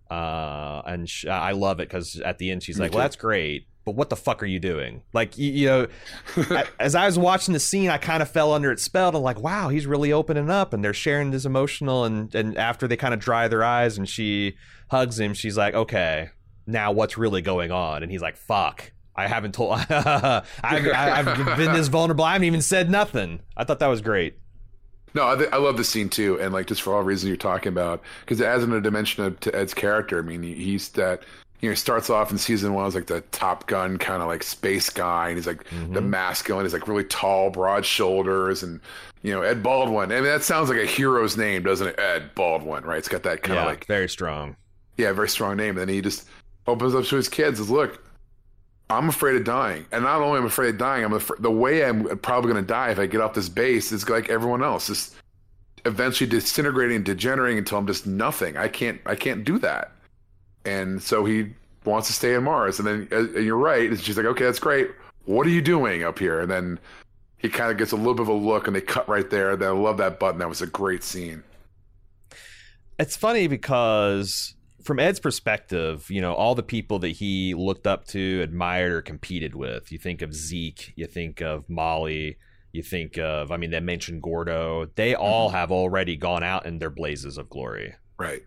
Uh, 0.10 0.82
and 0.86 1.08
sh- 1.08 1.26
I 1.28 1.52
love 1.52 1.80
it 1.80 1.88
because 1.88 2.20
at 2.20 2.40
the 2.40 2.50
end 2.50 2.64
she's 2.64 2.78
Me 2.78 2.86
like, 2.86 2.94
"Well, 2.94 3.04
that's 3.04 3.16
great, 3.16 3.68
but 3.86 3.94
what 3.94 4.10
the 4.10 4.16
fuck 4.16 4.42
are 4.42 4.48
you 4.48 4.60
doing?" 4.60 5.04
Like, 5.14 5.38
you, 5.38 5.52
you 5.52 5.66
know, 5.68 5.88
as 6.80 6.96
I 6.96 7.06
was 7.06 7.20
watching 7.20 7.54
the 7.54 7.60
scene, 7.60 7.92
I 7.92 8.00
kind 8.00 8.24
of 8.24 8.32
fell 8.32 8.52
under 8.52 8.72
its 8.72 8.82
spell. 8.82 9.10
And 9.10 9.18
I'm 9.18 9.22
like, 9.22 9.40
"Wow, 9.40 9.70
he's 9.70 9.86
really 9.86 10.12
opening 10.12 10.50
up," 10.50 10.74
and 10.74 10.84
they're 10.84 10.96
sharing 10.96 11.30
this 11.30 11.46
emotional. 11.46 12.06
And 12.06 12.34
and 12.34 12.58
after 12.58 12.88
they 12.88 12.98
kind 12.98 13.14
of 13.14 13.20
dry 13.20 13.48
their 13.48 13.64
eyes, 13.64 14.00
and 14.00 14.10
she 14.10 14.56
hugs 14.90 15.20
him, 15.20 15.36
she's 15.36 15.56
like, 15.56 15.76
"Okay, 15.76 16.30
now 16.66 16.92
what's 16.92 17.16
really 17.16 17.44
going 17.44 17.70
on?" 17.72 18.02
And 18.02 18.12
he's 18.12 18.24
like, 18.24 18.36
"Fuck." 18.36 18.92
I 19.20 19.28
haven't 19.28 19.54
told. 19.54 19.74
I've, 19.90 20.46
I've 20.64 21.58
been 21.58 21.74
this 21.74 21.88
vulnerable. 21.88 22.24
I 22.24 22.34
haven't 22.34 22.46
even 22.48 22.62
said 22.62 22.90
nothing. 22.90 23.42
I 23.58 23.64
thought 23.64 23.80
that 23.80 23.88
was 23.88 24.02
great. 24.02 24.38
No, 25.14 25.28
I, 25.28 25.36
th- 25.36 25.50
I 25.52 25.58
love 25.58 25.78
this 25.78 25.90
scene 25.90 26.10
too, 26.10 26.40
and 26.40 26.54
like 26.54 26.68
just 26.68 26.82
for 26.82 26.94
all 26.94 27.02
reasons 27.02 27.30
you're 27.30 27.38
talking 27.38 27.70
about, 27.70 28.02
because 28.22 28.40
it 28.40 28.46
adds 28.46 28.64
another 28.64 28.82
dimension 28.82 29.24
of, 29.24 29.40
to 29.42 29.56
Ed's 29.56 29.74
character. 29.74 30.20
I 30.20 30.22
mean, 30.22 30.44
he, 30.44 30.54
he's 30.54 30.90
that 30.90 31.24
you 31.62 31.70
know 31.70 31.72
he 31.72 31.76
starts 31.76 32.10
off 32.10 32.32
in 32.32 32.38
season 32.38 32.74
one 32.74 32.86
as 32.86 32.96
like 32.96 33.08
the 33.08 33.22
Top 33.32 33.68
Gun 33.68 33.98
kind 33.98 34.22
of 34.22 34.28
like 34.28 34.44
space 34.44 34.90
guy, 34.90 35.30
and 35.30 35.38
he's 35.38 35.48
like 35.48 35.64
mm-hmm. 35.66 35.94
the 35.94 36.02
masculine. 36.02 36.66
He's 36.66 36.74
like 36.74 36.88
really 36.88 37.04
tall, 37.04 37.50
broad 37.50 37.86
shoulders, 37.86 38.62
and 38.62 38.80
you 39.24 39.34
know 39.34 39.42
Ed 39.42 39.64
Baldwin. 39.64 40.12
I 40.12 40.16
mean, 40.16 40.26
that 40.26 40.44
sounds 40.44 40.70
like 40.70 40.80
a 40.80 40.86
hero's 40.86 41.36
name, 41.36 41.64
doesn't 41.64 41.88
it? 41.88 42.00
Ed 42.00 42.36
Baldwin, 42.36 42.84
right? 42.84 43.00
It's 43.00 43.10
got 43.10 43.24
that 43.24 43.42
kind 43.42 43.58
of 43.58 43.64
Yeah, 43.64 43.70
like 43.70 43.86
very 43.88 44.10
strong. 44.10 44.56
yeah, 44.98 45.12
very 45.12 45.30
strong 45.30 45.58
name. 45.58 45.72
And 45.72 45.80
then 45.80 45.90
he 45.90 46.02
just 46.02 46.28
opens 46.68 46.94
up 46.94 47.06
to 47.06 47.16
his 47.16 47.30
kids. 47.30 47.58
Says, 47.58 47.72
"Look, 47.72 48.04
I'm 48.90 49.10
afraid 49.10 49.36
of 49.36 49.44
dying, 49.44 49.86
and 49.92 50.04
not 50.04 50.22
only 50.22 50.40
am 50.40 50.46
I 50.46 50.48
afraid 50.48 50.70
of 50.70 50.78
dying, 50.80 51.06
I'm 51.06 51.14
afraid, 51.14 51.42
the 51.42 51.52
way 51.52 51.86
I'm 51.86 52.18
probably 52.20 52.52
going 52.52 52.64
to 52.64 52.68
die 52.68 52.90
if 52.90 52.98
I 52.98 53.06
get 53.06 53.22
off 53.22 53.34
this 53.36 53.50
base 53.50 53.92
is 53.92 54.10
like 54.10 54.30
everyone 54.30 54.64
else, 54.64 54.88
just 54.88 55.16
eventually 55.86 56.30
disintegrating, 56.30 56.96
and 56.96 57.06
degenerating 57.06 57.60
until 57.60 57.78
I'm 57.78 57.88
just 57.88 58.08
nothing. 58.08 58.58
I 58.58 58.68
can't, 58.68 59.00
I 59.06 59.16
can't 59.16 59.46
do 59.46 59.60
that. 59.60 59.92
And 60.66 61.02
so 61.02 61.24
he 61.24 61.54
wants 61.86 62.08
to 62.08 62.14
stay 62.14 62.36
on 62.36 62.44
Mars. 62.44 62.80
And 62.80 62.88
then, 62.88 63.08
uh, 63.12 63.38
and 63.38 63.46
you're 63.46 63.58
right. 63.58 63.90
And 63.90 64.00
she's 64.00 64.18
like, 64.18 64.26
"Okay, 64.26 64.44
that's 64.44 64.60
great. 64.60 64.92
What 65.26 65.46
are 65.46 65.52
you 65.52 65.62
doing 65.62 66.04
up 66.04 66.20
here?" 66.20 66.40
And 66.42 66.50
then 66.50 66.80
he 67.38 67.48
kind 67.48 67.72
of 67.72 67.78
gets 67.78 67.92
a 67.92 67.96
little 67.96 68.16
bit 68.16 68.24
of 68.24 68.28
a 68.28 68.34
look, 68.34 68.68
and 68.68 68.76
they 68.76 68.82
cut 68.82 69.08
right 69.08 69.30
there. 69.30 69.56
Then 69.56 69.70
I 69.70 69.72
love 69.72 69.98
that 69.98 70.20
button. 70.20 70.40
That 70.40 70.50
was 70.50 70.62
a 70.62 70.68
great 70.68 71.04
scene. 71.04 71.44
It's 72.98 73.16
funny 73.16 73.48
because 73.48 74.56
from 74.90 75.00
Ed's 75.00 75.20
perspective, 75.20 76.10
you 76.10 76.20
know, 76.20 76.34
all 76.34 76.56
the 76.56 76.64
people 76.64 76.98
that 76.98 77.10
he 77.10 77.54
looked 77.54 77.86
up 77.86 78.06
to, 78.08 78.42
admired, 78.42 78.92
or 78.92 79.04
competed 79.04 79.54
with. 79.54 79.92
You 79.92 80.00
think 80.00 80.24
of 80.24 80.34
Zeke, 80.34 80.94
you 80.96 81.06
think 81.06 81.42
of 81.42 81.70
Molly, 81.70 82.38
you 82.72 82.82
think 82.82 83.20
of, 83.20 83.52
I 83.52 83.58
mean, 83.58 83.70
they 83.70 83.80
mentioned 83.80 84.24
Gordo. 84.24 84.88
They 84.96 85.14
all 85.14 85.50
have 85.50 85.72
already 85.72 86.16
gone 86.16 86.42
out 86.42 86.66
in 86.66 86.80
their 86.80 86.90
blazes 86.90 87.38
of 87.38 87.52
glory. 87.52 87.94
Right. 88.18 88.42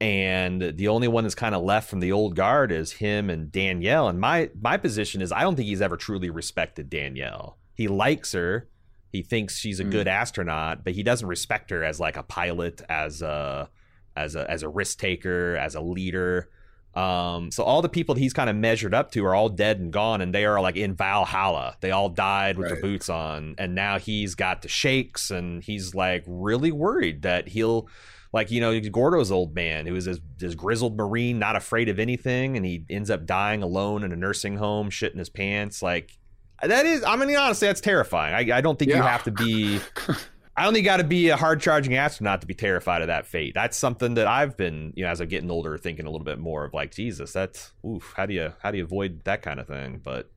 And 0.00 0.62
the 0.78 0.88
only 0.88 1.08
one 1.08 1.24
that's 1.24 1.34
kind 1.34 1.54
of 1.54 1.62
left 1.62 1.90
from 1.90 2.00
the 2.00 2.10
old 2.10 2.36
guard 2.36 2.72
is 2.72 2.92
him 2.92 3.28
and 3.28 3.52
Danielle. 3.52 4.08
And 4.08 4.18
my 4.18 4.48
my 4.58 4.78
position 4.78 5.20
is 5.20 5.30
I 5.30 5.42
don't 5.42 5.56
think 5.56 5.68
he's 5.68 5.82
ever 5.82 5.98
truly 5.98 6.30
respected 6.30 6.88
Danielle. 6.88 7.58
He 7.74 7.86
likes 7.86 8.32
her. 8.32 8.66
He 9.12 9.22
thinks 9.22 9.58
she's 9.58 9.78
a 9.78 9.84
Mm. 9.84 9.90
good 9.90 10.08
astronaut, 10.08 10.84
but 10.84 10.94
he 10.94 11.02
doesn't 11.02 11.28
respect 11.28 11.68
her 11.70 11.84
as 11.84 12.00
like 12.00 12.16
a 12.16 12.22
pilot, 12.22 12.80
as 12.88 13.20
a 13.20 13.68
as 14.16 14.34
a 14.36 14.50
as 14.50 14.62
a 14.62 14.68
risk 14.68 14.98
taker, 14.98 15.56
as 15.56 15.74
a 15.74 15.80
leader. 15.80 16.48
Um, 16.94 17.50
so 17.50 17.64
all 17.64 17.80
the 17.80 17.88
people 17.88 18.14
that 18.14 18.20
he's 18.20 18.34
kind 18.34 18.50
of 18.50 18.56
measured 18.56 18.92
up 18.92 19.12
to 19.12 19.24
are 19.24 19.34
all 19.34 19.48
dead 19.48 19.80
and 19.80 19.90
gone, 19.90 20.20
and 20.20 20.34
they 20.34 20.44
are 20.44 20.60
like 20.60 20.76
in 20.76 20.94
Valhalla. 20.94 21.76
They 21.80 21.90
all 21.90 22.10
died 22.10 22.58
with 22.58 22.66
Right. 22.70 22.74
their 22.74 22.82
boots 22.82 23.08
on, 23.08 23.54
and 23.56 23.74
now 23.74 23.98
he's 23.98 24.34
got 24.34 24.60
the 24.60 24.68
shakes, 24.68 25.30
and 25.30 25.62
he's 25.64 25.94
like 25.94 26.22
really 26.26 26.70
worried 26.70 27.22
that 27.22 27.48
he'll, 27.48 27.88
like 28.34 28.50
you 28.50 28.60
know, 28.60 28.78
Gordo's 28.78 29.32
old 29.32 29.54
man 29.54 29.86
who 29.86 29.96
is 29.96 30.04
this, 30.04 30.20
this 30.36 30.54
grizzled 30.54 30.98
marine, 30.98 31.38
not 31.38 31.56
afraid 31.56 31.88
of 31.88 31.98
anything, 31.98 32.58
and 32.58 32.66
he 32.66 32.84
ends 32.90 33.08
up 33.10 33.24
dying 33.24 33.62
alone 33.62 34.04
in 34.04 34.12
a 34.12 34.16
nursing 34.16 34.56
home, 34.58 34.90
shitting 34.90 35.18
his 35.18 35.30
pants. 35.30 35.80
Like 35.80 36.18
that 36.62 36.84
is, 36.84 37.02
I 37.04 37.16
mean, 37.16 37.34
honestly, 37.34 37.68
that's 37.68 37.80
terrifying. 37.80 38.34
I, 38.52 38.58
I 38.58 38.60
don't 38.60 38.78
think 38.78 38.90
you 38.90 39.00
have 39.00 39.24
to 39.24 39.30
be. 39.30 39.80
I 40.56 40.66
only 40.66 40.82
got 40.82 40.98
to 40.98 41.04
be 41.04 41.30
a 41.30 41.36
hard 41.36 41.60
charging 41.60 41.94
astronaut 41.94 42.42
to 42.42 42.46
be 42.46 42.54
terrified 42.54 43.00
of 43.00 43.08
that 43.08 43.26
fate. 43.26 43.54
That's 43.54 43.76
something 43.76 44.14
that 44.14 44.26
I've 44.26 44.56
been, 44.56 44.92
you 44.94 45.04
know, 45.04 45.10
as 45.10 45.20
I'm 45.20 45.28
getting 45.28 45.50
older, 45.50 45.78
thinking 45.78 46.04
a 46.04 46.10
little 46.10 46.26
bit 46.26 46.38
more 46.38 46.64
of 46.64 46.74
like, 46.74 46.92
Jesus, 46.92 47.32
that's 47.32 47.72
oof. 47.86 48.12
How 48.16 48.26
do 48.26 48.34
you 48.34 48.52
how 48.60 48.70
do 48.70 48.78
you 48.78 48.84
avoid 48.84 49.24
that 49.24 49.40
kind 49.40 49.58
of 49.60 49.66
thing? 49.66 50.00
But 50.02 50.30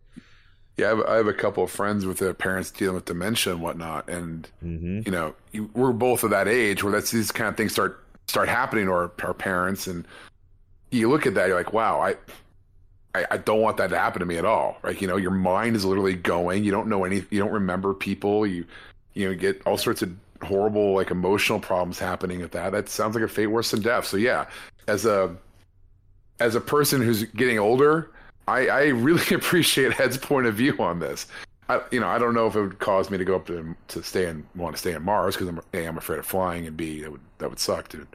Yeah, 0.77 0.85
I 0.85 0.89
have, 0.89 1.01
I 1.01 1.15
have 1.15 1.27
a 1.27 1.33
couple 1.33 1.63
of 1.63 1.71
friends 1.71 2.05
with 2.05 2.19
their 2.19 2.33
parents 2.33 2.71
dealing 2.71 2.95
with 2.95 3.05
dementia 3.05 3.53
and 3.53 3.61
whatnot, 3.61 4.09
and 4.09 4.49
mhm. 4.63 5.05
you 5.05 5.11
know, 5.11 5.35
you, 5.51 5.69
we're 5.73 5.91
both 5.91 6.23
of 6.23 6.29
that 6.29 6.47
age 6.47 6.81
where 6.81 6.93
that's 6.93 7.11
these 7.11 7.31
kind 7.31 7.49
of 7.49 7.57
things 7.57 7.73
start 7.73 8.01
start 8.27 8.47
happening 8.47 8.85
to 8.85 8.91
our, 8.91 9.11
our 9.21 9.33
parents, 9.33 9.85
and 9.85 10.07
you 10.91 11.09
look 11.09 11.25
at 11.25 11.33
that, 11.33 11.47
you're 11.47 11.57
like, 11.57 11.73
wow, 11.73 11.99
I, 12.01 12.15
I, 13.13 13.25
I 13.31 13.37
don't 13.37 13.61
want 13.61 13.77
that 13.77 13.89
to 13.89 13.97
happen 13.97 14.21
to 14.21 14.25
me 14.25 14.37
at 14.37 14.45
all. 14.45 14.77
Right? 14.81 14.99
You 14.99 15.07
know, 15.07 15.17
your 15.17 15.31
mind 15.31 15.75
is 15.75 15.85
literally 15.85 16.15
going. 16.15 16.63
You 16.63 16.71
don't 16.71 16.87
know 16.87 17.03
any. 17.03 17.23
You 17.29 17.39
don't 17.39 17.51
remember 17.51 17.93
people. 17.93 18.47
You, 18.47 18.65
you 19.15 19.27
know, 19.27 19.35
get 19.35 19.61
all 19.65 19.77
sorts 19.77 20.01
of 20.01 20.13
horrible 20.43 20.93
like 20.93 21.09
emotional 21.11 21.59
problems 21.59 21.97
happening 21.97 22.41
at 22.41 22.51
that. 22.51 22.71
That 22.71 22.89
sounds 22.89 23.15
like 23.15 23.23
a 23.23 23.27
fate 23.27 23.47
worse 23.47 23.71
than 23.71 23.81
death. 23.81 24.05
So 24.05 24.17
yeah, 24.17 24.45
as 24.87 25.05
a 25.05 25.35
as 26.39 26.55
a 26.55 26.61
person 26.61 27.01
who's 27.01 27.23
getting 27.23 27.57
older, 27.57 28.11
I, 28.47 28.67
I 28.67 28.83
really 28.87 29.25
appreciate 29.35 29.99
Ed's 29.99 30.17
point 30.17 30.45
of 30.47 30.55
view 30.55 30.75
on 30.79 30.99
this. 30.99 31.27
I, 31.67 31.81
you 31.91 31.99
know, 31.99 32.07
I 32.07 32.19
don't 32.19 32.35
know 32.35 32.45
if 32.45 32.55
it 32.55 32.61
would 32.61 32.77
cause 32.77 33.09
me 33.09 33.17
to 33.17 33.25
go 33.25 33.35
up 33.35 33.47
to 33.47 33.75
to 33.87 34.03
stay 34.03 34.25
and 34.25 34.45
want 34.55 34.75
to 34.75 34.79
stay 34.79 34.93
on 34.93 35.03
Mars 35.03 35.35
because 35.35 35.47
I'm 35.47 35.59
a 35.73 35.87
I'm 35.87 35.97
afraid 35.97 36.19
of 36.19 36.25
flying 36.25 36.67
and 36.67 36.77
b 36.77 37.01
that 37.01 37.11
would 37.11 37.21
that 37.39 37.49
would 37.49 37.59
suck 37.59 37.87
to 37.89 38.05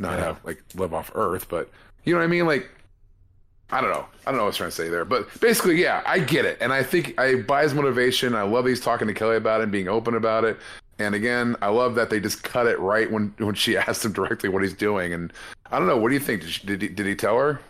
not 0.00 0.18
Yeah. 0.18 0.24
have 0.24 0.44
like 0.44 0.62
live 0.74 0.92
off 0.94 1.12
Earth. 1.14 1.48
But 1.48 1.70
you 2.04 2.12
know 2.12 2.18
what 2.20 2.24
I 2.24 2.28
mean? 2.28 2.46
Like, 2.46 2.68
I 3.70 3.82
don't 3.82 3.90
know. 3.90 4.06
I 4.26 4.30
don't 4.30 4.36
know 4.36 4.44
what 4.44 4.44
I 4.44 4.46
was 4.46 4.56
trying 4.56 4.70
to 4.70 4.76
say 4.76 4.88
there. 4.88 5.04
But 5.04 5.40
basically, 5.40 5.80
yeah, 5.80 6.02
I 6.06 6.20
get 6.20 6.46
it, 6.46 6.56
and 6.60 6.72
I 6.72 6.82
think 6.82 7.18
I 7.20 7.36
buy 7.36 7.64
his 7.64 7.74
motivation. 7.74 8.34
I 8.34 8.42
love 8.42 8.64
that 8.64 8.70
he's 8.70 8.80
talking 8.80 9.06
to 9.08 9.14
Kelly 9.14 9.36
about 9.36 9.60
it, 9.60 9.64
and 9.64 9.72
being 9.72 9.88
open 9.88 10.14
about 10.14 10.44
it. 10.44 10.58
And 10.98 11.14
again, 11.14 11.54
I 11.62 11.68
love 11.68 11.94
that 11.94 12.10
they 12.10 12.18
just 12.18 12.42
cut 12.42 12.66
it 12.66 12.78
right 12.80 13.10
when 13.10 13.34
when 13.38 13.54
she 13.54 13.76
asked 13.76 14.04
him 14.04 14.12
directly 14.12 14.48
what 14.48 14.62
he's 14.62 14.74
doing. 14.74 15.12
And 15.12 15.32
I 15.70 15.78
don't 15.78 15.86
know. 15.86 15.98
What 15.98 16.08
do 16.08 16.14
you 16.14 16.20
think? 16.20 16.42
Did, 16.42 16.50
she, 16.50 16.66
did 16.66 16.82
he 16.82 16.88
did 16.88 17.06
he 17.06 17.14
tell 17.14 17.36
her? 17.36 17.60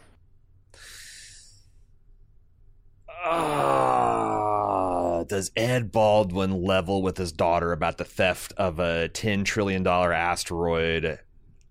Ah, 3.25 5.25
does 5.25 5.51
Ed 5.57 5.91
Baldwin 5.91 6.63
level 6.63 7.03
with 7.03 7.19
his 7.19 7.33
daughter 7.33 7.73
about 7.73 7.99
the 7.99 8.05
theft 8.05 8.53
of 8.57 8.79
a 8.79 9.09
ten 9.09 9.45
trillion 9.45 9.83
dollar 9.83 10.13
asteroid 10.13 11.19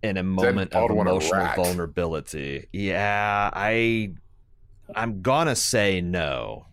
in 0.04 0.18
a 0.18 0.24
moment 0.24 0.74
of 0.74 0.89
emotional 0.89 1.48
vulnerability? 1.56 2.68
Yeah, 2.72 3.50
I 3.54 4.14
I'm 4.95 5.22
gonna 5.22 5.56
say 5.56 6.02
no. 6.02 6.66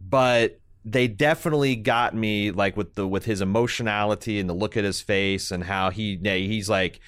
But 0.00 0.60
they 0.84 1.08
definitely 1.08 1.76
got 1.76 2.14
me 2.14 2.50
like 2.50 2.76
with 2.76 2.94
the 2.94 3.06
with 3.06 3.24
his 3.24 3.40
emotionality 3.40 4.40
and 4.40 4.48
the 4.48 4.54
look 4.54 4.76
at 4.76 4.84
his 4.84 5.00
face 5.00 5.50
and 5.50 5.62
how 5.62 5.90
he 5.90 6.18
he's 6.22 6.68
like 6.68 7.00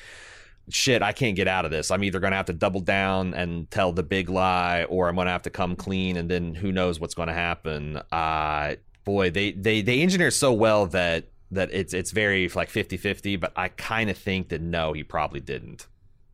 shit, 0.69 1.03
I 1.03 1.13
can't 1.13 1.35
get 1.35 1.49
out 1.49 1.65
of 1.65 1.71
this. 1.71 1.91
I'm 1.91 2.05
either 2.05 2.21
going 2.21 2.31
to 2.31 2.37
have 2.37 2.47
to 2.47 2.53
double 2.53 2.81
down 2.81 3.35
and 3.35 3.69
tell 3.71 3.93
the 3.93 4.05
big 4.05 4.29
lie 4.29 4.85
or 4.85 5.09
I'm 5.09 5.17
going 5.17 5.27
to 5.27 5.33
have 5.33 5.43
to 5.43 5.51
come 5.51 5.75
clean 5.75 6.17
and 6.17 6.31
then 6.31 6.55
who 6.55 6.71
knows 6.71 7.01
what's 7.01 7.15
going 7.15 7.27
to 7.29 7.35
happen. 7.35 8.01
Uh 8.11 8.77
boy, 9.05 9.31
they 9.31 9.53
they 9.53 9.83
they 9.83 10.01
engineer 10.01 10.31
so 10.31 10.53
well 10.53 10.87
that 10.87 11.32
that 11.53 11.73
it's 11.73 11.95
it's 11.95 12.11
very 12.11 12.49
like 12.49 12.69
50-50, 12.71 13.39
but 13.39 13.53
I 13.57 13.69
kind 13.69 14.11
of 14.11 14.19
think 14.19 14.49
that 14.49 14.61
no, 14.61 14.93
he 14.93 15.05
probably 15.05 15.41
didn't. 15.41 15.87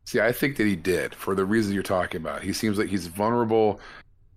See, 0.05 0.19
I 0.19 0.31
think 0.31 0.57
that 0.57 0.65
he 0.65 0.75
did 0.75 1.13
for 1.13 1.35
the 1.35 1.45
reason 1.45 1.73
you're 1.73 1.83
talking 1.83 2.19
about. 2.19 2.41
He 2.41 2.51
seems 2.51 2.79
like 2.79 2.89
he's 2.89 3.05
vulnerable 3.05 3.79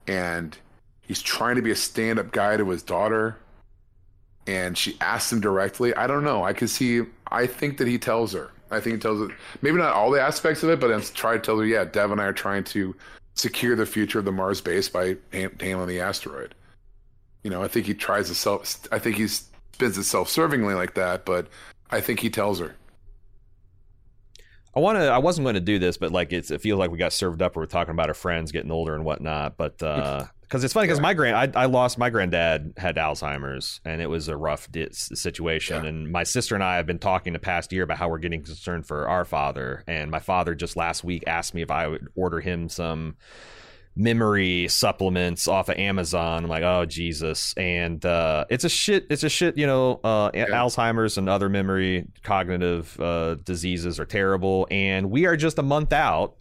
and 0.06 0.56
he's 1.00 1.22
trying 1.22 1.56
to 1.56 1.62
be 1.62 1.70
a 1.70 1.76
stand 1.76 2.18
up 2.18 2.30
guy 2.30 2.56
to 2.58 2.68
his 2.68 2.82
daughter. 2.82 3.38
And 4.46 4.76
she 4.76 4.98
asks 5.00 5.32
him 5.32 5.40
directly. 5.40 5.94
I 5.94 6.06
don't 6.06 6.24
know. 6.24 6.44
I 6.44 6.52
can 6.52 6.68
see, 6.68 7.02
I 7.28 7.46
think 7.46 7.78
that 7.78 7.86
he 7.86 7.96
tells 7.96 8.32
her. 8.32 8.50
I 8.70 8.80
think 8.80 8.96
he 8.96 9.00
tells 9.00 9.20
her, 9.20 9.34
maybe 9.62 9.78
not 9.78 9.94
all 9.94 10.10
the 10.10 10.20
aspects 10.20 10.62
of 10.62 10.70
it, 10.70 10.80
but 10.80 10.88
then 10.88 11.00
try 11.14 11.34
to 11.34 11.38
tell 11.38 11.58
her, 11.58 11.64
yeah, 11.64 11.84
Dev 11.84 12.10
and 12.10 12.20
I 12.20 12.24
are 12.24 12.32
trying 12.32 12.64
to 12.64 12.94
secure 13.34 13.76
the 13.76 13.86
future 13.86 14.18
of 14.18 14.24
the 14.24 14.32
Mars 14.32 14.60
base 14.60 14.88
by 14.88 15.16
han- 15.32 15.56
handling 15.60 15.88
the 15.88 16.00
asteroid. 16.00 16.54
You 17.44 17.50
know, 17.50 17.62
I 17.62 17.68
think 17.68 17.86
he 17.86 17.94
tries 17.94 18.28
to 18.28 18.34
self, 18.34 18.86
I 18.92 18.98
think 18.98 19.16
he 19.16 19.28
spins 19.82 19.98
it 19.98 20.08
self 20.08 20.28
servingly 20.28 20.74
like 20.76 20.94
that, 20.94 21.24
but 21.24 21.48
I 21.90 22.00
think 22.00 22.20
he 22.20 22.30
tells 22.30 22.60
her. 22.60 22.76
I 24.74 24.80
want 24.80 24.98
to. 24.98 25.04
I 25.04 25.18
wasn't 25.18 25.44
going 25.44 25.54
to 25.54 25.60
do 25.60 25.78
this, 25.78 25.98
but 25.98 26.12
like 26.12 26.32
it's. 26.32 26.50
It 26.50 26.60
feels 26.60 26.78
like 26.78 26.90
we 26.90 26.98
got 26.98 27.12
served 27.12 27.42
up. 27.42 27.56
We're 27.56 27.66
talking 27.66 27.92
about 27.92 28.08
our 28.08 28.14
friends 28.14 28.52
getting 28.52 28.70
older 28.70 28.94
and 28.94 29.04
whatnot. 29.04 29.56
But 29.56 29.82
uh 29.82 30.26
because 30.42 30.64
it's 30.64 30.74
funny, 30.74 30.86
because 30.86 31.00
my 31.00 31.14
grand, 31.14 31.56
I, 31.56 31.62
I 31.62 31.64
lost 31.64 31.96
my 31.96 32.10
granddad 32.10 32.74
had 32.76 32.96
Alzheimer's, 32.96 33.80
and 33.86 34.02
it 34.02 34.06
was 34.06 34.28
a 34.28 34.36
rough 34.36 34.70
di- 34.70 34.88
situation. 34.92 35.82
Yeah. 35.82 35.88
And 35.88 36.12
my 36.12 36.24
sister 36.24 36.54
and 36.54 36.62
I 36.62 36.76
have 36.76 36.86
been 36.86 36.98
talking 36.98 37.32
the 37.32 37.38
past 37.38 37.72
year 37.72 37.84
about 37.84 37.96
how 37.96 38.10
we're 38.10 38.18
getting 38.18 38.42
concerned 38.42 38.86
for 38.86 39.08
our 39.08 39.24
father. 39.24 39.82
And 39.86 40.10
my 40.10 40.18
father 40.18 40.54
just 40.54 40.76
last 40.76 41.04
week 41.04 41.24
asked 41.26 41.54
me 41.54 41.62
if 41.62 41.70
I 41.70 41.86
would 41.88 42.08
order 42.14 42.40
him 42.40 42.68
some 42.68 43.16
memory 43.94 44.68
supplements 44.68 45.46
off 45.46 45.68
of 45.68 45.76
Amazon. 45.76 46.44
I'm 46.44 46.50
like, 46.50 46.62
oh 46.62 46.84
Jesus, 46.86 47.52
and 47.56 48.04
uh, 48.04 48.44
it's 48.48 48.64
a 48.64 48.68
shit. 48.68 49.06
It's 49.10 49.22
a 49.22 49.28
shit. 49.28 49.58
You 49.58 49.66
know, 49.66 50.00
uh, 50.02 50.30
Yeah. 50.34 50.46
Alzheimer's 50.46 51.18
and 51.18 51.28
other 51.28 51.48
memory 51.48 52.06
cognitive 52.22 52.98
uh, 53.00 53.34
diseases 53.36 54.00
are 54.00 54.06
terrible, 54.06 54.66
and 54.70 55.10
we 55.10 55.26
are 55.26 55.36
just 55.36 55.58
a 55.58 55.62
month 55.62 55.92
out 55.92 56.36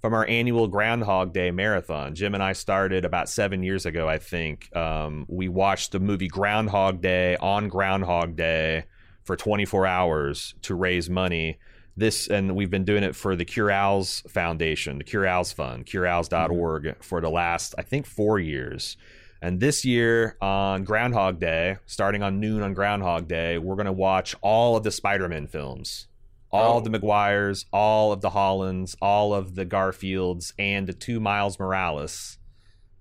from 0.00 0.12
our 0.12 0.26
annual 0.26 0.68
Groundhog 0.68 1.32
Day 1.32 1.50
marathon. 1.50 2.14
Jim 2.14 2.34
and 2.34 2.42
I 2.42 2.52
started 2.52 3.04
about 3.06 3.28
seven 3.28 3.62
years 3.62 3.86
ago, 3.86 4.06
I 4.06 4.18
think. 4.18 4.74
Um, 4.76 5.24
we 5.28 5.48
watched 5.48 5.92
the 5.92 6.00
movie 6.00 6.28
Groundhog 6.28 7.00
Day 7.00 7.36
on 7.36 7.68
Groundhog 7.68 8.36
Day 8.36 8.84
for 9.24 9.34
24 9.34 9.86
hours 9.86 10.54
to 10.62 10.74
raise 10.74 11.08
money. 11.08 11.58
This 11.96 12.26
and 12.26 12.56
we've 12.56 12.70
been 12.70 12.84
doing 12.84 13.04
it 13.04 13.14
for 13.14 13.36
the 13.36 13.44
Cure 13.44 13.68
Alz 13.68 14.28
Foundation, 14.30 14.98
the 14.98 15.04
Cure 15.04 15.24
Alz 15.24 15.54
Fund, 15.54 15.86
curealz.org 15.86 16.96
for 17.02 17.20
the 17.20 17.30
last 17.30 17.74
I 17.78 17.82
think 17.82 18.06
4 18.06 18.38
years. 18.40 18.96
And 19.40 19.60
this 19.60 19.84
year 19.84 20.36
on 20.40 20.84
Groundhog 20.84 21.38
Day, 21.38 21.76
starting 21.86 22.22
on 22.22 22.40
noon 22.40 22.62
on 22.62 22.72
Groundhog 22.74 23.28
Day, 23.28 23.58
we're 23.58 23.76
going 23.76 23.86
to 23.86 23.92
watch 23.92 24.34
all 24.40 24.76
of 24.76 24.82
the 24.84 24.90
Spider-Man 24.90 25.46
films. 25.46 26.08
All 26.50 26.74
Oh. 26.74 26.78
of 26.78 26.84
the 26.84 26.90
Maguires, 26.90 27.66
all 27.72 28.12
of 28.12 28.20
the 28.22 28.30
Hollands, 28.30 28.96
all 29.02 29.34
of 29.34 29.54
the 29.54 29.66
Garfields, 29.66 30.52
and 30.58 30.86
the 30.86 30.92
two 30.94 31.20
Miles 31.20 31.58
Morales 31.58 32.38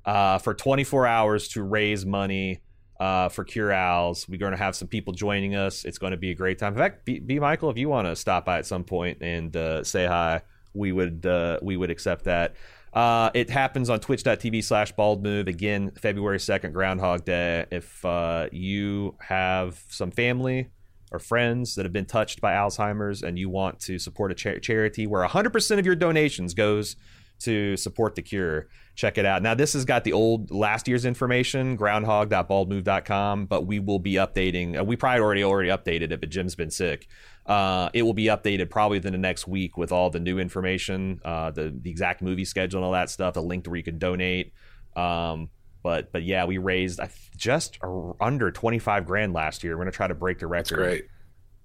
uh, 0.05 0.37
for 0.39 0.53
24 0.53 1.07
hours 1.07 1.47
to 1.49 1.63
raise 1.63 2.05
money 2.05 2.59
uh, 2.99 3.29
for 3.29 3.43
Cure 3.43 3.69
Alz. 3.69 4.27
We're 4.27 4.37
going 4.39 4.51
to 4.51 4.57
have 4.57 4.75
some 4.75 4.87
people 4.87 5.13
joining 5.13 5.55
us. 5.55 5.85
It's 5.85 5.97
going 5.97 6.11
to 6.11 6.17
be 6.17 6.31
a 6.31 6.35
great 6.35 6.59
time. 6.59 6.73
In 6.73 6.79
fact, 6.79 7.05
B, 7.05 7.19
B 7.19 7.39
Michael, 7.39 7.69
if 7.69 7.77
you 7.77 7.89
want 7.89 8.07
to 8.07 8.15
stop 8.15 8.45
by 8.45 8.59
at 8.59 8.65
some 8.65 8.83
point 8.83 9.19
and 9.21 9.55
uh, 9.55 9.83
say 9.83 10.05
hi, 10.05 10.41
we 10.73 10.91
would 10.91 11.25
uh, 11.25 11.59
we 11.61 11.77
would 11.77 11.89
accept 11.89 12.25
that. 12.25 12.55
Uh, 12.93 13.31
it 13.33 13.49
happens 13.49 13.89
on 13.89 13.99
twitch.tv 13.99 14.63
slash 14.63 14.91
bald 14.91 15.23
move 15.23 15.47
again 15.47 15.91
february 15.99 16.37
2nd 16.37 16.73
groundhog 16.73 17.25
day 17.25 17.65
if 17.71 18.05
uh, 18.05 18.47
you 18.51 19.15
have 19.19 19.83
some 19.89 20.11
family 20.11 20.69
or 21.11 21.17
friends 21.17 21.73
that 21.73 21.85
have 21.85 21.93
been 21.93 22.05
touched 22.05 22.39
by 22.39 22.53
alzheimer's 22.53 23.23
and 23.23 23.39
you 23.39 23.49
want 23.49 23.79
to 23.79 23.97
support 23.97 24.31
a 24.31 24.35
cha- 24.35 24.59
charity 24.59 25.07
where 25.07 25.25
100% 25.27 25.79
of 25.79 25.85
your 25.87 25.95
donations 25.95 26.53
goes 26.53 26.95
to 27.39 27.75
support 27.77 28.13
the 28.13 28.21
cure 28.21 28.67
check 28.95 29.17
it 29.17 29.25
out 29.25 29.41
now 29.41 29.53
this 29.53 29.73
has 29.73 29.85
got 29.85 30.03
the 30.03 30.13
old 30.13 30.51
last 30.51 30.87
year's 30.87 31.05
information 31.05 31.75
groundhog.baldmove.com 31.75 33.45
but 33.45 33.65
we 33.65 33.79
will 33.79 33.99
be 33.99 34.13
updating 34.13 34.79
uh, 34.79 34.83
we 34.83 34.95
probably 34.95 35.21
already 35.21 35.43
already 35.43 35.69
updated 35.69 36.11
it 36.11 36.19
but 36.19 36.29
jim's 36.29 36.55
been 36.55 36.71
sick 36.71 37.07
uh, 37.45 37.89
it 37.93 38.03
will 38.03 38.13
be 38.13 38.25
updated 38.25 38.69
probably 38.69 38.97
within 38.97 39.11
the 39.11 39.17
next 39.17 39.47
week 39.47 39.75
with 39.77 39.91
all 39.91 40.09
the 40.09 40.19
new 40.19 40.39
information 40.39 41.19
uh, 41.25 41.51
the, 41.51 41.75
the 41.81 41.89
exact 41.89 42.21
movie 42.21 42.45
schedule 42.45 42.79
and 42.79 42.85
all 42.85 42.93
that 42.93 43.09
stuff 43.09 43.35
a 43.35 43.39
link 43.39 43.63
to 43.63 43.69
where 43.69 43.77
you 43.77 43.83
can 43.83 43.97
donate 43.97 44.53
um, 44.95 45.49
but 45.81 46.11
but 46.11 46.23
yeah 46.23 46.45
we 46.45 46.57
raised 46.57 46.99
just 47.35 47.79
under 48.21 48.51
25 48.51 49.05
grand 49.05 49.33
last 49.33 49.63
year 49.63 49.73
we're 49.73 49.83
going 49.83 49.91
to 49.91 49.95
try 49.95 50.07
to 50.07 50.15
break 50.15 50.39
the 50.39 50.47
record 50.47 51.03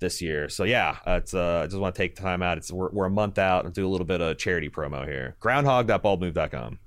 this 0.00 0.22
year. 0.22 0.48
So 0.48 0.64
yeah, 0.64 0.96
it's 1.06 1.34
uh, 1.34 1.62
I 1.62 1.66
just 1.66 1.78
want 1.78 1.94
to 1.94 2.00
take 2.00 2.16
time 2.16 2.42
out. 2.42 2.58
It's 2.58 2.72
we're, 2.72 2.90
we're 2.90 3.06
a 3.06 3.10
month 3.10 3.38
out 3.38 3.64
and 3.64 3.74
do 3.74 3.86
a 3.86 3.90
little 3.90 4.06
bit 4.06 4.20
of 4.20 4.38
charity 4.38 4.68
promo 4.68 5.06
here. 5.06 5.36
Groundhog.baldmove.com. 5.40 6.78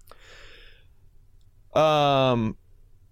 Um, 1.73 2.57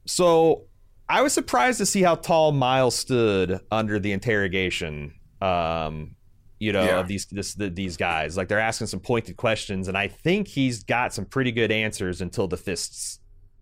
so 0.06 0.66
I 1.08 1.22
was 1.22 1.34
surprised 1.34 1.78
to 1.80 1.86
see 1.86 2.02
how 2.02 2.16
tall 2.16 2.52
Miles 2.52 2.96
stood 2.96 3.60
under 3.72 4.00
the 4.00 4.12
interrogation. 4.12 5.14
Um, 5.42 6.16
you 6.60 6.74
know, 6.74 6.84
Yeah. 6.84 7.00
of 7.00 7.08
these 7.08 7.26
this, 7.28 7.54
the, 7.54 7.70
these 7.70 7.96
guys, 7.96 8.36
like 8.36 8.50
they're 8.50 8.60
asking 8.60 8.88
some 8.88 9.00
pointed 9.00 9.38
questions, 9.38 9.88
and 9.88 9.98
I 9.98 10.08
think 10.10 10.48
he's 10.48 10.84
got 10.84 11.14
some 11.14 11.24
pretty 11.26 11.52
good 11.54 11.72
answers 11.72 12.20
until 12.22 12.48
the 12.50 12.58
fists 12.58 13.20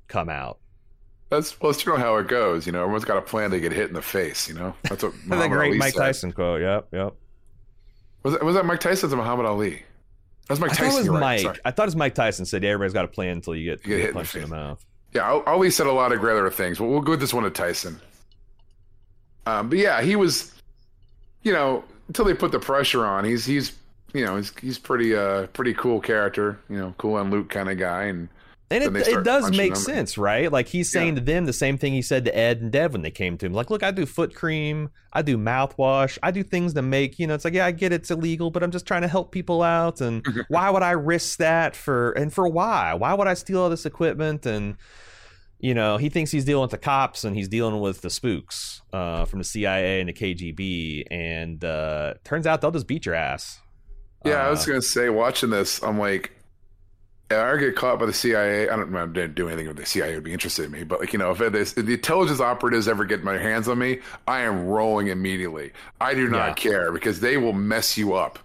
come 0.08 0.30
out. 0.30 0.58
That's 1.30 1.60
well, 1.62 1.70
it's 1.72 1.86
know 1.86 1.98
how 1.98 2.16
it 2.18 2.28
goes. 2.28 2.66
You 2.66 2.72
know, 2.72 2.82
everyone's 2.82 3.06
got 3.06 3.18
a 3.18 3.22
plan 3.22 3.52
to 3.52 3.60
get 3.60 3.72
hit 3.74 3.90
in 3.90 3.94
the 3.94 4.02
face. 4.02 4.48
You 4.50 4.56
know, 4.56 4.74
that's 4.84 5.04
what 5.04 5.14
the 5.28 5.48
great 5.48 5.68
Ali 5.70 5.78
Mike 5.78 5.94
said. 5.94 6.00
Tyson 6.00 6.32
quote. 6.32 6.62
Yep, 6.62 6.88
yep. 6.94 7.14
Was 8.24 8.34
that, 8.34 8.44
was 8.44 8.56
that 8.56 8.66
Mike 8.66 8.80
Tyson 8.80 9.14
or 9.14 9.18
Muhammad 9.18 9.46
Ali? 9.46 9.84
That's 10.48 10.60
Mike 10.60 10.72
I 10.72 10.74
thought 10.76 10.84
Tyson. 10.86 10.98
it 10.98 11.02
was 11.02 11.10
right, 11.10 11.20
Mike. 11.20 11.40
sorry. 11.42 11.60
I 11.66 11.72
thought 11.72 11.84
it 11.84 11.88
was 11.88 11.96
Mike 11.98 12.16
Tyson 12.16 12.46
said, 12.46 12.64
yeah, 12.64 12.70
everybody's 12.70 12.94
got 12.94 13.06
a 13.06 13.10
plan 13.10 13.32
until 13.38 13.56
you 13.56 13.70
get, 13.70 13.86
You 13.86 13.98
get 13.98 14.00
hit 14.00 14.16
in 14.16 14.24
the 14.24 14.38
in 14.38 14.50
the 14.50 14.56
mouth. 14.56 14.86
Yeah, 15.14 15.42
Ali 15.46 15.70
said 15.72 15.88
a 15.88 15.92
lot 15.92 16.12
of 16.12 16.20
great 16.20 16.38
other 16.38 16.50
things, 16.50 16.78
but 16.78 16.86
we'll 16.86 17.02
go 17.02 17.12
with 17.12 17.20
this 17.20 17.34
one 17.34 17.44
to 17.44 17.50
Tyson. 17.50 18.00
Um, 19.46 19.70
but 19.70 19.78
yeah, 19.78 20.02
he 20.02 20.16
was, 20.16 20.54
you 21.44 21.54
know, 21.54 21.84
until 22.08 22.26
they 22.26 22.34
put 22.34 22.52
the 22.52 22.60
pressure 22.60 23.06
on, 23.06 23.24
he's 23.24 23.46
he's 23.46 23.74
you 24.14 24.26
know 24.26 24.36
he's 24.36 24.52
he's 24.60 24.78
pretty 24.78 25.16
uh 25.16 25.48
pretty 25.48 25.74
cool 25.74 26.02
character, 26.02 26.60
you 26.70 26.78
know, 26.78 26.94
cool 26.98 27.18
and 27.18 27.32
Luke 27.32 27.50
kind 27.50 27.70
of 27.70 27.78
guy, 27.78 28.04
and 28.04 28.28
And 28.70 28.84
it, 28.84 28.94
it 29.08 29.24
does 29.24 29.50
make 29.50 29.78
sense, 29.78 30.18
right? 30.18 30.52
Like 30.52 30.68
he's 30.68 30.92
saying 30.92 31.16
to 31.16 31.22
them 31.22 31.46
the 31.46 31.54
same 31.54 31.78
thing 31.78 31.94
he 31.94 32.02
said 32.02 32.26
to 32.26 32.38
Ed 32.38 32.60
and 32.62 32.70
Dev 32.70 32.92
when 32.92 33.02
they 33.02 33.12
came 33.12 33.38
to 33.38 33.46
him. 33.46 33.54
Like, 33.54 33.70
look, 33.70 33.82
I 33.82 33.92
do 33.92 34.06
foot 34.06 34.36
cream, 34.36 34.90
I 35.14 35.22
do 35.22 35.38
mouthwash, 35.38 36.18
I 36.22 36.32
do 36.32 36.44
things 36.44 36.74
to 36.74 36.82
make, 36.82 37.18
you 37.18 37.28
know, 37.28 37.34
it's 37.34 37.46
like, 37.46 37.54
yeah, 37.54 37.66
I 37.66 37.72
get 37.72 37.94
it's 37.94 38.12
illegal, 38.12 38.52
but 38.52 38.64
I'm 38.64 38.72
just 38.72 38.86
trying 38.86 39.04
to 39.04 39.08
help 39.08 39.32
people 39.32 39.64
out. 39.64 40.02
And 40.02 40.26
why 40.50 40.70
would 40.70 40.84
I 40.84 40.92
risk 40.92 41.38
that 41.40 41.78
for, 41.78 42.12
and 42.12 42.34
for 42.34 42.46
why? 42.50 42.94
Why 42.94 43.14
would 43.14 43.28
I 43.28 43.36
steal 43.36 43.62
all 43.62 43.70
this 43.70 43.86
equipment? 43.86 44.46
And, 44.46 44.76
you 45.60 45.74
know, 45.74 45.96
he 45.96 46.10
thinks 46.10 46.32
he's 46.32 46.44
dealing 46.46 46.64
with 46.64 46.72
the 46.72 46.78
cops 46.78 47.24
and 47.24 47.38
he's 47.38 47.48
dealing 47.48 47.80
with 47.80 48.02
the 48.02 48.10
spooks 48.10 48.82
uh, 48.92 49.24
from 49.26 49.40
the 49.40 49.46
CIA 49.46 50.02
and 50.02 50.10
the 50.10 50.14
KGB. 50.14 51.06
And 51.10 51.64
uh, 51.64 52.16
turns 52.26 52.46
out 52.46 52.60
they'll 52.62 52.72
just 52.72 52.86
beat 52.88 53.06
your 53.06 53.16
ass. 53.16 53.60
yeah, 54.26 54.44
I 54.44 54.48
Uh, 54.48 54.52
was 54.52 54.66
gonna 54.66 54.82
say 54.82 55.10
watching 55.10 55.50
this, 55.52 55.82
I'm 55.82 55.98
like, 55.98 56.34
I 57.30 57.58
get 57.58 57.76
caught 57.76 58.00
by 58.00 58.06
the 58.06 58.14
CIA, 58.14 58.70
I 58.70 58.76
don't, 58.76 58.92
know, 58.92 59.04
I 59.04 59.06
didn't 59.06 59.36
do 59.36 59.48
anything 59.50 59.68
with 59.68 59.78
the 59.78 59.86
CIA 59.86 60.16
would 60.16 60.24
be 60.24 60.32
interested 60.34 60.66
in 60.66 60.72
me, 60.72 60.84
but 60.84 61.00
like 61.02 61.12
you 61.12 61.20
know, 61.20 61.32
if, 61.32 61.42
is, 61.42 61.74
if 61.78 61.86
the 61.86 61.94
intelligence 61.94 62.40
operatives 62.40 62.88
ever 62.88 63.04
get 63.06 63.24
my 63.24 63.38
hands 63.38 63.68
on 63.68 63.78
me, 63.80 64.00
I 64.28 64.42
am 64.42 64.66
rolling 64.66 65.08
immediately. 65.08 65.72
I 66.00 66.14
do 66.14 66.30
not 66.30 66.50
Yeah. 66.50 66.54
care 66.72 66.92
because 66.92 67.20
they 67.20 67.36
will 67.38 67.54
mess 67.54 67.98
you 67.98 68.14
up. 68.14 68.40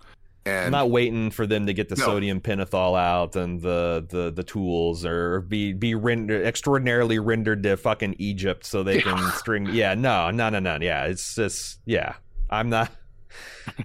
And 0.44 0.66
I'm 0.66 0.72
not 0.72 0.90
waiting 0.90 1.30
for 1.30 1.46
them 1.46 1.66
to 1.66 1.72
get 1.72 1.88
the 1.88 1.94
No. 1.94 2.04
sodium 2.04 2.40
pentothal 2.40 2.98
out 2.98 3.36
and 3.36 3.62
the 3.62 4.04
the 4.10 4.32
the 4.32 4.42
tools 4.42 5.04
or 5.06 5.42
be 5.42 5.72
be 5.72 5.94
rendered 5.94 6.44
extraordinarily 6.44 7.20
rendered 7.20 7.62
to 7.62 7.76
fucking 7.76 8.16
Egypt 8.18 8.66
so 8.66 8.82
they 8.82 9.00
can 9.00 9.16
string. 9.36 9.66
Yeah, 9.70 9.94
no, 9.94 10.32
no, 10.32 10.48
no, 10.48 10.58
no. 10.58 10.78
Yeah, 10.80 11.04
it's 11.04 11.36
just 11.36 11.78
yeah. 11.86 12.14
I'm 12.50 12.68
not. 12.70 12.90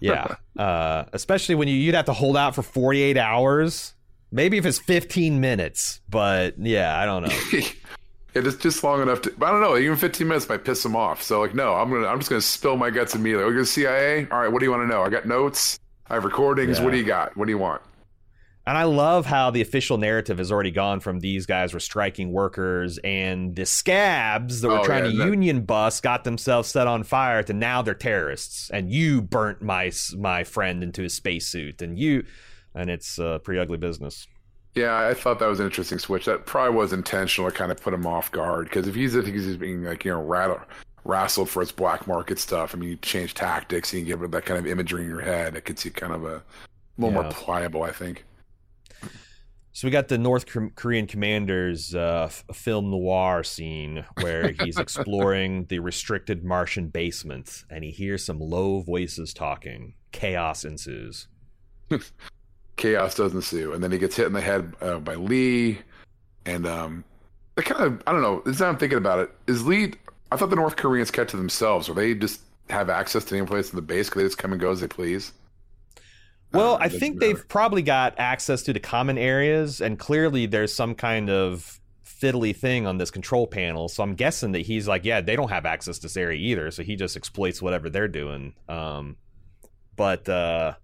Yeah, 0.01 0.35
uh, 0.57 1.05
especially 1.13 1.55
when 1.55 1.67
you 1.67 1.75
you'd 1.75 1.93
have 1.95 2.05
to 2.05 2.13
hold 2.13 2.35
out 2.35 2.55
for 2.55 2.63
48 2.63 3.15
hours. 3.17 3.93
Maybe 4.31 4.57
if 4.57 4.65
it's 4.65 4.79
15 4.79 5.39
minutes, 5.39 6.01
but 6.09 6.55
yeah, 6.59 6.99
I 6.99 7.05
don't 7.05 7.23
know. 7.23 7.35
it 8.33 8.45
is 8.45 8.57
just 8.57 8.83
long 8.83 9.01
enough 9.01 9.21
to. 9.21 9.33
I 9.41 9.51
don't 9.51 9.61
know. 9.61 9.77
Even 9.77 9.95
15 9.97 10.27
minutes 10.27 10.49
might 10.49 10.65
piss 10.65 10.83
them 10.83 10.95
off. 10.95 11.23
So 11.23 11.39
like, 11.39 11.55
no, 11.55 11.73
I'm 11.75 11.89
gonna. 11.89 12.07
I'm 12.07 12.19
just 12.19 12.29
gonna 12.29 12.41
spill 12.41 12.75
my 12.75 12.89
guts 12.89 13.15
immediately. 13.15 13.45
We're 13.45 13.53
gonna 13.53 13.65
CIA. 13.65 14.27
All 14.29 14.39
right, 14.39 14.51
what 14.51 14.59
do 14.59 14.65
you 14.65 14.71
want 14.71 14.83
to 14.83 14.87
know? 14.87 15.01
I 15.03 15.09
got 15.09 15.25
notes. 15.25 15.79
I 16.09 16.15
have 16.15 16.25
recordings. 16.25 16.79
Yeah. 16.79 16.85
What 16.85 16.91
do 16.91 16.97
you 16.97 17.05
got? 17.05 17.35
What 17.37 17.45
do 17.45 17.51
you 17.51 17.57
want? 17.57 17.81
And 18.65 18.77
I 18.77 18.83
love 18.83 19.25
how 19.25 19.49
the 19.49 19.61
official 19.61 19.97
narrative 19.97 20.39
has 20.39 20.51
already 20.51 20.71
gone 20.71 20.99
from 20.99 21.21
these 21.21 21.45
guys 21.45 21.73
were 21.73 21.79
striking 21.79 22.33
workers 22.33 22.97
and 22.97 23.55
the 23.55 23.65
scabs 23.65 24.59
that 24.59 24.67
were 24.67 24.79
Oh, 24.79 24.83
trying 24.83 25.05
yeah, 25.05 25.11
to 25.11 25.17
that- 25.19 25.25
union 25.25 25.61
bust 25.61 26.03
got 26.03 26.25
themselves 26.25 26.67
set 26.67 26.85
on 26.85 27.03
fire 27.03 27.43
to 27.43 27.53
now 27.53 27.81
they're 27.81 27.93
terrorists 27.93 28.69
and 28.69 28.91
you 28.91 29.21
burnt 29.21 29.61
my 29.61 29.89
my 30.17 30.43
friend 30.43 30.83
into 30.83 31.01
his 31.01 31.13
spacesuit 31.13 31.81
and 31.81 31.97
you 31.97 32.25
and 32.77 32.89
it's 32.89 33.19
uh, 33.19 33.39
pretty 33.39 33.59
ugly 33.59 33.77
business. 33.77 34.27
Yeah, 34.75 35.07
I 35.07 35.13
thought 35.13 35.39
that 35.39 35.47
was 35.47 35.59
an 35.59 35.65
interesting 35.65 35.97
switch. 35.97 36.25
That 36.25 36.45
probably 36.45 36.75
was 36.77 36.93
intentional 36.93 37.49
to 37.49 37.55
kind 37.57 37.71
of 37.71 37.81
put 37.81 37.93
him 37.93 38.05
off 38.05 38.31
guard 38.31 38.65
because 38.65 38.87
if 38.87 38.93
he's 38.95 39.15
if 39.15 39.25
he's 39.25 39.57
being 39.57 39.83
like 39.83 40.05
you 40.05 40.11
know 40.11 40.21
rattled, 40.21 40.61
rassled 41.05 41.47
for 41.47 41.61
his 41.61 41.71
black 41.71 42.05
market 42.07 42.37
stuff, 42.37 42.75
I 42.75 42.77
mean, 42.77 42.89
you 42.89 42.95
change 42.97 43.33
tactics, 43.33 43.91
you 43.93 44.01
can 44.01 44.07
give 44.07 44.21
it 44.21 44.31
that 44.31 44.45
kind 44.45 44.59
of 44.59 44.67
imagery 44.67 45.03
in 45.03 45.09
your 45.09 45.21
head. 45.21 45.55
It 45.55 45.65
gets 45.65 45.83
you 45.83 45.91
kind 45.91 46.13
of 46.13 46.23
a 46.25 46.43
little 46.97 47.15
Yeah. 47.15 47.21
more 47.23 47.31
pliable, 47.31 47.83
I 47.83 47.91
think. 47.91 48.23
So 49.71 49.87
we 49.87 49.91
got 49.91 50.07
the 50.07 50.17
North 50.17 50.45
Korean 50.75 51.05
commander's 51.05 51.93
uh, 51.93 52.29
film 52.51 52.89
noir 52.89 53.43
scene 53.43 54.05
where 54.21 54.49
he's 54.63 54.77
exploring 54.79 55.65
the 55.65 55.77
restricted 55.79 56.43
Martian 56.43 56.87
basement 56.87 57.63
and 57.69 57.83
he 57.83 57.91
hears 57.91 58.25
some 58.25 58.39
low 58.39 58.81
voices 58.81 59.33
talking. 59.35 59.93
Chaos 60.11 60.65
ensues. 60.65 61.27
chaos 62.77 63.15
does 63.15 63.33
ensue, 63.33 63.73
and 63.73 63.83
then 63.83 63.91
he 63.91 63.97
gets 63.97 64.15
hit 64.15 64.27
in 64.27 64.33
the 64.33 64.41
head 64.41 64.73
uh, 64.81 64.99
by 64.99 65.15
Lee, 65.15 65.79
and 66.45 66.65
um, 66.65 67.03
they 67.55 67.63
kind 67.63 67.83
of 67.83 68.01
I 68.07 68.11
don't 68.11 68.21
know. 68.21 68.41
This 68.45 68.55
is 68.55 68.61
how 68.61 68.69
I'm 68.69 68.77
thinking 68.77 68.97
about 68.97 69.19
it. 69.19 69.31
Is 69.47 69.65
Lee? 69.65 69.93
I 70.31 70.37
thought 70.37 70.49
the 70.49 70.55
North 70.55 70.75
Koreans 70.75 71.11
kept 71.11 71.31
to 71.31 71.37
themselves, 71.37 71.89
or 71.89 71.95
they 71.95 72.13
just 72.13 72.41
have 72.69 72.89
access 72.89 73.23
to 73.25 73.37
any 73.37 73.45
place 73.45 73.69
in 73.69 73.75
the 73.75 73.81
base? 73.81 74.09
Could 74.09 74.19
they 74.19 74.25
just 74.25 74.37
come 74.37 74.51
and 74.51 74.61
go 74.61 74.71
as 74.71 74.81
they 74.81 74.87
please? 74.87 75.33
Well, 76.53 76.75
Uh, 76.75 76.79
I 76.81 76.89
think 76.89 77.19
they've 77.19 77.47
probably 77.47 77.81
got 77.81 78.15
access 78.17 78.63
to 78.63 78.73
the 78.73 78.79
common 78.79 79.17
areas, 79.17 79.81
and 79.81 79.99
clearly 79.99 80.45
there's 80.45 80.73
some 80.73 80.95
kind 80.95 81.29
of 81.29 81.79
fiddly 82.05 82.55
thing 82.55 82.87
on 82.87 82.97
this 82.97 83.11
control 83.11 83.47
panel. 83.47 83.89
So 83.89 84.01
I'm 84.01 84.15
guessing 84.15 84.53
that 84.53 84.59
he's 84.59 84.87
like, 84.87 85.05
yeah, 85.05 85.21
they 85.21 85.35
don't 85.35 85.49
have 85.49 85.65
access 85.65 85.97
to 85.97 86.03
this 86.03 86.17
area 86.17 86.37
either, 86.39 86.71
so 86.71 86.83
he 86.83 86.95
just 86.95 87.15
exploits 87.15 87.61
whatever 87.61 87.89
they're 87.89 88.07
doing. 88.07 88.53
Um, 88.67 89.17
but 89.95 90.27
uh, 90.29 90.75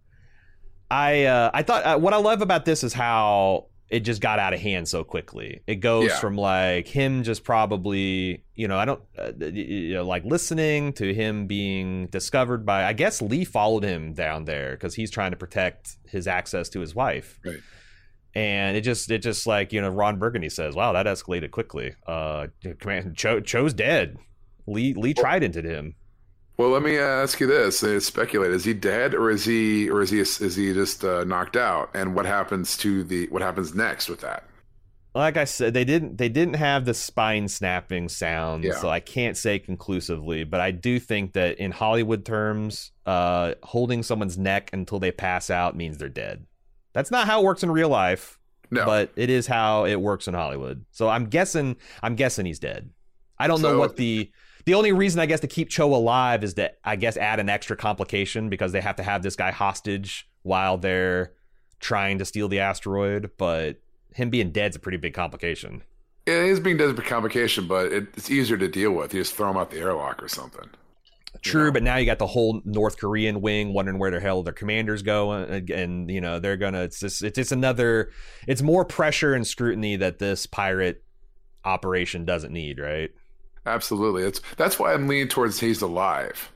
I 0.91 1.25
uh, 1.25 1.51
I 1.53 1.63
thought 1.63 1.83
uh, 1.85 1.97
what 1.97 2.13
I 2.13 2.17
love 2.17 2.41
about 2.41 2.65
this 2.65 2.83
is 2.83 2.93
how 2.93 3.67
it 3.89 3.99
just 4.01 4.21
got 4.21 4.39
out 4.39 4.53
of 4.53 4.59
hand 4.59 4.87
so 4.87 5.03
quickly. 5.03 5.61
It 5.67 5.75
goes 5.75 6.07
Yeah. 6.09 6.19
from 6.19 6.35
like 6.35 6.87
him 6.87 7.23
just 7.23 7.43
probably, 7.43 8.43
you 8.55 8.67
know, 8.67 8.77
I 8.77 8.85
don't 8.85 9.01
uh, 9.17 9.31
you 9.39 9.93
know, 9.93 10.05
like 10.05 10.23
listening 10.25 10.93
to 10.93 11.13
him 11.13 11.47
being 11.47 12.07
discovered 12.07 12.65
by. 12.65 12.85
I 12.85 12.93
guess 12.93 13.21
Lee 13.21 13.45
followed 13.45 13.83
him 13.83 14.13
down 14.13 14.45
there 14.45 14.71
because 14.71 14.95
he's 14.95 15.11
trying 15.11 15.31
to 15.31 15.37
protect 15.37 15.97
his 16.07 16.27
access 16.27 16.69
to 16.69 16.79
his 16.79 16.95
wife. 16.95 17.39
Right. 17.45 17.59
And 18.35 18.75
it 18.75 18.81
just, 18.81 19.11
it 19.11 19.19
just 19.19 19.45
like 19.45 19.71
you 19.71 19.79
know, 19.81 19.89
Ron 19.89 20.17
Burgundy 20.17 20.49
says, 20.49 20.73
"Wow, 20.75 20.93
that 20.93 21.05
escalated 21.05 21.51
quickly." 21.51 21.93
Uh, 22.07 22.47
command 22.79 23.15
Cho, 23.15 23.39
Cho's 23.41 23.73
dead. 23.75 24.17
Lee 24.65 24.93
Lee 24.95 25.13
tried 25.13 25.43
into 25.43 25.61
him. 25.61 25.93
Well, 26.57 26.69
let 26.69 26.83
me 26.83 26.97
ask 26.97 27.39
you 27.39 27.47
this: 27.47 27.83
uh, 27.83 27.99
Speculate: 27.99 28.51
Is 28.51 28.63
he 28.65 28.73
dead, 28.73 29.15
or 29.15 29.29
is 29.31 29.43
he, 29.45 29.89
or 29.89 30.01
is 30.01 30.11
he, 30.11 30.19
is 30.19 30.55
he 30.55 30.73
just 30.73 31.03
uh, 31.03 31.23
knocked 31.23 31.55
out? 31.57 31.89
And 31.95 32.15
what 32.15 32.25
happens 32.25 32.77
to 32.77 33.03
the, 33.03 33.27
what 33.27 33.41
happens 33.41 33.73
next 33.73 34.09
with 34.09 34.21
that? 34.21 34.43
like 35.15 35.37
I 35.37 35.43
said, 35.43 35.75
they 35.75 35.85
didn't 35.85 36.17
they 36.17 36.27
didn't 36.29 36.55
have 36.55 36.85
the 36.85 36.93
spine 36.95 37.47
snapping 37.47 38.09
sound, 38.09 38.63
Yeah. 38.63 38.73
so 38.73 38.89
I 38.89 38.99
can't 38.99 39.37
say 39.37 39.59
conclusively. 39.59 40.43
But 40.43 40.59
I 40.59 40.71
do 40.71 40.99
think 40.99 41.33
that 41.33 41.59
in 41.59 41.69
Hollywood 41.69 42.25
terms, 42.25 42.91
uh, 43.05 43.53
holding 43.61 44.01
someone's 44.01 44.39
neck 44.39 44.71
until 44.73 44.97
they 44.99 45.11
pass 45.11 45.51
out 45.51 45.75
means 45.75 45.99
they're 45.99 46.09
dead. 46.09 46.47
That's 46.93 47.11
not 47.11 47.27
how 47.27 47.41
it 47.41 47.43
works 47.45 47.61
in 47.61 47.69
real 47.69 47.89
life, 47.89 48.39
No, 48.71 48.85
but 48.85 49.11
it 49.15 49.29
is 49.29 49.45
how 49.45 49.85
it 49.85 50.01
works 50.01 50.27
in 50.27 50.33
Hollywood. 50.33 50.83
So 50.89 51.09
I'm 51.09 51.25
guessing 51.27 51.75
I'm 52.01 52.15
guessing 52.15 52.47
he's 52.47 52.57
dead. 52.59 52.89
I 53.37 53.45
don't 53.47 53.61
know 53.61 53.77
what 53.77 53.97
the 53.97 54.31
the 54.65 54.73
only 54.73 54.91
reason 54.91 55.19
I 55.19 55.25
guess 55.25 55.41
to 55.41 55.47
keep 55.47 55.69
Cho 55.69 55.93
alive 55.93 56.43
is 56.43 56.55
that 56.55 56.77
I 56.83 56.95
guess 56.95 57.17
add 57.17 57.39
an 57.39 57.49
extra 57.49 57.75
complication 57.75 58.49
because 58.49 58.71
they 58.71 58.81
have 58.81 58.95
to 58.97 59.03
have 59.03 59.23
this 59.23 59.35
guy 59.35 59.51
hostage 59.51 60.27
while 60.43 60.77
they're 60.77 61.33
trying 61.79 62.17
to 62.19 62.25
steal 62.25 62.47
the 62.47 62.59
asteroid, 62.59 63.31
but 63.37 63.81
him 64.13 64.29
being 64.29 64.51
dead's 64.51 64.75
a 64.75 64.79
pretty 64.79 64.97
big 64.97 65.13
complication. 65.13 65.83
Yeah, 66.25 66.35
it 66.35 66.49
is 66.49 66.59
being 66.59 66.77
dead 66.77 66.89
is 66.89 66.97
a 66.97 67.01
complication, 67.01 67.67
but 67.67 67.91
it, 67.91 68.07
it's 68.15 68.31
easier 68.31 68.57
to 68.57 68.67
deal 68.69 68.91
with. 68.91 69.13
You 69.13 69.21
just 69.21 69.35
throw 69.35 69.49
him 69.49 69.57
out 69.57 69.71
the 69.71 69.79
airlock 69.79 70.23
or 70.23 70.29
something. 70.29 70.69
True, 71.41 71.65
know? 71.65 71.71
but 71.73 71.83
now 71.83 71.97
you 71.97 72.05
got 72.05 72.19
the 72.19 72.27
whole 72.27 72.61
North 72.63 72.97
Korean 72.97 73.41
wing 73.41 73.73
wondering 73.73 73.99
where 73.99 74.11
the 74.11 74.21
hell 74.21 74.43
their 74.43 74.53
commanders 74.53 75.01
go, 75.01 75.33
and, 75.33 75.69
and 75.69 76.09
you 76.09 76.21
know 76.21 76.39
they're 76.39 76.55
gonna. 76.55 76.83
It's 76.83 76.99
just 77.01 77.21
it's 77.23 77.35
just 77.35 77.51
another. 77.51 78.11
It's 78.47 78.61
more 78.61 78.85
pressure 78.85 79.33
and 79.33 79.45
scrutiny 79.45 79.97
that 79.97 80.19
this 80.19 80.45
pirate 80.45 81.03
operation 81.65 82.23
doesn't 82.23 82.53
need, 82.53 82.79
right? 82.79 83.11
Absolutely. 83.65 84.23
It's 84.23 84.41
that's 84.57 84.77
why 84.79 84.93
I'm 84.93 85.07
leaning 85.07 85.27
towards 85.29 85.59
he's 85.59 85.81
alive. 85.81 86.51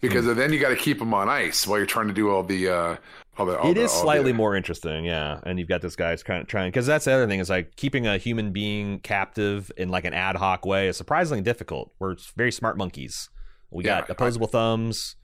Because 0.00 0.26
Hmm. 0.26 0.34
then 0.34 0.52
you 0.52 0.60
got 0.60 0.68
to 0.68 0.76
keep 0.76 1.00
him 1.00 1.14
on 1.14 1.28
ice 1.28 1.66
while 1.66 1.78
you're 1.78 1.86
trying 1.86 2.08
to 2.08 2.14
do 2.14 2.28
all 2.30 2.42
the 2.42 2.68
uh 2.68 2.96
all 3.38 3.46
the 3.46 3.58
all 3.58 3.70
It 3.70 3.74
the, 3.74 3.82
is 3.82 3.90
slightly 3.92 4.32
the, 4.32 4.36
more 4.36 4.54
interesting, 4.54 5.04
yeah. 5.06 5.40
And 5.44 5.58
you've 5.58 5.68
got 5.68 5.80
this 5.80 5.96
guy's 5.96 6.22
kind 6.22 6.42
of 6.42 6.48
trying 6.48 6.70
because 6.70 6.86
that's 6.86 7.06
the 7.06 7.12
other 7.12 7.26
thing 7.26 7.40
is 7.40 7.48
like 7.48 7.76
keeping 7.76 8.06
a 8.06 8.18
human 8.18 8.52
being 8.52 9.00
captive 9.00 9.70
in 9.76 9.88
like 9.88 10.04
an 10.04 10.12
ad 10.14 10.36
hoc 10.36 10.66
way 10.66 10.88
is 10.88 10.96
surprisingly 10.96 11.42
difficult. 11.42 11.92
We're 11.98 12.16
very 12.36 12.52
smart 12.52 12.76
monkeys. 12.76 13.30
We 13.70 13.84
Yeah, 13.84 14.00
got 14.00 14.10
opposable 14.10 14.48
thumbs. 14.48 15.16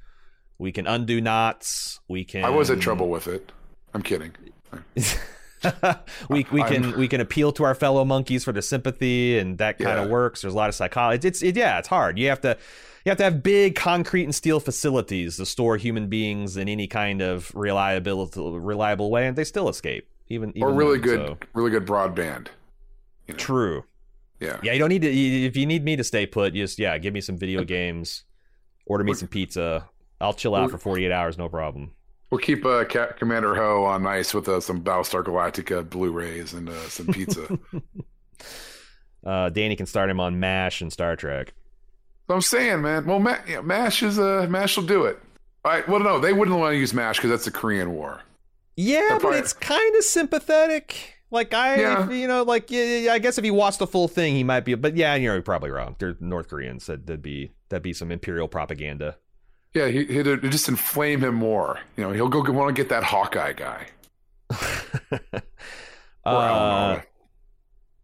We 0.59 0.73
can 0.73 0.87
undo 0.87 1.21
knots. 1.21 2.01
We 2.09 2.25
can. 2.25 2.45
I 2.45 2.51
was 2.51 2.71
in 2.71 2.81
trouble 2.81 3.09
with 3.09 3.27
it. 3.29 3.53
I'm 3.95 4.03
kidding. 4.03 4.33
we 6.29 6.47
we 6.51 6.63
can 6.65 6.85
I'm- 6.85 6.99
we 6.99 7.09
can 7.09 7.21
appeal 7.21 7.53
to 7.53 7.65
our 7.65 7.75
fellow 7.75 8.05
monkeys 8.05 8.45
for 8.45 8.53
the 8.53 8.63
sympathy, 8.63 9.39
and 9.39 9.59
that 9.59 9.79
kind 9.79 9.99
of 9.99 10.07
Yeah. 10.07 10.13
works. 10.13 10.43
There's 10.43 10.55
a 10.55 10.57
lot 10.57 10.69
of 10.69 10.75
psychology. 10.75 11.29
It's 11.29 11.43
it, 11.43 11.57
yeah, 11.57 11.79
it's 11.79 11.89
hard. 11.89 12.19
You 12.19 12.29
have 12.29 12.41
to 12.43 12.57
you 13.05 13.11
have 13.11 13.19
to 13.19 13.25
have 13.25 13.43
big 13.43 13.75
concrete 13.75 14.25
and 14.25 14.35
steel 14.35 14.61
facilities 14.61 15.37
to 15.39 15.47
store 15.47 15.77
human 15.77 16.09
beings 16.09 16.57
in 16.57 16.69
any 16.69 16.87
kind 16.87 17.21
of 17.21 17.53
reliable 17.55 18.27
reliable 18.61 19.11
way, 19.11 19.27
and 19.27 19.37
they 19.37 19.45
still 19.45 19.69
escape. 19.69 20.09
Even, 20.29 20.51
even 20.51 20.63
or 20.63 20.73
really 20.73 20.99
good 20.99 21.21
so- 21.27 21.39
really 21.55 21.71
good 21.71 21.87
broadband. 21.87 22.47
You 23.27 23.35
know? 23.35 23.39
True. 23.39 23.85
Yeah. 24.41 24.59
Yeah, 24.63 24.73
you 24.73 24.79
don't 24.79 24.89
need 24.89 25.03
to. 25.03 25.09
If 25.13 25.57
you 25.57 25.67
need 25.67 25.85
me 25.85 25.95
to 25.97 26.05
stay 26.05 26.27
put, 26.27 26.55
just 26.55 26.79
yeah, 26.79 26.97
give 26.99 27.13
me 27.15 27.21
some 27.21 27.37
video 27.37 27.65
games, 27.77 28.25
order 28.87 29.05
me 29.05 29.15
some 29.15 29.29
pizza. 29.29 29.89
I'll 30.21 30.33
chill 30.33 30.55
out 30.55 30.71
for 30.71 30.79
48 30.79 31.11
hours, 31.11 31.37
no 31.37 31.49
problem. 31.49 31.91
We'll 32.33 32.39
keep 32.41 32.65
uh, 32.65 32.85
Commander 33.19 33.55
Ho 33.55 33.85
on 33.85 34.07
ice 34.07 34.33
with 34.33 34.49
uh, 34.49 34.59
some 34.61 34.81
Battlestar 34.83 35.23
Galactica 35.23 35.87
Blu-rays 35.89 36.55
and 36.55 36.67
uh, 36.71 36.89
some 36.89 37.07
pizza. 37.09 37.59
Uh, 39.25 39.49
Dani 39.51 39.77
can 39.77 39.87
start 39.87 40.11
him 40.11 40.19
on 40.19 40.41
MASH 40.41 40.81
and 40.83 40.93
Star 40.93 41.15
Trek. 41.15 41.55
I'm 42.29 42.41
saying, 42.41 42.83
man. 42.83 43.07
Well, 43.07 43.21
Ma- 43.21 43.37
yeah, 43.47 43.61
Mash 43.61 44.03
is 44.03 44.19
uh, 44.19 44.49
Mash 44.51 44.77
will 44.77 44.83
do 44.85 45.05
it. 45.05 45.17
All 45.65 45.71
right. 45.71 45.89
Well, 45.89 46.01
no, 46.01 46.19
they 46.19 46.33
wouldn't 46.33 46.59
want 46.59 46.73
to 46.73 46.77
use 46.77 46.93
Mash 46.93 47.19
because 47.19 47.31
that's 47.31 47.45
the 47.45 47.53
Korean 47.53 47.93
War. 47.93 48.21
Yeah, 48.77 48.99
They're 49.01 49.11
but 49.11 49.21
probably- 49.21 49.39
it's 49.39 49.53
kind 49.53 49.95
of 49.95 50.03
sympathetic. 50.03 51.15
Like 51.31 51.55
I, 51.55 51.81
Yeah. 51.81 52.11
you 52.11 52.27
know, 52.27 52.43
like 52.43 52.69
yeah, 52.73 53.13
I 53.13 53.21
guess 53.21 53.39
if 53.39 53.45
he 53.45 53.53
watched 53.53 53.79
the 53.79 53.87
full 53.87 54.09
thing, 54.09 54.35
he 54.35 54.43
might 54.43 54.65
be. 54.65 54.75
But 54.75 54.97
yeah, 54.97 55.15
you're 55.15 55.41
probably 55.41 55.71
wrong. 55.71 55.95
They're 56.01 56.17
North 56.19 56.49
Koreans. 56.49 56.87
That 56.87 57.07
that'd 57.07 57.23
be 57.23 57.53
that'd 57.69 57.85
be 57.85 57.93
some 57.93 58.11
imperial 58.11 58.49
propaganda. 58.49 59.19
Yeah, 59.75 59.89
he, 59.89 60.05
he'd 60.05 60.29
uh, 60.29 60.37
just 60.37 60.69
inflame 60.69 61.23
him 61.23 61.35
more. 61.35 61.81
You 61.97 62.05
know, 62.05 62.13
he'll 62.13 62.29
go 62.29 62.41
want 62.53 62.75
to 62.75 62.81
get 62.83 62.91
that 62.91 63.05
Hawkeye 63.05 63.53
guy. 63.55 63.87
Uh, 66.25 67.01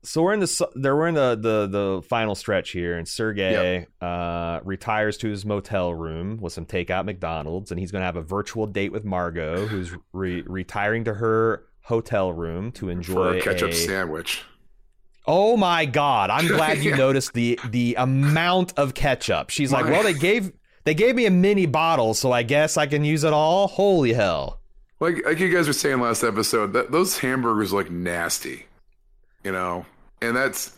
so 0.02 0.22
we're 0.22 0.32
in 0.32 0.40
the 0.40 0.68
there 0.74 0.96
we're 0.96 1.06
in 1.06 1.14
the 1.14 1.36
the 1.36 1.66
the 1.68 2.02
final 2.08 2.34
stretch 2.34 2.70
here, 2.70 2.98
and 2.98 3.06
Sergei 3.06 3.86
uh, 4.00 4.58
retires 4.64 5.16
to 5.18 5.28
his 5.28 5.44
motel 5.44 5.94
room 5.94 6.38
with 6.40 6.52
some 6.52 6.66
takeout 6.66 7.04
McDonald's, 7.04 7.70
and 7.70 7.78
he's 7.78 7.92
going 7.92 8.00
to 8.02 8.06
have 8.06 8.16
a 8.16 8.22
virtual 8.22 8.66
date 8.66 8.90
with 8.90 9.04
Margot, 9.04 9.66
who's 9.66 9.92
re- 10.12 10.42
retiring 10.46 11.04
to 11.04 11.14
her 11.14 11.64
hotel 11.82 12.32
room 12.32 12.72
to 12.72 12.86
for 12.86 12.90
enjoy 12.90 13.38
a 13.38 13.40
ketchup 13.40 13.70
a- 13.70 13.74
sandwich. 13.74 14.42
Oh 15.26 15.56
my 15.56 15.84
god! 15.84 16.30
I'm 16.30 16.46
glad 16.48 16.78
you 16.78 16.90
Yeah. 16.90 16.96
noticed 16.96 17.34
the 17.34 17.60
the 17.68 17.94
amount 17.98 18.76
of 18.78 18.94
ketchup. 18.94 19.50
She's 19.50 19.70
like, 19.70 19.84
well, 19.84 20.02
they 20.02 20.14
gave 20.14 20.52
they 20.89 20.94
gave 20.94 21.15
me 21.15 21.27
a 21.27 21.31
mini 21.31 21.66
bottle, 21.66 22.15
so 22.15 22.32
I 22.32 22.43
guess 22.43 22.78
I 22.78 22.86
can 22.86 23.05
use 23.05 23.23
it 23.23 23.35
all. 23.35 23.69
Holy 23.69 24.15
hell! 24.15 24.59
Like 25.01 25.23
like 25.27 25.39
you 25.39 25.52
guys 25.55 25.66
were 25.66 25.74
saying 25.74 26.01
last 26.01 26.24
episode, 26.24 26.73
that 26.73 26.90
those 26.90 27.19
hamburgers 27.19 27.74
look 27.74 27.90
nasty. 27.90 28.65
You 29.44 29.52
know, 29.52 29.85
and 30.23 30.35
that's 30.35 30.73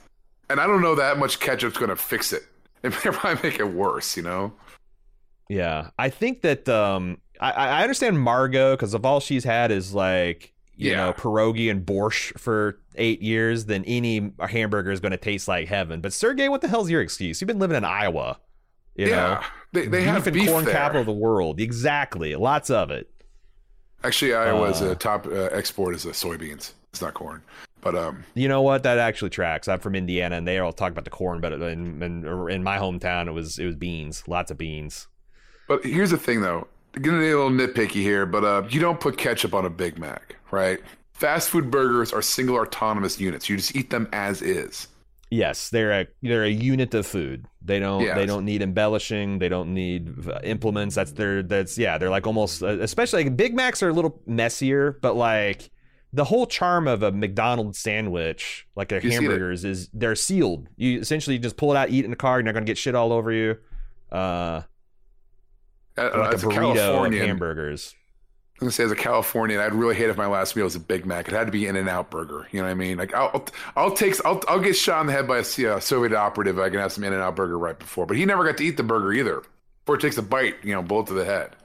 and 0.48 0.58
I 0.58 0.66
don't 0.66 0.82
know 0.82 0.96
that 0.96 1.16
much 1.18 1.38
ketchup's 1.38 1.78
going 1.78 1.90
to 1.90 1.96
fix 1.96 2.32
it. 2.32 2.42
It 2.82 2.90
may 2.92 3.12
probably 3.12 3.50
make 3.50 3.60
it 3.60 3.68
worse. 3.72 4.16
You 4.16 4.24
know. 4.24 4.52
Yeah, 5.48 5.90
I 5.96 6.08
think 6.10 6.40
that 6.42 6.68
um, 6.68 7.18
I, 7.40 7.52
I 7.52 7.82
understand 7.82 8.18
Margot 8.20 8.72
because 8.74 8.94
of 8.94 9.04
all 9.04 9.20
she's 9.20 9.44
had 9.44 9.70
is 9.70 9.94
like 9.94 10.52
you 10.74 10.90
Yeah. 10.90 10.96
know 11.04 11.12
pierogi 11.12 11.70
and 11.70 11.86
borscht 11.86 12.36
for 12.40 12.80
eight 12.96 13.22
years, 13.22 13.66
then 13.66 13.84
any 13.84 14.32
hamburger 14.40 14.90
is 14.90 14.98
going 14.98 15.12
to 15.12 15.18
taste 15.18 15.46
like 15.46 15.68
heaven. 15.68 16.00
But 16.00 16.12
Sergei, 16.12 16.48
what 16.48 16.62
the 16.62 16.68
hell's 16.68 16.90
your 16.90 17.00
excuse? 17.00 17.40
You've 17.40 17.46
been 17.46 17.60
living 17.60 17.76
in 17.76 17.84
Iowa. 17.84 18.40
You 18.96 19.06
yeah, 19.06 19.16
know, 19.16 19.40
they 19.72 19.82
they 19.86 19.98
beef 19.98 20.06
have 20.06 20.26
and 20.26 20.34
beef 20.34 20.48
corn 20.48 20.64
there. 20.64 20.74
capital 20.74 21.00
of 21.00 21.06
the 21.06 21.12
world. 21.12 21.60
Exactly, 21.60 22.34
lots 22.36 22.70
of 22.70 22.90
it. 22.90 23.08
Actually, 24.02 24.34
Iowa's 24.34 24.80
Uh, 24.80 24.90
uh, 24.90 24.94
top 24.94 25.26
uh, 25.26 25.48
export 25.52 25.94
is 25.94 26.06
uh, 26.06 26.10
soybeans. 26.10 26.72
It's 26.90 27.02
not 27.02 27.14
corn, 27.14 27.42
but 27.82 27.94
um, 27.94 28.24
You 28.34 28.48
know 28.48 28.62
what? 28.62 28.82
That 28.82 28.98
actually 28.98 29.30
tracks. 29.30 29.68
I'm 29.68 29.78
from 29.78 29.94
Indiana, 29.94 30.36
and 30.36 30.48
they 30.48 30.58
all 30.58 30.72
talk 30.72 30.90
about 30.90 31.04
the 31.04 31.10
corn, 31.10 31.40
but 31.40 31.52
in, 31.52 32.02
in, 32.02 32.48
in 32.50 32.62
my 32.64 32.78
hometown, 32.78 33.28
it 33.28 33.32
was 33.32 33.58
it 33.58 33.66
was 33.66 33.76
beans, 33.76 34.24
lots 34.26 34.50
of 34.50 34.58
beans. 34.58 35.06
but 35.68 35.84
here's 35.84 36.10
the 36.10 36.18
thing 36.18 36.40
though. 36.40 36.66
Getting 36.94 37.14
a 37.20 37.22
little 37.22 37.50
nitpicky 37.50 38.02
here, 38.02 38.26
but 38.26 38.42
uh, 38.42 38.62
you 38.68 38.80
don't 38.80 38.98
put 38.98 39.16
ketchup 39.16 39.54
on 39.54 39.64
a 39.64 39.70
Big 39.70 39.96
Mac, 39.98 40.34
right? 40.50 40.80
Fast 41.12 41.50
food 41.50 41.70
burgers 41.70 42.12
are 42.12 42.22
single 42.22 42.56
autonomous 42.56 43.20
units. 43.20 43.48
You 43.48 43.56
just 43.58 43.76
eat 43.76 43.90
them 43.90 44.08
as 44.12 44.42
is. 44.42 44.88
Yes, 45.30 45.68
they're 45.70 45.92
a 45.92 46.06
they're 46.22 46.42
a 46.44 46.50
unit 46.50 46.92
of 46.94 47.06
food. 47.06 47.46
They 47.62 47.78
don't 47.78 48.02
Yes. 48.02 48.16
they 48.16 48.26
don't 48.26 48.44
need 48.44 48.62
embellishing. 48.62 49.38
They 49.38 49.48
don't 49.48 49.72
need 49.74 50.26
uh, 50.28 50.40
implements. 50.42 50.96
That's 50.96 51.12
their 51.12 51.42
that's 51.44 51.78
yeah. 51.78 51.98
They're 51.98 52.10
like 52.10 52.26
almost 52.26 52.62
uh, 52.62 52.80
especially 52.80 53.24
like 53.24 53.36
Big 53.36 53.54
Macs 53.54 53.80
are 53.82 53.88
a 53.88 53.92
little 53.92 54.20
messier, 54.26 54.98
but 55.00 55.14
like 55.14 55.70
the 56.12 56.24
whole 56.24 56.46
charm 56.46 56.88
of 56.88 57.04
a 57.04 57.12
McDonald's 57.12 57.78
sandwich, 57.78 58.66
like 58.74 58.88
their 58.88 59.00
You 59.00 59.12
hamburgers, 59.12 59.64
is 59.64 59.88
they're 59.94 60.16
sealed. 60.16 60.68
You 60.76 60.98
essentially 60.98 61.38
just 61.38 61.56
pull 61.56 61.70
it 61.70 61.76
out, 61.76 61.90
eat 61.90 62.00
it 62.00 62.04
in 62.06 62.10
the 62.10 62.16
car. 62.16 62.38
You're 62.38 62.42
not 62.42 62.54
gonna 62.54 62.66
get 62.66 62.76
shit 62.78 62.96
all 62.96 63.12
over 63.12 63.30
you. 63.30 63.56
Uh, 64.10 64.62
Uh, 65.96 66.10
like 66.18 66.32
a 66.32 66.34
as 66.34 66.44
a 66.44 66.48
of 66.48 67.12
hamburgers. 67.12 67.94
I'm 68.60 68.66
gonna 68.66 68.72
say 68.72 68.84
as 68.84 68.90
a 68.90 68.96
Californian, 68.96 69.58
I'd 69.58 69.72
really 69.72 69.94
hate 69.94 70.10
if 70.10 70.18
my 70.18 70.26
last 70.26 70.54
meal 70.54 70.66
was 70.66 70.74
a 70.76 70.80
Big 70.80 71.06
Mac. 71.06 71.28
It 71.28 71.32
had 71.34 71.46
to 71.46 71.50
be 71.50 71.66
In 71.66 71.76
and 71.76 71.88
Out 71.88 72.10
Burger. 72.10 72.46
You 72.50 72.60
know 72.60 72.66
what 72.66 72.72
I 72.72 72.74
mean? 72.74 72.98
Like 72.98 73.14
I'll 73.14 73.46
I'll 73.74 73.92
take 73.92 74.14
I'll 74.26 74.42
I'll 74.48 74.60
get 74.60 74.76
shot 74.76 75.00
in 75.00 75.06
the 75.06 75.14
head 75.14 75.26
by 75.26 75.38
a 75.38 75.40
uh, 75.40 75.80
Soviet 75.80 76.14
operative. 76.14 76.58
I 76.58 76.68
can 76.68 76.78
have 76.78 76.92
some 76.92 77.02
In 77.04 77.14
and 77.14 77.22
Out 77.22 77.36
Burger 77.36 77.58
right 77.58 77.78
before, 77.78 78.04
but 78.04 78.18
he 78.18 78.26
never 78.26 78.44
got 78.44 78.58
to 78.58 78.64
eat 78.64 78.76
the 78.76 78.82
burger 78.82 79.14
either. 79.14 79.42
Before 79.84 79.94
it 79.94 80.02
takes 80.02 80.18
a 80.18 80.22
bite, 80.22 80.56
you 80.62 80.74
know, 80.74 80.82
bullet 80.82 81.06
to 81.06 81.14
the 81.14 81.24
head. 81.24 81.56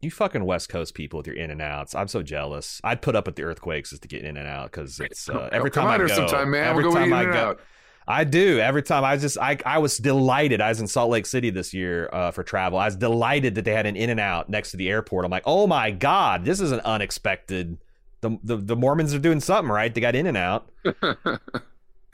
You 0.00 0.10
fucking 0.10 0.44
West 0.44 0.68
Coast 0.68 0.94
people 0.94 1.18
with 1.18 1.28
your 1.28 1.36
in 1.36 1.50
and 1.50 1.62
outs. 1.62 1.94
I'm 1.94 2.08
so 2.08 2.22
jealous. 2.22 2.80
I'd 2.82 3.02
put 3.02 3.14
up 3.14 3.26
with 3.26 3.36
the 3.36 3.44
earthquakes 3.44 3.90
just 3.90 4.02
to 4.02 4.08
get 4.08 4.24
in 4.24 4.36
and 4.36 4.48
out 4.48 4.72
because 4.72 4.98
it's 4.98 5.28
uh, 5.28 5.48
every 5.52 5.70
time 5.70 5.86
I 5.86 5.98
go. 5.98 6.08
sometime, 6.08 6.50
man. 6.50 6.66
Every 6.66 6.82
We'll 6.82 6.94
go 6.94 6.98
time 6.98 7.12
I 7.12 7.24
go, 7.24 7.32
out. 7.32 7.60
I 8.08 8.24
do 8.24 8.58
every 8.58 8.82
time. 8.82 9.04
I 9.04 9.16
just 9.16 9.38
I 9.38 9.58
I 9.64 9.78
was 9.78 9.96
delighted. 9.98 10.60
I 10.60 10.68
was 10.68 10.80
in 10.80 10.86
Salt 10.88 11.10
Lake 11.10 11.26
City 11.26 11.50
this 11.50 11.72
year 11.72 12.08
uh, 12.12 12.30
for 12.30 12.42
travel. 12.42 12.78
I 12.78 12.86
was 12.86 12.96
delighted 12.96 13.54
that 13.54 13.64
they 13.64 13.72
had 13.72 13.86
an 13.86 13.96
In 13.96 14.10
and 14.10 14.18
Out 14.20 14.48
next 14.48 14.72
to 14.72 14.76
the 14.76 14.88
airport. 14.88 15.24
I'm 15.24 15.30
like, 15.30 15.44
oh 15.46 15.66
my 15.66 15.90
god, 15.90 16.44
this 16.44 16.60
is 16.60 16.72
an 16.72 16.80
unexpected. 16.80 17.78
The 18.20 18.38
the, 18.42 18.56
the 18.56 18.76
Mormons 18.76 19.14
are 19.14 19.18
doing 19.18 19.40
something 19.40 19.70
right. 19.70 19.94
They 19.94 20.00
got 20.00 20.14
In 20.14 20.26
and 20.26 20.36
Out. 20.36 20.70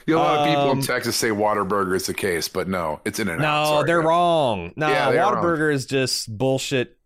You 0.07 0.15
know, 0.15 0.21
a 0.21 0.23
lot 0.23 0.39
of 0.39 0.47
people 0.47 0.71
in 0.71 0.77
Um, 0.77 0.81
Texas 0.81 1.17
say 1.17 1.29
Whataburger 1.31 1.93
is 1.93 2.05
the 2.05 2.13
case, 2.13 2.47
but 2.47 2.69
no, 2.69 3.01
it's 3.03 3.19
in 3.19 3.27
and 3.27 3.43
out. 3.43 3.63
No, 3.65 3.69
Sorry, 3.71 3.87
they're 3.87 4.01
wrong. 4.01 4.71
No, 4.77 4.87
Yeah, 4.87 5.09
wrong. 5.09 5.71
Is 5.71 5.85
just 5.85 6.35
bullshit. 6.35 6.97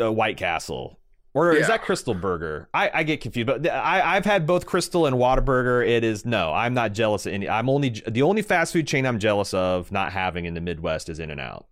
Uh, 0.00 0.10
White 0.10 0.38
Castle. 0.38 0.98
Or 1.36 1.52
is 1.52 1.66
that 1.66 1.84
Krystal 1.84 2.18
Burger? 2.18 2.66
I, 2.72 2.90
I 2.94 3.02
get 3.02 3.20
confused, 3.20 3.46
but 3.46 3.66
I, 3.68 4.16
I've 4.16 4.24
had 4.24 4.46
both 4.46 4.64
Krystal 4.64 5.06
and 5.06 5.16
Whataburger. 5.16 5.86
It 5.86 6.02
is 6.02 6.24
no, 6.24 6.50
I'm 6.50 6.72
not 6.72 6.94
jealous 6.94 7.26
of 7.26 7.34
any. 7.34 7.46
I'm 7.46 7.68
only 7.68 8.02
the 8.08 8.22
only 8.22 8.40
fast 8.40 8.72
food 8.72 8.86
chain 8.86 9.04
I'm 9.04 9.18
jealous 9.18 9.52
of 9.52 9.92
not 9.92 10.12
having 10.12 10.46
in 10.46 10.54
the 10.54 10.62
Midwest 10.62 11.10
is 11.10 11.18
In 11.18 11.30
and 11.30 11.38
Out. 11.38 11.66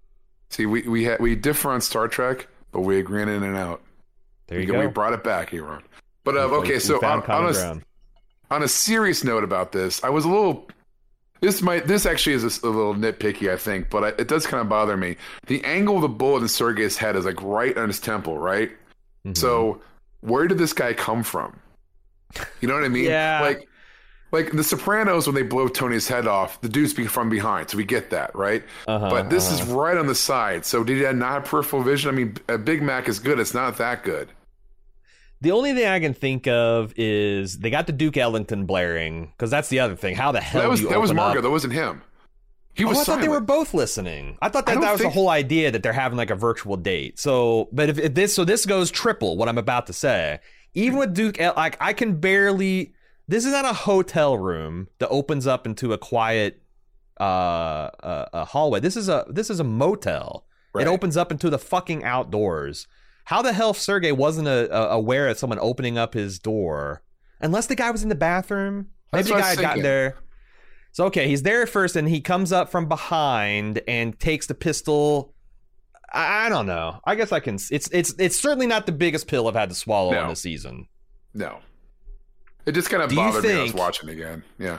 See, 0.51 0.67
we 0.67 0.83
we 0.83 1.07
ha- 1.07 1.17
we 1.19 1.35
differ 1.35 1.71
on 1.71 1.81
Star 1.81 2.09
Trek, 2.09 2.47
but 2.73 2.83
we 2.83 2.99
agree 2.99 3.23
on 3.23 3.31
in 3.31 3.43
and 3.43 3.57
out. 3.57 3.81
There 4.49 4.59
we, 4.59 4.67
you 4.67 4.71
go. 4.71 4.79
we 4.79 4.87
brought 4.87 5.15
it 5.15 5.25
back 5.25 5.49
here, 5.49 5.65
Ron. 5.65 5.83
But 6.25 6.37
uh, 6.37 6.41
okay, 6.41 6.75
we 6.75 6.79
so 6.79 6.97
on, 6.97 7.23
on, 7.23 7.55
a, 7.55 7.81
on 8.51 8.63
a 8.63 8.69
serious 8.69 9.25
note 9.25 9.45
about 9.45 9.73
this, 9.73 10.05
I 10.05 10.11
was 10.11 10.27
a 10.27 10.29
little. 10.29 10.69
This 11.41 11.63
might 11.63 11.87
this 11.87 12.05
actually 12.05 12.35
is 12.35 12.45
a 12.63 12.69
little 12.69 12.95
nitpicky, 12.95 13.51
I 13.51 13.57
think, 13.57 13.89
but 13.89 14.05
I, 14.05 14.09
it 14.21 14.29
does 14.29 14.47
kind 14.47 14.61
of 14.61 14.69
bother 14.69 14.99
me. 14.99 15.17
The 15.47 15.65
angle 15.65 15.97
of 15.97 16.03
the 16.03 16.09
bullet 16.09 16.43
in 16.43 16.49
Sergei's 16.49 16.99
head 16.99 17.17
is 17.17 17.25
like 17.25 17.41
right 17.43 17.77
on 17.79 17.89
his 17.89 17.99
temple, 17.99 18.37
right? 18.37 18.71
Mhm. 19.27 19.37
So 19.37 19.81
where 20.21 20.47
did 20.47 20.59
this 20.59 20.73
guy 20.73 20.93
come 20.93 21.23
from? 21.23 21.59
You 22.61 22.69
know 22.69 22.75
what 22.75 22.85
I 22.85 22.89
mean? 22.89 23.05
Yeah. 23.05 23.41
Like, 23.43 23.69
like 24.33 24.51
the 24.53 24.65
Sopranos 24.65 25.27
when 25.27 25.35
they 25.35 25.43
blow 25.43 25.69
Tony's 25.69 26.09
head 26.09 26.27
off, 26.27 26.61
the 26.61 26.69
dude's 26.69 26.93
be 26.93 27.07
from 27.07 27.29
behind, 27.29 27.71
so 27.71 27.77
we 27.77 27.85
get 27.85 28.11
that, 28.11 28.35
right? 28.35 28.65
Uh-huh, 28.89 29.09
but 29.09 29.31
this 29.31 29.47
uh-huh. 29.47 29.63
is 29.63 29.69
right 29.69 29.97
on 29.97 30.07
the 30.09 30.15
side. 30.15 30.67
So 30.67 30.83
did 30.83 30.97
he 30.97 31.17
not 31.17 31.33
have 31.33 31.45
peripheral 31.45 31.83
vision? 31.83 32.11
I 32.11 32.13
mean, 32.13 32.37
a 32.49 32.59
Big 32.59 32.83
Mac 32.83 33.09
is 33.09 33.21
good. 33.21 33.39
It's 33.39 33.55
not 33.55 33.77
that 33.79 34.03
good. 34.03 34.29
The 35.41 35.53
only 35.53 35.75
thing 35.75 35.87
I 35.87 36.01
can 36.01 36.15
think 36.15 36.49
of 36.49 36.95
is 36.97 37.59
they 37.59 37.71
got 37.71 37.87
the 37.87 37.93
Duke 37.93 38.17
Ellington 38.17 38.65
blaring 38.67 39.27
because 39.27 39.51
that's 39.51 39.69
the 39.69 39.79
other 39.79 39.95
thing. 39.95 40.17
How 40.17 40.33
the 40.33 40.41
hell 40.41 40.63
that 40.63 40.71
was 40.71 40.83
that 40.89 41.01
was 41.01 41.13
Margot. 41.13 41.39
up- 41.39 41.43
That 41.45 41.51
wasn't 41.51 41.75
him. 41.75 42.03
He 42.75 42.85
Oh, 42.85 42.89
was 42.89 42.99
I 42.99 43.05
thought 43.05 43.21
they 43.21 43.29
were 43.29 43.41
both 43.41 43.73
listening. 43.73 44.37
I 44.43 44.49
thought 44.49 44.67
that 44.67 44.75
don't 44.75 44.83
that 44.83 44.93
was 44.93 45.01
the 45.01 45.11
whole 45.11 45.29
idea 45.29 45.71
that 45.71 45.83
they're 45.83 45.93
having 45.93 46.19
like 46.19 46.31
a 46.31 46.35
virtual 46.35 46.77
date. 46.77 47.19
So, 47.19 47.69
but 47.73 47.89
if, 47.89 47.99
if 47.99 48.15
this, 48.15 48.35
so 48.35 48.45
this 48.45 48.67
goes 48.67 48.91
triple. 48.91 49.37
What 49.37 49.49
I'm 49.49 49.59
about 49.59 49.87
to 49.87 49.93
say, 49.93 50.41
even 50.75 50.99
with 50.99 51.15
Duke, 51.15 51.41
El- 51.41 51.55
like 51.57 51.77
I 51.81 51.93
can 51.93 52.17
barely. 52.17 52.95
This 53.27 53.47
is 53.47 53.53
not 53.53 53.65
a 53.65 53.73
hotel 53.73 54.37
room 54.37 54.89
that 54.99 55.09
opens 55.09 55.47
up 55.47 55.67
into 55.67 55.93
a 55.93 55.99
quiet 55.99 56.61
uh, 57.19 57.23
uh 57.23 58.27
a 58.33 58.45
hallway. 58.45 58.81
This 58.81 58.97
is 58.97 59.09
a 59.09 59.25
this 59.29 59.51
is 59.51 59.61
a 59.61 59.65
motel. 59.65 60.45
Right. 60.75 60.87
It 60.87 60.91
opens 60.91 61.17
up 61.17 61.31
into 61.31 61.51
the 61.51 61.59
fucking 61.59 62.03
outdoors. 62.03 62.89
How 63.27 63.41
the 63.41 63.53
hell 63.53 63.73
Sergei 63.73 64.13
wasn't 64.13 64.49
a, 64.49 64.69
a, 64.77 64.97
aware 64.97 65.29
of 65.29 65.39
someone 65.39 65.59
opening 65.61 65.97
up 65.97 66.13
his 66.13 66.39
door? 66.39 67.03
Unless 67.41 67.69
the 67.69 67.77
guy 67.77 67.91
was 67.91 68.03
in 68.03 68.09
the 68.09 68.15
bathroom. 68.15 68.89
Maybe 69.13 69.23
That's 69.23 69.29
the 69.29 69.35
guy 69.35 69.49
had 69.51 69.59
gotten 69.61 69.83
there. 69.83 70.17
So 70.95 71.07
okay, 71.07 71.27
he's 71.29 71.43
there 71.43 71.67
first, 71.67 71.97
and 71.97 72.09
he 72.09 72.21
comes 72.21 72.53
up 72.53 72.71
from 72.71 72.87
behind 72.89 73.83
and 73.89 74.17
takes 74.19 74.47
the 74.47 74.55
pistol. 74.55 75.35
I, 76.13 76.47
I 76.47 76.49
don't 76.49 76.67
know. 76.67 77.01
I 77.05 77.17
guess 77.17 77.33
I 77.33 77.41
can. 77.41 77.57
It's 77.57 77.91
it's 77.91 78.15
it's 78.19 78.39
certainly 78.41 78.69
not 78.69 78.87
the 78.87 78.93
biggest 78.93 79.27
pill 79.27 79.49
I've 79.49 79.55
had 79.57 79.69
to 79.71 79.75
swallow 79.75 80.13
No. 80.13 80.21
on 80.23 80.29
this 80.31 80.41
season. 80.41 80.87
no. 81.35 81.59
It 82.67 82.73
just 82.73 82.89
kind 82.89 83.03
of 83.03 83.11
Do 83.11 83.17
bothered 83.17 83.43
me. 83.43 83.51
when 83.51 83.59
I 83.59 83.63
was 83.65 83.75
watching 83.75 84.09
again. 84.09 84.43
Yeah. 84.59 84.79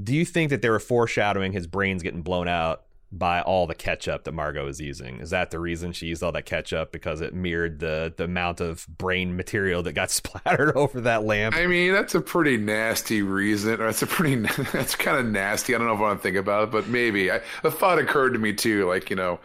Do 0.00 0.14
you 0.14 0.24
think 0.24 0.50
that 0.50 0.62
they 0.62 0.70
were 0.70 0.78
foreshadowing 0.78 1.50
his 1.52 1.66
brains 1.66 2.02
getting 2.04 2.22
blown 2.22 2.46
out 2.46 2.82
by 3.12 3.40
all 3.40 3.66
the 3.66 3.74
ketchup 3.74 4.24
that 4.24 4.32
Margot 4.32 4.66
is 4.66 4.80
using? 4.80 5.20
Is 5.20 5.30
that 5.30 5.50
the 5.50 5.58
reason 5.60 5.92
she 5.92 6.06
used 6.06 6.22
all 6.22 6.32
that 6.32 6.44
ketchup 6.44 6.92
because 6.92 7.20
it 7.20 7.32
mirrored 7.34 7.78
the 7.78 8.12
the 8.16 8.24
amount 8.24 8.60
of 8.60 8.86
brain 8.88 9.36
material 9.36 9.82
that 9.84 9.92
got 9.92 10.10
splattered 10.10 10.76
over 10.76 11.00
that 11.02 11.24
lamp? 11.24 11.54
I 11.56 11.66
mean, 11.66 11.92
that's 11.92 12.14
a 12.14 12.20
pretty 12.20 12.56
nasty 12.56 13.22
reason. 13.22 13.74
Or 13.80 13.86
that's 13.86 14.02
a 14.02 14.06
pretty. 14.06 14.36
That's 14.72 14.94
kind 14.96 15.18
of 15.18 15.26
nasty. 15.26 15.74
I 15.74 15.78
don't 15.78 15.86
know 15.86 15.94
if 15.94 15.98
I 16.00 16.02
want 16.02 16.18
to 16.20 16.22
think 16.22 16.36
about 16.36 16.64
it, 16.64 16.70
but 16.70 16.88
maybe 16.88 17.30
I, 17.30 17.40
a 17.64 17.70
thought 17.70 17.98
occurred 17.98 18.32
to 18.32 18.38
me 18.38 18.52
too. 18.52 18.86
Like 18.88 19.08
you 19.10 19.16
know, 19.16 19.40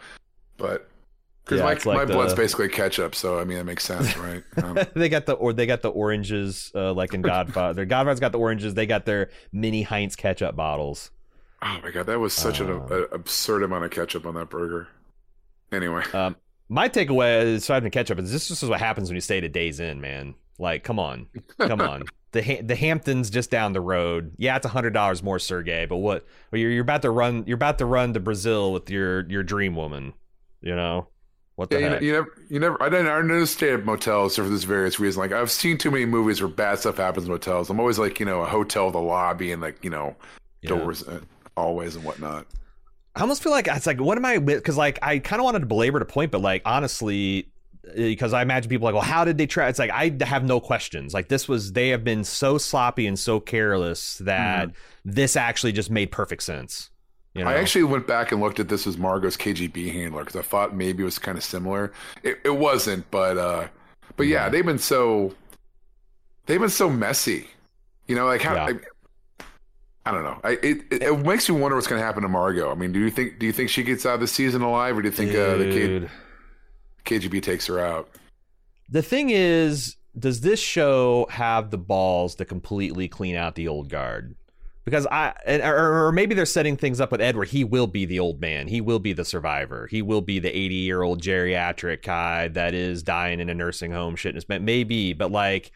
but 0.56 0.88
because 1.44 1.58
Yeah, 1.58 1.64
my 1.64 1.72
like 1.72 1.84
my 1.84 2.04
the- 2.04 2.12
blood's 2.14 2.34
basically 2.34 2.68
ketchup, 2.68 3.14
so 3.14 3.38
I 3.38 3.44
mean 3.44 3.58
that 3.58 3.64
makes 3.64 3.84
sense, 3.84 4.16
right? 4.16 4.42
Um, 4.62 4.78
they 4.94 5.08
got 5.08 5.26
the 5.26 5.32
or 5.34 5.52
they 5.52 5.66
got 5.66 5.82
the 5.82 5.90
oranges 5.90 6.70
uh, 6.74 6.92
like 6.92 7.14
in 7.14 7.22
Godfather. 7.22 7.84
Godfather's 7.84 8.20
got 8.20 8.32
the 8.32 8.38
oranges. 8.38 8.74
They 8.74 8.86
got 8.86 9.06
their 9.06 9.30
mini 9.52 9.82
Heinz 9.82 10.14
ketchup 10.16 10.54
bottles. 10.56 11.10
Oh 11.62 11.78
my 11.82 11.90
god, 11.90 12.06
that 12.06 12.18
was 12.18 12.32
such 12.32 12.60
an 12.60 12.70
Um, 12.70 12.86
a, 12.90 13.02
absurd 13.14 13.62
amount 13.62 13.84
of 13.84 13.90
ketchup 13.90 14.26
on 14.26 14.34
that 14.34 14.50
burger. 14.50 14.88
Anyway, 15.70 16.02
Um, 16.12 16.36
my 16.68 16.88
takeaway 16.88 17.42
is 17.44 17.62
aside 17.62 17.82
from 17.82 17.90
ketchup 17.90 18.18
is 18.18 18.32
this 18.32 18.48
this 18.48 18.62
is 18.62 18.68
what 18.68 18.80
happens 18.80 19.08
when 19.08 19.14
you 19.14 19.20
stay 19.20 19.40
to 19.40 19.48
Days 19.48 19.80
Inn, 19.80 20.00
man. 20.00 20.34
Like, 20.58 20.84
come 20.84 20.98
on, 20.98 21.28
come 21.58 21.80
on. 21.80 22.02
The 22.32 22.42
Ha- 22.42 22.62
the 22.64 22.74
Hamptons 22.76 23.28
just 23.28 23.50
down 23.50 23.74
the 23.74 23.80
road. 23.82 24.32
Yeah, 24.38 24.56
it's 24.56 24.64
a 24.64 24.70
hundred 24.70 24.94
dollars 24.94 25.22
more, 25.22 25.38
Sergei. 25.38 25.84
But 25.84 25.98
what? 25.98 26.24
Well, 26.50 26.60
you're 26.62 26.70
you're 26.70 26.80
about 26.80 27.02
to 27.02 27.10
run. 27.10 27.44
You're 27.46 27.56
about 27.56 27.76
to 27.76 27.84
run 27.84 28.14
to 28.14 28.20
Brazil 28.20 28.72
with 28.72 28.88
your 28.88 29.28
your 29.28 29.42
dream 29.42 29.76
woman. 29.76 30.14
You 30.62 30.74
know 30.74 31.08
what 31.56 31.68
the 31.68 31.78
yeah, 31.78 31.88
heck? 31.90 32.00
you, 32.00 32.06
you 32.08 32.12
never, 32.14 32.28
you 32.48 32.58
never. 32.58 32.82
I 32.82 32.88
didn't. 32.88 33.08
I 33.08 33.20
never 33.20 33.44
stay 33.44 33.74
at 33.74 33.84
motels 33.84 34.36
for 34.36 34.48
this 34.48 34.64
various 34.64 34.98
reason. 34.98 35.20
Like 35.20 35.32
I've 35.32 35.50
seen 35.50 35.76
too 35.76 35.90
many 35.90 36.06
movies 36.06 36.40
where 36.40 36.48
bad 36.48 36.78
stuff 36.78 36.96
happens 36.96 37.26
in 37.26 37.30
motels. 37.32 37.68
I'm 37.68 37.78
always 37.78 37.98
like, 37.98 38.18
you 38.18 38.24
know, 38.24 38.40
a 38.40 38.46
hotel, 38.46 38.90
the 38.90 38.98
lobby, 38.98 39.52
and 39.52 39.60
like, 39.60 39.84
you 39.84 39.90
know, 39.90 40.16
Yeah. 40.62 40.70
doors, 40.70 41.06
uh, 41.06 41.20
always 41.56 41.96
and 41.96 42.04
whatnot. 42.04 42.46
I 43.14 43.20
almost 43.20 43.42
feel 43.42 43.52
like 43.52 43.68
it's 43.68 43.86
like, 43.86 44.00
what 44.00 44.16
am 44.16 44.24
I? 44.24 44.38
Because 44.38 44.76
like 44.76 44.98
I 45.02 45.18
kind 45.18 45.40
of 45.40 45.44
wanted 45.44 45.60
to 45.60 45.66
belabor 45.66 45.98
the 45.98 46.04
point, 46.04 46.30
but 46.30 46.40
like 46.40 46.62
honestly, 46.64 47.48
because 47.94 48.32
I 48.32 48.42
imagine 48.42 48.70
people 48.70 48.86
like, 48.86 48.94
well, 48.94 49.02
how 49.02 49.24
did 49.24 49.38
they 49.38 49.46
try? 49.46 49.68
It's 49.68 49.78
like 49.78 49.90
I 49.90 50.16
have 50.24 50.44
no 50.44 50.60
questions. 50.60 51.12
Like 51.12 51.28
this 51.28 51.48
was 51.48 51.72
they 51.72 51.90
have 51.90 52.04
been 52.04 52.24
so 52.24 52.58
sloppy 52.58 53.06
and 53.06 53.18
so 53.18 53.40
careless 53.40 54.18
that 54.18 54.70
this 55.04 55.36
actually 55.36 55.72
just 55.72 55.90
made 55.90 56.10
perfect 56.10 56.42
sense. 56.42 56.90
You 57.34 57.44
know? 57.44 57.50
I 57.50 57.54
actually 57.54 57.84
went 57.84 58.06
back 58.06 58.30
and 58.30 58.40
looked 58.42 58.60
at 58.60 58.68
this 58.68 58.86
as 58.86 58.98
Margot's 58.98 59.38
KGB 59.38 59.90
handler 59.90 60.20
because 60.20 60.36
I 60.36 60.42
thought 60.42 60.76
maybe 60.76 61.02
it 61.02 61.06
was 61.06 61.18
kind 61.18 61.38
of 61.38 61.44
similar. 61.44 61.92
It, 62.22 62.38
it 62.44 62.56
wasn't, 62.56 63.10
but 63.10 63.38
uh, 63.38 63.68
but 64.16 64.26
yeah, 64.26 64.48
they've 64.48 64.64
been 64.64 64.78
so 64.78 65.34
they've 66.46 66.60
been 66.60 66.68
so 66.68 66.90
messy. 66.90 67.48
You 68.06 68.16
know, 68.16 68.26
like 68.26 68.42
how 68.42 68.54
Yeah. 68.54 68.64
I, 68.64 68.72
I 70.04 70.10
don't 70.10 70.24
know. 70.24 70.40
I, 70.42 70.52
it, 70.62 70.82
it 70.90 71.02
it 71.02 71.18
makes 71.24 71.48
me 71.48 71.56
wonder 71.56 71.76
what's 71.76 71.86
going 71.86 72.00
to 72.00 72.04
happen 72.04 72.22
to 72.22 72.28
Margot. 72.28 72.70
I 72.70 72.74
mean, 72.74 72.92
do 72.92 72.98
you 72.98 73.10
think 73.10 73.38
do 73.38 73.46
you 73.46 73.52
think 73.52 73.70
she 73.70 73.82
gets 73.82 74.04
out 74.04 74.14
of 74.14 74.20
the 74.20 74.26
season 74.26 74.62
alive, 74.62 74.98
or 74.98 75.02
do 75.02 75.08
you 75.08 75.14
think 75.14 75.30
uh, 75.30 75.56
the 75.56 76.08
K, 77.04 77.18
KGB 77.18 77.42
takes 77.42 77.66
her 77.68 77.78
out? 77.78 78.08
The 78.88 79.02
thing 79.02 79.30
is, 79.30 79.96
does 80.18 80.40
this 80.40 80.60
show 80.60 81.26
have 81.30 81.70
the 81.70 81.78
balls 81.78 82.34
to 82.36 82.44
completely 82.44 83.08
clean 83.08 83.36
out 83.36 83.54
the 83.54 83.68
old 83.68 83.88
guard? 83.88 84.34
Because 84.84 85.06
I, 85.06 85.32
or, 85.46 86.06
or 86.06 86.12
maybe 86.12 86.34
they're 86.34 86.44
setting 86.44 86.76
things 86.76 87.00
up 87.00 87.12
with 87.12 87.20
Ed 87.20 87.36
where 87.36 87.44
he 87.44 87.62
will 87.62 87.86
be 87.86 88.04
the 88.04 88.18
old 88.18 88.40
man. 88.40 88.66
He 88.66 88.80
will 88.80 88.98
be 88.98 89.12
the 89.12 89.24
survivor. 89.24 89.86
He 89.86 90.02
will 90.02 90.20
be 90.20 90.40
the 90.40 90.48
80 90.48 90.74
year 90.74 91.02
old 91.02 91.22
geriatric 91.22 92.02
guy 92.02 92.48
that 92.48 92.74
is 92.74 93.04
dying 93.04 93.38
in 93.38 93.48
a 93.48 93.54
nursing 93.54 93.92
home. 93.92 94.16
Shit, 94.16 94.44
maybe, 94.48 95.12
but 95.12 95.30
like, 95.30 95.70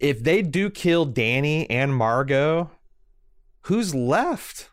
if 0.00 0.22
they 0.22 0.40
do 0.40 0.70
kill 0.70 1.06
Dani 1.06 1.66
and 1.68 1.94
Margot, 1.94 2.70
who's 3.64 3.94
left? 3.94 4.70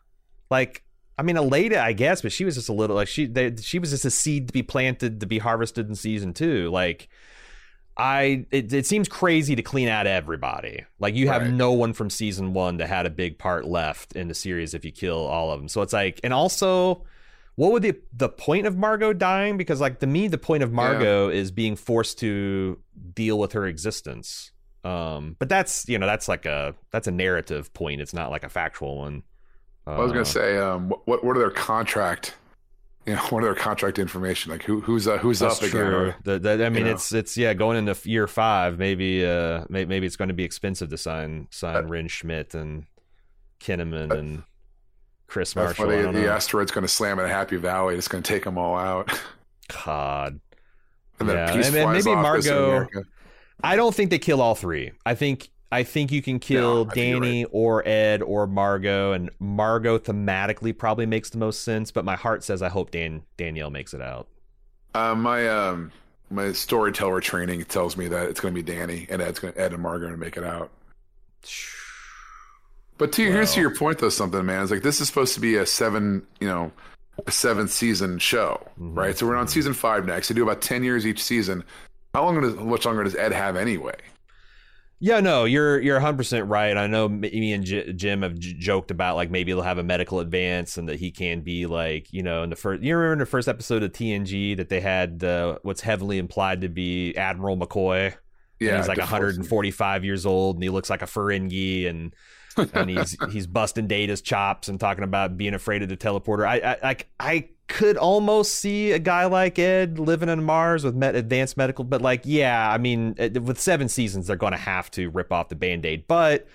Like, 0.50 0.84
I 1.18 1.24
mean, 1.24 1.36
Aleida, 1.36 1.78
I 1.78 1.94
guess, 1.94 2.22
but 2.22 2.32
she 2.32 2.46
was 2.46 2.56
just 2.56 2.70
a 2.70 2.74
little 2.74 2.96
like 2.96 3.08
she 3.08 3.26
they, 3.28 3.56
she 3.58 3.80
was 3.80 3.92
just 3.92 4.06
a 4.06 4.12
seed 4.12 4.48
to 4.48 4.54
be 4.54 4.64
planted 4.64 5.20
to 5.20 5.26
be 5.26 5.40
harvested 5.40 5.88
in 5.90 5.96
season 5.96 6.34
two. 6.34 6.70
Like, 6.70 7.10
I 7.98 8.46
it, 8.52 8.72
it 8.74 8.86
seems 8.86 9.08
crazy 9.10 9.56
to 9.56 9.62
clean 9.62 9.88
out 9.88 10.08
everybody. 10.08 10.86
Like, 11.00 11.14
you 11.16 11.28
have 11.28 11.44
Right. 11.44 11.52
no 11.52 11.74
one 11.74 11.94
from 11.94 12.10
season 12.10 12.54
one 12.54 12.78
that 12.78 12.88
had 12.88 13.06
a 13.06 13.10
big 13.10 13.38
part 13.38 13.66
left 13.66 14.16
in 14.16 14.28
the 14.28 14.34
series 14.34 14.74
if 14.74 14.86
you 14.86 14.92
kill 14.92 15.18
all 15.20 15.52
of 15.52 15.60
them. 15.60 15.68
So 15.68 15.82
it's 15.82 15.94
like, 15.94 16.20
and 16.24 16.34
also. 16.34 17.06
What 17.56 17.74
would 17.74 17.84
the 17.84 18.00
the 18.14 18.30
point 18.30 18.66
of 18.66 18.78
Margot 18.78 19.12
dying? 19.12 19.58
Because 19.58 19.82
like 19.82 20.00
to 20.00 20.08
me, 20.08 20.30
the 20.30 20.38
point 20.38 20.64
of 20.64 20.72
Margot 20.72 21.28
is 21.30 21.52
being 21.52 21.76
forced 21.76 22.18
to 22.20 22.80
deal 23.14 23.38
with 23.38 23.52
her 23.52 23.68
existence. 23.68 24.52
Um, 24.84 25.36
but 25.40 25.48
that's 25.50 25.88
you 25.88 26.00
know 26.00 26.06
that's 26.08 26.28
like 26.28 26.46
a 26.46 26.74
that's 26.92 27.08
a 27.08 27.12
narrative 27.12 27.74
point. 27.74 28.02
It's 28.02 28.14
not 28.14 28.32
like 28.32 28.44
a 28.44 28.50
factual 28.50 28.98
one. 28.98 29.24
I 29.88 29.98
was 29.98 30.12
Uh, 30.12 30.14
going 30.14 30.26
to 30.26 30.32
say, 30.32 30.58
um, 30.58 30.90
what- 30.90 31.08
what 31.08 31.24
what 31.24 31.36
are 31.36 31.40
their 31.40 31.52
contract? 31.52 32.36
You 33.08 33.16
know, 33.16 33.22
what 33.32 33.42
are 33.42 33.46
their 33.48 33.56
contract 33.56 33.98
information? 33.98 34.52
Like 34.52 34.62
who 34.62 34.80
who's 34.80 35.08
uh, 35.08 35.18
who's 35.18 35.40
That's 35.40 35.58
up 35.58 35.64
again? 35.64 35.72
true. 35.88 35.96
Or- 36.10 36.16
The- 36.24 36.38
the- 36.38 36.64
I 36.64 36.70
mean, 36.70 36.84
know. 36.84 36.92
it's 36.92 37.12
it's 37.12 37.36
yeah, 37.36 37.56
going 37.56 37.76
into 37.88 38.00
year 38.08 38.28
five, 38.28 38.78
maybe 38.78 39.26
uh, 39.26 39.66
may, 39.70 39.86
maybe 39.86 40.06
it's 40.06 40.16
going 40.18 40.28
to 40.28 40.36
be 40.36 40.44
expensive 40.44 40.90
to 40.90 40.98
sign 41.00 41.48
sign 41.50 41.78
Uh, 41.78 41.82
Wrenn 41.82 42.08
Schmidt 42.08 42.54
and 42.54 42.86
Kinnaman 43.60 44.12
and 44.14 44.44
Krys 45.28 45.56
That's 45.56 45.56
Marshall. 45.80 45.88
why 45.88 45.96
the, 46.04 46.12
the 46.12 46.22
know. 46.22 46.30
asteroid's 46.32 46.70
going 46.72 46.84
to 46.84 46.88
slam 46.88 47.20
at 47.20 47.28
Happy 47.28 47.58
Valley. 47.58 47.96
It's 47.96 48.08
going 48.08 48.22
to 48.24 48.32
take 48.34 48.44
them 48.44 48.60
all 48.60 48.78
out. 48.78 49.10
God, 49.86 50.40
And 51.20 51.28
then 51.28 51.38
Yeah, 51.38 51.50
a 51.50 51.54
and 51.56 51.64
then 51.64 51.84
flies 51.84 52.06
maybe 52.06 52.16
off 52.16 52.22
Margot- 52.22 52.66
America. 52.68 53.02
I 53.64 53.76
don't 53.76 53.94
think 53.94 54.10
they 54.10 54.20
kill 54.20 54.42
all 54.42 54.56
three. 54.56 54.92
I 55.06 55.16
think 55.16 55.50
I 55.72 55.84
think 55.84 56.12
you 56.12 56.22
can 56.22 56.40
kill 56.40 56.86
No, 56.86 56.92
I 56.92 56.94
think 56.94 57.10
you're 57.12 57.22
Dani 57.22 57.46
or 57.52 57.88
Ed 57.88 58.22
or 58.22 58.46
Margot, 58.48 59.14
and 59.14 59.30
Margot 59.40 60.00
thematically 60.00 60.78
probably 60.78 61.06
makes 61.06 61.30
the 61.30 61.38
most 61.38 61.64
sense. 61.64 61.92
But 61.92 62.04
my 62.06 62.16
heart 62.16 62.44
says 62.44 62.62
I 62.62 62.70
hope 62.70 62.92
Dan 62.92 63.24
Danielle 63.38 63.70
makes 63.70 63.94
it 63.94 64.02
out. 64.02 64.28
Uh, 64.94 65.16
my 65.16 65.48
um 65.48 65.92
my 66.30 66.52
storyteller 66.52 67.22
training 67.22 67.64
tells 67.66 67.96
me 67.98 68.08
that 68.08 68.28
it's 68.30 68.40
going 68.40 68.54
to 68.54 68.62
be 68.64 68.72
Dani 68.72 69.10
and 69.10 69.22
Ed's 69.22 69.40
going 69.40 69.54
Ed 69.58 69.74
and 69.74 69.82
Margot 69.82 70.08
going 70.08 70.14
to 70.14 70.18
make 70.20 70.38
it 70.38 70.44
out. 70.44 70.72
But 72.98 73.12
to 73.14 73.24
here's 73.24 73.56
to 73.56 73.62
your 73.62 73.74
point 73.74 73.98
though, 73.98 74.10
something 74.10 74.46
man. 74.46 74.62
It's 74.62 74.70
like 74.72 74.84
this 74.84 75.02
is 75.02 75.08
supposed 75.08 75.34
to 75.34 75.40
be 75.40 75.56
a 75.56 75.66
seven, 75.66 76.22
you 76.40 76.48
know, 76.48 76.72
a 77.26 77.32
seven 77.32 77.68
season 77.68 78.20
show, 78.20 78.62
Mhm. 78.80 78.96
right? 78.96 79.18
So 79.18 79.26
we're 79.26 79.38
on 79.38 79.48
season 79.48 79.74
five 79.74 80.06
next. 80.06 80.28
They 80.28 80.36
do 80.36 80.44
about 80.44 80.62
ten 80.62 80.84
years 80.84 81.08
each 81.08 81.24
season. 81.24 81.64
How 82.14 82.26
long 82.26 82.42
does 82.42 82.56
much 82.56 82.86
longer 82.86 83.04
does 83.04 83.16
Ed 83.16 83.32
have 83.32 83.56
anyway? 83.56 83.96
Yeah, 85.04 85.20
no, 85.20 85.46
you're 85.46 85.82
you're 85.82 85.96
100 85.96 86.16
percent 86.16 86.48
right. 86.48 86.78
I 86.78 86.86
know 86.86 87.10
me 87.10 87.54
and 87.54 87.64
J- 87.64 87.92
Jim 87.94 88.22
have 88.22 88.38
j- 88.38 88.54
joked 88.54 88.92
about 88.92 89.16
like 89.16 89.32
maybe 89.32 89.52
he'll 89.52 89.64
have 89.64 89.80
a 89.80 89.84
medical 89.84 90.20
advance 90.20 90.78
and 90.78 90.88
that 90.90 91.00
he 91.00 91.10
can 91.12 91.42
be 91.42 91.66
like 91.66 92.14
you 92.14 92.22
know 92.22 92.44
in 92.44 92.52
the 92.52 92.56
first. 92.56 92.84
You 92.84 92.96
remember 92.96 93.14
in 93.14 93.20
the 93.20 93.26
first 93.26 93.48
episode 93.48 93.82
of 93.82 93.94
TNG 93.94 94.56
that 94.58 94.70
they 94.70 94.80
had 94.80 95.24
uh, 95.24 95.58
what's 95.64 95.82
heavily 95.82 96.20
implied 96.20 96.62
to 96.62 96.70
be 96.70 97.16
Admiral 97.18 97.58
McCoy. 97.58 98.14
Yeah, 98.60 98.70
and 98.70 98.78
he's 98.78 98.88
like 98.88 99.00
145 99.00 100.06
years 100.06 100.28
old 100.28 100.58
and 100.58 100.64
he 100.64 100.70
looks 100.70 100.92
like 100.92 101.02
a 101.02 101.06
Ferengi 101.08 101.90
and 101.90 102.14
and 102.74 102.88
he's 102.88 103.18
he's 103.32 103.48
busting 103.48 103.88
Data's 103.88 104.22
chops 104.22 104.68
and 104.68 104.80
talking 104.80 105.04
about 105.04 105.36
being 105.36 105.56
afraid 105.56 105.82
of 105.82 105.90
the 105.90 105.98
teleporter. 105.98 106.46
I 106.46 106.58
I 106.58 106.90
I, 106.92 106.96
I 107.20 107.50
could 107.72 107.98
almost 107.98 108.56
see 108.56 108.92
a 108.92 109.00
guy 109.00 109.26
like 109.26 109.58
Ed 109.58 109.98
living 109.98 110.30
on 110.30 110.44
Mars 110.44 110.84
with 110.84 110.94
med- 110.94 111.16
advanced 111.16 111.58
medical, 111.58 111.84
but 111.84 112.02
like 112.02 112.22
yeah, 112.26 112.70
I 112.70 112.78
mean 112.78 113.16
uh, 113.18 113.42
with 113.42 113.60
seven 113.60 113.88
seasons 113.90 114.28
they're 114.28 114.36
going 114.36 114.52
to 114.52 114.58
have 114.60 114.92
to 114.92 115.10
rip 115.10 115.32
off 115.32 115.50
the 115.50 115.56
band-aid. 115.56 116.08
But 116.08 116.48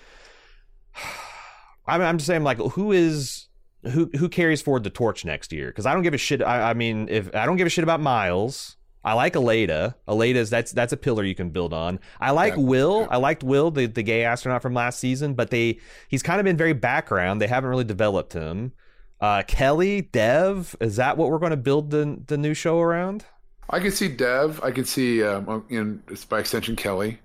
I'm 1.87 2.01
I'm 2.01 2.17
just 2.17 2.27
saying 2.27 2.43
like 2.43 2.57
who 2.57 2.91
is 2.91 3.47
who 3.83 4.09
who 4.17 4.29
carries 4.29 4.61
forward 4.61 4.83
the 4.83 4.89
torch 4.89 5.25
next 5.25 5.51
year? 5.51 5.67
Because 5.67 5.85
I 5.85 5.93
don't 5.93 6.03
give 6.03 6.13
a 6.13 6.17
shit. 6.17 6.41
I, 6.41 6.71
I 6.71 6.73
mean, 6.73 7.07
if 7.09 7.33
I 7.35 7.45
don't 7.45 7.57
give 7.57 7.67
a 7.67 7.69
shit 7.69 7.83
about 7.83 7.99
Miles, 8.01 8.75
I 9.03 9.13
like 9.13 9.33
Aleida. 9.33 9.95
Aleida's 10.07 10.49
that's 10.49 10.71
that's 10.71 10.93
a 10.93 10.97
pillar 10.97 11.23
you 11.23 11.35
can 11.35 11.49
build 11.49 11.73
on. 11.73 11.99
I 12.19 12.31
like 12.31 12.55
Yeah. 12.55 12.63
Will. 12.63 13.07
I 13.09 13.17
liked 13.17 13.43
Will, 13.43 13.71
the 13.71 13.85
the 13.85 14.03
gay 14.03 14.23
astronaut 14.23 14.61
from 14.61 14.73
last 14.73 14.99
season, 14.99 15.33
but 15.33 15.49
they 15.49 15.79
he's 16.09 16.23
kind 16.23 16.39
of 16.39 16.43
been 16.43 16.57
very 16.57 16.73
background. 16.73 17.41
They 17.41 17.47
haven't 17.47 17.69
really 17.69 17.83
developed 17.85 18.33
him. 18.33 18.73
Uh, 19.19 19.43
Kelly, 19.47 20.01
Dev, 20.01 20.75
is 20.79 20.97
that 20.97 21.17
what 21.17 21.29
we're 21.31 21.39
going 21.39 21.51
to 21.51 21.57
build 21.57 21.89
the 21.91 22.19
the 22.27 22.37
new 22.37 22.53
show 22.53 22.79
around? 22.79 23.25
I 23.69 23.79
could 23.79 23.93
see 23.93 24.07
Dev. 24.07 24.61
I 24.63 24.71
could 24.71 24.87
see, 24.87 25.23
um, 25.23 25.65
in 25.69 26.01
by 26.29 26.39
extension 26.39 26.75
Kelly, 26.75 27.19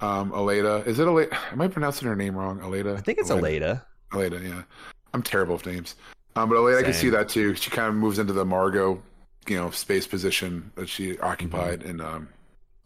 um, 0.00 0.30
Aleda. 0.32 0.86
Is 0.86 0.98
it 0.98 1.06
Aleda? 1.06 1.36
Am 1.52 1.60
I 1.60 1.68
pronouncing 1.68 2.08
her 2.08 2.16
name 2.16 2.36
wrong? 2.36 2.60
Aleda. 2.60 2.96
I 2.96 3.00
think 3.00 3.18
it's 3.18 3.30
Aleda. 3.30 3.82
Aleda, 4.12 4.42
yeah. 4.46 4.62
I'm 5.12 5.22
terrible 5.22 5.54
with 5.56 5.66
names. 5.66 5.96
Um, 6.36 6.48
but 6.48 6.56
Aleda, 6.56 6.78
I 6.78 6.82
can 6.82 6.94
see 6.94 7.10
that 7.10 7.28
too. 7.28 7.54
She 7.54 7.70
kind 7.70 7.88
of 7.88 7.94
moves 7.94 8.18
into 8.18 8.32
the 8.32 8.44
Margot, 8.44 9.02
you 9.46 9.56
know, 9.56 9.70
space 9.70 10.06
position 10.06 10.70
that 10.76 10.88
she 10.88 11.18
occupied 11.18 11.80
Mm-hmm. 11.80 11.90
in 11.90 12.00
um 12.00 12.28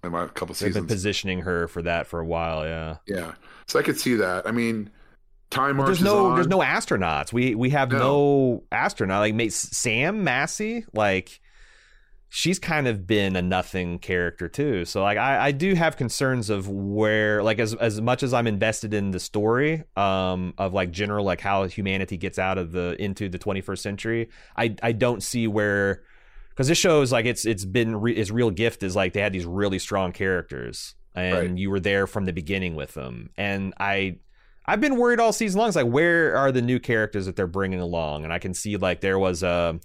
in 0.05 0.15
a 0.15 0.29
couple 0.29 0.55
They've 0.55 0.73
been 0.73 0.87
positioning 0.87 1.41
her 1.41 1.67
for 1.69 1.83
that 1.83 2.07
for 2.07 2.21
a 2.21 2.25
while. 2.25 2.65
Yeah. 2.65 2.97
yeah, 3.07 3.35
so 3.67 3.79
I 3.79 3.83
could 3.83 3.99
see 3.99 4.15
that. 4.15 4.47
I 4.47 4.53
mean, 4.53 4.91
time 5.51 5.77
marches 5.77 5.99
there's 6.01 6.05
no 6.05 6.27
on. 6.27 6.35
there's 6.35 6.47
no 6.49 6.59
astronauts. 6.61 7.33
We 7.33 7.55
we 7.55 7.71
have 7.71 7.91
no, 7.91 7.99
No. 7.99 8.65
astronaut. 8.73 9.21
Like 9.21 9.35
mate, 9.35 9.53
Sam 9.53 10.25
Massey, 10.25 10.85
like 10.93 11.41
she's 12.31 12.59
kind 12.59 12.87
of 12.87 13.07
been 13.07 13.37
a 13.37 13.41
nothing 13.43 13.99
character 13.99 14.49
too. 14.49 14.85
So 14.85 15.03
like 15.03 15.17
I, 15.17 15.47
I 15.47 15.53
do 15.53 15.75
have 15.75 15.97
concerns 15.97 16.51
of 16.51 16.69
where 16.69 17.43
like 17.43 17.59
as 17.59 17.73
as 17.75 18.01
much 18.01 18.23
as 18.23 18.35
I'm 18.35 18.47
invested 18.47 18.93
in 18.93 19.13
the 19.13 19.21
story 19.21 19.85
um 19.97 20.53
of 20.59 20.75
like 20.75 20.91
general 20.91 21.25
like 21.25 21.41
how 21.41 21.65
humanity 21.67 22.19
gets 22.19 22.39
out 22.39 22.59
of 22.59 22.73
the 22.73 22.97
into 23.03 23.29
the 23.31 23.39
21st 23.39 23.79
century. 23.79 24.29
I 24.57 24.77
I 24.83 24.93
don't 24.93 25.23
see 25.23 25.47
where 25.47 26.03
because 26.51 26.69
this 26.69 26.77
shows 26.79 27.11
like 27.13 27.25
it's 27.25 27.47
it's 27.47 27.65
been 27.65 27.97
re, 27.97 28.13
its 28.15 28.31
real 28.31 28.51
gift 28.51 28.83
is 28.83 28.95
like 28.95 29.15
they 29.15 29.21
had 29.23 29.33
these 29.33 29.47
really 29.47 29.79
strong 29.79 30.13
characters 30.13 30.95
and 31.15 31.35
Right. 31.35 31.59
you 31.59 31.71
were 31.71 31.81
there 31.81 32.07
from 32.07 32.27
the 32.27 32.33
beginning 32.35 32.75
with 32.75 32.93
them 32.93 33.31
and 33.39 33.73
I 33.81 34.19
I've 34.69 34.83
been 34.83 34.97
worried 34.97 35.19
all 35.19 35.33
season 35.33 35.59
long. 35.59 35.69
It's 35.69 35.77
like, 35.77 35.87
where 35.87 36.37
are 36.37 36.53
the 36.53 36.61
new 36.61 36.79
characters 36.79 37.25
that 37.25 37.37
they're 37.37 37.47
bringing 37.47 37.81
along? 37.81 38.25
And 38.25 38.33
I 38.35 38.39
can 38.39 38.53
see 38.53 38.77
like 38.77 39.01
there 39.01 39.19
was 39.19 39.43
a 39.43 39.81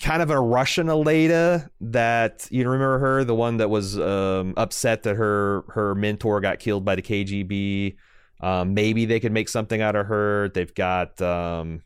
kind 0.00 0.22
of 0.22 0.30
a 0.30 0.40
Russian 0.40 0.86
Aleida 0.86 1.68
that 1.80 2.46
you 2.52 2.68
remember 2.68 3.00
her, 3.00 3.24
the 3.24 3.34
one 3.34 3.56
that 3.56 3.68
was 3.68 3.98
um, 3.98 4.54
upset 4.56 5.02
that 5.02 5.16
her 5.16 5.64
her 5.70 5.96
mentor 5.96 6.40
got 6.40 6.60
killed 6.60 6.84
by 6.84 6.94
the 6.94 7.02
KGB. 7.02 7.96
Um, 8.40 8.74
maybe 8.74 9.06
they 9.06 9.18
could 9.18 9.32
make 9.32 9.48
something 9.48 9.82
out 9.82 9.96
of 9.96 10.06
her. 10.06 10.50
They've 10.50 10.74
got, 10.74 11.20
um, 11.20 11.82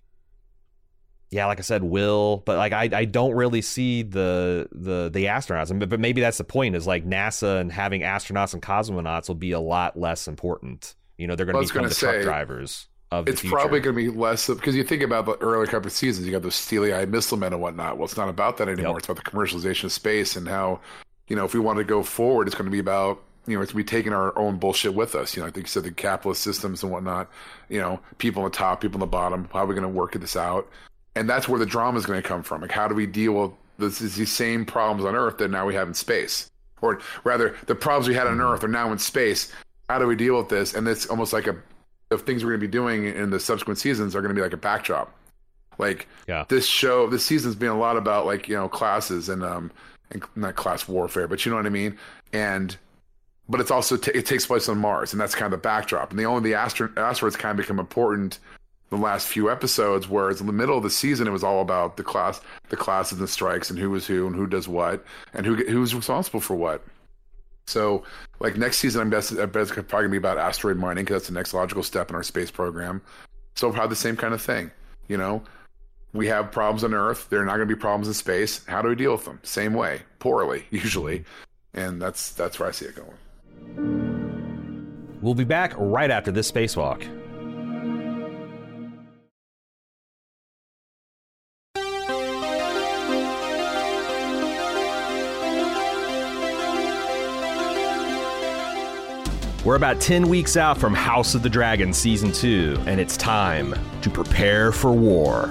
yeah, 1.30 1.46
like 1.46 1.58
I 1.58 1.62
said, 1.62 1.82
Will, 1.82 2.42
but 2.44 2.58
like 2.58 2.74
I, 2.74 2.90
I 2.92 3.04
don't 3.06 3.32
really 3.32 3.62
see 3.62 4.02
the 4.02 4.68
the 4.72 5.08
the 5.10 5.24
astronauts. 5.24 5.76
But, 5.78 5.88
but 5.88 6.00
maybe 6.00 6.20
that's 6.20 6.38
the 6.38 6.44
point 6.44 6.76
is 6.76 6.86
like 6.86 7.06
NASA 7.06 7.62
and 7.62 7.72
having 7.72 8.02
astronauts 8.02 8.52
and 8.52 8.62
cosmonauts 8.62 9.28
will 9.28 9.36
be 9.36 9.52
a 9.52 9.60
lot 9.60 9.98
less 9.98 10.28
important. 10.28 10.94
You 11.18 11.26
know, 11.26 11.36
they're 11.36 11.44
going 11.44 11.62
to 11.62 11.68
become 11.68 11.82
gonna 11.82 11.88
the 11.90 11.94
truck 11.94 12.22
drivers 12.22 12.86
of 13.10 13.26
the 13.26 13.32
It's 13.32 13.42
probably 13.42 13.80
going 13.80 13.94
to 13.94 14.02
be 14.02 14.08
less 14.08 14.46
because 14.46 14.74
you 14.74 14.84
think 14.84 15.02
about 15.02 15.26
the 15.26 15.36
earlier 15.38 15.66
couple 15.66 15.88
of 15.88 15.92
seasons, 15.92 16.26
you 16.26 16.32
got 16.32 16.42
those 16.42 16.54
steely-eyed 16.54 17.10
missile 17.10 17.36
men 17.36 17.52
and 17.52 17.60
whatnot. 17.60 17.98
Well, 17.98 18.06
it's 18.06 18.16
not 18.16 18.28
about 18.28 18.56
that 18.56 18.68
anymore. 18.68 18.92
Yep. 18.92 18.98
It's 18.98 19.08
about 19.08 19.24
the 19.24 19.30
commercialization 19.30 19.84
of 19.84 19.92
space 19.92 20.36
and 20.36 20.48
how, 20.48 20.80
you 21.26 21.36
know, 21.36 21.44
if 21.44 21.52
we 21.52 21.60
want 21.60 21.78
to 21.78 21.84
go 21.84 22.02
forward, 22.02 22.46
it's 22.46 22.56
going 22.56 22.66
to 22.66 22.72
be 22.72 22.78
about 22.78 23.22
you 23.48 23.56
know, 23.56 23.62
it's 23.62 23.72
be 23.72 23.82
taking 23.82 24.12
our 24.12 24.38
own 24.38 24.58
bullshit 24.58 24.94
with 24.94 25.14
us. 25.14 25.34
You 25.34 25.42
know, 25.42 25.48
I 25.48 25.50
think 25.50 25.66
you 25.66 25.70
said 25.70 25.84
the 25.84 25.90
capitalist 25.90 26.42
systems 26.42 26.82
and 26.82 26.92
whatnot. 26.92 27.30
You 27.68 27.80
know, 27.80 27.98
people 28.18 28.42
on 28.44 28.50
the 28.50 28.56
top, 28.56 28.82
people 28.82 28.96
on 28.96 29.00
the 29.00 29.06
bottom. 29.06 29.48
How 29.52 29.60
are 29.60 29.66
we 29.66 29.74
going 29.74 29.82
to 29.82 29.88
work 29.88 30.12
this 30.12 30.36
out? 30.36 30.68
And 31.16 31.28
that's 31.28 31.48
where 31.48 31.58
the 31.58 31.66
drama 31.66 31.98
is 31.98 32.06
going 32.06 32.20
to 32.22 32.28
come 32.28 32.42
from. 32.42 32.60
Like, 32.60 32.70
how 32.70 32.86
do 32.86 32.94
we 32.94 33.06
deal 33.06 33.32
with 33.32 33.50
this, 33.78 33.98
these 34.16 34.30
same 34.30 34.66
problems 34.66 35.04
on 35.04 35.16
Earth 35.16 35.38
that 35.38 35.50
now 35.50 35.66
we 35.66 35.74
have 35.74 35.88
in 35.88 35.94
space? 35.94 36.50
Or 36.80 37.00
rather, 37.24 37.56
the 37.66 37.74
problems 37.74 38.06
we 38.06 38.14
had 38.14 38.26
on 38.26 38.40
Earth 38.40 38.62
are 38.62 38.68
now 38.68 38.92
in 38.92 38.98
space. 38.98 39.50
How 39.88 39.98
do 39.98 40.06
we 40.06 40.16
deal 40.16 40.36
with 40.36 40.48
this? 40.48 40.74
And 40.74 40.86
it's 40.86 41.06
almost 41.06 41.32
like 41.32 41.46
a 41.46 41.56
of 42.10 42.22
things 42.22 42.42
we're 42.42 42.50
going 42.52 42.60
to 42.60 42.66
be 42.66 42.70
doing 42.70 43.04
in 43.04 43.30
the 43.30 43.38
subsequent 43.40 43.78
seasons 43.78 44.16
are 44.16 44.22
going 44.22 44.34
to 44.34 44.34
be 44.34 44.42
like 44.42 44.52
a 44.54 44.58
backdrop. 44.58 45.14
Like 45.78 46.08
Yeah. 46.26 46.44
this 46.48 46.66
show, 46.66 47.06
this 47.08 47.24
season's 47.24 47.54
been 47.54 47.68
a 47.68 47.78
lot 47.78 47.96
about 47.96 48.26
like 48.26 48.48
you 48.48 48.56
know 48.56 48.68
classes 48.68 49.28
and 49.28 49.42
um 49.44 49.70
and 50.10 50.22
not 50.36 50.56
class 50.56 50.88
warfare, 50.88 51.28
but 51.28 51.44
you 51.44 51.50
know 51.50 51.56
what 51.56 51.66
I 51.66 51.70
mean. 51.70 51.96
And 52.32 52.76
but 53.48 53.60
it's 53.60 53.70
also 53.70 53.96
ta 53.96 54.10
it 54.14 54.26
takes 54.26 54.46
place 54.46 54.68
on 54.68 54.78
Mars, 54.78 55.12
and 55.12 55.20
that's 55.20 55.34
kind 55.34 55.52
of 55.52 55.58
the 55.58 55.62
backdrop. 55.62 56.10
And 56.10 56.18
the 56.18 56.24
only 56.24 56.50
the 56.50 56.56
astro- 56.56 56.92
asteroids 56.96 57.36
kind 57.36 57.58
of 57.58 57.64
become 57.64 57.78
important 57.78 58.38
the 58.90 58.96
last 58.96 59.26
few 59.28 59.50
episodes, 59.50 60.08
whereas 60.08 60.40
in 60.40 60.46
the 60.46 60.52
middle 60.52 60.76
of 60.78 60.82
the 60.82 60.90
season 60.90 61.26
it 61.26 61.30
was 61.30 61.44
all 61.44 61.60
about 61.60 61.98
the 61.98 62.02
class, 62.02 62.40
the 62.70 62.76
classes 62.76 63.12
and 63.12 63.20
the 63.20 63.28
strikes, 63.30 63.68
and 63.70 63.78
who 63.78 63.90
was 63.90 64.06
who 64.06 64.26
and 64.26 64.34
who 64.34 64.46
does 64.46 64.66
what, 64.66 65.04
and 65.34 65.44
who 65.46 65.54
who's 65.56 65.94
responsible 65.94 66.40
for 66.40 66.56
what. 66.56 66.82
So, 67.68 68.02
like 68.40 68.56
next 68.56 68.78
season, 68.78 69.02
I'm 69.02 69.10
best. 69.10 69.32
I 69.32 69.46
bet 69.46 69.62
it's 69.62 69.70
probably 69.72 69.88
gonna 69.90 70.08
be 70.08 70.16
about 70.16 70.38
asteroid 70.38 70.78
mining 70.78 71.04
because 71.04 71.22
that's 71.22 71.28
the 71.28 71.34
next 71.34 71.52
logical 71.52 71.82
step 71.82 72.08
in 72.08 72.16
our 72.16 72.22
space 72.22 72.50
program. 72.50 73.02
So, 73.54 73.70
probably 73.70 73.90
the 73.90 73.96
same 73.96 74.16
kind 74.16 74.32
of 74.32 74.40
thing. 74.40 74.70
You 75.06 75.18
know, 75.18 75.42
we 76.12 76.26
have 76.28 76.50
problems 76.50 76.82
on 76.82 76.94
Earth. 76.94 77.28
There 77.28 77.40
are 77.40 77.44
not 77.44 77.58
to 77.58 77.66
be 77.66 77.74
problems 77.74 78.08
in 78.08 78.14
space. 78.14 78.64
How 78.66 78.82
do 78.82 78.88
we 78.88 78.94
deal 78.94 79.12
with 79.12 79.24
them? 79.24 79.38
Same 79.42 79.74
way, 79.74 80.02
poorly 80.18 80.64
usually, 80.70 81.24
and 81.74 82.00
that's 82.00 82.32
that's 82.32 82.58
where 82.58 82.68
I 82.68 82.72
see 82.72 82.86
it 82.86 82.96
going. 82.96 83.18
We'll 85.20 85.34
be 85.34 85.44
back 85.44 85.74
right 85.76 86.10
after 86.10 86.32
this 86.32 86.50
spacewalk. 86.50 87.06
We're 99.68 99.76
about 99.76 100.00
10 100.00 100.30
weeks 100.30 100.56
out 100.56 100.78
from 100.78 100.94
House 100.94 101.34
of 101.34 101.42
the 101.42 101.50
Dragon 101.50 101.92
Season 101.92 102.32
2, 102.32 102.84
and 102.86 102.98
it's 102.98 103.18
time 103.18 103.74
to 104.00 104.08
prepare 104.08 104.72
for 104.72 104.92
war. 104.92 105.48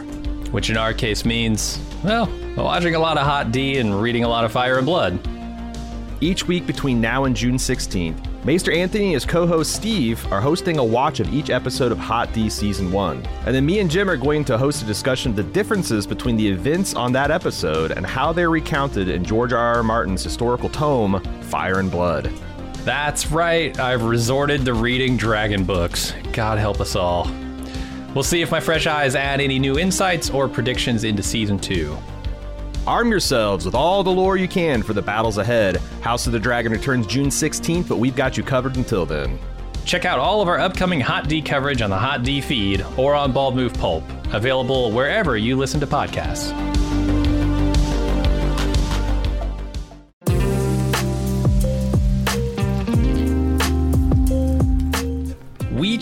Which 0.49 0.71
in 0.71 0.75
our 0.75 0.91
case 0.91 1.23
means, 1.23 1.79
well, 2.03 2.27
watching 2.57 2.95
a 2.95 2.99
lot 2.99 3.19
of 3.19 3.27
Hot 3.27 3.51
D 3.51 3.77
and 3.77 4.01
reading 4.01 4.23
a 4.23 4.27
lot 4.27 4.43
of 4.43 4.51
Fire 4.51 4.77
and 4.77 4.87
Blood. 4.87 5.19
Each 6.19 6.47
week 6.47 6.65
between 6.65 6.99
now 6.99 7.25
and 7.25 7.35
June 7.35 7.57
16th, 7.57 8.43
Maester 8.43 8.71
Anthony 8.71 9.05
and 9.05 9.13
his 9.13 9.23
co 9.23 9.45
host 9.45 9.75
Steve 9.75 10.25
are 10.33 10.41
hosting 10.41 10.79
a 10.79 10.83
watch 10.83 11.19
of 11.19 11.31
each 11.31 11.51
episode 11.51 11.91
of 11.91 11.99
Hot 11.99 12.33
D 12.33 12.49
Season 12.49 12.91
1. 12.91 13.23
And 13.45 13.53
then 13.53 13.67
me 13.67 13.77
and 13.77 13.91
Jim 13.91 14.09
are 14.09 14.17
going 14.17 14.43
to 14.45 14.57
host 14.57 14.81
a 14.81 14.85
discussion 14.85 15.29
of 15.29 15.35
the 15.35 15.43
differences 15.43 16.07
between 16.07 16.37
the 16.37 16.49
events 16.49 16.95
on 16.95 17.11
that 17.11 17.29
episode 17.29 17.91
and 17.91 18.03
how 18.03 18.33
they're 18.33 18.49
recounted 18.49 19.09
in 19.09 19.23
George 19.23 19.53
R. 19.53 19.75
R. 19.75 19.83
Martin's 19.83 20.23
historical 20.23 20.69
tome, 20.69 21.21
Fire 21.43 21.77
and 21.77 21.91
Blood. 21.91 22.33
That's 22.87 23.29
right, 23.29 23.77
I've 23.77 24.03
resorted 24.03 24.63
to 24.63 24.73
reading 24.73 25.17
dragon 25.17 25.65
books. 25.65 26.13
God 26.31 26.57
help 26.57 26.79
us 26.79 26.95
all. 26.95 27.29
We'll 28.15 28.23
see 28.23 28.41
if 28.41 28.49
my 28.49 28.61
fresh 28.61 28.87
eyes 28.87 29.13
add 29.13 29.41
any 29.41 29.59
new 29.59 29.77
insights 29.77 30.29
or 30.29 30.47
predictions 30.47 31.03
into 31.03 31.21
season 31.21 31.59
two. 31.59 31.97
Arm 32.87 33.11
yourselves 33.11 33.65
with 33.65 33.75
all 33.75 34.03
the 34.03 34.09
lore 34.09 34.37
you 34.37 34.47
can 34.47 34.81
for 34.81 34.93
the 34.93 35.01
battles 35.01 35.37
ahead. 35.37 35.81
House 35.99 36.27
of 36.27 36.31
the 36.31 36.39
Dragon 36.39 36.71
returns 36.71 37.05
June 37.07 37.27
16th, 37.27 37.89
but 37.89 37.97
we've 37.97 38.15
got 38.15 38.37
you 38.37 38.43
covered 38.43 38.77
until 38.77 39.05
then. 39.05 39.37
Check 39.83 40.05
out 40.05 40.17
all 40.17 40.41
of 40.41 40.47
our 40.47 40.57
upcoming 40.57 41.01
Hot 41.01 41.27
D 41.27 41.41
coverage 41.41 41.81
on 41.81 41.89
the 41.89 41.97
Hot 41.97 42.23
D 42.23 42.39
feed 42.39 42.85
or 42.95 43.15
on 43.15 43.33
Bald 43.33 43.57
Move 43.57 43.73
Pulp, 43.73 44.05
available 44.31 44.93
wherever 44.93 45.35
you 45.35 45.57
listen 45.57 45.81
to 45.81 45.87
podcasts. 45.87 46.76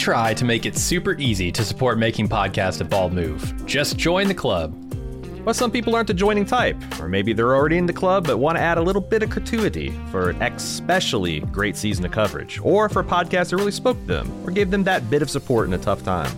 Try 0.06 0.36
to 0.36 0.45
make 0.45 0.68
it 0.68 0.77
super 0.77 1.14
easy 1.18 1.52
to 1.52 1.65
support 1.65 1.98
making 1.98 2.30
podcasts 2.30 2.80
at 2.80 2.88
Bald 2.88 3.11
Move. 3.11 3.65
Just 3.65 3.98
join 3.98 4.27
the 4.27 4.36
club. 4.36 4.72
But 5.44 5.56
some 5.56 5.72
people 5.72 5.95
aren't 5.95 6.06
the 6.06 6.14
joining 6.14 6.45
type, 6.45 6.77
or 6.99 7.07
maybe 7.07 7.34
they're 7.34 7.56
already 7.56 7.80
in 7.80 7.88
the 7.88 7.94
club 7.94 8.27
but 8.27 8.38
want 8.38 8.56
to 8.56 8.61
add 8.61 8.77
a 8.77 8.82
little 8.84 9.02
bit 9.02 9.23
of 9.23 9.32
gratuity 9.32 9.90
for 10.11 10.30
an 10.30 10.40
especially 10.44 11.40
great 11.40 11.76
season 11.76 12.06
of 12.06 12.11
coverage, 12.11 12.60
or 12.61 12.88
for 12.88 12.99
a 12.99 13.03
podcast 13.03 13.49
that 13.49 13.56
really 13.56 13.72
spoke 13.72 13.99
to 14.02 14.06
them, 14.06 14.32
or 14.45 14.52
gave 14.52 14.69
them 14.69 14.84
that 14.84 15.10
bit 15.10 15.23
of 15.23 15.30
support 15.32 15.68
in 15.68 15.73
a 15.73 15.77
tough 15.80 16.03
time. 16.03 16.32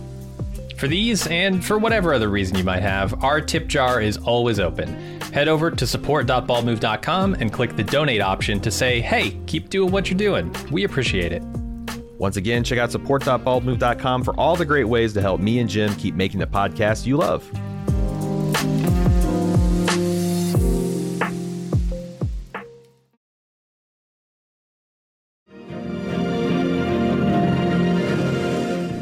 For 0.78 0.88
these, 0.88 1.26
and 1.26 1.62
for 1.62 1.76
whatever 1.76 2.14
other 2.14 2.30
reason 2.30 2.56
you 2.56 2.64
might 2.64 2.82
have, 2.82 3.22
our 3.22 3.38
tip 3.38 3.66
jar 3.66 4.00
is 4.00 4.16
always 4.16 4.58
open. 4.58 5.20
Head 5.30 5.48
over 5.48 5.70
to 5.70 5.86
support.baldmove.com 5.86 7.34
and 7.34 7.52
click 7.52 7.76
the 7.76 7.84
donate 7.84 8.22
option 8.22 8.60
to 8.60 8.70
say, 8.70 9.02
hey, 9.02 9.36
keep 9.44 9.68
doing 9.68 9.92
what 9.92 10.08
you're 10.08 10.16
doing. 10.16 10.54
We 10.70 10.84
appreciate 10.84 11.32
it. 11.32 11.42
Once 12.18 12.36
again, 12.36 12.64
check 12.64 12.78
out 12.78 12.90
support.baldmove.com 12.90 14.24
for 14.24 14.34
all 14.34 14.56
the 14.56 14.64
great 14.64 14.88
ways 14.88 15.12
to 15.12 15.20
help 15.20 15.40
me 15.40 15.60
and 15.60 15.70
Jim 15.70 15.94
keep 15.94 16.14
making 16.16 16.40
the 16.40 16.46
podcast 16.46 17.06
you 17.06 17.16
love. 17.16 17.44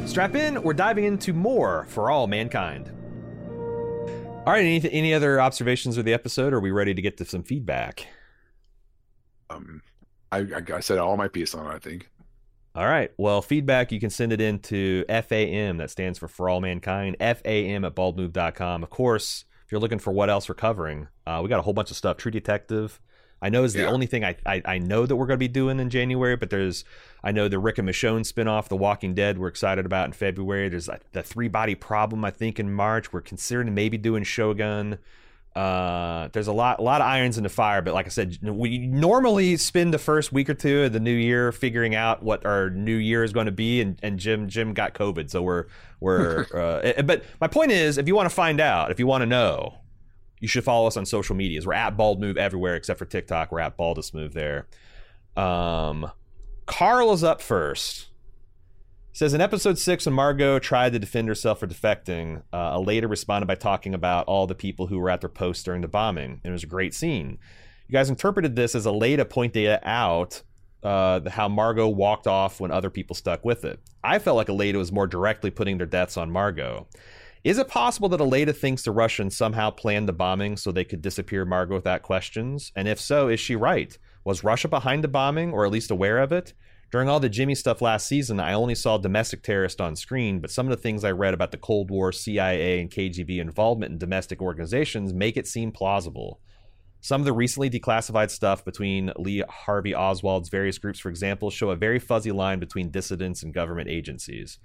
Strap 0.08 0.34
in, 0.34 0.62
we're 0.62 0.72
diving 0.72 1.04
into 1.04 1.34
more 1.34 1.84
for 1.88 2.10
all 2.10 2.26
mankind. 2.26 2.90
All 4.46 4.52
right, 4.52 4.60
any, 4.64 4.90
any 4.90 5.12
other 5.12 5.40
observations 5.40 5.98
of 5.98 6.04
the 6.04 6.14
episode? 6.14 6.52
Are 6.52 6.60
we 6.60 6.70
ready 6.70 6.94
to 6.94 7.02
get 7.02 7.16
to 7.18 7.24
some 7.24 7.42
feedback? 7.42 8.06
Um, 9.50 9.82
I, 10.32 10.38
I, 10.38 10.62
I 10.76 10.80
said 10.80 10.98
all 10.98 11.16
my 11.16 11.28
piece 11.28 11.54
on 11.54 11.66
it. 11.66 11.74
I 11.74 11.78
think. 11.78 12.08
All 12.76 12.86
right. 12.86 13.10
Well, 13.16 13.40
feedback, 13.40 13.90
you 13.90 13.98
can 13.98 14.10
send 14.10 14.32
it 14.34 14.40
in 14.40 14.58
to 14.60 15.04
FAM, 15.08 15.78
that 15.78 15.90
stands 15.90 16.18
for 16.18 16.28
For 16.28 16.50
All 16.50 16.60
Mankind, 16.60 17.16
FAM 17.18 17.84
at 17.86 17.94
baldmove.com. 17.94 18.82
Of 18.82 18.90
course, 18.90 19.46
if 19.64 19.72
you're 19.72 19.80
looking 19.80 19.98
for 19.98 20.12
what 20.12 20.28
else 20.28 20.46
we're 20.46 20.56
covering, 20.56 21.08
uh, 21.26 21.40
we 21.42 21.48
got 21.48 21.58
a 21.58 21.62
whole 21.62 21.72
bunch 21.72 21.90
of 21.90 21.96
stuff. 21.96 22.18
True 22.18 22.30
Detective, 22.30 23.00
I 23.40 23.48
know 23.48 23.64
is 23.64 23.72
the 23.72 23.80
Yeah. 23.80 23.88
only 23.90 24.04
thing 24.06 24.24
I, 24.24 24.36
I, 24.44 24.62
I 24.66 24.78
know 24.78 25.06
that 25.06 25.16
we're 25.16 25.26
going 25.26 25.38
to 25.38 25.42
be 25.42 25.48
doing 25.48 25.80
in 25.80 25.88
January, 25.88 26.36
but 26.36 26.50
there's, 26.50 26.84
I 27.24 27.32
know 27.32 27.48
the 27.48 27.58
Rick 27.58 27.78
and 27.78 27.88
Michonne 27.88 28.30
spinoff, 28.30 28.68
The 28.68 28.76
Walking 28.76 29.14
Dead, 29.14 29.38
we're 29.38 29.48
excited 29.48 29.86
about 29.86 30.06
in 30.06 30.12
February. 30.12 30.68
There's 30.68 30.90
the 31.12 31.22
Three 31.22 31.48
Body 31.48 31.74
Problem, 31.74 32.26
I 32.26 32.30
think, 32.30 32.60
in 32.60 32.70
March. 32.72 33.10
We're 33.10 33.22
considering 33.22 33.74
maybe 33.74 33.96
doing 33.96 34.22
Shogun. 34.22 34.98
Uh, 35.56 36.28
there's 36.34 36.48
a 36.48 36.52
lot, 36.52 36.80
a 36.80 36.82
lot 36.82 37.00
of 37.00 37.06
irons 37.06 37.38
in 37.38 37.42
the 37.42 37.48
fire, 37.48 37.80
but 37.80 37.94
like 37.94 38.04
I 38.04 38.10
said, 38.10 38.36
we 38.42 38.76
normally 38.76 39.56
spend 39.56 39.94
the 39.94 39.98
first 39.98 40.30
week 40.30 40.50
or 40.50 40.54
two 40.54 40.82
of 40.82 40.92
the 40.92 41.00
new 41.00 41.14
year 41.14 41.50
figuring 41.50 41.94
out 41.94 42.22
what 42.22 42.44
our 42.44 42.68
new 42.68 42.96
year 42.96 43.24
is 43.24 43.32
going 43.32 43.46
to 43.46 43.52
be, 43.52 43.80
and, 43.80 43.98
and 44.02 44.18
Jim, 44.18 44.48
Jim 44.50 44.74
got 44.74 44.92
COVID, 44.92 45.30
so 45.30 45.40
we're, 45.40 45.64
we're, 45.98 46.46
uh, 46.54 47.00
but 47.00 47.24
my 47.40 47.48
point 47.48 47.72
is, 47.72 47.96
if 47.96 48.06
you 48.06 48.14
want 48.14 48.28
to 48.28 48.34
find 48.34 48.60
out, 48.60 48.90
if 48.90 48.98
you 48.98 49.06
want 49.06 49.22
to 49.22 49.26
know, 49.26 49.78
you 50.40 50.48
should 50.48 50.62
follow 50.62 50.86
us 50.86 50.98
on 50.98 51.06
social 51.06 51.34
medias. 51.34 51.66
We're 51.66 51.72
at 51.72 51.96
Bald 51.96 52.20
Move 52.20 52.36
everywhere 52.36 52.76
except 52.76 52.98
for 52.98 53.06
TikTok. 53.06 53.50
We're 53.50 53.60
at 53.60 53.78
Baldest 53.78 54.12
Move 54.12 54.34
there. 54.34 54.66
Um, 55.38 56.10
Carl 56.66 57.14
is 57.14 57.24
up 57.24 57.40
first. 57.40 58.08
Says 59.16 59.32
in 59.32 59.40
episode 59.40 59.78
six, 59.78 60.04
when 60.04 60.14
Margot 60.14 60.58
tried 60.58 60.92
to 60.92 60.98
defend 60.98 61.26
herself 61.26 61.60
for 61.60 61.66
defecting, 61.66 62.42
uh, 62.52 62.76
Aleida 62.76 63.08
responded 63.08 63.46
by 63.46 63.54
talking 63.54 63.94
about 63.94 64.26
all 64.26 64.46
the 64.46 64.54
people 64.54 64.88
who 64.88 64.98
were 64.98 65.08
at 65.08 65.22
their 65.22 65.30
post 65.30 65.64
during 65.64 65.80
the 65.80 65.88
bombing. 65.88 66.32
And 66.32 66.44
it 66.44 66.50
was 66.50 66.64
a 66.64 66.66
great 66.66 66.92
scene. 66.92 67.38
You 67.88 67.92
guys 67.94 68.10
interpreted 68.10 68.56
this 68.56 68.74
as 68.74 68.84
Aleida 68.84 69.26
pointing 69.26 69.68
out 69.84 70.42
uh, 70.82 71.30
how 71.30 71.48
Margot 71.48 71.88
walked 71.88 72.26
off 72.26 72.60
when 72.60 72.70
other 72.70 72.90
people 72.90 73.16
stuck 73.16 73.42
with 73.42 73.64
it. 73.64 73.80
I 74.04 74.18
felt 74.18 74.36
like 74.36 74.48
Aleida 74.48 74.76
was 74.76 74.92
more 74.92 75.06
directly 75.06 75.50
putting 75.50 75.78
their 75.78 75.86
deaths 75.86 76.18
on 76.18 76.30
Margot. 76.30 76.86
Is 77.42 77.56
it 77.56 77.68
possible 77.68 78.10
that 78.10 78.20
Aleida 78.20 78.54
thinks 78.54 78.82
the 78.82 78.90
Russians 78.90 79.34
somehow 79.34 79.70
planned 79.70 80.10
the 80.10 80.12
bombing 80.12 80.58
so 80.58 80.70
they 80.70 80.84
could 80.84 81.00
disappear 81.00 81.46
Margot 81.46 81.76
without 81.76 82.02
questions? 82.02 82.70
And 82.76 82.86
if 82.86 83.00
so, 83.00 83.28
is 83.28 83.40
she 83.40 83.56
right? 83.56 83.96
Was 84.24 84.44
Russia 84.44 84.68
behind 84.68 85.02
the 85.02 85.08
bombing, 85.08 85.54
or 85.54 85.64
at 85.64 85.72
least 85.72 85.90
aware 85.90 86.18
of 86.18 86.32
it? 86.32 86.52
During 86.92 87.08
all 87.08 87.18
the 87.18 87.28
Jimmy 87.28 87.54
stuff 87.54 87.82
last 87.82 88.06
season, 88.06 88.38
I 88.38 88.52
only 88.52 88.76
saw 88.76 88.96
domestic 88.96 89.42
terrorists 89.42 89.80
on 89.80 89.96
screen, 89.96 90.40
but 90.40 90.50
some 90.50 90.66
of 90.66 90.70
the 90.70 90.80
things 90.80 91.02
I 91.02 91.10
read 91.10 91.34
about 91.34 91.50
the 91.50 91.56
Cold 91.56 91.90
War, 91.90 92.12
CIA, 92.12 92.80
and 92.80 92.90
KGB 92.90 93.38
involvement 93.38 93.92
in 93.92 93.98
domestic 93.98 94.40
organizations 94.40 95.12
make 95.12 95.36
it 95.36 95.48
seem 95.48 95.72
plausible. 95.72 96.40
Some 97.00 97.20
of 97.20 97.24
the 97.24 97.32
recently 97.32 97.68
declassified 97.68 98.30
stuff 98.30 98.64
between 98.64 99.12
Lee 99.16 99.42
Harvey 99.48 99.94
Oswald's 99.94 100.48
various 100.48 100.78
groups, 100.78 100.98
for 100.98 101.08
example, 101.08 101.50
show 101.50 101.70
a 101.70 101.76
very 101.76 101.98
fuzzy 101.98 102.32
line 102.32 102.60
between 102.60 102.90
dissidents 102.90 103.42
and 103.42 103.52
government 103.52 103.88
agencies. 103.88 104.58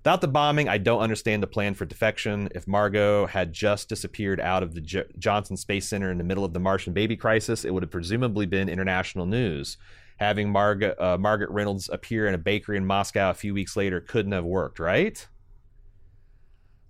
Without 0.00 0.20
the 0.20 0.28
bombing, 0.28 0.68
I 0.68 0.78
don't 0.78 1.00
understand 1.00 1.42
the 1.42 1.48
plan 1.48 1.74
for 1.74 1.84
defection. 1.84 2.48
If 2.54 2.68
Margot 2.68 3.26
had 3.26 3.52
just 3.52 3.88
disappeared 3.88 4.40
out 4.40 4.62
of 4.62 4.74
the 4.74 4.80
J- 4.80 5.04
Johnson 5.18 5.56
Space 5.56 5.88
Center 5.88 6.10
in 6.10 6.18
the 6.18 6.24
middle 6.24 6.44
of 6.44 6.52
the 6.52 6.60
Martian 6.60 6.92
baby 6.92 7.16
crisis, 7.16 7.64
it 7.64 7.74
would 7.74 7.82
have 7.82 7.90
presumably 7.90 8.46
been 8.46 8.68
international 8.68 9.26
news. 9.26 9.76
Having 10.18 10.50
Margaret, 10.50 11.00
uh, 11.00 11.16
Margaret 11.18 11.50
Reynolds 11.50 11.88
appear 11.88 12.26
in 12.26 12.34
a 12.34 12.38
bakery 12.38 12.76
in 12.76 12.84
Moscow 12.84 13.30
a 13.30 13.34
few 13.34 13.54
weeks 13.54 13.76
later 13.76 14.00
couldn't 14.00 14.32
have 14.32 14.44
worked, 14.44 14.78
right? 14.78 15.26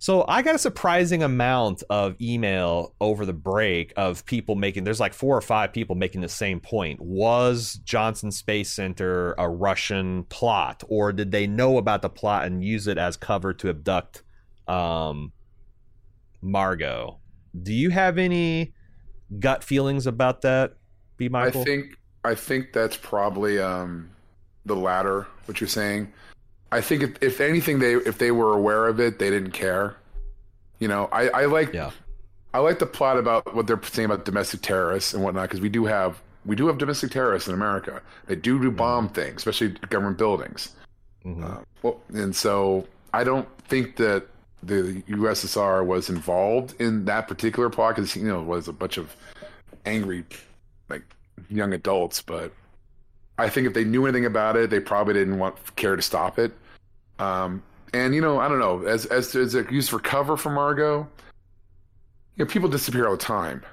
So 0.01 0.23
I 0.29 0.41
got 0.43 0.55
a 0.55 0.59
surprising 0.59 1.23
amount 1.23 1.83
of 1.89 2.15
email 2.21 2.95
over 3.01 3.25
the 3.25 3.33
break 3.33 3.91
of 3.97 4.25
people 4.25 4.55
making. 4.55 4.85
There's 4.85 5.01
like 5.01 5.13
four 5.13 5.35
or 5.35 5.41
five 5.41 5.73
people 5.73 5.93
making 5.93 6.21
the 6.21 6.29
same 6.29 6.61
point. 6.61 7.01
Was 7.01 7.81
Johnson 7.83 8.31
Space 8.31 8.71
Center 8.71 9.33
a 9.37 9.49
Russian 9.49 10.23
plot, 10.23 10.83
or 10.87 11.11
did 11.11 11.31
they 11.31 11.47
know 11.47 11.77
about 11.77 12.01
the 12.01 12.09
plot 12.09 12.45
and 12.45 12.63
use 12.63 12.87
it 12.87 12.97
as 12.97 13.17
cover 13.17 13.53
to 13.55 13.69
abduct 13.69 14.23
um, 14.69 15.33
Margot? 16.41 17.19
Do 17.61 17.73
you 17.73 17.89
have 17.89 18.17
any 18.17 18.73
gut 19.37 19.65
feelings 19.65 20.07
about 20.07 20.41
that? 20.43 20.75
B 21.17 21.27
Michael. 21.27 21.61
I 21.61 21.65
think 21.65 21.98
I 22.23 22.35
think 22.35 22.73
that's 22.73 22.97
probably 22.97 23.59
um, 23.59 24.09
the 24.65 24.75
latter. 24.75 25.27
What 25.45 25.61
you're 25.61 25.67
saying. 25.67 26.11
I 26.71 26.81
think 26.81 27.01
if, 27.01 27.11
if 27.21 27.41
anything, 27.41 27.79
they 27.79 27.93
if 27.95 28.17
they 28.17 28.31
were 28.31 28.53
aware 28.55 28.87
of 28.87 28.99
it, 28.99 29.19
they 29.19 29.29
didn't 29.29 29.51
care. 29.51 29.95
You 30.79 30.87
know, 30.87 31.09
I 31.11 31.29
I 31.29 31.45
like 31.45 31.73
Yeah. 31.73 31.91
I 32.53 32.59
like 32.59 32.79
the 32.79 32.85
plot 32.85 33.17
about 33.17 33.53
what 33.55 33.67
they're 33.67 33.81
saying 33.83 34.05
about 34.07 34.25
domestic 34.25 34.61
terrorists 34.61 35.13
and 35.13 35.23
whatnot 35.23 35.49
because 35.49 35.61
we 35.61 35.69
do 35.69 35.85
have 35.85 36.21
we 36.45 36.55
do 36.55 36.67
have 36.67 36.77
domestic 36.77 37.11
terrorists 37.11 37.47
in 37.47 37.53
America. 37.53 38.01
They 38.27 38.35
do 38.35 38.59
do 38.61 38.71
bomb 38.71 39.09
things, 39.09 39.37
especially 39.37 39.69
government 39.89 40.17
buildings. 40.17 40.75
Mhm. 41.25 41.43
Uh, 41.43 41.61
well, 41.81 42.01
and 42.13 42.35
so 42.35 42.87
I 43.13 43.23
don't 43.23 43.47
think 43.67 43.97
that 43.97 44.27
the 44.63 45.03
USSR 45.07 45.85
was 45.85 46.09
involved 46.09 46.79
in 46.79 47.05
that 47.05 47.27
particular 47.27 47.69
plot 47.69 47.95
because 47.95 48.15
you 48.15 48.23
know 48.27 48.39
it 48.41 48.45
was 48.45 48.67
a 48.67 48.73
bunch 48.73 48.97
of 48.97 49.15
angry, 49.85 50.25
like 50.89 51.03
young 51.49 51.73
adults. 51.73 52.21
But 52.21 52.51
I 53.37 53.49
think 53.49 53.67
if 53.67 53.73
they 53.73 53.83
knew 53.83 54.05
anything 54.05 54.25
about 54.25 54.55
it, 54.55 54.69
they 54.69 54.79
probably 54.79 55.13
didn't 55.13 55.39
want 55.39 55.55
care 55.75 55.95
to 55.95 56.01
stop 56.01 56.39
it. 56.39 56.51
Um, 57.19 57.63
and 57.93 58.13
you 58.13 58.21
know, 58.21 58.39
I 58.39 58.47
don't 58.47 58.59
know, 58.59 58.83
as 58.85 59.05
as 59.07 59.35
as 59.35 59.55
it 59.55 59.71
used 59.71 59.89
for 59.89 59.99
cover 59.99 60.37
for 60.37 60.49
Margot, 60.49 61.07
you 62.35 62.45
know, 62.45 62.49
people 62.49 62.69
disappear 62.69 63.05
all 63.05 63.11
the 63.11 63.17
time. 63.17 63.63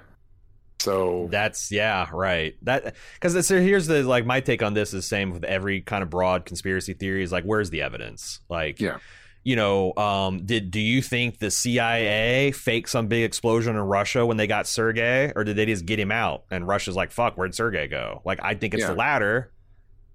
So 0.78 1.28
That's 1.30 1.72
yeah, 1.72 2.06
right. 2.12 2.55
That 2.62 2.94
because 3.14 3.47
so 3.47 3.60
here's 3.60 3.86
the 3.86 4.02
like 4.02 4.26
my 4.26 4.40
take 4.40 4.62
on 4.62 4.74
this 4.74 4.93
is 4.94 5.06
same 5.06 5.30
with 5.30 5.44
every 5.44 5.80
kind 5.80 6.02
of 6.02 6.10
broad 6.10 6.44
conspiracy 6.44 6.93
theory 6.93 7.22
is 7.22 7.32
like 7.32 7.44
where's 7.44 7.70
the 7.70 7.82
evidence? 7.82 8.40
Like 8.48 8.80
Yeah. 8.80 8.98
You 9.47 9.55
know, 9.55 9.94
um, 9.97 10.44
did 10.44 10.73
do 10.73 10.81
you 10.81 11.01
think 11.01 11.39
the 11.39 11.52
CIA 11.52 12.51
faked 12.51 12.89
some 12.89 13.06
big 13.06 13.23
explosion 13.23 13.77
in 13.77 13.81
Russia 13.82 14.27
when 14.27 14.39
they 14.39 14.48
got 14.48 14.66
Sergei, 14.66 15.31
or 15.36 15.44
did 15.44 15.55
they 15.55 15.66
just 15.66 15.86
get 15.86 16.01
him 16.01 16.10
out? 16.10 16.43
And 16.51 16.66
Russia's 16.66 16.97
like, 16.97 17.12
"Fuck, 17.12 17.36
where'd 17.36 17.55
Sergei 17.55 17.86
go?" 17.86 18.23
Like, 18.24 18.40
I 18.43 18.55
think 18.55 18.74
it's 18.74 18.81
Yeah. 18.81 18.89
the 18.89 18.94
latter. 18.97 19.52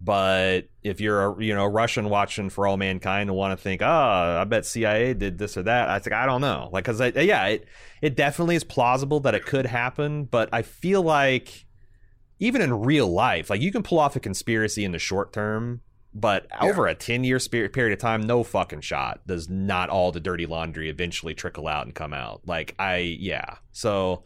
But 0.01 0.63
if 0.83 0.99
you're 0.99 1.31
a 1.31 1.41
you 1.41 1.55
know 1.55 1.65
Russian 1.65 2.09
watching 2.09 2.49
for 2.49 2.67
all 2.67 2.75
mankind 2.75 3.29
and 3.29 3.37
want 3.37 3.57
to 3.57 3.63
think, 3.63 3.81
oh, 3.81 4.37
I 4.41 4.43
bet 4.43 4.65
CIA 4.65 5.13
did 5.13 5.37
this 5.37 5.55
or 5.55 5.63
that, 5.63 5.87
I 5.87 5.99
think 5.99 6.13
I 6.13 6.25
don't 6.25 6.41
know, 6.41 6.69
like 6.73 6.83
because 6.83 6.99
yeah, 6.99 7.45
it 7.47 7.65
it 8.01 8.17
definitely 8.17 8.55
is 8.57 8.65
plausible 8.65 9.21
that 9.21 9.33
it 9.33 9.45
could 9.45 9.65
happen, 9.65 10.25
but 10.25 10.49
I 10.51 10.61
feel 10.63 11.03
like 11.03 11.65
even 12.39 12.61
in 12.61 12.81
real 12.81 13.07
life, 13.07 13.49
like 13.49 13.61
you 13.61 13.71
can 13.71 13.81
pull 13.81 13.99
off 13.99 14.17
a 14.17 14.19
conspiracy 14.19 14.83
in 14.83 14.91
the 14.91 14.99
short 14.99 15.31
term, 15.31 15.79
but 16.13 16.47
over 16.59 16.87
a 16.87 16.95
ten 16.95 17.23
year 17.23 17.39
period 17.39 17.93
of 17.93 17.99
time, 17.99 18.21
no 18.21 18.43
fucking 18.43 18.81
shot 18.81 19.21
does 19.27 19.49
not 19.49 19.89
all 19.89 20.11
the 20.11 20.19
dirty 20.19 20.45
laundry 20.45 20.89
eventually 20.89 21.33
trickle 21.33 21.67
out 21.67 21.85
and 21.85 21.95
come 21.95 22.13
out. 22.13 22.41
Like 22.45 22.75
I 22.77 22.97
yeah, 22.97 23.55
so 23.71 24.23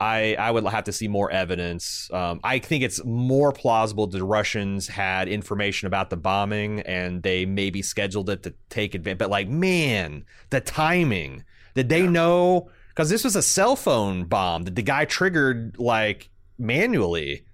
I, 0.00 0.34
I 0.38 0.50
would 0.50 0.64
have 0.64 0.84
to 0.84 0.92
see 0.92 1.08
more 1.08 1.30
evidence. 1.30 2.10
Um, 2.10 2.40
I 2.42 2.58
think 2.58 2.82
it's 2.82 3.04
more 3.04 3.52
plausible 3.52 4.06
the 4.06 4.24
Russians 4.24 4.88
had 4.88 5.28
information 5.28 5.86
about 5.86 6.08
the 6.08 6.16
bombing 6.16 6.80
and 6.80 7.22
they 7.22 7.44
maybe 7.44 7.82
scheduled 7.82 8.30
it 8.30 8.42
to 8.44 8.54
take 8.70 8.94
advantage. 8.94 9.18
But 9.18 9.28
like, 9.28 9.48
man, 9.48 10.24
the 10.48 10.62
timing. 10.62 11.44
Did 11.74 11.90
they 11.90 12.06
know? 12.06 12.70
Because 12.88 13.10
this 13.10 13.24
was 13.24 13.36
a 13.36 13.42
cell 13.42 13.76
phone 13.76 14.24
bomb 14.24 14.64
that 14.64 14.74
the 14.74 14.82
guy 14.82 15.04
triggered 15.04 15.76
like 15.78 16.30
manually. 16.58 17.44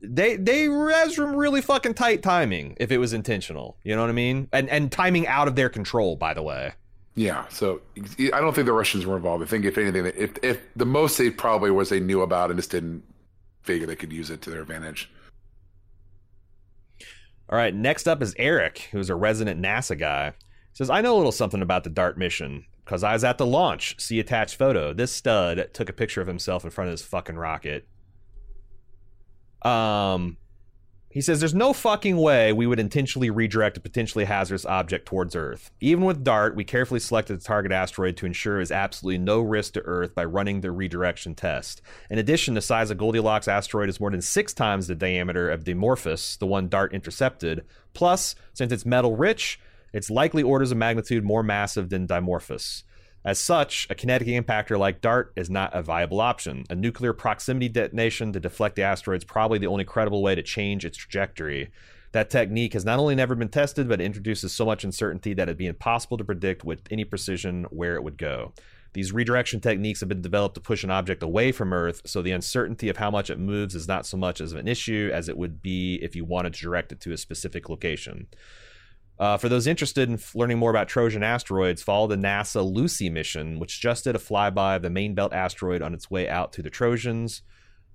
They 0.00 0.36
they 0.36 0.64
has 0.64 1.16
some 1.16 1.34
really 1.34 1.60
fucking 1.60 1.94
tight 1.94 2.22
timing 2.22 2.76
if 2.78 2.92
it 2.92 2.98
was 2.98 3.12
intentional. 3.12 3.76
You 3.82 3.96
know 3.96 4.02
what 4.02 4.10
I 4.10 4.14
mean? 4.14 4.48
And 4.52 4.68
and 4.70 4.92
timing 4.92 5.26
out 5.26 5.48
of 5.48 5.56
their 5.56 5.68
control, 5.68 6.16
by 6.16 6.34
the 6.34 6.42
way. 6.42 6.72
Yeah, 7.14 7.48
so 7.48 7.80
I 8.32 8.40
don't 8.40 8.54
think 8.54 8.66
the 8.66 8.72
Russians 8.72 9.04
were 9.04 9.16
involved. 9.16 9.42
I 9.42 9.46
think 9.46 9.64
if 9.64 9.76
anything, 9.76 10.06
if 10.06 10.38
if 10.40 10.60
the 10.76 10.86
most 10.86 11.18
they 11.18 11.30
probably 11.30 11.72
was 11.72 11.88
they 11.88 11.98
knew 11.98 12.22
about 12.22 12.50
and 12.50 12.58
just 12.58 12.70
didn't 12.70 13.02
figure 13.62 13.88
they 13.88 13.96
could 13.96 14.12
use 14.12 14.30
it 14.30 14.40
to 14.42 14.50
their 14.50 14.62
advantage. 14.62 15.10
All 17.50 17.58
right, 17.58 17.74
next 17.74 18.06
up 18.06 18.22
is 18.22 18.34
Eric, 18.38 18.88
who's 18.92 19.10
a 19.10 19.16
resident 19.16 19.60
NASA 19.60 19.98
guy. 19.98 20.30
He 20.30 20.74
says, 20.74 20.90
I 20.90 21.00
know 21.00 21.16
a 21.16 21.18
little 21.18 21.32
something 21.32 21.62
about 21.62 21.82
the 21.82 21.90
DART 21.90 22.18
mission 22.18 22.66
because 22.84 23.02
I 23.02 23.14
was 23.14 23.24
at 23.24 23.38
the 23.38 23.46
launch. 23.46 23.98
See 23.98 24.20
attached 24.20 24.56
photo. 24.56 24.92
This 24.92 25.10
stud 25.10 25.70
took 25.72 25.88
a 25.88 25.94
picture 25.94 26.20
of 26.20 26.26
himself 26.26 26.62
in 26.62 26.70
front 26.70 26.88
of 26.88 26.92
his 26.92 27.02
fucking 27.02 27.36
rocket. 27.36 27.88
Um, 29.62 30.36
he 31.10 31.22
says 31.22 31.40
there's 31.40 31.54
no 31.54 31.72
fucking 31.72 32.18
way 32.18 32.52
we 32.52 32.66
would 32.66 32.78
intentionally 32.78 33.30
redirect 33.30 33.78
a 33.78 33.80
potentially 33.80 34.26
hazardous 34.26 34.66
object 34.66 35.06
towards 35.06 35.34
Earth. 35.34 35.70
Even 35.80 36.04
with 36.04 36.22
DART, 36.22 36.54
we 36.54 36.64
carefully 36.64 37.00
selected 37.00 37.40
the 37.40 37.44
target 37.44 37.72
asteroid 37.72 38.16
to 38.18 38.26
ensure 38.26 38.54
there 38.54 38.60
is 38.60 38.70
absolutely 38.70 39.18
no 39.18 39.40
risk 39.40 39.72
to 39.72 39.82
Earth 39.82 40.14
by 40.14 40.24
running 40.24 40.60
the 40.60 40.70
redirection 40.70 41.34
test. 41.34 41.80
In 42.10 42.18
addition, 42.18 42.54
the 42.54 42.60
size 42.60 42.90
of 42.90 42.98
Goldilocks 42.98 43.48
asteroid 43.48 43.88
is 43.88 44.00
more 44.00 44.10
than 44.10 44.20
six 44.20 44.52
times 44.52 44.86
the 44.86 44.94
diameter 44.94 45.50
of 45.50 45.64
Dimorphos, 45.64 46.38
the 46.38 46.46
one 46.46 46.68
DART 46.68 46.92
intercepted. 46.92 47.64
Plus, 47.94 48.34
since 48.52 48.70
it's 48.70 48.84
metal 48.84 49.16
rich, 49.16 49.58
it's 49.94 50.10
likely 50.10 50.42
orders 50.42 50.70
of 50.72 50.76
magnitude 50.76 51.24
more 51.24 51.42
massive 51.42 51.88
than 51.88 52.06
Dimorphos. 52.06 52.82
As 53.28 53.38
such, 53.38 53.86
a 53.90 53.94
kinetic 53.94 54.26
impactor 54.26 54.78
like 54.78 55.02
DART 55.02 55.34
is 55.36 55.50
not 55.50 55.74
a 55.74 55.82
viable 55.82 56.18
option. 56.18 56.64
A 56.70 56.74
nuclear 56.74 57.12
proximity 57.12 57.68
detonation 57.68 58.32
to 58.32 58.40
deflect 58.40 58.74
the 58.74 58.84
asteroid 58.84 59.18
is 59.18 59.24
probably 59.24 59.58
the 59.58 59.66
only 59.66 59.84
credible 59.84 60.22
way 60.22 60.34
to 60.34 60.42
change 60.42 60.86
its 60.86 60.96
trajectory. 60.96 61.70
That 62.12 62.30
technique 62.30 62.72
has 62.72 62.86
not 62.86 62.98
only 62.98 63.14
never 63.14 63.34
been 63.34 63.50
tested, 63.50 63.86
but 63.86 64.00
introduces 64.00 64.54
so 64.54 64.64
much 64.64 64.82
uncertainty 64.82 65.34
that 65.34 65.42
it'd 65.42 65.58
be 65.58 65.66
impossible 65.66 66.16
to 66.16 66.24
predict 66.24 66.64
with 66.64 66.80
any 66.90 67.04
precision 67.04 67.64
where 67.64 67.96
it 67.96 68.02
would 68.02 68.16
go. 68.16 68.54
These 68.94 69.12
redirection 69.12 69.60
techniques 69.60 70.00
have 70.00 70.08
been 70.08 70.22
developed 70.22 70.54
to 70.54 70.62
push 70.62 70.82
an 70.82 70.90
object 70.90 71.22
away 71.22 71.52
from 71.52 71.74
Earth, 71.74 72.00
so 72.06 72.22
the 72.22 72.32
uncertainty 72.32 72.88
of 72.88 72.96
how 72.96 73.10
much 73.10 73.28
it 73.28 73.38
moves 73.38 73.74
is 73.74 73.86
not 73.86 74.06
so 74.06 74.16
much 74.16 74.40
as 74.40 74.54
an 74.54 74.66
issue 74.66 75.10
as 75.12 75.28
it 75.28 75.36
would 75.36 75.60
be 75.60 75.96
if 75.96 76.16
you 76.16 76.24
wanted 76.24 76.54
to 76.54 76.62
direct 76.62 76.92
it 76.92 77.00
to 77.02 77.12
a 77.12 77.18
specific 77.18 77.68
location. 77.68 78.26
Uh, 79.18 79.36
for 79.36 79.48
those 79.48 79.66
interested 79.66 80.08
in 80.08 80.18
learning 80.34 80.58
more 80.58 80.70
about 80.70 80.88
Trojan 80.88 81.24
asteroids, 81.24 81.82
follow 81.82 82.06
the 82.06 82.16
NASA 82.16 82.64
Lucy 82.64 83.10
mission, 83.10 83.58
which 83.58 83.80
just 83.80 84.04
did 84.04 84.14
a 84.14 84.20
flyby 84.20 84.76
of 84.76 84.82
the 84.82 84.90
main 84.90 85.14
belt 85.14 85.32
asteroid 85.32 85.82
on 85.82 85.92
its 85.92 86.10
way 86.10 86.28
out 86.28 86.52
to 86.52 86.62
the 86.62 86.70
Trojans. 86.70 87.42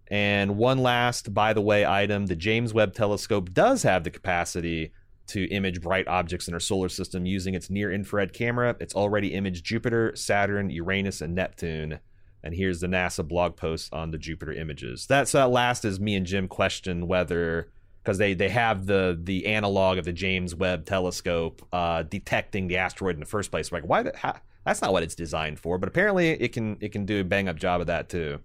And 0.07 0.57
one 0.57 0.79
last, 0.79 1.33
by 1.33 1.53
the 1.53 1.61
way, 1.61 1.85
item 1.85 2.25
the 2.25 2.35
James 2.35 2.73
Webb 2.73 2.93
Telescope 2.93 3.53
does 3.53 3.83
have 3.83 4.03
the 4.03 4.11
capacity 4.11 4.91
to 5.27 5.45
image 5.45 5.81
bright 5.81 6.07
objects 6.09 6.49
in 6.49 6.53
our 6.53 6.59
solar 6.59 6.89
system 6.89 7.25
using 7.25 7.53
its 7.53 7.69
near 7.69 7.91
infrared 7.93 8.33
camera. 8.33 8.75
It's 8.81 8.93
already 8.93 9.33
imaged 9.33 9.65
Jupiter, 9.65 10.11
Saturn, 10.15 10.69
Uranus, 10.69 11.21
and 11.21 11.33
Neptune. 11.33 11.99
And 12.43 12.53
here's 12.53 12.81
the 12.81 12.87
NASA 12.87 13.25
blog 13.25 13.55
post 13.55 13.93
on 13.93 14.11
the 14.11 14.17
Jupiter 14.17 14.51
images. 14.51 15.07
That, 15.07 15.29
so 15.29 15.37
that 15.37 15.49
last 15.49 15.85
is 15.85 16.01
me 16.01 16.15
and 16.15 16.25
Jim 16.25 16.49
question 16.49 17.07
whether 17.07 17.69
because 18.03 18.17
they 18.17 18.33
they 18.33 18.49
have 18.49 18.85
the 18.85 19.17
the 19.21 19.45
analog 19.47 19.97
of 19.97 20.05
the 20.05 20.13
James 20.13 20.53
Webb 20.53 20.85
Telescope 20.85 21.65
uh, 21.71 22.03
detecting 22.03 22.67
the 22.67 22.77
asteroid 22.77 23.15
in 23.15 23.19
the 23.21 23.25
first 23.25 23.49
place. 23.51 23.71
Like, 23.71 23.83
why? 23.83 24.03
The, 24.03 24.11
how, 24.15 24.35
that's 24.65 24.81
not 24.81 24.91
what 24.93 25.03
it's 25.03 25.15
designed 25.15 25.59
for. 25.59 25.77
But 25.77 25.87
apparently, 25.89 26.29
it 26.31 26.53
can 26.53 26.77
it 26.81 26.91
can 26.91 27.05
do 27.05 27.21
a 27.21 27.23
bang 27.23 27.47
up 27.49 27.55
job 27.55 27.81
of 27.81 27.87
that 27.87 28.09
too. 28.09 28.39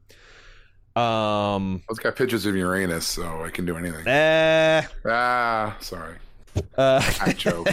Um, 0.97 1.82
It's 1.89 1.98
got 2.01 2.16
pictures 2.16 2.44
of 2.47 2.56
Uranus, 2.56 3.06
so 3.06 3.44
I 3.44 3.51
can 3.51 3.64
do 3.66 3.76
anything. 3.76 4.06
eh, 4.06 4.82
Ah, 5.06 5.76
sorry. 5.80 6.16
Uh, 6.76 7.02
I 7.20 7.32
joke. 7.32 7.68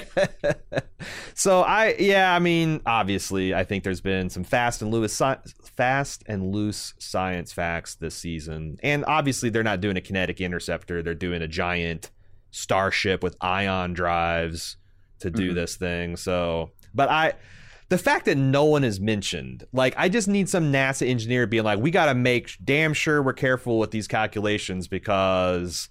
so 1.34 1.62
I 1.62 1.96
yeah, 2.00 2.34
I 2.36 2.40
mean, 2.40 2.82
obviously, 2.86 3.54
I 3.54 3.64
think 3.64 3.84
there's 3.84 4.02
been 4.02 4.30
some 4.30 4.44
fast 4.44 4.82
and 4.82 4.92
loose 4.92 5.22
fast 5.76 6.24
and 6.28 6.54
loose 6.54 6.94
science 7.00 7.52
facts 7.52 7.96
this 7.96 8.16
season, 8.16 8.78
and 8.84 9.04
obviously 9.06 9.50
they're 9.50 9.64
not 9.64 9.82
doing 9.82 9.98
a 9.98 10.02
kinetic 10.02 10.42
interceptor; 10.42 11.02
they're 11.04 11.14
doing 11.16 11.42
a 11.42 11.48
giant 11.48 12.12
starship 12.52 13.22
with 13.24 13.36
ion 13.42 13.94
drives 13.94 14.78
to 15.20 15.30
do 15.30 15.52
Mhm. 15.52 15.56
this 15.56 15.76
thing. 15.76 16.16
So, 16.18 16.72
but 16.94 17.10
I. 17.10 17.34
The 17.90 18.00
fact 18.00 18.26
that 18.26 18.36
no 18.36 18.66
one 18.66 18.84
is 18.84 19.00
mentioned, 19.00 19.64
like, 19.72 19.94
I 19.96 20.10
just 20.10 20.28
need 20.28 20.50
some 20.50 20.74
NASA 20.74 21.08
engineer 21.08 21.46
being 21.46 21.64
like, 21.64 21.78
we 21.78 21.92
got 21.92 22.08
to 22.08 22.16
make 22.16 22.58
damn 22.64 22.94
sure 22.96 23.22
we're 23.22 23.34
careful 23.34 23.78
with 23.78 23.92
these 23.92 24.08
calculations 24.08 24.88
because 24.88 25.88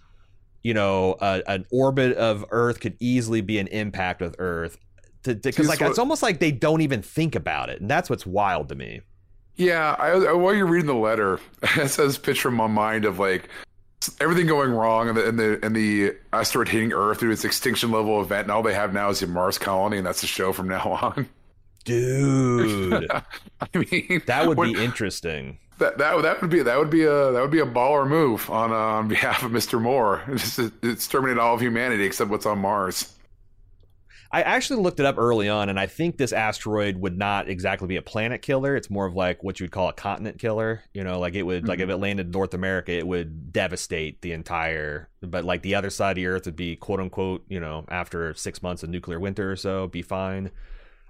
you 0.65 0.74
know, 0.74 1.15
an 1.20 1.65
orbit 1.70 2.16
of 2.16 2.45
Earth 2.51 2.81
could 2.81 2.97
easily 2.99 3.41
be 3.43 3.59
an 3.61 3.69
impact 3.69 4.20
with 4.20 4.35
Earth. 4.41 4.77
Because 5.23 5.69
like 5.69 5.78
so- 5.78 5.86
it's 5.89 5.99
almost 5.99 6.23
like 6.23 6.41
they 6.41 6.51
don't 6.53 6.81
even 6.81 7.01
think 7.03 7.35
about 7.36 7.70
it, 7.70 7.81
and 7.81 7.89
that's 7.89 8.11
what's 8.11 8.27
wild 8.27 8.69
to 8.70 8.74
me. 8.74 9.01
Yeah, 9.57 9.95
I, 9.99 10.09
I- 10.11 10.32
while 10.32 10.53
you're 10.55 10.66
reading 10.66 10.86
the 10.89 10.95
letter, 10.95 11.39
it 11.77 11.89
says 11.89 12.19
picture 12.19 12.49
in 12.49 12.55
my 12.55 12.66
mind 12.66 13.05
of 13.05 13.19
like 13.20 13.49
everything 14.20 14.47
going 14.47 14.70
wrong 14.73 15.09
and 15.09 15.16
the 15.16 15.27
and 15.28 15.39
the 15.39 15.59
and 15.65 15.74
the 15.77 16.12
asteroid 16.32 16.69
hitting 16.69 16.93
Earth 16.93 17.20
through 17.20 17.31
its 17.31 17.45
extinction 17.45 17.91
level 17.91 18.20
event, 18.20 18.43
and 18.43 18.51
all 18.51 18.62
they 18.62 18.74
have 18.74 18.93
now 18.93 19.09
is 19.11 19.23
a 19.23 19.27
Mars 19.27 19.57
colony, 19.57 19.97
and 19.97 20.07
that's 20.07 20.20
the 20.20 20.27
show 20.27 20.53
from 20.53 20.69
now 20.69 20.99
on. 21.01 21.28
Dude, 21.85 23.07
I 23.61 23.69
mean, 23.74 24.23
that 24.27 24.47
would 24.47 24.57
when- 24.59 24.73
be 24.73 24.82
interesting. 24.85 25.59
That 25.79 25.99
that 25.99 26.23
that 26.23 26.41
would 26.41 26.51
be 26.51 26.63
that 26.63 26.79
would 26.79 26.91
be 26.91 27.03
a 27.05 27.33
that 27.33 27.41
would 27.41 27.51
be 27.51 27.61
a 27.61 27.67
baller 27.67 28.09
move 28.09 28.49
on 28.51 28.73
uh, 28.73 28.75
on 28.75 29.09
behalf 29.09 29.43
of 29.43 29.51
Mr. 29.51 29.81
Moore. 29.81 30.23
Just 30.31 30.59
exterminate 30.83 31.39
all 31.39 31.55
of 31.55 31.61
humanity 31.61 32.05
except 32.05 32.31
what's 32.31 32.47
on 32.47 32.59
Mars. 32.59 33.15
I 34.35 34.43
actually 34.43 34.83
looked 34.83 34.99
it 34.99 35.07
up 35.07 35.17
early 35.17 35.49
on, 35.49 35.69
and 35.69 35.79
I 35.79 35.87
think 35.87 36.17
this 36.17 36.33
asteroid 36.33 36.97
would 36.97 37.17
not 37.17 37.49
exactly 37.49 37.87
be 37.87 37.95
a 37.95 38.03
planet 38.03 38.43
killer. 38.43 38.75
It's 38.75 38.91
more 38.91 39.07
of 39.07 39.15
like 39.15 39.45
what 39.45 39.61
you 39.61 39.65
would 39.65 39.71
call 39.71 39.89
a 39.89 39.93
continent 39.93 40.41
killer. 40.41 40.83
You 40.93 41.05
know, 41.05 41.21
like 41.21 41.37
it 41.37 41.45
would, 41.45 41.69
like 41.69 41.79
if 41.79 41.89
it 41.89 41.99
landed 41.99 42.27
in 42.27 42.33
North 42.33 42.53
America, 42.53 42.91
it 42.91 43.07
would 43.07 43.53
devastate 43.53 44.23
the 44.23 44.33
entire. 44.33 45.09
But 45.21 45.45
like 45.45 45.63
the 45.63 45.77
other 45.77 45.89
side 45.89 46.11
of 46.11 46.17
the 46.17 46.27
Earth 46.27 46.47
would 46.47 46.57
be 46.57 46.75
quote 46.75 46.99
unquote, 46.99 47.45
you 47.49 47.61
know, 47.61 47.85
after 47.89 48.35
six 48.35 48.61
months 48.61 48.83
of 48.83 48.91
nuclear 48.91 49.21
winter 49.21 49.53
or 49.53 49.57
so, 49.57 49.87
be 49.87 50.03
fine. 50.03 50.51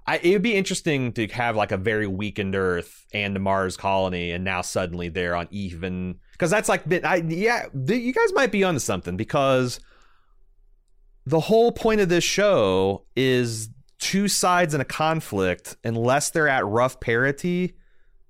I, 0.07 0.17
it 0.17 0.31
would 0.33 0.43
be 0.43 0.55
interesting 0.55 1.13
to 1.13 1.27
have 1.27 1.55
like 1.55 1.71
a 1.71 1.77
very 1.77 2.05
weakened 2.05 2.55
Earth 2.55 3.05
and 3.11 3.35
a 3.35 3.39
Mars 3.39 3.75
colony, 3.75 4.31
and 4.31 4.43
now 4.43 4.61
suddenly 4.61 5.09
they're 5.09 5.35
on 5.35 5.47
even 5.49 6.19
because 6.31 6.51
that's 6.51 6.69
like, 6.69 6.83
I 7.03 7.15
yeah, 7.27 7.67
you 7.73 8.13
guys 8.13 8.33
might 8.33 8.51
be 8.51 8.63
onto 8.63 8.79
something 8.79 9.17
because 9.17 9.79
the 11.25 11.39
whole 11.39 11.71
point 11.71 12.01
of 12.01 12.09
this 12.09 12.23
show 12.23 13.05
is 13.15 13.69
two 13.99 14.27
sides 14.27 14.75
in 14.75 14.81
a 14.81 14.85
conflict, 14.85 15.75
unless 15.83 16.29
they're 16.29 16.47
at 16.47 16.65
rough 16.67 16.99
parity, 16.99 17.75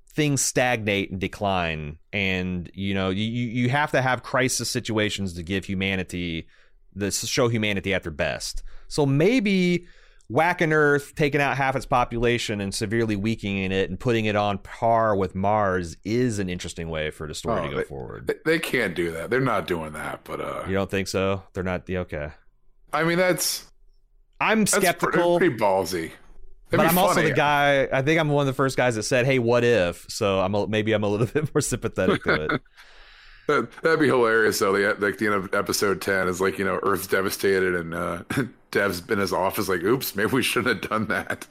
things 0.08 0.42
stagnate 0.42 1.12
and 1.12 1.20
decline. 1.20 1.98
And 2.14 2.72
you 2.74 2.94
know, 2.94 3.10
you 3.10 3.26
you 3.26 3.70
have 3.70 3.92
to 3.92 4.02
have 4.02 4.24
crisis 4.24 4.70
situations 4.70 5.34
to 5.34 5.44
give 5.44 5.66
humanity 5.66 6.48
the 6.94 7.12
show 7.12 7.50
humanity 7.50 7.94
at 7.94 8.04
their 8.04 8.12
best. 8.14 8.64
So 8.88 9.06
maybe 9.06 9.88
whacking 10.30 10.74
Earth, 10.74 11.14
taking 11.16 11.40
out 11.42 11.56
half 11.58 11.76
its 11.76 11.86
population 11.86 12.60
and 12.62 12.74
severely 12.74 13.16
weakening 13.16 13.72
it 13.72 13.90
and 13.90 14.00
putting 14.00 14.26
it 14.26 14.36
on 14.36 14.58
par 14.60 15.16
with 15.16 15.36
Mars 15.36 15.98
is 16.04 16.40
an 16.40 16.50
interesting 16.50 16.90
way 16.90 17.12
for 17.12 17.28
the 17.28 17.34
story 17.36 17.62
Oh, 17.62 17.70
to 17.70 17.76
go 17.78 17.84
forward. 17.84 18.28
They, 18.28 18.36
they 18.54 18.60
can't 18.60 18.96
do 18.96 19.12
that. 19.12 19.30
They're 19.30 19.40
not 19.40 19.68
doing 19.68 19.94
that. 19.94 20.22
But 20.24 20.42
uh, 20.42 20.64
You 20.68 20.74
don't 20.74 20.90
think 20.90 21.08
so? 21.08 21.44
They're 21.54 21.64
not 21.64 21.88
yeah, 21.88 22.00
okay. 22.00 22.30
I 22.92 23.04
mean, 23.04 23.18
that's 23.18 23.70
I'm 24.42 24.60
that's 24.62 24.74
skeptical. 24.76 25.38
pretty 25.38 25.56
ballsy. 25.56 26.12
That'd 26.72 26.88
but 26.88 26.88
I'm 26.88 26.98
also 26.98 27.22
the 27.22 27.32
guy. 27.32 27.88
I 27.94 28.02
think 28.02 28.20
I'm 28.20 28.30
one 28.30 28.42
of 28.42 28.48
the 28.48 28.54
first 28.58 28.76
guys 28.76 28.96
that 28.96 29.04
said, 29.04 29.26
"Hey, 29.28 29.38
what 29.38 29.64
if?" 29.64 30.06
So 30.10 30.40
I'm 30.40 30.56
a, 30.56 30.66
maybe 30.68 30.94
I'm 30.94 31.04
a 31.04 31.08
little 31.08 31.28
bit 31.34 31.54
more 31.54 31.62
sympathetic 31.62 32.24
to 32.24 32.46
it. 32.46 32.62
That, 33.48 33.72
that'd 33.84 34.00
be 34.00 34.08
hilarious 34.08 34.60
though. 34.60 34.72
Like 34.72 35.18
the 35.18 35.26
end 35.28 35.36
of 35.36 35.54
episode 35.54 36.02
ten 36.02 36.28
is 36.28 36.42
like 36.42 36.58
you 36.58 36.66
know 36.66 36.80
Earth's 36.84 37.08
devastated 37.08 37.76
and 37.76 37.94
uh, 37.94 38.24
Dev's 38.72 39.08
in 39.10 39.20
his 39.20 39.34
office 39.34 39.70
like, 39.70 39.84
"Oops, 39.84 40.16
maybe 40.16 40.32
we 40.32 40.44
shouldn't 40.44 40.84
have 40.84 40.90
done 40.90 41.08
that." 41.08 41.48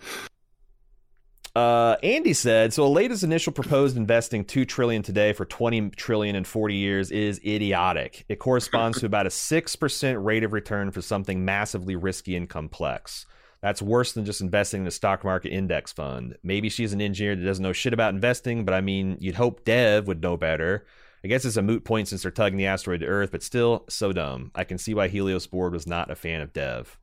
Uh, 1.54 1.94
Andy 2.02 2.32
said, 2.32 2.72
"So, 2.72 2.82
Aleida's 2.82 3.22
initial 3.22 3.52
proposed 3.52 3.96
investing 3.96 4.44
two 4.44 4.64
trillion 4.64 5.02
today 5.02 5.32
for 5.32 5.44
twenty 5.44 5.88
trillion 5.90 6.34
in 6.34 6.42
forty 6.42 6.74
years 6.74 7.12
is 7.12 7.40
idiotic. 7.46 8.24
It 8.28 8.40
corresponds 8.40 8.98
to 9.00 9.06
about 9.06 9.28
a 9.28 9.30
six 9.30 9.76
percent 9.76 10.18
rate 10.24 10.42
of 10.42 10.52
return 10.52 10.90
for 10.90 11.00
something 11.00 11.44
massively 11.44 11.94
risky 11.94 12.34
and 12.34 12.48
complex. 12.48 13.24
That's 13.62 13.80
worse 13.80 14.12
than 14.12 14.26
just 14.26 14.42
investing 14.42 14.82
in 14.82 14.86
a 14.86 14.90
stock 14.90 15.24
market 15.24 15.50
index 15.50 15.92
fund. 15.92 16.36
Maybe 16.42 16.68
she's 16.68 16.92
an 16.92 17.00
engineer 17.00 17.34
that 17.34 17.44
doesn't 17.44 17.62
know 17.62 17.72
shit 17.72 17.94
about 17.94 18.12
investing, 18.12 18.66
but 18.66 18.74
I 18.74 18.82
mean, 18.82 19.16
you'd 19.20 19.36
hope 19.36 19.64
Dev 19.64 20.06
would 20.06 20.20
know 20.20 20.36
better. 20.36 20.84
I 21.24 21.26
guess 21.26 21.46
it's 21.46 21.56
a 21.56 21.62
moot 21.62 21.84
point 21.84 22.08
since 22.08 22.22
they're 22.22 22.30
tugging 22.30 22.58
the 22.58 22.66
asteroid 22.66 23.00
to 23.00 23.06
Earth, 23.06 23.32
but 23.32 23.42
still 23.42 23.86
so 23.88 24.12
dumb. 24.12 24.50
I 24.54 24.64
can 24.64 24.76
see 24.76 24.92
why 24.92 25.08
Helios 25.08 25.46
Board 25.46 25.72
was 25.72 25.86
not 25.86 26.10
a 26.10 26.14
fan 26.14 26.42
of 26.42 26.52
Dev. 26.52 26.98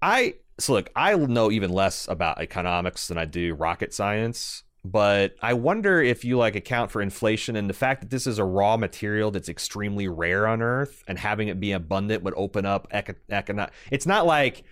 I 0.00 0.36
so 0.58 0.72
look, 0.72 0.90
I 0.96 1.14
know 1.14 1.50
even 1.50 1.70
less 1.70 2.08
about 2.08 2.40
economics 2.40 3.08
than 3.08 3.18
I 3.18 3.26
do 3.26 3.54
rocket 3.54 3.92
science, 3.92 4.62
but 4.84 5.34
I 5.42 5.52
wonder 5.54 6.02
if 6.02 6.24
you 6.24 6.38
like 6.38 6.56
account 6.56 6.90
for 6.90 7.02
inflation 7.02 7.56
and 7.56 7.68
the 7.68 7.74
fact 7.74 8.00
that 8.00 8.10
this 8.10 8.26
is 8.26 8.38
a 8.38 8.44
raw 8.44 8.76
material 8.76 9.30
that's 9.30 9.48
extremely 9.48 10.08
rare 10.08 10.46
on 10.46 10.62
Earth, 10.62 11.04
and 11.06 11.18
having 11.18 11.48
it 11.48 11.60
be 11.60 11.72
abundant 11.72 12.22
would 12.22 12.34
open 12.36 12.64
up 12.64 12.88
eco- 12.90 13.14
economic. 13.30 13.72
It's 13.90 14.06
not 14.06 14.24
like 14.24 14.64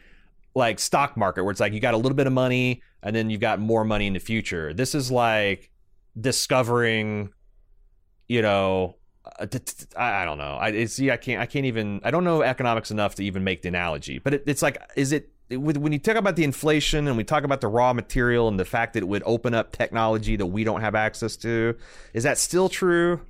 like 0.55 0.79
stock 0.79 1.19
market 1.19 1.45
where 1.45 1.51
it's 1.51 1.61
like 1.61 1.75
you 1.75 1.81
got 1.81 1.95
a 1.95 1.99
little 1.99 2.17
bit 2.17 2.27
of 2.27 2.33
money 2.33 2.83
and 3.03 3.15
then 3.15 3.29
you've 3.29 3.41
got 3.41 3.61
more 3.61 3.85
money 3.85 4.07
in 4.07 4.15
the 4.15 4.19
future. 4.19 4.73
This 4.73 4.95
is 4.95 5.11
like 5.11 5.71
discovering, 6.19 7.33
you 8.29 8.43
know, 8.43 8.97
uh, 9.25 9.47
I 9.97 10.25
don't 10.25 10.39
know. 10.39 10.57
I 10.61 10.85
see. 10.87 11.11
I 11.11 11.17
can't. 11.17 11.41
I 11.41 11.47
can't 11.47 11.67
even. 11.67 12.01
I 12.05 12.11
don't 12.11 12.25
know 12.25 12.43
economics 12.43 12.91
enough 12.91 13.15
to 13.17 13.25
even 13.25 13.45
make 13.45 13.63
the 13.63 13.69
analogy. 13.69 14.19
But 14.19 14.35
it, 14.35 14.45
it's 14.47 14.63
like, 14.63 14.81
is 14.97 15.13
it 15.13 15.31
when 15.51 15.93
you 15.93 15.99
talk 15.99 16.17
about 16.17 16.37
the 16.37 16.45
inflation 16.45 17.09
and 17.09 17.17
we 17.17 17.25
talk 17.25 17.45
about 17.45 17.61
the 17.61 17.69
raw 17.69 17.93
material 17.93 18.49
and 18.49 18.61
the 18.61 18.65
fact 18.65 18.93
that 18.95 19.03
it 19.03 19.09
would 19.09 19.23
open 19.25 19.55
up 19.55 19.73
technology 19.73 20.37
that 20.37 20.47
we 20.47 20.65
don't 20.65 20.81
have 20.81 20.95
access 20.95 21.37
to? 21.37 21.75
Is 22.13 22.25
that 22.25 22.39
still 22.39 22.69
true? 22.69 23.21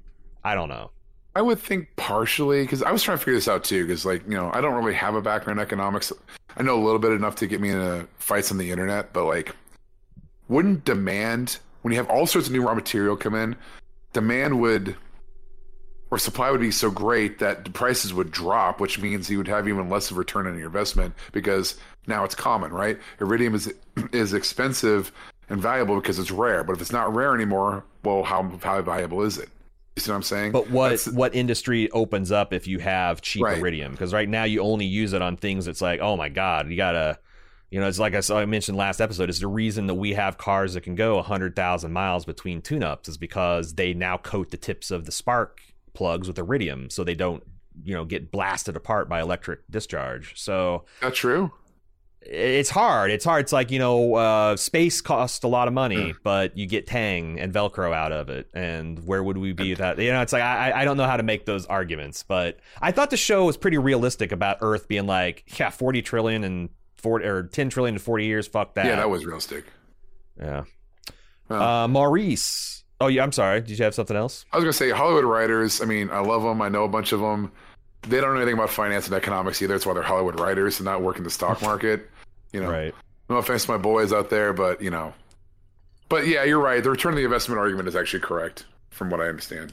I 0.44 0.54
don't 0.54 0.68
know. 0.68 0.90
I 1.34 1.42
would 1.42 1.60
think 1.60 1.88
partially 1.96 2.62
because 2.62 2.82
I 2.82 2.90
was 2.90 3.02
trying 3.02 3.18
to 3.18 3.24
figure 3.24 3.34
this 3.34 3.48
out 3.48 3.64
too. 3.64 3.86
Because 3.86 4.04
like 4.04 4.24
you 4.24 4.34
know, 4.34 4.50
I 4.52 4.60
don't 4.60 4.74
really 4.74 4.94
have 4.94 5.14
a 5.14 5.22
background 5.22 5.60
in 5.60 5.62
economics. 5.62 6.12
I 6.56 6.62
know 6.62 6.80
a 6.80 6.84
little 6.84 6.98
bit 6.98 7.12
enough 7.12 7.36
to 7.36 7.46
get 7.46 7.60
me 7.60 7.70
into 7.70 8.08
fights 8.18 8.50
on 8.50 8.58
the 8.58 8.70
internet, 8.70 9.12
but 9.12 9.24
like, 9.24 9.54
wouldn't 10.48 10.84
demand 10.84 11.58
when 11.82 11.92
you 11.92 11.98
have 11.98 12.10
all 12.10 12.26
sorts 12.26 12.48
of 12.48 12.52
new 12.52 12.62
raw 12.62 12.74
material 12.74 13.16
come 13.16 13.34
in, 13.34 13.54
demand 14.20 14.60
would 14.60 14.96
or 16.10 16.18
supply 16.18 16.50
would 16.50 16.60
be 16.60 16.70
so 16.70 16.90
great 16.90 17.38
that 17.38 17.64
the 17.64 17.70
prices 17.70 18.14
would 18.14 18.30
drop, 18.30 18.80
which 18.80 18.98
means 18.98 19.28
you 19.30 19.36
would 19.38 19.46
have 19.48 19.68
even 19.68 19.88
less 19.90 20.10
of 20.10 20.16
a 20.16 20.18
return 20.18 20.46
on 20.46 20.56
your 20.56 20.66
investment 20.66 21.14
because 21.32 21.76
now 22.06 22.24
it's 22.24 22.34
common, 22.34 22.72
right? 22.72 22.98
Iridium 23.20 23.54
is 23.54 23.72
is 24.12 24.32
expensive 24.34 25.12
and 25.50 25.60
valuable 25.60 25.96
because 25.96 26.18
it's 26.18 26.30
rare, 26.30 26.64
but 26.64 26.72
if 26.74 26.80
it's 26.80 26.92
not 26.92 27.14
rare 27.14 27.34
anymore, 27.34 27.84
well, 28.04 28.22
how 28.24 28.42
how 28.62 28.80
valuable 28.82 29.22
is 29.22 29.38
it? 29.38 29.50
You 29.96 30.02
see 30.02 30.10
what 30.10 30.16
I'm 30.16 30.22
saying? 30.22 30.52
But 30.52 30.70
what 30.70 30.88
That's- 30.90 31.08
what 31.08 31.34
industry 31.34 31.90
opens 31.90 32.32
up 32.32 32.52
if 32.52 32.66
you 32.66 32.78
have 32.78 33.20
cheap 33.20 33.42
Right. 33.44 33.58
iridium? 33.58 33.92
Because 33.92 34.12
right 34.14 34.28
now 34.28 34.44
you 34.44 34.60
only 34.62 34.86
use 34.86 35.12
it 35.12 35.22
on 35.22 35.36
things 35.36 35.66
that's 35.66 35.80
like, 35.82 36.00
oh 36.00 36.16
my 36.16 36.28
god, 36.28 36.68
you 36.70 36.76
gotta, 36.76 37.18
you 37.70 37.80
know, 37.80 37.86
it's 37.86 37.98
like 37.98 38.14
I, 38.14 38.20
saw, 38.20 38.38
I 38.38 38.46
mentioned 38.46 38.78
last 38.78 39.00
episode. 39.00 39.28
It's 39.28 39.40
the 39.40 39.46
reason 39.46 39.86
that 39.88 39.94
we 39.94 40.14
have 40.14 40.38
cars 40.38 40.74
that 40.74 40.82
can 40.82 40.94
go 40.94 41.20
hundred 41.22 41.54
thousand 41.56 41.92
miles 41.92 42.24
between 42.24 42.62
tune-ups 42.62 43.08
is 43.08 43.16
because 43.18 43.74
they 43.74 43.92
now 43.94 44.16
coat 44.16 44.50
the 44.50 44.56
tips 44.56 44.90
of 44.90 45.04
the 45.04 45.12
spark 45.12 45.60
plugs 45.94 46.28
with 46.28 46.38
iridium, 46.38 46.88
so 46.90 47.04
they 47.04 47.14
don't, 47.14 47.42
you 47.82 47.94
know, 47.94 48.04
get 48.04 48.30
blasted 48.32 48.76
apart 48.76 49.08
by 49.08 49.20
electric 49.20 49.60
discharge. 49.70 50.40
So 50.40 50.84
Not 51.02 51.14
true. 51.14 51.50
it's 52.22 52.70
hard. 52.70 53.10
It's 53.10 53.24
hard. 53.24 53.42
It's 53.42 53.52
like 53.52 53.70
you 53.70 53.78
know, 53.78 54.14
uh, 54.14 54.56
space 54.56 55.00
costs 55.00 55.44
a 55.44 55.48
lot 55.48 55.68
of 55.68 55.74
money, 55.74 56.12
Mm. 56.12 56.16
but 56.22 56.56
you 56.58 56.66
get 56.66 56.86
Tang 56.86 57.38
and 57.38 57.52
Velcro 57.52 57.92
out 57.94 58.12
of 58.12 58.28
it. 58.28 58.48
And 58.54 59.04
where 59.06 59.22
would 59.22 59.38
we 59.38 59.52
be 59.52 59.70
without? 59.70 59.98
You 59.98 60.12
know, 60.12 60.22
it's 60.22 60.32
like 60.32 60.42
I 60.42 60.72
I 60.72 60.84
don't 60.84 60.96
know 60.96 61.06
how 61.06 61.16
to 61.16 61.22
make 61.22 61.46
those 61.46 61.66
arguments, 61.66 62.22
but 62.22 62.58
I 62.80 62.92
thought 62.92 63.10
the 63.10 63.16
show 63.16 63.44
was 63.44 63.56
pretty 63.56 63.78
realistic 63.78 64.32
about 64.32 64.58
Earth 64.62 64.88
being 64.88 65.06
like, 65.06 65.44
yeah, 65.58 65.70
forty 65.70 66.02
trillion 66.02 66.44
and 66.44 66.68
forty 66.98 67.24
or 67.26 67.44
ten 67.44 67.70
trillion 67.70 67.94
in 67.94 67.98
forty 67.98 68.26
years. 68.26 68.46
Fuck 68.46 68.74
that. 68.74 68.86
Yeah, 68.86 68.96
that 68.96 69.08
was 69.10 69.24
realistic. 69.24 69.64
yeah. 70.38 70.64
Well, 71.48 71.62
Uh, 71.62 71.88
Maurice. 71.88 72.84
Oh 73.00 73.06
yeah, 73.06 73.22
I'm 73.22 73.32
sorry. 73.32 73.60
Did 73.60 73.78
you 73.78 73.84
have 73.84 73.94
something 73.94 74.16
else? 74.16 74.44
I 74.52 74.56
was 74.56 74.64
gonna 74.64 74.72
say 74.72 74.90
Hollywood 74.90 75.24
writers. 75.24 75.80
I 75.80 75.84
mean, 75.84 76.10
I 76.10 76.18
love 76.20 76.42
them. 76.42 76.60
I 76.60 76.68
know 76.68 76.84
a 76.84 76.88
bunch 76.88 77.12
of 77.12 77.20
them. 77.20 77.52
They 78.02 78.20
don't 78.20 78.30
know 78.34 78.40
anything 78.40 78.54
about 78.54 78.70
finance 78.70 79.06
and 79.06 79.14
economics 79.14 79.60
either. 79.62 79.74
That's 79.74 79.86
why 79.86 79.94
they're 79.94 80.02
Hollywood 80.02 80.38
writers 80.40 80.78
and 80.78 80.84
not 80.84 81.02
working 81.02 81.22
the 81.24 81.30
stock 81.30 81.62
market. 81.62 82.08
You 82.52 82.60
know, 82.60 82.70
Right. 82.70 82.94
no 83.30 83.36
offense 83.36 83.64
to 83.66 83.72
my 83.72 83.76
boys 83.78 84.12
out 84.12 84.30
there, 84.30 84.52
but 84.52 84.80
you 84.82 84.90
know, 84.90 85.14
but 86.08 86.26
yeah, 86.26 86.44
you're 86.44 86.60
right. 86.60 86.82
The 86.82 86.90
return 86.90 87.12
on 87.12 87.16
the 87.16 87.24
investment 87.24 87.58
argument 87.60 87.88
is 87.88 87.94
actually 87.96 88.20
correct, 88.20 88.66
from 88.90 89.10
what 89.10 89.20
I 89.20 89.24
understand. 89.28 89.72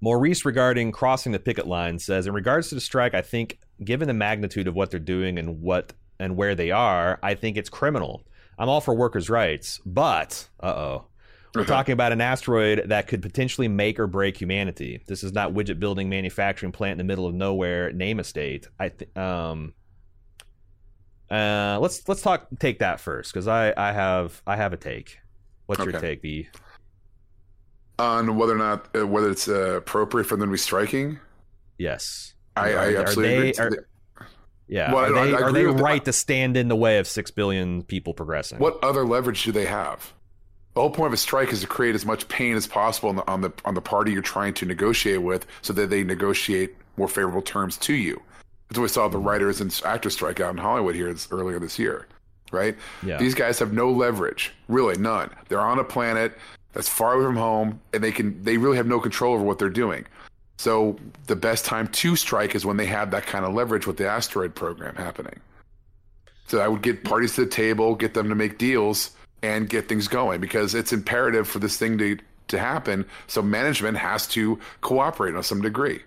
Maurice, 0.00 0.44
regarding 0.44 0.92
crossing 0.92 1.32
the 1.32 1.38
picket 1.38 1.66
line, 1.66 1.98
says 1.98 2.26
in 2.26 2.32
regards 2.32 2.68
to 2.70 2.74
the 2.74 2.80
strike, 2.80 3.14
I 3.14 3.20
think 3.20 3.58
given 3.82 4.08
the 4.08 4.14
magnitude 4.14 4.68
of 4.68 4.74
what 4.74 4.90
they're 4.90 5.00
doing 5.00 5.38
and 5.38 5.60
what 5.60 5.92
and 6.18 6.36
where 6.36 6.54
they 6.54 6.70
are, 6.70 7.18
I 7.22 7.34
think 7.34 7.56
it's 7.56 7.70
criminal. 7.70 8.24
I'm 8.58 8.68
all 8.68 8.80
for 8.80 8.94
workers' 8.94 9.30
rights, 9.30 9.80
but 9.86 10.48
uh 10.60 10.66
oh. 10.66 11.06
We're 11.52 11.64
talking 11.64 11.94
about 11.94 12.12
an 12.12 12.20
asteroid 12.20 12.90
that 12.90 13.08
could 13.08 13.22
potentially 13.22 13.66
make 13.66 13.98
or 13.98 14.06
break 14.06 14.36
humanity. 14.36 15.02
This 15.08 15.24
is 15.24 15.32
not 15.32 15.52
widget 15.52 15.80
building 15.80 16.08
manufacturing 16.08 16.70
plant 16.70 16.92
in 16.92 16.98
the 16.98 17.04
middle 17.10 17.26
of 17.26 17.34
nowhere. 17.34 17.90
Name 17.92 18.20
a 18.20 18.24
state. 18.24 18.68
I 18.78 18.90
th- 18.90 19.16
um. 19.16 19.74
Uh, 21.28 21.78
let's 21.80 22.08
let's 22.08 22.22
talk 22.22 22.46
take 22.60 22.78
that 22.80 23.00
first 23.00 23.32
because 23.32 23.48
I 23.48 23.72
I 23.76 23.90
have 23.90 24.42
I 24.46 24.56
have 24.56 24.72
a 24.72 24.76
take. 24.76 25.18
What's 25.66 25.84
your 25.84 25.92
take, 25.92 26.22
B? 26.22 26.48
On 27.98 28.36
whether 28.36 28.54
or 28.54 28.58
not 28.58 28.88
uh, 28.96 29.06
whether 29.06 29.30
it's 29.30 29.48
uh, 29.48 29.76
appropriate 29.76 30.24
for 30.24 30.36
them 30.36 30.48
to 30.48 30.52
be 30.52 30.58
striking, 30.58 31.18
Yes. 31.80 32.34
I, 32.60 32.72
Are- 32.72 32.78
I 32.78 32.92
are 32.94 32.96
absolutely 33.02 33.34
they- 33.34 33.50
agree. 33.50 33.76
are- 33.78 33.86
Yeah. 34.68 34.94
Well, 34.94 35.04
are 35.04 35.12
they, 35.26 35.34
I 35.34 35.40
are 35.40 35.52
they 35.52 35.66
with 35.66 35.78
that. 35.78 35.82
right 35.82 36.04
to 36.04 36.12
stand 36.12 36.56
in 36.56 36.68
the 36.68 36.76
way 36.76 36.98
of 36.98 37.06
six 37.08 37.30
billion 37.30 37.82
people 37.82 38.14
progressing? 38.14 38.58
What 38.58 38.78
other 38.84 39.04
leverage 39.04 39.42
do 39.44 39.52
they 39.52 39.66
have? 39.66 40.12
The 40.74 40.80
whole 40.80 40.90
point 40.90 41.08
of 41.08 41.12
a 41.14 41.16
strike 41.16 41.52
is 41.52 41.62
to 41.62 41.66
create 41.66 41.96
as 41.96 42.06
much 42.06 42.28
pain 42.28 42.54
as 42.54 42.68
possible 42.68 43.08
on 43.08 43.16
the 43.16 43.28
on 43.28 43.40
the 43.40 43.52
on 43.64 43.74
the 43.74 43.80
party 43.80 44.12
you're 44.12 44.22
trying 44.22 44.54
to 44.54 44.64
negotiate 44.66 45.20
with, 45.22 45.44
so 45.62 45.72
that 45.72 45.90
they 45.90 46.04
negotiate 46.04 46.76
more 46.96 47.08
favorable 47.08 47.42
terms 47.42 47.76
to 47.78 47.94
you. 47.94 48.22
That's 48.68 48.78
what 48.78 48.82
we 48.84 48.88
saw 48.88 49.08
the 49.08 49.18
mm. 49.18 49.24
writers 49.26 49.60
and 49.60 49.80
actors 49.84 50.12
strike 50.14 50.38
out 50.38 50.52
in 50.52 50.58
Hollywood 50.58 50.94
here 50.94 51.12
this- 51.12 51.26
earlier 51.32 51.58
this 51.58 51.76
year, 51.76 52.06
right? 52.52 52.76
Yeah. 53.02 53.18
These 53.18 53.34
guys 53.34 53.58
have 53.58 53.72
no 53.72 53.90
leverage, 53.90 54.52
really 54.68 54.96
none. 54.96 55.30
They're 55.48 55.60
on 55.60 55.80
a 55.80 55.84
planet 55.84 56.38
that's 56.72 56.88
far 56.88 57.14
away 57.14 57.24
from 57.24 57.36
home, 57.36 57.80
and 57.92 58.04
they 58.04 58.12
can 58.12 58.40
they 58.44 58.56
really 58.56 58.76
have 58.76 58.86
no 58.86 59.00
control 59.00 59.34
over 59.34 59.42
what 59.42 59.58
they're 59.58 59.68
doing. 59.70 60.06
So 60.60 60.98
the 61.26 61.36
best 61.36 61.64
time 61.64 61.88
to 61.88 62.16
strike 62.16 62.54
is 62.54 62.66
when 62.66 62.76
they 62.76 62.84
have 62.84 63.12
that 63.12 63.24
kind 63.24 63.46
of 63.46 63.54
leverage 63.54 63.86
with 63.86 63.96
the 63.96 64.06
asteroid 64.06 64.54
program 64.54 64.94
happening. 64.94 65.40
So 66.48 66.60
I 66.60 66.68
would 66.68 66.82
get 66.82 67.02
parties 67.02 67.34
to 67.36 67.46
the 67.46 67.50
table, 67.50 67.94
get 67.94 68.12
them 68.12 68.28
to 68.28 68.34
make 68.34 68.58
deals, 68.58 69.12
and 69.42 69.70
get 69.70 69.88
things 69.88 70.06
going 70.06 70.38
because 70.38 70.74
it's 70.74 70.92
imperative 70.92 71.48
for 71.48 71.60
this 71.60 71.78
thing 71.78 71.96
to 71.96 72.18
to 72.48 72.58
happen. 72.58 73.06
So 73.26 73.40
management 73.40 73.96
has 73.96 74.26
to 74.28 74.58
cooperate 74.82 75.34
on 75.34 75.42
some 75.42 75.62
degree. 75.62 76.02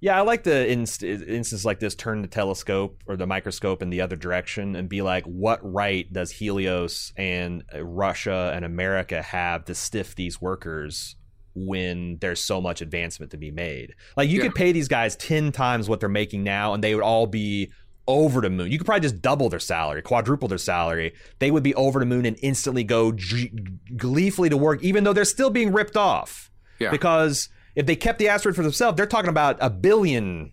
Yeah, 0.00 0.16
I 0.16 0.22
like 0.22 0.44
the 0.44 0.66
inst- 0.72 1.02
instance 1.02 1.66
like 1.66 1.78
this 1.78 1.94
turn 1.94 2.22
the 2.22 2.28
telescope 2.28 3.02
or 3.06 3.18
the 3.18 3.26
microscope 3.26 3.82
in 3.82 3.90
the 3.90 4.00
other 4.00 4.16
direction 4.16 4.74
and 4.76 4.88
be 4.88 5.02
like, 5.02 5.24
what 5.24 5.60
right 5.62 6.10
does 6.10 6.30
Helios 6.30 7.12
and 7.18 7.64
Russia 7.78 8.52
and 8.54 8.64
America 8.64 9.20
have 9.20 9.66
to 9.66 9.74
stiff 9.74 10.14
these 10.14 10.40
workers 10.40 11.16
when 11.56 12.18
there's 12.20 12.40
so 12.40 12.60
much 12.60 12.80
advancement 12.82 13.32
to 13.32 13.36
be 13.36 13.50
made? 13.50 13.94
Like, 14.16 14.28
you 14.28 14.36
Yeah. 14.38 14.42
could 14.44 14.54
pay 14.54 14.72
these 14.72 14.88
guys 14.88 15.16
10 15.16 15.50
times 15.52 15.88
what 15.88 15.98
they're 16.00 16.08
making 16.08 16.44
now 16.44 16.74
and 16.74 16.84
they 16.84 16.94
would 16.94 17.02
all 17.04 17.26
be 17.26 17.70
over 18.08 18.40
the 18.40 18.50
moon. 18.50 18.70
You 18.70 18.78
could 18.78 18.86
probably 18.86 19.00
just 19.00 19.20
double 19.20 19.48
their 19.48 19.58
salary, 19.58 20.00
quadruple 20.02 20.46
their 20.46 20.58
salary. 20.58 21.12
They 21.40 21.50
would 21.50 21.64
be 21.64 21.74
over 21.74 21.98
the 21.98 22.06
moon 22.06 22.24
and 22.24 22.36
instantly 22.40 22.84
go 22.84 23.10
g- 23.10 23.50
gleefully 23.96 24.48
to 24.50 24.56
work, 24.56 24.80
even 24.84 25.02
though 25.02 25.12
they're 25.12 25.24
still 25.24 25.50
being 25.50 25.72
ripped 25.72 25.96
off 25.96 26.50
Yeah. 26.78 26.90
because 26.92 27.48
if 27.74 27.84
they 27.86 27.96
kept 27.96 28.18
the 28.20 28.28
asteroid 28.28 28.54
for 28.54 28.62
themselves, 28.62 28.96
they're 28.96 29.06
talking 29.06 29.28
about 29.30 29.56
a 29.60 29.70
billion 29.70 30.52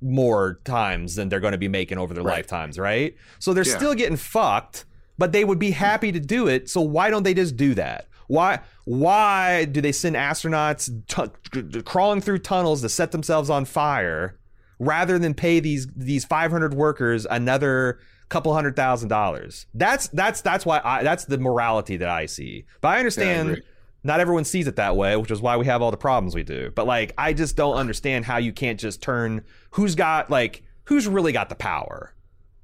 more 0.00 0.60
times 0.64 1.14
than 1.16 1.28
they're 1.28 1.40
going 1.40 1.52
to 1.52 1.58
be 1.58 1.68
making 1.68 1.98
over 1.98 2.14
their 2.14 2.22
Right. 2.24 2.36
lifetimes, 2.36 2.78
right? 2.78 3.14
So 3.38 3.52
they're 3.52 3.64
Yeah. 3.66 3.76
still 3.76 3.94
getting 3.94 4.16
fucked, 4.16 4.84
but 5.18 5.32
they 5.32 5.44
would 5.44 5.58
be 5.58 5.70
happy 5.72 6.12
to 6.12 6.20
do 6.20 6.46
it. 6.48 6.68
So 6.68 6.80
why 6.80 7.10
don't 7.10 7.22
they 7.22 7.34
just 7.34 7.56
do 7.56 7.74
that? 7.74 8.06
Why 8.28 8.60
why 8.84 9.64
do 9.64 9.80
they 9.80 9.92
send 9.92 10.16
astronauts 10.16 10.90
t- 11.08 11.82
crawling 11.82 12.20
through 12.20 12.38
tunnels 12.38 12.82
to 12.82 12.88
set 12.88 13.12
themselves 13.12 13.50
on 13.50 13.64
fire 13.64 14.38
rather 14.78 15.18
than 15.18 15.34
pay 15.34 15.60
these 15.60 15.86
these 15.94 16.24
500 16.24 16.74
workers 16.74 17.26
another 17.28 17.98
couple 18.28 18.52
hundred 18.54 18.76
thousand 18.76 19.08
dollars? 19.08 19.66
That's 19.74 20.08
that's 20.08 20.40
that's 20.40 20.66
why 20.66 20.80
I 20.84 21.02
that's 21.02 21.24
the 21.24 21.38
morality 21.38 21.96
that 21.98 22.08
I 22.08 22.26
see. 22.26 22.64
But 22.80 22.88
I 22.88 22.98
understand 22.98 23.50
agree. 23.50 23.62
not 24.04 24.20
everyone 24.20 24.44
sees 24.44 24.66
it 24.66 24.76
that 24.76 24.96
way, 24.96 25.16
which 25.16 25.30
is 25.30 25.40
why 25.40 25.56
we 25.56 25.66
have 25.66 25.82
all 25.82 25.90
the 25.90 25.96
problems 25.96 26.34
we 26.34 26.42
do. 26.42 26.70
But 26.74 26.86
like, 26.86 27.12
I 27.16 27.32
just 27.32 27.56
don't 27.56 27.76
understand 27.76 28.24
how 28.24 28.38
you 28.38 28.52
can't 28.52 28.80
just 28.80 29.02
turn 29.02 29.44
who's 29.70 29.94
got 29.94 30.30
like 30.30 30.62
who's 30.84 31.06
really 31.06 31.32
got 31.32 31.48
the 31.48 31.54
power, 31.54 32.14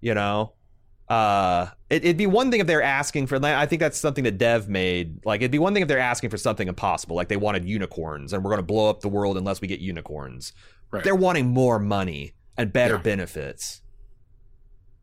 you 0.01 0.15
know? 0.15 0.53
Uh, 1.13 1.69
it, 1.91 2.05
it'd 2.05 2.17
be 2.17 2.27
one 2.27 2.51
thing 2.51 2.61
if 2.61 2.67
they're 2.67 2.83
asking 2.83 3.27
for. 3.27 3.37
I 3.45 3.67
think 3.67 3.81
that's 3.81 3.99
something 3.99 4.25
that 4.25 4.39
Dev 4.39 4.69
made. 4.69 5.25
Like, 5.27 5.43
it'd 5.43 5.51
be 5.51 5.59
one 5.59 5.75
thing 5.75 5.83
if 5.83 5.89
they're 5.89 5.99
asking 5.99 6.31
for 6.31 6.39
something 6.39 6.69
impossible, 6.69 7.17
like 7.17 7.29
they 7.29 7.37
wanted 7.37 7.65
unicorns, 7.67 8.33
and 8.33 8.43
we're 8.43 8.51
going 8.51 8.61
to 8.61 8.67
blow 8.67 8.89
up 8.89 9.01
the 9.01 9.09
world 9.11 9.37
unless 9.37 9.61
we 9.61 9.69
get 9.69 9.81
unicorns. 9.81 10.53
Right. 10.91 11.05
They're 11.05 11.15
wanting 11.15 11.49
more 11.49 11.79
money 11.79 12.33
and 12.57 12.73
better 12.73 12.95
Yeah. 12.95 13.03
benefits. 13.03 13.83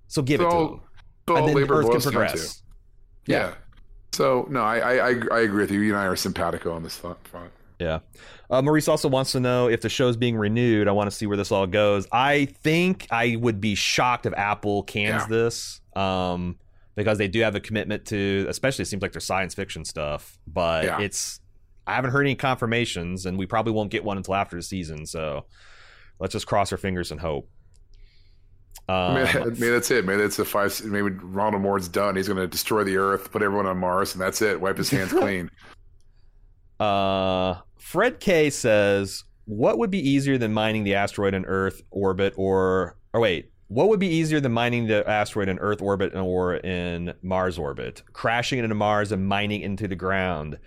So 0.08 0.22
give 0.24 0.40
So 0.42 0.48
it 0.48 0.52
to 0.52 0.58
them. 0.72 0.82
so 1.28 1.36
and 1.36 1.48
then 1.48 1.56
labor 1.56 1.76
Earth 1.76 1.84
can 1.86 1.92
boils 1.92 2.04
down 2.06 2.14
to. 2.14 2.18
progress. 2.20 2.64
Yeah. 3.28 3.54
So 4.12 4.48
no, 4.50 4.62
I, 4.62 4.78
I 4.80 4.94
I 4.94 5.10
I 5.32 5.40
agree 5.42 5.62
with 5.62 5.72
you. 5.72 5.82
You 5.82 5.94
and 5.94 6.02
I 6.02 6.06
are 6.06 6.16
simpatico 6.16 6.72
on 6.74 6.82
this 6.82 6.98
front. 6.98 7.20
Yeah. 7.80 8.00
Uh, 8.50 8.62
Maurice 8.64 8.88
also 8.88 9.08
wants 9.08 9.32
to 9.34 9.40
know 9.40 9.68
if 9.70 9.82
the 9.82 9.90
show's 9.90 10.18
being 10.18 10.36
renewed. 10.36 10.88
I 10.88 10.92
want 10.92 11.10
to 11.10 11.16
see 11.16 11.28
where 11.28 11.38
this 11.38 11.52
all 11.52 11.68
goes. 11.68 12.08
I 12.12 12.46
think 12.64 13.08
I 13.12 13.36
would 13.36 13.62
be 13.62 13.76
shocked 13.76 14.26
if 14.26 14.34
Apple 14.34 14.82
cans 14.84 15.22
Yeah. 15.24 15.28
this 15.28 15.80
um, 16.00 16.58
because 16.96 17.18
they 17.18 17.28
do 17.28 17.42
have 17.42 17.56
a 17.56 17.60
commitment 17.60 18.06
to, 18.08 18.46
especially 18.50 18.84
it 18.84 18.86
seems 18.88 19.02
like 19.02 19.12
their 19.12 19.22
science 19.22 19.54
fiction 19.54 19.86
stuff. 19.86 20.38
But 20.48 20.86
Yeah. 20.86 21.00
it's, 21.02 21.40
I 21.88 21.96
haven't 21.96 22.12
heard 22.12 22.22
any 22.22 22.36
confirmations, 22.36 23.26
and 23.26 23.38
we 23.38 23.46
probably 23.46 23.74
won't 23.74 23.90
get 23.92 24.04
one 24.04 24.18
until 24.18 24.36
after 24.36 24.56
the 24.56 24.62
season. 24.64 25.06
So 25.06 25.46
let's 26.20 26.34
just 26.34 26.46
cross 26.48 26.72
our 26.72 26.78
fingers 26.78 27.12
and 27.12 27.20
hope. 27.20 27.50
Um, 28.88 29.14
maybe, 29.16 29.40
maybe 29.52 29.70
that's 29.70 29.92
it. 29.92 30.04
Maybe 30.06 30.22
that's 30.22 30.38
the 30.38 30.46
five. 30.46 30.84
Maybe 30.84 31.10
Ronald 31.12 31.62
Moore's 31.62 31.88
done. 31.88 32.16
He's 32.16 32.28
going 32.28 32.40
to 32.40 32.48
destroy 32.48 32.84
the 32.84 32.98
Earth, 32.98 33.32
put 33.32 33.44
everyone 33.44 33.68
on 33.68 33.78
Mars, 33.78 34.14
and 34.14 34.22
that's 34.22 34.42
it. 34.42 34.60
Wipe 34.60 34.78
his 34.78 34.90
hands 34.90 35.12
clean. 35.20 35.52
Uh, 36.80 37.56
Fred 37.78 38.20
K 38.20 38.50
says, 38.50 39.24
"What 39.46 39.78
would 39.78 39.92
be 39.92 40.00
easier 40.10 40.40
than 40.40 40.54
mining 40.54 40.86
the 40.86 40.96
asteroid 40.96 41.36
in 41.36 41.46
Earth 41.46 41.82
orbit, 41.92 42.34
or 42.38 42.98
or 43.14 43.22
wait, 43.22 43.52
what 43.70 43.88
would 43.88 44.00
be 44.00 44.08
easier 44.08 44.40
than 44.40 44.52
mining 44.52 44.88
the 44.88 45.08
asteroid 45.08 45.48
in 45.48 45.60
Earth 45.60 45.82
orbit 45.82 46.16
or 46.16 46.56
in 46.56 47.14
Mars 47.22 47.58
orbit? 47.58 48.04
Crashing 48.14 48.60
it 48.60 48.64
into 48.64 48.76
Mars 48.76 49.12
and 49.12 49.28
mining 49.28 49.62
into 49.62 49.88
the 49.88 49.96
ground. 49.96 50.58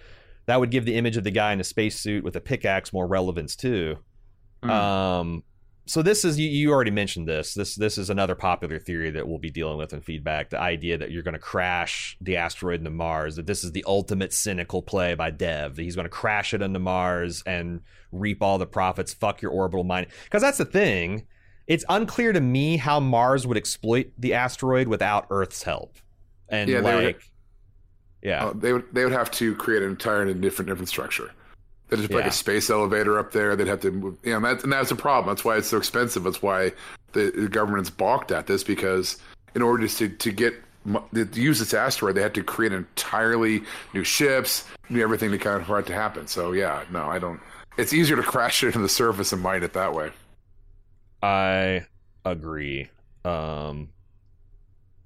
That 0.47 0.61
would 0.61 0.70
give 0.70 0.85
the 0.85 0.95
image 0.95 1.16
of 1.16 1.24
the 1.24 1.31
guy 1.31 1.53
in 1.53 1.61
a 1.61 1.65
spacesuit 1.65 2.24
with 2.24 2.37
a 2.37 2.41
pickaxe 2.41 2.93
more 2.93 3.07
relevance 3.07 3.55
too. 3.55 3.99
Hmm. 4.62 4.70
Um." 4.70 5.43
So 5.85 6.01
this 6.01 6.24
is 6.24 6.39
you, 6.39 6.49
you 6.49 6.70
already 6.70 6.93
mentioned 6.93 7.27
this. 7.27 7.55
This 7.55 7.74
this 7.74 7.99
is 7.99 8.09
another 8.09 8.37
popular 8.37 8.79
theory 8.79 9.11
that 9.11 9.27
we'll 9.27 9.41
be 9.41 9.51
dealing 9.51 9.79
with 9.79 9.93
in 9.93 10.01
feedback. 10.01 10.51
The 10.51 10.61
idea 10.61 10.97
that 10.99 11.11
you're 11.11 11.24
going 11.24 11.35
to 11.35 11.41
crash 11.41 12.16
the 12.20 12.37
asteroid 12.37 12.79
into 12.79 12.91
Mars. 12.91 13.35
That 13.35 13.49
this 13.49 13.65
is 13.65 13.73
the 13.73 13.85
ultimate 13.87 14.33
cynical 14.33 14.81
play 14.81 15.15
by 15.15 15.33
Dev. 15.33 15.74
That 15.74 15.83
he's 15.83 15.97
going 15.97 16.05
to 16.05 16.09
crash 16.09 16.55
it 16.55 16.62
into 16.62 16.79
Mars 16.79 17.43
and 17.47 17.81
reap 18.12 18.43
all 18.43 18.59
the 18.59 18.66
profits. 18.66 19.12
Fuck 19.12 19.43
your 19.43 19.51
orbital 19.51 19.83
mining. 19.83 20.11
Because 20.24 20.43
that's 20.43 20.59
the 20.59 20.65
thing. 20.65 21.27
It's 21.66 21.84
unclear 21.89 22.32
to 22.32 22.40
me 22.40 22.76
how 22.76 23.01
Mars 23.01 23.47
would 23.47 23.56
exploit 23.56 24.12
the 24.18 24.34
asteroid 24.34 24.89
without 24.89 25.26
Earth's 25.30 25.62
help. 25.62 25.97
And 26.48 26.68
Yeah, 26.68 26.80
they 26.80 26.94
would- 26.97 27.05
like, 27.05 27.30
yeah, 28.22 28.47
Uh, 28.47 28.52
they 28.55 28.72
would 28.72 28.84
they 28.93 29.05
would 29.05 29.12
have 29.12 29.30
to 29.32 29.55
create 29.56 29.82
an 29.82 29.90
entirely 29.90 30.34
different 30.34 30.68
different 30.68 30.89
structure. 30.89 31.30
They'd 31.89 31.97
just 31.98 32.09
put 32.10 32.18
like 32.18 32.26
a 32.26 32.32
space 32.32 32.70
elevator 32.70 33.18
up 33.18 33.32
there. 33.32 33.55
They'd 33.55 33.66
have 33.66 33.80
to, 33.80 33.90
move, 33.90 34.16
you 34.22 34.30
know, 34.30 34.36
and 34.36 34.44
that's 34.44 34.64
and 34.64 34.72
that's 34.72 34.90
a 34.90 34.97
problem. 34.97 35.34
That's 35.34 35.44
why 35.44 35.56
it's 35.56 35.68
so 35.68 35.76
expensive. 35.76 36.24
That's 36.24 36.40
why 36.43 36.72
the, 37.12 37.30
the 37.34 37.48
government's 37.48 37.90
balked 37.90 38.32
at 38.32 38.47
this 38.47 38.64
because 38.64 39.18
in 39.55 39.60
order 39.62 39.86
to 39.86 40.09
to 40.09 40.32
get 40.32 40.55
to 41.14 41.28
use 41.34 41.59
this 41.59 41.74
asteroid, 41.74 42.14
they 42.16 42.22
had 42.22 42.34
to 42.34 42.43
create 42.43 42.72
entirely 42.72 43.62
new 43.94 44.02
ships, 44.05 44.64
new 44.89 45.02
everything 45.02 45.30
to 45.30 45.39
kind 45.39 45.60
of 45.60 45.66
for 45.66 45.78
it 45.78 45.86
to 45.86 45.94
happen. 45.94 46.26
So 46.26 46.52
yeah, 46.52 46.82
no, 46.90 47.05
I 47.05 47.18
don't. 47.18 47.40
It's 47.76 47.93
easier 47.93 48.16
to 48.16 48.22
crash 48.34 48.62
it 48.62 48.68
into 48.68 48.78
the 48.80 48.89
surface 48.89 49.32
and 49.32 49.43
mine 49.43 49.62
it 49.62 49.72
that 49.74 49.93
way. 49.94 50.10
I 51.23 51.86
agree. 52.24 52.89
Um, 53.24 53.90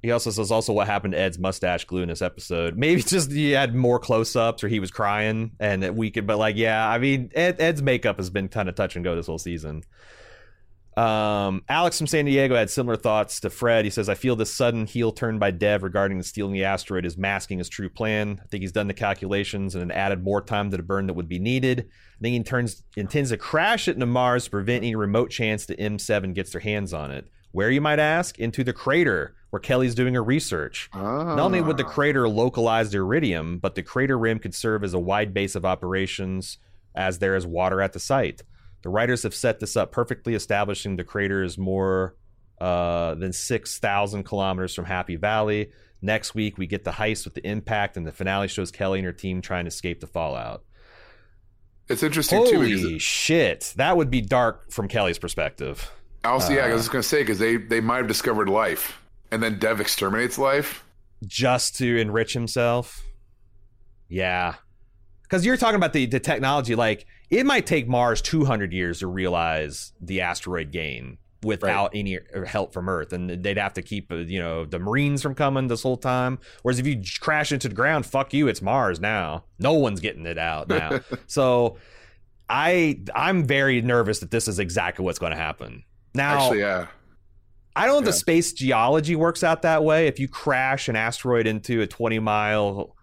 he 0.02 0.10
also 0.12 0.30
says 0.30 0.50
also 0.50 0.72
what 0.72 0.86
happened 0.86 1.12
to 1.12 1.18
Ed's 1.18 1.38
mustache 1.38 1.84
glue 1.84 2.02
in 2.02 2.08
this 2.08 2.22
episode. 2.22 2.76
Maybe 2.78 3.02
just 3.02 3.30
he 3.30 3.50
had 3.50 3.74
more 3.74 3.98
close 3.98 4.36
ups 4.36 4.62
or 4.62 4.68
he 4.68 4.80
was 4.80 4.90
crying 4.90 5.52
and 5.58 5.82
that 5.82 5.94
we 5.94 6.10
could, 6.10 6.26
but 6.26 6.38
like, 6.38 6.56
yeah, 6.56 6.88
I 6.88 6.98
mean, 6.98 7.30
Ed, 7.34 7.60
Ed's 7.60 7.82
makeup 7.82 8.16
has 8.16 8.30
been 8.30 8.48
kind 8.48 8.68
of 8.68 8.74
touch 8.74 8.96
and 8.96 9.04
go 9.04 9.16
this 9.16 9.26
whole 9.26 9.38
season. 9.38 9.82
Um, 10.96 11.62
Alex 11.68 11.98
from 11.98 12.06
San 12.06 12.24
Diego 12.24 12.54
had 12.54 12.70
similar 12.70 12.96
thoughts 12.96 13.40
to 13.40 13.50
Fred. 13.50 13.84
He 13.84 13.90
says, 13.90 14.08
I 14.08 14.14
feel 14.14 14.34
this 14.34 14.54
sudden 14.54 14.86
heel 14.86 15.12
turn 15.12 15.38
by 15.38 15.50
Dev 15.50 15.82
regarding 15.82 16.16
the 16.16 16.24
stealing 16.24 16.54
the 16.54 16.64
asteroid 16.64 17.04
is 17.04 17.18
masking 17.18 17.58
his 17.58 17.68
true 17.68 17.90
plan. 17.90 18.40
I 18.42 18.46
think 18.46 18.62
he's 18.62 18.72
done 18.72 18.86
the 18.86 18.94
calculations 18.94 19.74
and 19.74 19.92
added 19.92 20.24
more 20.24 20.40
time 20.40 20.70
to 20.70 20.76
the 20.76 20.82
burn 20.82 21.06
that 21.06 21.14
would 21.14 21.28
be 21.28 21.38
needed. 21.38 21.90
I 22.18 22.22
think 22.22 22.32
he 22.32 22.42
turns, 22.42 22.82
intends 22.96 23.28
to 23.30 23.36
crash 23.36 23.88
it 23.88 23.96
into 23.96 24.06
Mars 24.06 24.44
to 24.44 24.50
prevent 24.50 24.84
any 24.84 24.96
remote 24.96 25.30
chance 25.30 25.66
the 25.66 25.76
M7 25.76 26.34
gets 26.34 26.52
their 26.52 26.62
hands 26.62 26.94
on 26.94 27.10
it. 27.10 27.26
Where, 27.52 27.70
you 27.70 27.82
might 27.82 27.98
ask? 27.98 28.38
Into 28.38 28.64
the 28.64 28.72
crater, 28.72 29.34
where 29.50 29.60
Kelly's 29.60 29.94
doing 29.94 30.14
her 30.14 30.24
research. 30.24 30.88
Not 31.36 31.38
only 31.38 31.60
would 31.60 31.76
the 31.76 31.84
crater 31.84 32.28
localize 32.28 32.90
the 32.90 32.98
iridium, 32.98 33.58
but 33.58 33.74
the 33.74 33.82
crater 33.82 34.18
rim 34.18 34.38
could 34.38 34.54
serve 34.54 34.82
as 34.82 34.94
a 34.94 34.98
wide 34.98 35.34
base 35.34 35.54
of 35.54 35.64
operations 35.64 36.58
as 36.94 37.18
there 37.18 37.36
is 37.36 37.46
water 37.46 37.82
at 37.82 37.92
the 37.92 38.00
site. 38.00 38.42
The 38.86 38.90
writers 38.90 39.24
have 39.24 39.34
set 39.34 39.58
this 39.58 39.76
up 39.76 39.90
perfectly, 39.90 40.36
establishing 40.36 40.94
the 40.94 41.02
crater 41.02 41.42
is 41.42 41.58
more 41.58 42.14
uh, 42.60 43.16
than 43.16 43.32
6,000 43.32 44.22
kilometers 44.22 44.74
from 44.76 44.84
Happy 44.84 45.16
Valley. 45.16 45.72
Next 46.00 46.36
week, 46.36 46.56
we 46.56 46.68
get 46.68 46.84
the 46.84 46.92
heist 46.92 47.24
with 47.24 47.34
the 47.34 47.44
impact, 47.44 47.96
and 47.96 48.06
the 48.06 48.12
finale 48.12 48.46
shows 48.46 48.70
Kelly 48.70 49.00
and 49.00 49.06
her 49.06 49.12
team 49.12 49.42
trying 49.42 49.64
to 49.64 49.70
escape 49.70 49.98
the 49.98 50.06
fallout. 50.06 50.62
It's 51.88 52.04
interesting 52.04 52.46
too. 52.46 52.58
Holy 52.58 52.98
shit. 53.00 53.72
That 53.74 53.96
would 53.96 54.08
be 54.08 54.20
dark 54.20 54.70
from 54.70 54.86
Kelly's 54.86 55.18
perspective. 55.18 55.90
also, 56.24 56.52
yeah, 56.52 56.66
I 56.66 56.70
Uh, 56.70 56.74
was 56.74 56.82
just 56.82 56.92
gonna 56.92 57.02
say 57.02 57.22
because 57.22 57.40
they 57.40 57.56
they 57.56 57.80
might 57.80 57.96
have 57.96 58.06
discovered 58.06 58.48
life, 58.48 59.02
and 59.32 59.42
then 59.42 59.58
Dev 59.58 59.80
exterminates 59.80 60.38
life. 60.38 60.84
just 61.26 61.74
to 61.78 61.96
enrich 61.98 62.34
himself. 62.34 63.02
Yeah. 64.08 64.54
Because 65.24 65.44
you're 65.44 65.56
talking 65.56 65.74
about 65.74 65.92
the, 65.92 66.06
the 66.06 66.20
technology, 66.20 66.76
like 66.76 67.04
it 67.30 67.44
might 67.46 67.66
take 67.66 67.88
Mars 67.88 68.22
200 68.22 68.72
years 68.72 69.00
to 69.00 69.06
realize 69.06 69.92
the 70.00 70.20
asteroid 70.20 70.70
gain 70.70 71.18
without 71.42 71.92
any 71.94 72.18
help 72.46 72.72
from 72.72 72.88
Earth, 72.88 73.12
and 73.12 73.30
they'd 73.42 73.58
have 73.58 73.74
to 73.74 73.82
keep 73.82 74.10
uh, 74.10 74.16
you 74.16 74.38
know 74.38 74.64
the 74.64 74.78
Marines 74.78 75.22
from 75.22 75.34
coming 75.34 75.68
this 75.68 75.82
whole 75.82 75.96
time. 75.96 76.38
Whereas 76.62 76.78
if 76.78 76.86
you 76.86 77.02
crash 77.20 77.52
into 77.52 77.68
the 77.68 77.74
ground, 77.74 78.06
fuck 78.06 78.32
you, 78.34 78.48
it's 78.48 78.62
Mars 78.62 79.00
now. 79.00 79.44
No 79.58 79.74
one's 79.74 80.00
getting 80.00 80.26
it 80.26 80.38
out 80.38 80.68
now. 80.68 81.00
so 81.26 81.78
I 82.48 83.00
I'm 83.14 83.44
very 83.44 83.80
nervous 83.82 84.20
that 84.20 84.30
this 84.30 84.48
is 84.48 84.58
exactly 84.58 85.04
what's 85.04 85.18
going 85.18 85.32
to 85.32 85.38
happen. 85.38 85.84
Now 86.14 86.44
Actually, 86.44 86.60
yeah. 86.60 86.86
I 87.74 87.84
don't 87.84 87.94
know 87.94 87.98
if 87.98 88.04
the 88.06 88.12
space 88.14 88.54
geology 88.54 89.16
works 89.16 89.44
out 89.44 89.62
that 89.62 89.84
way. 89.84 90.06
If 90.06 90.18
you 90.18 90.28
crash 90.28 90.88
an 90.88 90.96
asteroid 90.96 91.46
into 91.46 91.82
a 91.82 91.86
20 91.86 92.18
mile 92.20 92.95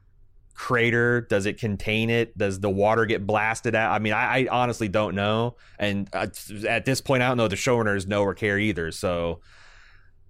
crater, 0.53 1.21
does 1.21 1.45
it 1.45 1.59
contain 1.59 2.09
it? 2.09 2.38
Does 2.38 2.59
the 2.59 2.69
water 2.69 3.05
get 3.05 3.25
blasted 3.25 3.75
out? 3.75 3.91
I 3.91 3.99
mean, 3.99 4.13
I, 4.13 4.39
I 4.39 4.47
honestly 4.51 4.88
don't 4.88 5.15
know. 5.15 5.55
And 5.80 6.07
uh, 6.13 6.27
at 6.67 6.85
this 6.85 7.01
point, 7.01 7.23
I 7.23 7.27
don't 7.27 7.38
know 7.38 7.47
the 7.47 7.55
showrunners 7.55 8.07
know 8.07 8.23
or 8.23 8.34
care 8.34 8.59
either. 8.59 8.91
So 8.91 9.41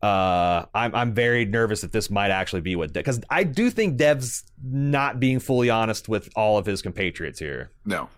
uh, 0.02 0.66
I'm, 0.74 0.96
I'm 0.96 1.14
very 1.14 1.46
nervous 1.46 1.82
that 1.82 1.92
this 1.92 2.10
might 2.10 2.32
actually 2.32 2.62
be 2.62 2.76
what, 2.76 2.94
because 2.94 3.22
I 3.30 3.44
do 3.44 3.70
think 3.70 3.98
Dev's 3.98 4.44
not 4.64 5.20
being 5.20 5.40
fully 5.40 5.70
honest 5.70 6.10
with 6.10 6.30
all 6.36 6.58
of 6.58 6.66
his 6.66 6.82
compatriots 6.82 7.40
here. 7.40 7.72
No, 7.86 8.10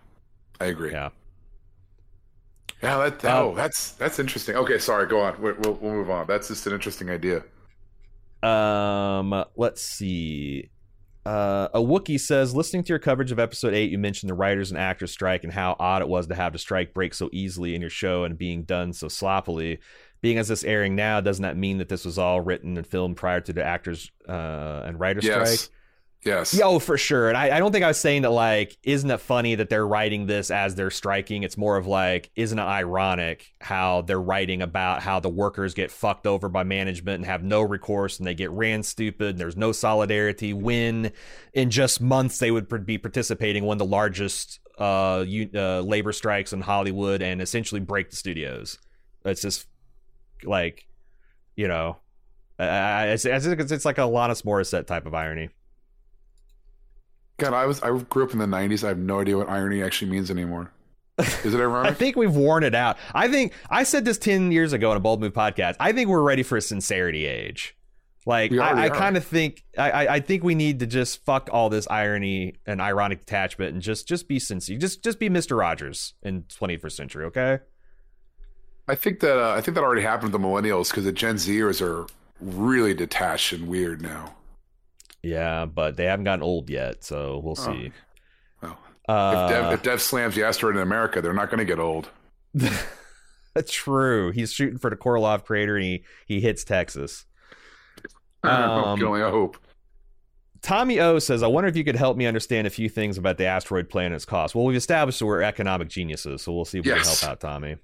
I 0.60 0.66
agree. 0.66 0.92
Yeah. 0.92 1.10
Yeah, 2.82 3.08
that, 3.08 3.24
Uh, 3.24 3.42
oh, 3.42 3.54
that's 3.54 3.92
that's 3.92 4.18
interesting. 4.18 4.54
Okay, 4.54 4.78
sorry, 4.78 5.06
go 5.06 5.22
on. 5.22 5.40
We'll, 5.40 5.54
we'll, 5.60 5.74
we'll 5.74 5.92
move 5.92 6.10
on. 6.10 6.26
That's 6.26 6.48
just 6.48 6.66
an 6.66 6.74
interesting 6.74 7.08
idea. 7.08 7.42
Um, 8.42 9.44
let's 9.56 9.82
see. 9.82 10.68
Uh, 11.26 11.68
a 11.74 11.80
Wookiee 11.80 12.20
says, 12.20 12.54
listening 12.54 12.84
to 12.84 12.90
your 12.90 13.00
coverage 13.00 13.32
of 13.32 13.40
episode 13.40 13.74
8, 13.74 13.90
you 13.90 13.98
mentioned 13.98 14.30
the 14.30 14.34
writers 14.34 14.70
and 14.70 14.78
actors 14.78 15.10
strike 15.10 15.42
and 15.42 15.52
how 15.52 15.74
odd 15.80 16.00
it 16.00 16.06
was 16.06 16.28
to 16.28 16.36
have 16.36 16.52
the 16.52 16.58
strike 16.58 16.94
break 16.94 17.14
so 17.14 17.28
easily 17.32 17.74
in 17.74 17.80
your 17.80 17.90
show 17.90 18.22
and 18.22 18.38
being 18.38 18.62
done 18.62 18.92
so 18.92 19.08
sloppily. 19.08 19.80
Being 20.20 20.38
as 20.38 20.46
this 20.46 20.62
airing 20.62 20.94
now, 20.94 21.20
doesn't 21.20 21.42
that 21.42 21.56
mean 21.56 21.78
that 21.78 21.88
this 21.88 22.04
was 22.04 22.16
all 22.16 22.40
written 22.40 22.76
and 22.76 22.86
filmed 22.86 23.16
prior 23.16 23.40
to 23.40 23.52
the 23.52 23.64
actors 23.64 24.12
uh, 24.28 24.82
and 24.86 25.00
writer 25.00 25.18
Yes, 25.20 25.58
strike? 25.58 25.75
Yes. 26.26 26.52
Yeah, 26.52 26.64
oh, 26.66 26.78
for 26.78 26.98
sure. 26.98 27.28
And 27.28 27.38
I, 27.38 27.56
I 27.56 27.58
don't 27.58 27.72
think 27.72 27.84
I 27.84 27.88
was 27.88 28.00
saying 28.00 28.22
that, 28.22 28.30
like, 28.30 28.76
isn't 28.82 29.10
it 29.10 29.20
funny 29.20 29.54
that 29.54 29.70
they're 29.70 29.86
writing 29.86 30.26
this 30.26 30.50
as 30.50 30.74
they're 30.74 30.90
striking? 30.90 31.42
It's 31.44 31.56
more 31.56 31.76
of 31.76 31.86
like, 31.86 32.30
isn't 32.36 32.58
it 32.58 32.62
ironic 32.62 33.52
how 33.60 34.02
they're 34.02 34.20
writing 34.20 34.60
about 34.62 35.02
how 35.02 35.20
the 35.20 35.28
workers 35.28 35.72
get 35.72 35.90
fucked 35.90 36.26
over 36.26 36.48
by 36.48 36.64
management 36.64 37.16
and 37.16 37.26
have 37.26 37.42
no 37.42 37.62
recourse 37.62 38.18
and 38.18 38.26
they 38.26 38.34
get 38.34 38.50
ran 38.50 38.82
stupid 38.82 39.30
and 39.30 39.38
there's 39.38 39.56
no 39.56 39.72
solidarity 39.72 40.52
when 40.52 41.12
in 41.54 41.70
just 41.70 42.00
months 42.00 42.38
they 42.38 42.50
would 42.50 42.68
be 42.84 42.98
participating 42.98 43.62
in 43.62 43.66
one 43.66 43.76
of 43.76 43.78
the 43.78 43.84
largest 43.86 44.60
uh, 44.78 45.24
uh, 45.54 45.80
labor 45.80 46.12
strikes 46.12 46.52
in 46.52 46.60
Hollywood 46.60 47.22
and 47.22 47.40
essentially 47.40 47.80
break 47.80 48.10
the 48.10 48.16
studios. 48.16 48.78
It's 49.24 49.42
just 49.42 49.66
like, 50.44 50.86
you 51.54 51.68
know, 51.68 51.98
I, 52.58 53.08
it's, 53.08 53.24
it's, 53.24 53.46
it's 53.46 53.84
like 53.84 53.98
a 53.98 54.02
Alanis 54.02 54.42
Morissette 54.42 54.86
type 54.86 55.06
of 55.06 55.14
irony. 55.14 55.50
God, 57.38 57.52
I 57.52 57.66
was 57.66 57.82
I 57.82 57.96
grew 57.98 58.24
up 58.24 58.32
in 58.32 58.38
the 58.38 58.46
'90s. 58.46 58.82
I 58.84 58.88
have 58.88 58.98
no 58.98 59.20
idea 59.20 59.36
what 59.36 59.48
irony 59.48 59.82
actually 59.82 60.10
means 60.10 60.30
anymore. 60.30 60.72
Is 61.18 61.54
it 61.54 61.60
ironic? 61.60 61.90
I 61.92 61.94
think 61.94 62.16
we've 62.16 62.34
worn 62.34 62.62
it 62.62 62.74
out. 62.74 62.96
I 63.14 63.28
think 63.28 63.52
I 63.70 63.82
said 63.82 64.04
this 64.04 64.18
ten 64.18 64.52
years 64.52 64.72
ago 64.72 64.90
in 64.90 64.96
a 64.96 65.00
Bald 65.00 65.20
Move 65.20 65.32
podcast. 65.32 65.76
I 65.80 65.92
think 65.92 66.08
we're 66.08 66.22
ready 66.22 66.42
for 66.42 66.56
a 66.56 66.62
sincerity 66.62 67.26
age. 67.26 67.76
Like 68.24 68.52
I, 68.52 68.86
I 68.86 68.88
kind 68.88 69.16
of 69.16 69.24
think 69.24 69.64
I, 69.78 70.08
I- 70.08 70.20
think 70.20 70.42
we 70.42 70.54
need 70.56 70.80
to 70.80 70.86
just 70.86 71.24
fuck 71.24 71.48
all 71.52 71.68
this 71.68 71.86
irony 71.88 72.54
and 72.66 72.80
ironic 72.80 73.20
detachment 73.20 73.72
and 73.74 73.80
just 73.82 74.08
just 74.08 74.26
be 74.28 74.38
sincere. 74.38 74.78
Just 74.78 75.04
just 75.04 75.18
be 75.20 75.28
Mister 75.28 75.56
Rogers 75.56 76.14
in 76.22 76.42
21st 76.44 76.92
century. 76.92 77.24
Okay. 77.26 77.58
I 78.88 78.94
think 78.94 79.20
that 79.20 79.38
uh, 79.38 79.50
I 79.52 79.60
think 79.60 79.74
that 79.74 79.84
already 79.84 80.02
happened 80.02 80.32
to 80.32 80.38
the 80.38 80.44
millennials 80.44 80.90
because 80.90 81.04
the 81.04 81.12
Gen 81.12 81.36
Zers 81.36 81.80
are 81.82 82.06
really 82.40 82.94
detached 82.94 83.52
and 83.52 83.68
weird 83.68 84.00
now. 84.00 84.35
Yeah, 85.22 85.64
but 85.66 85.96
they 85.96 86.04
haven't 86.04 86.24
gotten 86.24 86.42
old 86.42 86.70
yet, 86.70 87.02
so 87.04 87.40
we'll 87.42 87.56
see. 87.56 87.92
Well, 88.62 88.78
uh, 89.08 89.48
if, 89.48 89.50
Dev, 89.50 89.72
if 89.72 89.82
Dev 89.82 90.02
slams 90.02 90.34
the 90.34 90.44
asteroid 90.44 90.76
in 90.76 90.82
America, 90.82 91.20
they're 91.20 91.32
not 91.32 91.50
going 91.50 91.58
to 91.58 91.64
get 91.64 91.78
old. 91.78 92.08
True. 93.68 94.30
He's 94.32 94.52
shooting 94.52 94.78
for 94.78 94.90
the 94.90 94.96
Korolev 94.96 95.44
crater 95.44 95.76
and 95.76 95.84
he, 95.84 96.04
he 96.26 96.40
hits 96.40 96.62
Texas. 96.64 97.24
I 98.44 98.64
Um, 98.64 99.02
only 99.02 99.20
hope. 99.20 99.56
Tommy 100.62 101.00
O 101.00 101.18
says, 101.18 101.42
I 101.42 101.46
wonder 101.46 101.68
if 101.68 101.76
you 101.76 101.84
could 101.84 101.96
help 101.96 102.16
me 102.16 102.26
understand 102.26 102.66
a 102.66 102.70
few 102.70 102.88
things 102.88 103.18
about 103.18 103.38
the 103.38 103.46
asteroid 103.46 103.88
planet's 103.88 104.24
cost. 104.24 104.54
Well, 104.54 104.64
we've 104.64 104.76
established 104.76 105.18
that 105.20 105.26
we're 105.26 105.42
economic 105.42 105.88
geniuses, 105.88 106.42
so 106.42 106.52
we'll 106.52 106.64
see 106.64 106.78
if 106.78 106.84
we 106.84 106.92
can 106.92 107.02
help 107.02 107.22
out 107.24 107.40
Tommy. 107.40 107.76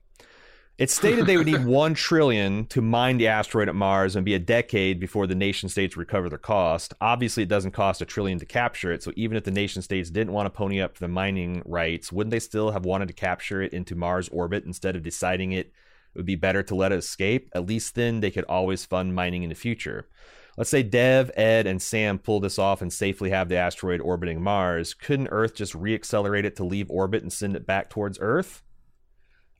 It's 0.79 0.95
stated 0.95 1.27
they 1.27 1.37
would 1.37 1.47
need 1.47 1.65
one 1.67 1.95
trillion 1.95 2.67
to 2.67 2.81
mine 2.81 3.19
the 3.19 3.29
asteroid 3.29 3.69
at 3.69 3.75
Mars 3.75 4.17
and 4.17 4.25
be 4.25 4.35
a 4.35 4.39
decade 4.39 4.99
before 4.99 5.27
the 5.27 5.35
nation 5.35 5.69
states 5.69 5.97
recover 5.97 6.29
their 6.29 6.39
cost. 6.39 6.95
Obviously, 7.01 7.43
it 7.43 7.49
doesn't 7.49 7.73
cost 7.73 8.01
a 8.01 8.07
trillion 8.07 8.39
to 8.39 8.47
capture 8.47 8.91
it, 8.91 9.03
so 9.03 9.13
even 9.15 9.37
if 9.37 9.45
the 9.45 9.51
nation 9.51 9.83
states 9.83 10.11
didn't 10.11 10.33
want 10.33 10.47
to 10.47 10.51
pony 10.51 10.81
up 10.81 10.95
for 10.95 11.01
the 11.01 11.09
mining 11.09 11.63
rights, 11.67 12.11
wouldn't 12.11 12.33
they 12.33 12.41
still 12.41 12.71
have 12.71 12.87
wanted 12.87 13.09
to 13.09 13.15
capture 13.15 13.61
it 13.61 13.73
into 13.73 13.95
Mars 13.95 14.29
orbit 14.31 14.65
instead 14.65 14.97
of 14.97 15.03
deciding 15.03 15.53
it 15.53 15.73
would 16.15 16.27
be 16.27 16.37
better 16.37 16.63
to 16.63 16.75
let 16.75 16.91
it 16.93 16.99
escape? 16.99 17.51
At 17.55 17.67
least 17.67 17.95
then 17.95 18.21
they 18.21 18.31
could 18.31 18.45
always 18.45 18.87
fund 18.87 19.15
mining 19.15 19.43
in 19.43 19.51
the 19.51 19.55
future. 19.55 20.09
Let's 20.57 20.71
say 20.71 20.83
Dev, 20.83 21.31
Ed, 21.35 21.67
and 21.67 21.81
Sam 21.81 22.19
pull 22.19 22.41
this 22.41 22.59
off 22.59 22.83
and 22.83 22.93
safely 22.93 23.31
have 23.31 23.49
the 23.49 23.57
asteroid 23.57 24.01
orbiting 24.01 24.43
Mars. 24.43 24.95
Couldn't 24.95 25.29
Earth 25.31 25.55
just 25.55 25.75
reaccelerate 25.75 26.45
it 26.45 26.57
to 26.57 26.65
leave 26.65 26.91
orbit 26.91 27.23
and 27.23 27.33
send 27.33 27.57
it 27.57 27.67
back 27.67 27.89
towards 27.89 28.19
Earth? 28.21 28.63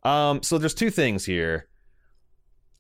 Um, 0.03 0.43
so 0.43 0.59
there's 0.59 0.75
two 0.75 0.91
things 0.91 1.25
here. 1.25 1.69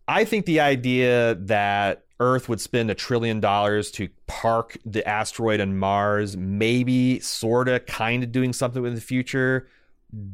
I 0.08 0.24
think 0.24 0.46
the 0.46 0.60
idea 0.60 1.36
that 1.36 2.04
Earth 2.18 2.48
would 2.48 2.60
spend 2.60 2.90
a 2.90 2.94
trillion 2.94 3.40
dollars 3.40 3.90
to 3.92 4.08
park 4.26 4.76
the 4.84 5.06
asteroid 5.06 5.60
on 5.60 5.76
Mars, 5.76 6.36
maybe 6.36 7.20
sorta 7.20 7.80
kind 7.80 8.22
of 8.22 8.32
doing 8.32 8.52
something 8.52 8.84
in 8.84 8.94
the 8.94 9.00
future, 9.00 9.68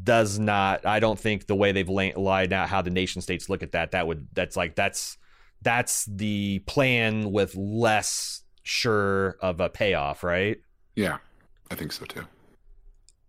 does 0.02 0.38
not. 0.38 0.84
I 0.84 1.00
don't 1.00 1.18
think 1.18 1.46
the 1.46 1.54
way 1.54 1.72
they've 1.72 1.88
la- 1.88 2.16
laid 2.16 2.52
out 2.52 2.68
how 2.68 2.82
the 2.82 2.90
nation 2.90 3.22
states 3.22 3.48
look 3.48 3.62
at 3.62 3.72
that, 3.72 3.92
that 3.92 4.06
would 4.06 4.28
that's 4.32 4.56
like 4.56 4.74
that's 4.74 5.16
that's 5.62 6.04
the 6.06 6.60
plan 6.60 7.32
with 7.32 7.54
less 7.56 8.42
sure 8.62 9.36
of 9.40 9.60
a 9.60 9.68
payoff, 9.68 10.22
right? 10.22 10.58
Yeah, 10.94 11.18
I 11.70 11.74
think 11.74 11.92
so 11.92 12.04
too. 12.04 12.24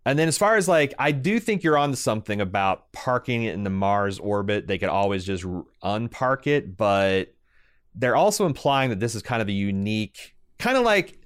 And 0.10 0.18
then 0.18 0.27
as 0.27 0.40
far 0.40 0.57
as 0.57 0.68
like, 0.68 0.95
I 0.98 1.11
do 1.11 1.40
think 1.40 1.61
you're 1.61 1.77
onto 1.77 1.95
something 1.95 2.41
about 2.41 2.91
parking 2.94 3.44
it 3.44 3.53
in 3.53 3.64
the 3.64 3.69
Mars 3.69 4.18
orbit. 4.18 4.65
They 4.65 4.80
could 4.80 4.90
always 4.90 5.23
just 5.23 5.44
unpark 5.84 6.48
it, 6.48 6.76
but 6.76 7.36
they're 7.94 8.15
also 8.15 8.48
implying 8.48 8.90
that 8.90 8.99
this 8.99 9.14
is 9.14 9.22
kind 9.22 9.40
of 9.40 9.48
a 9.49 9.52
unique, 9.52 10.36
kind 10.57 10.77
of 10.77 10.84
like 10.84 11.18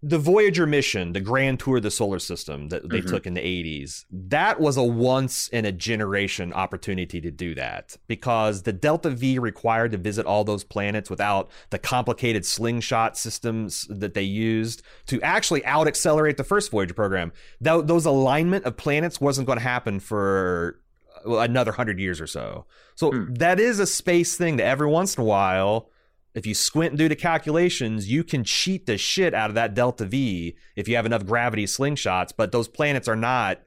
the 0.00 0.18
Voyager 0.18 0.64
mission, 0.66 1.12
the 1.12 1.20
grand 1.20 1.58
tour 1.58 1.78
of 1.78 1.82
the 1.82 1.90
solar 1.90 2.20
system 2.20 2.68
that 2.68 2.88
they 2.88 3.00
Mhm. 3.00 3.08
took 3.08 3.26
in 3.26 3.34
the 3.34 3.40
80s. 3.44 4.06
That 4.12 4.60
was 4.60 4.76
a 4.76 4.82
once 4.84 5.48
in 5.48 5.64
a 5.64 5.72
generation 5.72 6.52
opportunity 6.52 7.20
to 7.20 7.30
do 7.32 7.52
that 7.56 7.96
because 8.06 8.62
the 8.62 8.72
Delta 8.72 9.10
V 9.10 9.40
required 9.40 9.90
to 9.90 9.98
visit 9.98 10.24
all 10.24 10.44
those 10.44 10.62
planets 10.62 11.10
without 11.10 11.50
the 11.70 11.78
complicated 11.80 12.46
slingshot 12.46 13.16
systems 13.16 13.88
that 13.90 14.14
they 14.14 14.22
used 14.22 14.82
to 15.06 15.20
actually 15.22 15.64
out 15.64 15.88
accelerate 15.88 16.36
the 16.36 16.44
first 16.44 16.70
Voyager 16.70 16.94
program. 16.94 17.32
Tho- 17.60 17.82
those 17.82 18.06
alignment 18.06 18.64
of 18.66 18.76
planets 18.76 19.20
wasn't 19.20 19.46
going 19.46 19.58
to 19.58 19.64
happen 19.64 19.98
for 19.98 20.78
another 21.26 21.72
hundred 21.72 21.98
years 21.98 22.20
or 22.20 22.26
so. 22.28 22.66
So 22.94 23.10
Hmm. 23.10 23.34
that 23.34 23.58
is 23.58 23.80
a 23.80 23.86
space 23.86 24.36
thing 24.36 24.58
that 24.58 24.66
every 24.66 24.86
once 24.86 25.16
in 25.16 25.22
a 25.22 25.26
while, 25.26 25.90
if 26.34 26.46
you 26.46 26.54
squint 26.54 26.92
and 26.92 26.98
do 26.98 27.08
the 27.08 27.16
calculations, 27.16 28.10
you 28.10 28.22
can 28.22 28.44
cheat 28.44 28.86
the 28.86 28.98
shit 28.98 29.34
out 29.34 29.50
of 29.50 29.54
that 29.54 29.74
delta 29.74 30.04
V 30.04 30.56
if 30.76 30.88
you 30.88 30.96
have 30.96 31.06
enough 31.06 31.26
gravity 31.26 31.64
slingshots. 31.64 32.32
But 32.36 32.52
those 32.52 32.68
planets 32.68 33.08
are 33.08 33.16
not. 33.16 33.60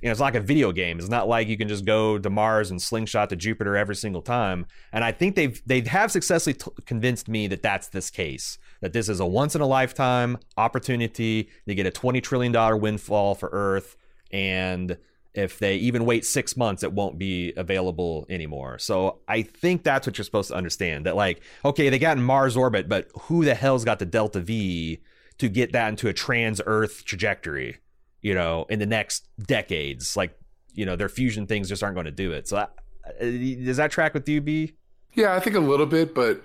You 0.00 0.08
know, 0.08 0.12
it's 0.12 0.20
like 0.20 0.34
a 0.34 0.40
video 0.40 0.72
game. 0.72 0.98
It's 0.98 1.08
not 1.08 1.28
like 1.28 1.46
you 1.46 1.56
can 1.56 1.68
just 1.68 1.84
go 1.84 2.18
to 2.18 2.28
Mars 2.28 2.72
and 2.72 2.82
slingshot 2.82 3.30
to 3.30 3.36
Jupiter 3.36 3.76
every 3.76 3.94
single 3.94 4.20
time. 4.20 4.66
And 4.92 5.04
I 5.04 5.12
think 5.12 5.36
they've 5.36 5.62
they 5.64 5.80
have 5.82 6.10
successfully 6.10 6.54
t- 6.54 6.70
convinced 6.86 7.28
me 7.28 7.46
that 7.46 7.62
that's 7.62 7.88
this 7.88 8.10
case. 8.10 8.58
That 8.80 8.92
this 8.92 9.08
is 9.08 9.20
a 9.20 9.26
once 9.26 9.54
in 9.54 9.60
a 9.60 9.66
lifetime 9.66 10.38
opportunity. 10.56 11.50
They 11.66 11.76
get 11.76 11.86
a 11.86 11.92
twenty 11.92 12.20
trillion 12.20 12.50
dollar 12.50 12.76
windfall 12.76 13.36
for 13.36 13.48
Earth, 13.52 13.96
and 14.32 14.98
if 15.34 15.58
they 15.58 15.76
even 15.76 16.04
wait 16.04 16.24
six 16.24 16.56
months, 16.56 16.82
it 16.82 16.92
won't 16.92 17.18
be 17.18 17.52
available 17.56 18.26
anymore. 18.28 18.78
So 18.78 19.20
I 19.26 19.42
think 19.42 19.82
that's 19.82 20.06
what 20.06 20.18
you're 20.18 20.24
supposed 20.24 20.50
to 20.50 20.56
understand. 20.56 21.06
That 21.06 21.16
like, 21.16 21.42
okay, 21.64 21.88
they 21.88 21.98
got 21.98 22.16
in 22.16 22.22
Mars 22.22 22.56
orbit, 22.56 22.88
but 22.88 23.08
who 23.22 23.44
the 23.44 23.54
hell's 23.54 23.84
got 23.84 23.98
the 23.98 24.06
Delta 24.06 24.40
V 24.40 25.00
to 25.38 25.48
get 25.48 25.72
that 25.72 25.88
into 25.88 26.08
a 26.08 26.12
trans 26.12 26.60
Earth 26.64 27.04
trajectory? 27.04 27.78
You 28.20 28.34
know, 28.34 28.66
in 28.68 28.78
the 28.78 28.86
next 28.86 29.26
decades, 29.44 30.16
like 30.16 30.38
you 30.74 30.86
know, 30.86 30.96
their 30.96 31.08
fusion 31.08 31.46
things 31.46 31.68
just 31.68 31.82
aren't 31.82 31.94
going 31.94 32.06
to 32.06 32.12
do 32.12 32.32
it. 32.32 32.48
So 32.48 32.56
that, 32.56 32.72
uh, 33.20 33.64
does 33.64 33.76
that 33.76 33.90
track 33.90 34.14
with 34.14 34.28
you, 34.28 34.40
B? 34.40 34.72
Yeah, 35.14 35.34
I 35.34 35.40
think 35.40 35.56
a 35.56 35.60
little 35.60 35.86
bit, 35.86 36.14
but 36.14 36.42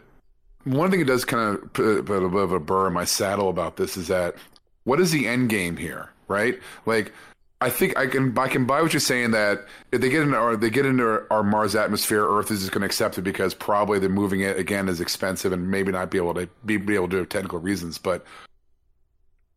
one 0.66 0.92
thing 0.92 1.00
it 1.00 1.08
does 1.08 1.24
kind 1.24 1.58
of 1.58 1.74
put, 1.74 2.06
put 2.06 2.24
a 2.24 2.30
bit 2.30 2.42
of 2.42 2.52
a 2.52 2.60
burr 2.60 2.88
in 2.88 2.94
my 2.94 3.06
saddle 3.06 3.50
about 3.50 3.78
this 3.78 3.96
is 3.96 4.08
that 4.10 4.36
what 4.84 5.00
is 5.00 5.12
the 5.12 5.28
end 5.28 5.50
game 5.50 5.78
here, 5.78 6.12
right? 6.28 6.60
Like, 6.86 7.14
I 7.60 7.72
think 7.72 7.98
I 7.98 8.06
can 8.06 8.38
I 8.38 8.48
can 8.48 8.66
buy 8.66 8.82
what 8.82 8.94
you're 8.94 9.00
saying 9.00 9.32
that 9.32 9.66
if 9.92 10.00
they 10.00 10.10
get 10.10 10.22
into 10.22 10.38
our 10.38 10.56
they 10.56 10.70
get 10.70 10.86
into 10.86 11.24
our 11.32 11.42
Mars 11.42 11.76
atmosphere, 11.76 12.24
Earth 12.24 12.52
is 12.52 12.60
just 12.60 12.72
going 12.72 12.82
to 12.82 12.86
accept 12.86 13.18
it 13.18 13.24
because 13.24 13.56
probably 13.56 13.98
they're 13.98 14.10
moving 14.10 14.42
it 14.42 14.60
again 14.60 14.88
is 14.88 15.02
expensive 15.02 15.52
and 15.52 15.72
maybe 15.72 15.92
not 15.92 16.12
be 16.12 16.20
able 16.20 16.36
to 16.36 16.48
be, 16.66 16.78
be 16.78 16.94
able 16.94 17.10
to 17.10 17.18
do 17.18 17.26
technical 17.26 17.58
reasons. 17.58 17.98
But 17.98 18.24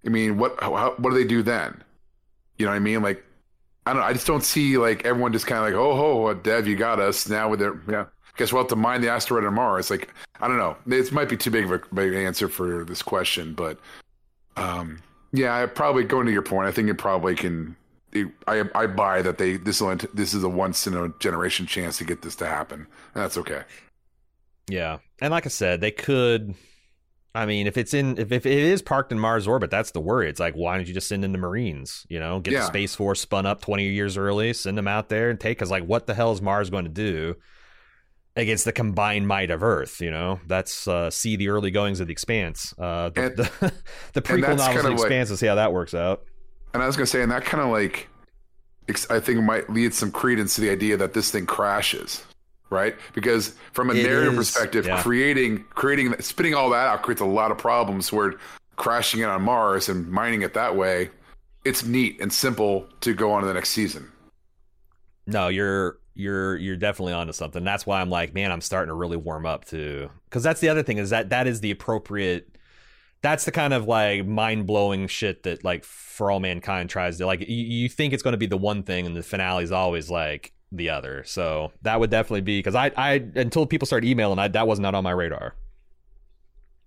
I 0.06 0.08
mean, 0.08 0.38
what 0.38 0.56
how, 0.62 0.94
what 0.96 1.10
do 1.10 1.16
they 1.16 1.26
do 1.26 1.42
then? 1.42 1.82
You 2.56 2.66
know 2.66 2.72
what 2.72 2.76
I 2.76 2.80
mean? 2.80 3.02
Like, 3.02 3.22
I 3.84 3.92
don't. 3.92 4.02
I 4.02 4.14
just 4.14 4.26
don't 4.26 4.44
see 4.44 4.78
like 4.78 5.04
everyone 5.04 5.32
just 5.32 5.46
kind 5.46 5.58
of 5.58 5.64
like, 5.64 5.74
oh 5.74 5.94
ho, 5.94 6.34
Dev, 6.34 6.66
you 6.66 6.76
got 6.76 7.00
us 7.00 7.28
now 7.28 7.50
with 7.50 7.60
their 7.60 7.80
yeah. 7.88 8.06
Guess 8.36 8.52
we'll 8.52 8.62
have 8.62 8.70
to 8.70 8.76
mine 8.76 9.02
the 9.02 9.10
asteroid 9.10 9.44
on 9.44 9.52
Mars. 9.52 9.90
Like, 9.90 10.14
I 10.40 10.48
don't 10.48 10.56
know. 10.56 10.76
This 10.86 11.12
might 11.12 11.28
be 11.28 11.36
too 11.36 11.50
big 11.50 11.64
of 11.64 11.72
a 11.72 11.82
big 11.94 12.14
answer 12.14 12.48
for 12.48 12.84
this 12.86 13.02
question, 13.02 13.52
but 13.52 13.78
um, 14.56 15.02
yeah, 15.32 15.66
probably 15.66 16.04
going 16.04 16.24
to 16.26 16.32
your 16.32 16.40
point. 16.40 16.66
I 16.66 16.72
think 16.72 16.88
it 16.88 16.94
probably 16.94 17.34
can. 17.34 17.76
It, 18.12 18.28
I 18.46 18.64
I 18.74 18.86
buy 18.86 19.22
that 19.22 19.38
they 19.38 19.56
this 19.56 19.80
will 19.80 19.96
this 20.14 20.34
is 20.34 20.42
a 20.42 20.48
once 20.48 20.86
in 20.86 20.94
a 20.96 21.12
generation 21.20 21.66
chance 21.66 21.98
to 21.98 22.04
get 22.04 22.22
this 22.22 22.34
to 22.36 22.46
happen. 22.46 22.86
And 23.14 23.22
that's 23.24 23.38
okay. 23.38 23.62
Yeah, 24.68 24.98
and 25.20 25.30
like 25.32 25.46
I 25.46 25.48
said, 25.48 25.80
they 25.80 25.90
could. 25.90 26.54
I 27.32 27.46
mean, 27.46 27.68
if 27.68 27.76
it's 27.76 27.94
in, 27.94 28.18
if, 28.18 28.32
if 28.32 28.44
it 28.44 28.52
is 28.58 28.82
parked 28.82 29.12
in 29.12 29.18
Mars 29.20 29.46
orbit, 29.46 29.70
that's 29.70 29.92
the 29.92 30.00
worry. 30.00 30.28
It's 30.28 30.40
like, 30.40 30.54
why 30.54 30.76
don't 30.76 30.88
you 30.88 30.92
just 30.94 31.06
send 31.06 31.24
in 31.24 31.30
the 31.30 31.38
Marines? 31.38 32.04
You 32.08 32.18
know, 32.18 32.40
get 32.40 32.52
Yeah. 32.54 32.60
the 32.62 32.66
Space 32.66 32.96
Force 32.96 33.20
spun 33.20 33.46
up 33.46 33.60
twenty 33.60 33.84
years 33.88 34.16
early, 34.16 34.52
send 34.52 34.76
them 34.76 34.88
out 34.88 35.08
there 35.08 35.30
and 35.30 35.38
take. 35.38 35.56
Because 35.58 35.70
like, 35.70 35.84
what 35.84 36.06
the 36.08 36.14
hell 36.14 36.32
is 36.32 36.42
Mars 36.42 36.70
going 36.70 36.84
to 36.86 36.90
do 36.90 37.36
against 38.34 38.64
the 38.64 38.72
combined 38.72 39.28
might 39.28 39.52
of 39.52 39.62
Earth? 39.62 40.00
You 40.00 40.10
know, 40.10 40.40
that's 40.48 40.88
uh, 40.88 41.10
see 41.10 41.36
the 41.36 41.50
early 41.50 41.70
goings 41.70 42.00
of 42.00 42.08
the 42.08 42.12
Expanse. 42.12 42.74
Uh, 42.76 43.10
the, 43.10 43.22
And- 43.22 43.36
the, 43.36 43.72
the 44.14 44.22
prequel 44.22 44.56
novels 44.56 44.76
of 44.78 44.82
the 44.82 44.90
what- 44.90 45.00
Expanse, 45.02 45.30
and 45.30 45.38
see 45.38 45.46
how 45.46 45.54
that 45.54 45.72
works 45.72 45.94
out. 45.94 46.24
And 46.72 46.82
I 46.82 46.86
was 46.86 46.96
gonna 46.96 47.06
say, 47.06 47.22
and 47.22 47.32
that 47.32 47.44
kind 47.44 47.62
of 47.62 47.70
like, 47.70 48.08
I 49.08 49.20
think 49.20 49.42
might 49.42 49.70
lead 49.70 49.94
some 49.94 50.10
credence 50.10 50.54
to 50.56 50.60
the 50.60 50.70
idea 50.70 50.96
that 50.96 51.12
this 51.14 51.30
thing 51.30 51.46
crashes, 51.46 52.24
right? 52.70 52.96
Because 53.14 53.54
from 53.72 53.90
a 53.90 53.94
It 53.94 54.02
narrative 54.02 54.32
is, 54.32 54.38
perspective, 54.38 54.86
yeah. 54.86 55.02
creating, 55.02 55.64
creating, 55.70 56.20
spitting 56.20 56.54
all 56.54 56.70
that 56.70 56.86
out 56.86 57.02
creates 57.02 57.20
a 57.20 57.26
lot 57.26 57.50
of 57.50 57.58
problems. 57.58 58.12
Where 58.12 58.34
crashing 58.76 59.20
it 59.20 59.24
on 59.24 59.42
Mars 59.42 59.88
and 59.88 60.10
mining 60.10 60.42
it 60.42 60.54
that 60.54 60.74
way, 60.76 61.10
it's 61.64 61.84
neat 61.84 62.20
and 62.20 62.32
simple 62.32 62.86
to 63.02 63.14
go 63.14 63.32
on 63.32 63.42
to 63.42 63.46
the 63.46 63.54
next 63.54 63.70
season. 63.70 64.10
No, 65.26 65.48
you're 65.48 65.98
you're 66.14 66.56
you're 66.56 66.76
definitely 66.76 67.12
onto 67.12 67.32
something. 67.32 67.62
That's 67.62 67.86
why 67.86 68.00
I'm 68.00 68.10
like, 68.10 68.34
man, 68.34 68.50
I'm 68.50 68.60
starting 68.60 68.88
to 68.88 68.94
really 68.94 69.16
warm 69.16 69.46
up 69.46 69.66
to 69.66 70.10
because 70.24 70.42
that's 70.42 70.60
the 70.60 70.68
other 70.68 70.82
thing 70.82 70.98
is 70.98 71.10
that 71.10 71.30
that 71.30 71.46
is 71.46 71.60
the 71.60 71.70
appropriate. 71.70 72.56
That's 73.22 73.44
the 73.44 73.52
kind 73.52 73.74
of 73.74 73.86
like 73.86 74.26
mind 74.26 74.66
blowing 74.66 75.06
shit 75.06 75.42
that 75.42 75.62
like 75.62 75.84
for 75.84 76.30
all 76.30 76.40
mankind 76.40 76.88
tries 76.88 77.18
to 77.18 77.26
like. 77.26 77.40
You, 77.40 77.46
you 77.48 77.88
think 77.88 78.14
it's 78.14 78.22
going 78.22 78.32
to 78.32 78.38
be 78.38 78.46
the 78.46 78.56
one 78.56 78.82
thing, 78.82 79.06
and 79.06 79.14
the 79.14 79.22
finale 79.22 79.64
is 79.64 79.72
always 79.72 80.10
like 80.10 80.52
the 80.72 80.88
other. 80.90 81.24
So 81.24 81.72
that 81.82 82.00
would 82.00 82.10
definitely 82.10 82.40
be 82.42 82.58
because 82.58 82.74
I 82.74 82.92
I 82.96 83.24
until 83.34 83.66
people 83.66 83.86
start 83.86 84.04
emailing, 84.04 84.38
I 84.38 84.48
that 84.48 84.66
was 84.66 84.80
not 84.80 84.94
on 84.94 85.04
my 85.04 85.10
radar. 85.10 85.54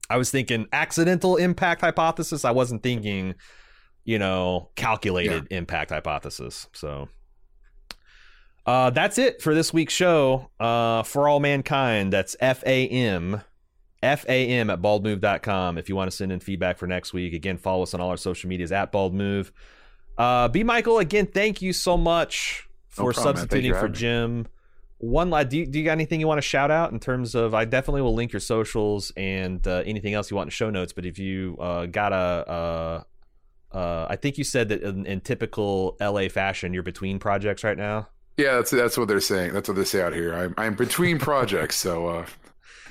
I 0.10 0.18
was 0.18 0.32
thinking 0.32 0.68
accidental 0.74 1.38
impact 1.38 1.82
hypothesis. 1.82 2.46
I 2.46 2.52
wasn't 2.52 2.84
thinking, 2.84 3.36
you 4.04 4.20
know, 4.20 4.70
calculated 4.76 5.48
impact 5.50 5.92
hypothesis. 5.92 6.68
So 6.74 7.10
uh, 8.66 8.90
that's 8.90 9.18
it 9.18 9.42
for 9.42 9.56
this 9.56 9.74
week's 9.74 9.94
show. 9.94 10.50
Uh, 10.60 11.04
for 11.04 11.28
all 11.28 11.40
mankind, 11.40 12.12
that's 12.12 12.36
F 12.40 12.64
A 12.66 12.88
M, 12.88 13.42
F 14.04 14.26
A 14.28 14.48
M 14.50 14.70
at 14.70 14.82
baldmove.com. 14.82 15.78
If 15.78 15.90
you 15.90 15.96
want 15.96 16.12
to 16.12 16.16
send 16.16 16.32
in 16.32 16.40
feedback 16.40 16.78
for 16.78 16.86
next 16.86 17.14
week, 17.14 17.34
again, 17.34 17.58
follow 17.58 17.84
us 17.84 17.94
on 17.94 18.02
all 18.02 18.10
our 18.10 18.18
social 18.18 18.50
medias 18.50 18.72
at 18.72 18.92
baldmove. 18.92 19.52
Uh, 20.18 20.48
B. 20.48 20.64
Michael, 20.64 21.00
again, 21.00 21.26
thank 21.26 21.62
you 21.62 21.74
so 21.74 21.98
much 21.98 22.68
No 22.98 23.06
for 23.06 23.14
problem, 23.14 23.36
man. 23.36 23.48
Thank 23.48 23.64
you 23.64 23.72
substituting 23.72 23.72
for 23.72 23.78
having 23.78 23.92
me. 23.92 24.44
Jim. 24.44 24.48
one 25.00 25.30
last, 25.30 25.50
do 25.50 25.58
you, 25.58 25.66
do 25.66 25.80
you 25.80 25.86
got 25.86 25.94
anything 25.94 26.20
you 26.20 26.28
want 26.28 26.38
to 26.38 26.48
shout 26.48 26.70
out 26.70 26.92
in 26.92 27.00
terms 27.00 27.34
of? 27.34 27.54
I 27.56 27.66
definitely 27.66 28.02
will 28.02 28.14
link 28.14 28.32
your 28.32 28.40
socials 28.40 29.12
and 29.18 29.66
uh, 29.68 29.82
anything 29.86 30.14
else 30.14 30.30
you 30.30 30.38
want 30.38 30.48
in 30.48 30.52
show 30.52 30.70
notes. 30.70 30.94
But 30.94 31.06
if 31.06 31.18
you 31.18 31.58
uh, 31.60 31.88
got 31.88 32.14
a, 32.14 32.16
uh, 32.16 33.04
uh, 33.76 34.08
I 34.10 34.18
think 34.18 34.38
you 34.38 34.44
said 34.44 34.70
that 34.70 34.84
in, 34.84 35.06
in 35.06 35.22
typical 35.22 35.98
LA 36.00 36.28
fashion, 36.28 36.74
you're 36.74 36.84
between 36.84 37.18
projects 37.18 37.64
right 37.64 37.78
now. 37.78 38.10
Yeah, 38.38 38.56
that's 38.56 38.72
that's 38.72 38.98
what 38.98 39.08
they're 39.08 39.20
saying. 39.20 39.54
That's 39.54 39.68
what 39.68 39.76
they 39.78 39.84
say 39.84 40.02
out 40.02 40.14
here. 40.14 40.34
I'm 40.34 40.54
I'm 40.58 40.74
between 40.76 41.20
projects, 41.20 41.76
so 41.76 42.08
uh, 42.08 42.26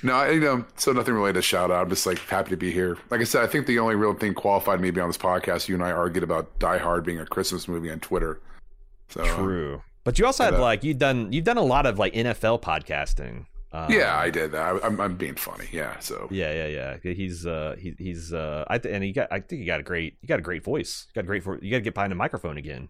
no, 0.03 0.13
I, 0.13 0.31
you 0.31 0.39
know, 0.39 0.65
so 0.75 0.91
nothing 0.91 1.13
really 1.13 1.33
to 1.33 1.41
shout 1.41 1.71
out. 1.71 1.83
I'm 1.83 1.89
just 1.89 2.05
like 2.05 2.19
happy 2.19 2.49
to 2.51 2.57
be 2.57 2.71
here. 2.71 2.97
Like 3.09 3.21
I 3.21 3.23
said, 3.23 3.43
I 3.43 3.47
think 3.47 3.65
the 3.67 3.79
only 3.79 3.95
real 3.95 4.13
thing 4.13 4.33
qualified 4.33 4.79
me 4.81 4.89
to 4.89 4.91
be 4.93 5.01
on 5.01 5.09
this 5.09 5.17
podcast. 5.17 5.67
You 5.69 5.75
and 5.75 5.83
I 5.83 5.91
argued 5.91 6.23
about 6.23 6.59
Die 6.59 6.77
Hard 6.77 7.03
being 7.05 7.19
a 7.19 7.25
Christmas 7.25 7.67
movie 7.67 7.89
on 7.91 7.99
Twitter. 7.99 8.41
So 9.09 9.21
uh, 9.21 9.35
True, 9.35 9.81
but 10.03 10.19
you 10.19 10.25
also 10.25 10.43
had 10.43 10.59
like 10.59 10.83
you've 10.83 10.97
done 10.99 11.31
you've 11.33 11.45
done 11.45 11.57
a 11.57 11.63
lot 11.63 11.85
of 11.85 11.97
like 11.99 12.13
NFL 12.13 12.61
podcasting. 12.61 13.45
Um, 13.71 13.91
yeah, 13.91 14.15
I 14.17 14.29
did 14.29 14.51
that. 14.51 14.61
I, 14.61 14.85
I'm 14.85 14.99
I'm 15.01 15.15
being 15.17 15.35
funny. 15.35 15.65
Yeah, 15.71 15.97
so 15.99 16.27
Yeah, 16.29 16.67
yeah, 16.67 16.97
yeah. 17.03 17.13
He's 17.13 17.45
uh 17.47 17.75
he, 17.79 17.95
he's 17.97 18.31
uh 18.33 18.65
I 18.67 18.77
th- 18.77 18.93
and 18.93 19.03
he 19.03 19.11
got 19.11 19.29
I 19.31 19.39
think 19.39 19.61
he 19.61 19.65
got 19.65 19.79
a 19.79 19.83
great 19.83 20.17
you 20.21 20.27
got 20.27 20.37
a 20.39 20.43
great 20.43 20.63
voice. 20.63 21.07
You 21.09 21.15
got 21.15 21.25
a 21.25 21.27
great 21.27 21.43
vo- 21.43 21.57
you 21.61 21.71
got 21.71 21.77
to 21.77 21.81
get 21.81 21.93
behind 21.95 22.11
the 22.11 22.15
microphone 22.15 22.57
again. 22.57 22.89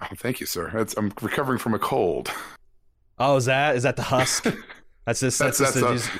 oh, 0.00 0.08
thank 0.16 0.40
you, 0.40 0.46
sir. 0.46 0.70
That's, 0.74 0.94
I'm 0.96 1.12
recovering 1.22 1.58
from 1.58 1.74
a 1.74 1.78
cold. 1.78 2.30
Oh, 3.18 3.36
is 3.36 3.44
that 3.44 3.76
is 3.76 3.84
that 3.84 3.96
the 3.96 4.02
husk? 4.02 4.44
That's 5.06 5.20
just 5.20 5.38
that's, 5.38 5.58
That's- 5.58 5.74
just, 5.74 5.74
that's 5.74 5.76
a, 5.76 5.86
a- 5.88 5.94
just 5.94 6.10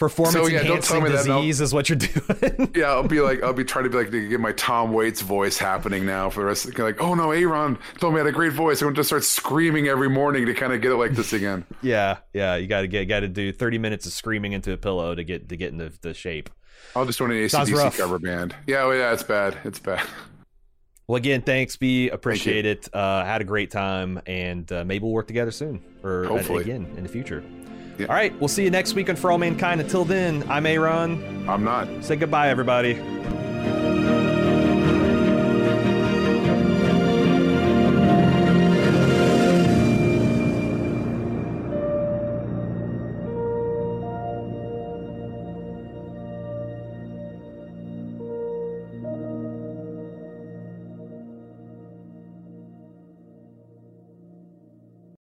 performance 0.00 0.34
So, 0.34 0.48
yeah, 0.48 0.62
don't 0.62 0.78
enhancing 0.78 0.92
tell 0.92 1.00
me 1.02 1.10
that, 1.10 1.26
disease 1.26 1.60
is 1.60 1.72
what 1.72 1.88
you're 1.88 1.96
doing. 1.96 2.72
Yeah, 2.74 2.86
I'll 2.86 3.06
be 3.06 3.20
like, 3.20 3.42
I'll 3.42 3.52
be 3.52 3.64
trying 3.64 3.84
to 3.84 3.90
be 3.90 3.98
like, 3.98 4.10
to 4.10 4.28
get 4.28 4.40
my 4.40 4.52
Tom 4.52 4.92
Waits 4.92 5.20
voice 5.20 5.58
happening 5.58 6.06
now 6.06 6.30
for 6.30 6.40
the 6.40 6.46
rest. 6.46 6.64
Of 6.64 6.74
the, 6.74 6.82
like, 6.82 7.00
oh 7.00 7.14
no, 7.14 7.30
Aaron 7.30 7.78
told 7.98 8.14
me 8.14 8.20
I 8.20 8.24
had 8.24 8.28
a 8.28 8.32
great 8.32 8.54
voice. 8.54 8.80
I'm 8.80 8.86
going 8.86 8.94
to 8.96 9.04
start 9.04 9.24
screaming 9.24 9.88
every 9.88 10.08
morning 10.08 10.46
to 10.46 10.54
kind 10.54 10.72
of 10.72 10.80
get 10.80 10.90
it 10.90 10.96
like 10.96 11.12
this 11.12 11.32
again. 11.32 11.66
yeah, 11.82 12.18
yeah. 12.32 12.56
You 12.56 12.66
got 12.66 12.80
to 12.80 12.88
get 12.88 13.04
got 13.04 13.20
to 13.20 13.28
do 13.28 13.52
30 13.52 13.78
minutes 13.78 14.06
of 14.06 14.12
screaming 14.12 14.52
into 14.52 14.72
a 14.72 14.76
pillow 14.76 15.14
to 15.14 15.22
get 15.22 15.50
to 15.50 15.56
get 15.56 15.72
into 15.72 15.92
the 16.00 16.14
shape. 16.14 16.48
I'll 16.96 17.04
just 17.04 17.18
join 17.18 17.30
an. 17.30 17.36
ACDC 17.36 17.98
cover 17.98 18.18
band. 18.18 18.56
Yeah, 18.66 18.86
well, 18.86 18.96
yeah, 18.96 19.12
it's 19.12 19.22
bad. 19.22 19.58
It's 19.64 19.78
bad. 19.78 20.02
Well, 21.06 21.16
again, 21.16 21.42
thanks, 21.42 21.74
B. 21.74 22.08
Appreciate 22.08 22.66
it. 22.66 22.88
Uh, 22.94 23.24
had 23.24 23.40
a 23.40 23.44
great 23.44 23.72
time, 23.72 24.20
and 24.26 24.70
uh, 24.70 24.84
maybe 24.84 25.02
we'll 25.02 25.10
work 25.10 25.26
together 25.26 25.50
soon, 25.50 25.82
or 26.04 26.24
uh, 26.24 26.28
Hopefully. 26.28 26.62
again 26.62 26.86
in 26.96 27.02
the 27.02 27.08
future. 27.08 27.42
Yeah. 28.00 28.06
All 28.06 28.14
right, 28.14 28.34
we'll 28.40 28.48
see 28.48 28.64
you 28.64 28.70
next 28.70 28.94
week 28.94 29.10
on 29.10 29.16
For 29.16 29.30
All 29.30 29.36
Mankind. 29.36 29.78
Until 29.78 30.06
then, 30.06 30.42
I'm 30.48 30.64
Aaron. 30.64 31.46
I'm 31.46 31.62
not. 31.62 31.86
Say 32.02 32.16
goodbye, 32.16 32.48
everybody. 32.48 32.94